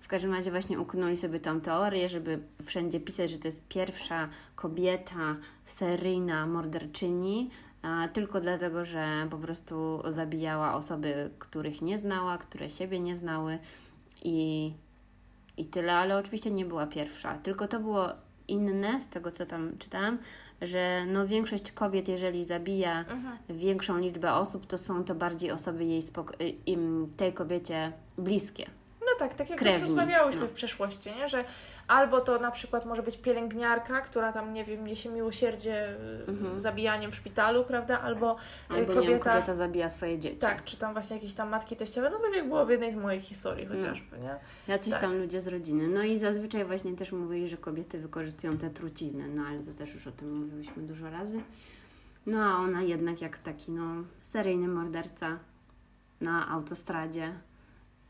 W 0.00 0.08
każdym 0.08 0.34
razie 0.34 0.50
właśnie 0.50 0.80
uknuli 0.80 1.16
sobie 1.16 1.40
tą 1.40 1.60
teorię, 1.60 2.08
żeby 2.08 2.38
wszędzie 2.66 3.00
pisać, 3.00 3.30
że 3.30 3.38
to 3.38 3.48
jest 3.48 3.68
pierwsza 3.68 4.28
kobieta 4.56 5.36
seryjna 5.64 6.46
morderczyni, 6.46 7.50
tylko 8.12 8.40
dlatego, 8.40 8.84
że 8.84 9.26
po 9.30 9.38
prostu 9.38 10.02
zabijała 10.08 10.74
osoby, 10.74 11.30
których 11.38 11.82
nie 11.82 11.98
znała, 11.98 12.38
które 12.38 12.70
siebie 12.70 13.00
nie 13.00 13.16
znały 13.16 13.58
i, 14.24 14.72
i 15.56 15.64
tyle, 15.64 15.94
ale 15.94 16.18
oczywiście 16.18 16.50
nie 16.50 16.64
była 16.64 16.86
pierwsza. 16.86 17.38
Tylko 17.38 17.68
to 17.68 17.80
było 17.80 18.08
inne 18.48 19.00
z 19.00 19.08
tego, 19.08 19.30
co 19.30 19.46
tam 19.46 19.78
czytałam, 19.78 20.18
że 20.62 21.04
no 21.06 21.26
większość 21.26 21.72
kobiet, 21.72 22.08
jeżeli 22.08 22.44
zabija 22.44 23.04
większą 23.48 23.98
liczbę 23.98 24.32
osób, 24.32 24.66
to 24.66 24.78
są 24.78 25.04
to 25.04 25.14
bardziej 25.14 25.50
osoby 25.50 25.84
jej 25.84 26.02
y, 26.40 26.48
im, 26.48 27.12
tej 27.16 27.32
kobiecie 27.32 27.92
bliskie. 28.18 28.66
No 29.00 29.06
tak, 29.18 29.34
tak 29.34 29.50
jak 29.50 29.58
Krewni, 29.58 29.80
już 29.80 29.88
rozmawiałyśmy 29.88 30.40
no. 30.40 30.46
w 30.46 30.52
przeszłości, 30.52 31.10
nie? 31.18 31.28
że 31.28 31.44
albo 31.88 32.20
to 32.20 32.38
na 32.38 32.50
przykład 32.50 32.86
może 32.86 33.02
być 33.02 33.16
pielęgniarka, 33.18 34.00
która 34.00 34.32
tam, 34.32 34.52
nie 34.52 34.64
wiem, 34.64 34.86
niesie 34.86 35.08
miłosierdzie 35.10 35.88
y, 36.28 36.30
Mhm. 36.30 36.60
zabijaniem 36.60 37.10
w 37.10 37.14
szpitalu, 37.14 37.64
prawda? 37.64 38.00
Albo, 38.00 38.36
y, 38.70 38.74
Albo 38.74 38.80
nie 38.80 38.86
wiem, 38.86 38.96
kobieta, 39.18 39.32
kobieta 39.34 39.54
zabija 39.54 39.88
swoje 39.90 40.18
dzieci. 40.18 40.36
tak, 40.36 40.64
czy 40.64 40.76
tam 40.76 40.92
właśnie 40.92 41.16
jakieś 41.16 41.34
tam 41.34 41.48
matki 41.48 41.76
teściowe, 41.76 42.10
no 42.10 42.18
tak 42.18 42.36
jak 42.36 42.48
było 42.48 42.66
w 42.66 42.70
jednej 42.70 42.92
z 42.92 42.96
moich 42.96 43.22
historii 43.22 43.66
chociażby, 43.66 44.18
nie? 44.18 44.36
Jacyś 44.68 44.92
Tak. 44.92 45.00
tam 45.02 45.18
ludzie 45.18 45.40
z 45.40 45.48
rodziny. 45.48 45.88
No 45.88 46.02
i 46.02 46.18
zazwyczaj 46.18 46.64
właśnie 46.64 46.96
też 46.96 47.12
mówili, 47.12 47.48
że 47.48 47.56
kobiety 47.56 47.98
wykorzystują 47.98 48.58
te 48.58 48.70
trucizny, 48.70 49.28
no 49.28 49.42
ale 49.46 49.60
to 49.64 49.72
też 49.72 49.94
już 49.94 50.06
o 50.06 50.12
tym 50.12 50.32
mówiłyśmy 50.38 50.82
dużo 50.82 51.10
razy. 51.10 51.40
No 52.26 52.44
a 52.44 52.56
ona 52.56 52.82
jednak 52.82 53.20
jak 53.20 53.38
taki 53.38 53.72
no 53.72 54.04
seryjny 54.22 54.68
morderca 54.68 55.38
na 56.20 56.48
autostradzie, 56.48 57.32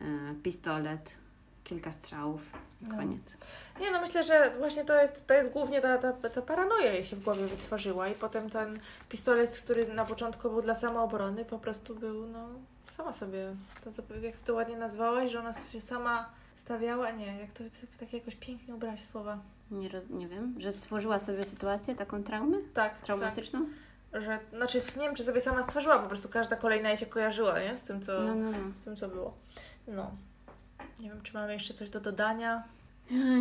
e, 0.00 0.04
pistolet, 0.42 1.14
kilka 1.64 1.92
strzałów 1.92 2.42
No. 2.80 2.96
koniec. 2.96 3.36
Nie 3.80 3.90
no, 3.90 4.00
myślę, 4.00 4.24
że 4.24 4.52
właśnie 4.58 4.84
to 4.84 5.00
jest, 5.00 5.26
to 5.26 5.34
jest 5.34 5.52
głównie 5.52 5.80
ta, 5.80 5.98
ta, 5.98 6.30
ta 6.30 6.42
paranoja 6.42 6.92
jej 6.92 7.04
się 7.04 7.16
w 7.16 7.22
głowie 7.24 7.46
wytworzyła 7.46 8.08
i 8.08 8.14
potem 8.14 8.50
ten 8.50 8.80
pistolet, 9.08 9.58
który 9.64 9.94
na 9.94 10.04
początku 10.04 10.50
był 10.50 10.62
dla 10.62 10.74
samoobrony, 10.74 11.44
po 11.44 11.58
prostu 11.58 11.94
był, 11.94 12.26
no, 12.26 12.48
sama 12.90 13.12
sobie, 13.12 13.54
to 13.84 13.92
co- 13.92 14.02
jak 14.22 14.38
to 14.38 14.54
ładnie 14.54 14.76
nazwałaś, 14.76 15.30
że 15.32 15.38
ona 15.40 15.52
się 15.52 15.80
sama 15.80 16.28
stawiała, 16.54 17.10
nie, 17.10 17.40
jak 17.40 17.50
to, 17.50 17.64
tak 18.00 18.12
jakoś 18.12 18.36
pięknie 18.36 18.74
ubrałaś 18.74 19.04
słowa. 19.04 19.38
Nie, 19.70 19.88
roz, 19.88 20.08
nie 20.10 20.28
wiem, 20.28 20.54
że 20.58 20.72
stworzyła 20.72 21.18
sobie 21.18 21.44
sytuację, 21.44 21.94
taką 21.94 22.22
traumę 22.24 22.56
Tak, 22.74 22.94
tak, 22.94 23.00
traumatyczną? 23.00 23.66
że, 24.12 24.38
znaczy 24.52 24.82
nie 24.96 25.02
wiem, 25.02 25.14
czy 25.14 25.24
sobie 25.24 25.40
sama 25.40 25.62
stworzyła, 25.62 25.98
po 25.98 26.08
prostu 26.08 26.28
każda 26.28 26.56
kolejna 26.56 26.88
jej 26.88 26.98
się 26.98 27.06
kojarzyła, 27.06 27.60
nie? 27.60 27.76
Z 27.76 27.82
tym, 27.82 28.02
co, 28.02 28.20
No, 28.20 28.34
no, 28.34 28.50
no. 28.50 28.74
z 28.74 28.84
tym, 28.84 28.96
co 28.96 29.08
było. 29.08 29.34
No. 29.88 30.10
Nie 31.00 31.08
wiem, 31.08 31.22
czy 31.22 31.34
mamy 31.34 31.52
jeszcze 31.52 31.74
coś 31.74 31.90
do 31.90 32.00
dodania. 32.00 32.62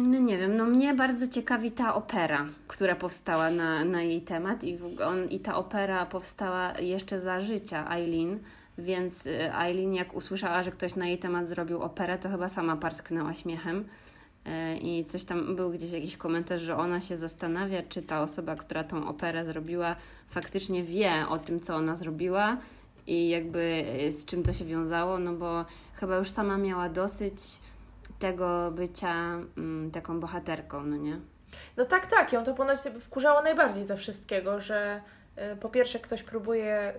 No 0.03 0.19
nie 0.19 0.37
wiem, 0.37 0.57
no 0.57 0.65
mnie 0.65 0.93
bardzo 0.93 1.27
ciekawi 1.27 1.71
ta 1.71 1.95
opera, 1.95 2.45
która 2.67 2.95
powstała 2.95 3.49
na, 3.49 3.85
na 3.85 4.01
jej 4.01 4.21
temat 4.21 4.63
i, 4.63 4.79
on, 5.05 5.25
i 5.29 5.39
ta 5.39 5.55
opera 5.55 6.05
powstała 6.05 6.79
jeszcze 6.79 7.21
za 7.21 7.39
życia 7.39 7.91
Eileen, 7.91 8.39
więc 8.77 9.25
y, 9.25 9.53
Eileen 9.53 9.93
jak 9.93 10.15
usłyszała, 10.15 10.63
że 10.63 10.71
ktoś 10.71 10.95
na 10.95 11.07
jej 11.07 11.17
temat 11.17 11.49
zrobił 11.49 11.81
operę, 11.81 12.17
to 12.17 12.29
chyba 12.29 12.49
sama 12.49 12.77
parsknęła 12.77 13.33
śmiechem. 13.33 13.85
Y, 14.47 14.77
I 14.77 15.05
coś 15.05 15.23
tam 15.23 15.55
był 15.55 15.71
gdzieś 15.71 15.91
jakiś 15.91 16.17
komentarz, 16.17 16.61
że 16.61 16.77
ona 16.77 17.01
się 17.01 17.17
zastanawia, 17.17 17.83
czy 17.89 18.01
ta 18.01 18.21
osoba, 18.21 18.55
która 18.55 18.83
tą 18.83 19.07
operę 19.07 19.45
zrobiła, 19.45 19.95
faktycznie 20.27 20.83
wie 20.83 21.25
o 21.29 21.37
tym, 21.37 21.61
co 21.61 21.75
ona 21.75 21.95
zrobiła 21.95 22.57
i 23.07 23.29
jakby 23.29 23.85
y, 24.07 24.11
z 24.11 24.25
czym 24.25 24.43
to 24.43 24.53
się 24.53 24.65
wiązało, 24.65 25.19
no 25.19 25.33
bo 25.33 25.65
chyba 25.93 26.17
już 26.17 26.29
sama 26.29 26.57
miała 26.57 26.89
dosyć 26.89 27.35
tego 28.19 28.71
bycia 28.71 29.13
mm, 29.57 29.91
taką 29.91 30.19
bohaterką, 30.19 30.83
no 30.83 30.97
nie? 30.97 31.19
No 31.77 31.85
tak, 31.85 32.05
tak, 32.05 32.33
ją 32.33 32.43
to 32.43 32.53
ponoć 32.53 32.79
wkurzało 33.01 33.41
najbardziej 33.41 33.85
ze 33.85 33.97
wszystkiego, 33.97 34.61
że 34.61 35.01
y, 35.53 35.55
po 35.55 35.69
pierwsze 35.69 35.99
ktoś 35.99 36.23
próbuje 36.23 36.93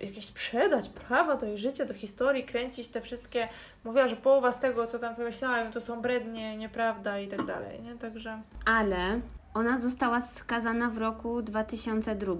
y, 0.00 0.04
jakieś 0.04 0.24
sprzedać 0.24 0.88
prawa 0.88 1.36
do 1.36 1.46
jej 1.46 1.58
życia, 1.58 1.84
do 1.84 1.94
historii, 1.94 2.44
kręcić 2.44 2.88
te 2.88 3.00
wszystkie, 3.00 3.48
mówiła, 3.84 4.08
że 4.08 4.16
połowa 4.16 4.52
z 4.52 4.60
tego, 4.60 4.86
co 4.86 4.98
tam 4.98 5.14
wymyślają, 5.14 5.70
to 5.70 5.80
są 5.80 6.02
brednie, 6.02 6.56
nieprawda 6.56 7.18
i 7.18 7.28
tak 7.28 7.46
dalej, 7.46 7.82
nie? 7.82 7.94
Także... 7.94 8.42
Ale 8.66 9.20
ona 9.54 9.78
została 9.78 10.20
skazana 10.20 10.90
w 10.90 10.98
roku 10.98 11.42
2002, 11.42 12.34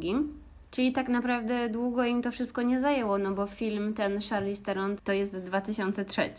czyli 0.70 0.92
tak 0.92 1.08
naprawdę 1.08 1.68
długo 1.68 2.04
im 2.04 2.22
to 2.22 2.30
wszystko 2.30 2.62
nie 2.62 2.80
zajęło, 2.80 3.18
no 3.18 3.32
bo 3.32 3.46
film 3.46 3.94
ten 3.94 4.20
Charlize 4.20 4.62
Theron 4.62 4.96
to 5.04 5.12
jest 5.12 5.42
2003. 5.42 6.30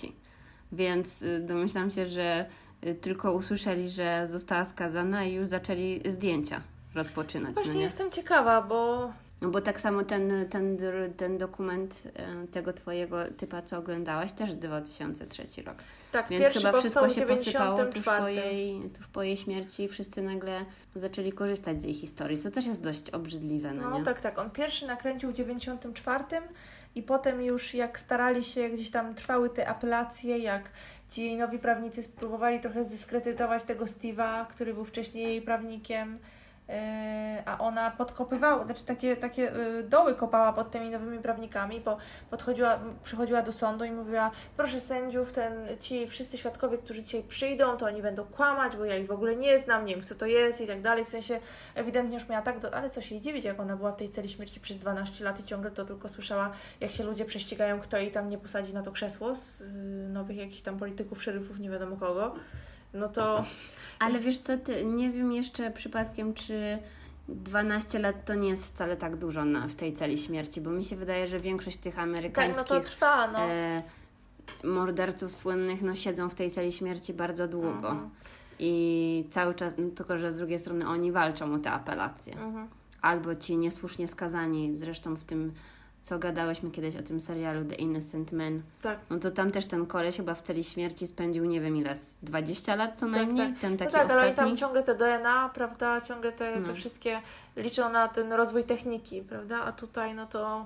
Więc 0.71 1.21
y, 1.21 1.39
domyślam 1.39 1.91
się, 1.91 2.07
że 2.07 2.45
y, 2.85 2.95
tylko 2.95 3.33
usłyszeli, 3.33 3.89
że 3.89 4.27
została 4.27 4.65
skazana 4.65 5.25
i 5.25 5.33
już 5.33 5.47
zaczęli 5.47 6.01
zdjęcia 6.05 6.61
rozpoczynać. 6.95 7.55
Właśnie 7.55 7.73
no 7.73 7.79
jestem 7.79 8.11
ciekawa, 8.11 8.61
bo 8.61 9.11
No 9.41 9.49
bo 9.49 9.61
tak 9.61 9.81
samo 9.81 10.03
ten, 10.03 10.45
ten, 10.49 10.77
ten 11.17 11.37
dokument 11.37 12.03
y, 12.45 12.47
tego 12.47 12.73
twojego 12.73 13.17
typa, 13.37 13.61
co 13.61 13.77
oglądałaś, 13.77 14.31
też 14.31 14.53
2003 14.53 15.43
rok. 15.63 15.77
tak, 16.11 16.29
Więc 16.29 16.45
chyba 16.47 16.79
wszystko 16.79 17.09
się 17.09 17.25
posypało 17.25 17.77
tuż 17.77 18.05
po, 18.05 18.11
94. 18.11 18.33
jej, 18.35 18.89
tuż 18.97 19.07
po 19.07 19.23
jej 19.23 19.37
śmierci 19.37 19.83
i 19.83 19.87
wszyscy 19.87 20.21
nagle 20.21 20.65
zaczęli 20.95 21.31
korzystać 21.31 21.81
z 21.81 21.83
jej 21.85 21.93
historii, 21.93 22.37
co 22.37 22.51
też 22.51 22.65
jest 22.65 22.83
dość 22.83 23.09
obrzydliwe, 23.09 23.73
no, 23.73 23.89
No 23.89 23.99
nie? 23.99 24.05
tak, 24.05 24.21
tak. 24.21 24.39
On 24.39 24.49
pierwszy 24.49 24.87
nakręcił 24.87 25.29
w 25.31 25.33
94 25.33 26.23
i 26.95 27.03
potem 27.03 27.41
już 27.41 27.73
jak 27.73 27.99
starali 27.99 28.43
się, 28.43 28.69
gdzieś 28.69 28.91
tam 28.91 29.15
trwały 29.15 29.49
te 29.49 29.67
apelacje, 29.67 30.37
jak 30.37 30.69
ci 31.09 31.21
jej 31.23 31.37
nowi 31.37 31.59
prawnicy 31.59 32.03
spróbowali 32.03 32.59
trochę 32.59 32.83
zdyskredytować 32.83 33.63
tego 33.63 33.85
Steve'a, 33.85 34.47
który 34.47 34.73
był 34.73 34.85
wcześniej 34.85 35.23
jej 35.27 35.41
prawnikiem, 35.41 36.19
a 37.45 37.57
ona 37.57 37.91
podkopywała, 37.91 38.65
znaczy 38.65 38.85
takie, 38.85 39.15
takie 39.15 39.41
yy, 39.41 39.83
doły 39.83 40.15
kopała 40.15 40.53
pod 40.53 40.71
tymi 40.71 40.89
nowymi 40.89 41.19
prawnikami, 41.19 41.81
bo 41.81 41.97
podchodziła, 42.29 42.79
przychodziła 43.03 43.41
do 43.41 43.51
sądu 43.51 43.85
i 43.85 43.91
mówiła, 43.91 44.31
proszę 44.57 44.81
sędziów, 44.81 45.31
ten, 45.31 45.67
ci 45.79 46.07
wszyscy 46.07 46.37
świadkowie, 46.37 46.77
którzy 46.77 47.03
dzisiaj 47.03 47.23
przyjdą, 47.23 47.77
to 47.77 47.85
oni 47.85 48.01
będą 48.01 48.25
kłamać, 48.25 48.75
bo 48.75 48.85
ja 48.85 48.95
ich 48.95 49.07
w 49.07 49.11
ogóle 49.11 49.35
nie 49.35 49.59
znam, 49.59 49.85
nie 49.85 49.95
wiem 49.95 50.05
kto 50.05 50.15
to 50.15 50.25
jest 50.25 50.61
i 50.61 50.67
tak 50.67 50.81
dalej, 50.81 51.05
w 51.05 51.09
sensie 51.09 51.39
ewidentnie 51.75 52.17
już 52.17 52.29
miała 52.29 52.41
tak, 52.41 52.59
do... 52.59 52.75
ale 52.75 52.89
co 52.89 53.01
się 53.01 53.21
dziwić, 53.21 53.45
jak 53.45 53.59
ona 53.59 53.75
była 53.75 53.91
w 53.91 53.95
tej 53.95 54.09
celi 54.09 54.29
śmierci 54.29 54.59
przez 54.59 54.77
12 54.77 55.23
lat 55.23 55.39
i 55.39 55.43
ciągle 55.43 55.71
to 55.71 55.85
tylko 55.85 56.09
słyszała, 56.09 56.51
jak 56.79 56.91
się 56.91 57.03
ludzie 57.03 57.25
prześcigają, 57.25 57.79
kto 57.79 57.97
jej 57.97 58.11
tam 58.11 58.29
nie 58.29 58.37
posadzi 58.37 58.73
na 58.73 58.83
to 58.83 58.91
krzesło 58.91 59.35
z 59.35 59.61
y, 59.61 60.09
nowych 60.09 60.37
jakichś 60.37 60.61
tam 60.61 60.77
polityków, 60.77 61.23
szeryfów, 61.23 61.59
nie 61.59 61.69
wiadomo 61.69 61.95
kogo, 61.95 62.35
no 62.93 63.09
to 63.09 63.43
Ale 63.99 64.19
wiesz 64.19 64.39
co, 64.39 64.57
ty, 64.57 64.85
nie 64.85 65.11
wiem 65.11 65.31
jeszcze 65.31 65.71
przypadkiem, 65.71 66.33
czy 66.33 66.79
12 67.27 67.99
lat 67.99 68.25
to 68.25 68.35
nie 68.35 68.49
jest 68.49 68.65
wcale 68.65 68.97
tak 68.97 69.15
dużo 69.15 69.45
na, 69.45 69.67
w 69.67 69.75
tej 69.75 69.93
celi 69.93 70.17
śmierci, 70.17 70.61
bo 70.61 70.69
mi 70.69 70.83
się 70.83 70.95
wydaje, 70.95 71.27
że 71.27 71.39
większość 71.39 71.77
tych 71.77 71.95
tak, 71.95 72.03
amerykańskich 72.03 72.69
no 72.69 72.79
to 72.79 72.81
trwa, 72.81 73.27
no. 73.27 73.39
e, 73.39 73.83
morderców 74.63 75.33
słynnych 75.33 75.81
no, 75.81 75.95
siedzą 75.95 76.29
w 76.29 76.35
tej 76.35 76.51
celi 76.51 76.71
śmierci 76.71 77.13
bardzo 77.13 77.47
długo. 77.47 77.89
Mhm. 77.89 78.09
I 78.59 79.25
cały 79.31 79.55
czas, 79.55 79.73
no, 79.77 79.89
tylko 79.89 80.17
że 80.17 80.31
z 80.31 80.37
drugiej 80.37 80.59
strony 80.59 80.87
oni 80.87 81.11
walczą 81.11 81.53
o 81.53 81.59
te 81.59 81.71
apelacje. 81.71 82.33
Mhm. 82.33 82.67
Albo 83.01 83.35
ci 83.35 83.57
niesłusznie 83.57 84.07
skazani, 84.07 84.75
zresztą 84.75 85.15
w 85.15 85.23
tym, 85.23 85.53
co 86.07 86.19
gadałyśmy 86.19 86.71
kiedyś 86.71 86.95
o 86.95 87.03
tym 87.03 87.21
serialu 87.21 87.65
The 87.65 87.75
Innocent 87.75 88.31
Man, 88.31 88.61
Tak. 88.81 88.99
no 89.09 89.19
to 89.19 89.31
tam 89.31 89.51
też 89.51 89.65
ten 89.65 89.85
koleś 89.85 90.17
chyba 90.17 90.33
w 90.35 90.41
celi 90.41 90.63
śmierci 90.63 91.07
spędził 91.07 91.45
nie 91.45 91.61
wiem 91.61 91.75
ile, 91.77 91.97
z 91.97 92.17
20 92.23 92.75
lat 92.75 92.99
co 92.99 93.05
najmniej, 93.07 93.53
ten 93.53 93.71
No 93.71 93.77
taki 93.77 93.91
tak, 93.91 94.11
ale 94.11 94.21
oni 94.21 94.29
ostatni. 94.29 94.35
tam 94.51 94.57
ciągle 94.57 94.83
te 94.83 94.95
DNA, 94.95 95.49
prawda, 95.53 96.01
ciągle 96.01 96.31
te, 96.31 96.53
te 96.53 96.59
No. 96.59 96.73
wszystkie 96.73 97.21
liczą 97.55 97.89
na 97.91 98.07
ten 98.07 98.33
rozwój 98.33 98.63
techniki, 98.63 99.21
prawda, 99.21 99.61
a 99.63 99.71
tutaj 99.71 100.15
no 100.15 100.25
to 100.27 100.65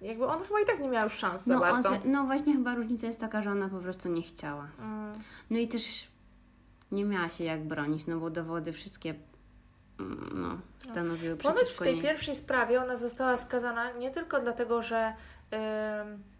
jakby 0.00 0.26
on 0.26 0.42
chyba 0.44 0.60
i 0.60 0.64
tak 0.66 0.80
nie 0.80 0.88
miał 0.88 1.04
już 1.04 1.12
szans 1.12 1.44
za 1.44 1.54
No, 1.54 1.62
on 1.62 1.70
bardzo. 1.72 1.88
se, 1.88 1.98
no 2.08 2.24
właśnie 2.24 2.52
chyba 2.52 2.74
różnica 2.74 3.06
jest 3.06 3.20
taka, 3.20 3.42
że 3.42 3.50
ona 3.50 3.68
po 3.68 3.78
prostu 3.78 4.08
nie 4.08 4.22
chciała. 4.22 4.66
Mm. 4.80 5.14
No 5.50 5.58
i 5.58 5.68
też 5.68 6.08
nie 6.92 7.04
miała 7.04 7.28
się 7.28 7.44
jak 7.44 7.64
bronić, 7.64 8.06
no 8.06 8.18
bo 8.20 8.30
dowody 8.30 8.72
wszystkie 8.72 9.14
no, 10.34 10.58
stanowiły 10.78 11.36
Ponoć 11.36 11.70
w 11.70 11.78
tej 11.78 11.94
niej. 11.94 12.02
pierwszej 12.02 12.36
sprawie 12.36 12.80
ona 12.80 12.96
została 12.96 13.36
skazana 13.36 13.90
nie 13.90 14.10
tylko 14.10 14.40
dlatego, 14.40 14.82
że 14.82 15.12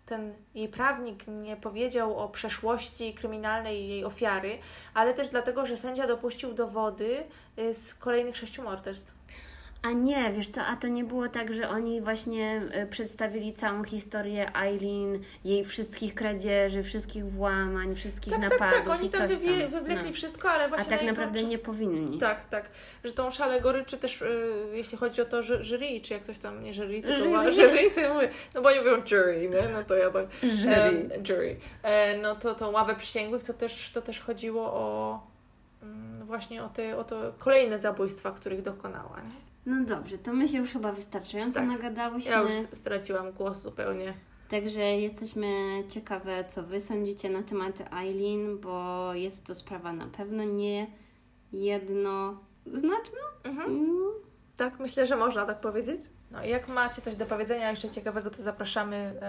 ten 0.06 0.34
jej 0.54 0.68
prawnik 0.68 1.26
nie 1.26 1.56
powiedział 1.56 2.18
o 2.18 2.28
przeszłości 2.28 3.14
kryminalnej 3.14 3.88
jej 3.88 4.04
ofiary, 4.04 4.58
ale 4.94 5.14
też 5.14 5.28
dlatego, 5.28 5.66
że 5.66 5.76
sędzia 5.76 6.06
dopuścił 6.06 6.54
dowody 6.54 7.24
y, 7.58 7.74
z 7.74 7.94
kolejnych 7.94 8.36
sześciu 8.36 8.62
morderstw. 8.62 9.14
A 9.82 9.92
nie, 9.92 10.32
wiesz 10.32 10.48
co, 10.48 10.64
a 10.64 10.76
to 10.76 10.88
nie 10.88 11.04
było 11.04 11.28
tak, 11.28 11.54
że 11.54 11.68
oni 11.68 12.00
właśnie 12.00 12.62
e, 12.72 12.86
przedstawili 12.86 13.54
całą 13.54 13.84
historię 13.84 14.50
Eileen, 14.56 15.22
jej 15.44 15.64
wszystkich 15.64 16.14
kradzieży, 16.14 16.82
wszystkich 16.82 17.30
włamań, 17.30 17.94
wszystkich 17.94 18.32
Tak, 18.32 18.42
tak, 18.42 18.50
napadów 18.60 18.78
tak, 18.78 18.88
oni 18.88 19.06
i 19.06 19.10
tam 19.10 19.28
wywie, 19.28 19.68
wywlekli 19.68 20.06
no. 20.06 20.12
wszystko, 20.12 20.50
ale 20.50 20.64
A 20.64 20.68
właśnie 20.68 20.90
tak 20.96 21.00
na 21.06 21.06
naprawdę 21.12 21.40
tą- 21.40 21.46
nie 21.48 21.58
powinni. 21.58 22.18
Tak, 22.18 22.44
tak. 22.48 22.70
Że 23.04 23.12
tą 23.12 23.30
szalę 23.30 23.60
goryczy 23.60 23.98
też, 23.98 24.22
y, 24.22 24.26
jeśli 24.72 24.98
chodzi 24.98 25.20
o 25.22 25.24
to 25.24 25.42
ży- 25.42 25.64
jury, 25.64 26.00
czy 26.02 26.12
jak 26.12 26.22
ktoś 26.22 26.38
tam, 26.38 26.62
nie 26.64 26.74
jury, 26.74 27.02
tylko 27.02 27.42
Jury. 27.52 27.90
co 27.94 28.00
ja 28.00 28.14
mówię, 28.14 28.28
no 28.54 28.62
bo 28.62 28.68
oni 28.68 28.78
mówią 28.78 29.02
jury, 29.06 29.48
nie? 29.50 29.68
no 29.68 29.84
to 29.84 29.94
ja 29.94 30.10
tak, 30.10 30.26
Jury. 30.42 30.74
em, 30.74 31.08
jury. 31.26 31.56
E, 31.82 32.18
no 32.18 32.34
to 32.34 32.54
tą 32.54 32.70
ławę 32.70 32.94
przysięgłych 32.94 33.42
to 33.42 33.54
też, 33.54 33.90
to 33.90 34.02
też 34.02 34.20
chodziło 34.20 34.62
o 34.72 35.20
mm, 35.82 36.26
właśnie 36.26 36.64
o 36.64 36.68
te, 36.68 36.96
o 36.96 37.04
to 37.04 37.32
kolejne 37.38 37.78
zabójstwa, 37.78 38.30
których 38.30 38.62
dokonała, 38.62 39.16
nie? 39.20 39.51
No 39.66 39.84
dobrze, 39.84 40.18
to 40.18 40.32
my 40.32 40.48
się 40.48 40.58
już 40.58 40.70
chyba 40.72 40.92
wystarczająco 40.92 41.58
Tak. 41.58 41.68
nagadałyśmy. 41.68 42.30
Ja 42.30 42.42
już 42.42 42.52
straciłam 42.72 43.32
głos 43.32 43.62
zupełnie. 43.62 44.14
Także 44.48 44.80
jesteśmy 44.80 45.82
ciekawe, 45.88 46.44
co 46.44 46.62
Wy 46.62 46.80
sądzicie 46.80 47.30
na 47.30 47.42
temat 47.42 47.92
Eileen, 47.92 48.58
bo 48.58 49.10
jest 49.14 49.46
to 49.46 49.54
sprawa 49.54 49.92
na 49.92 50.06
pewno 50.06 50.44
nie 50.44 50.86
jednoznaczna. 51.52 53.20
Mhm. 53.44 53.70
Mm. 53.70 54.10
Tak, 54.56 54.80
myślę, 54.80 55.06
że 55.06 55.16
można 55.16 55.46
tak 55.46 55.60
powiedzieć. 55.60 56.00
No 56.30 56.44
i 56.44 56.48
jak 56.48 56.68
macie 56.68 57.02
coś 57.02 57.16
do 57.16 57.26
powiedzenia 57.26 57.70
jeszcze 57.70 57.88
ciekawego, 57.88 58.30
to 58.30 58.42
zapraszamy, 58.42 59.20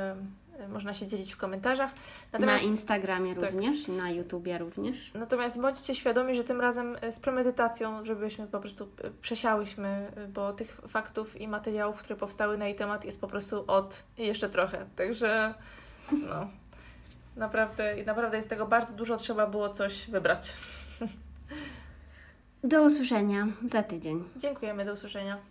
można 0.69 0.93
się 0.93 1.07
dzielić 1.07 1.33
w 1.33 1.37
komentarzach. 1.37 1.91
Na 2.39 2.57
Instagramie 2.57 3.35
tak. 3.35 3.51
również, 3.51 3.87
na 3.87 4.11
YouTubie 4.11 4.57
również. 4.57 5.13
Natomiast 5.13 5.61
bądźcie 5.61 5.95
świadomi, 5.95 6.35
że 6.35 6.43
tym 6.43 6.61
razem 6.61 6.95
e, 7.01 7.11
z 7.11 7.19
premedytacją 7.19 8.03
zrobiłyśmy 8.03 8.47
po 8.47 8.59
prostu, 8.59 8.83
e, 9.03 9.09
przesiałyśmy, 9.21 10.11
bo 10.33 10.53
tych 10.53 10.81
faktów 10.87 11.41
i 11.41 11.47
materiałów, 11.47 11.97
które 11.99 12.15
powstały 12.15 12.57
na 12.57 12.65
jej 12.65 12.75
temat 12.75 13.05
jest 13.05 13.21
po 13.21 13.27
prostu 13.27 13.63
od 13.67 14.03
jeszcze 14.17 14.49
trochę. 14.49 14.85
Także 14.95 15.53
no, 16.11 16.47
naprawdę, 17.35 18.03
naprawdę 18.05 18.37
jest 18.37 18.49
tego 18.49 18.65
bardzo 18.65 18.93
dużo, 18.93 19.17
trzeba 19.17 19.47
było 19.47 19.69
coś 19.69 20.09
wybrać. 20.09 20.53
Do 22.63 22.83
usłyszenia 22.83 23.47
za 23.65 23.83
tydzień. 23.83 24.23
Dziękujemy, 24.37 24.85
do 24.85 24.93
usłyszenia. 24.93 25.37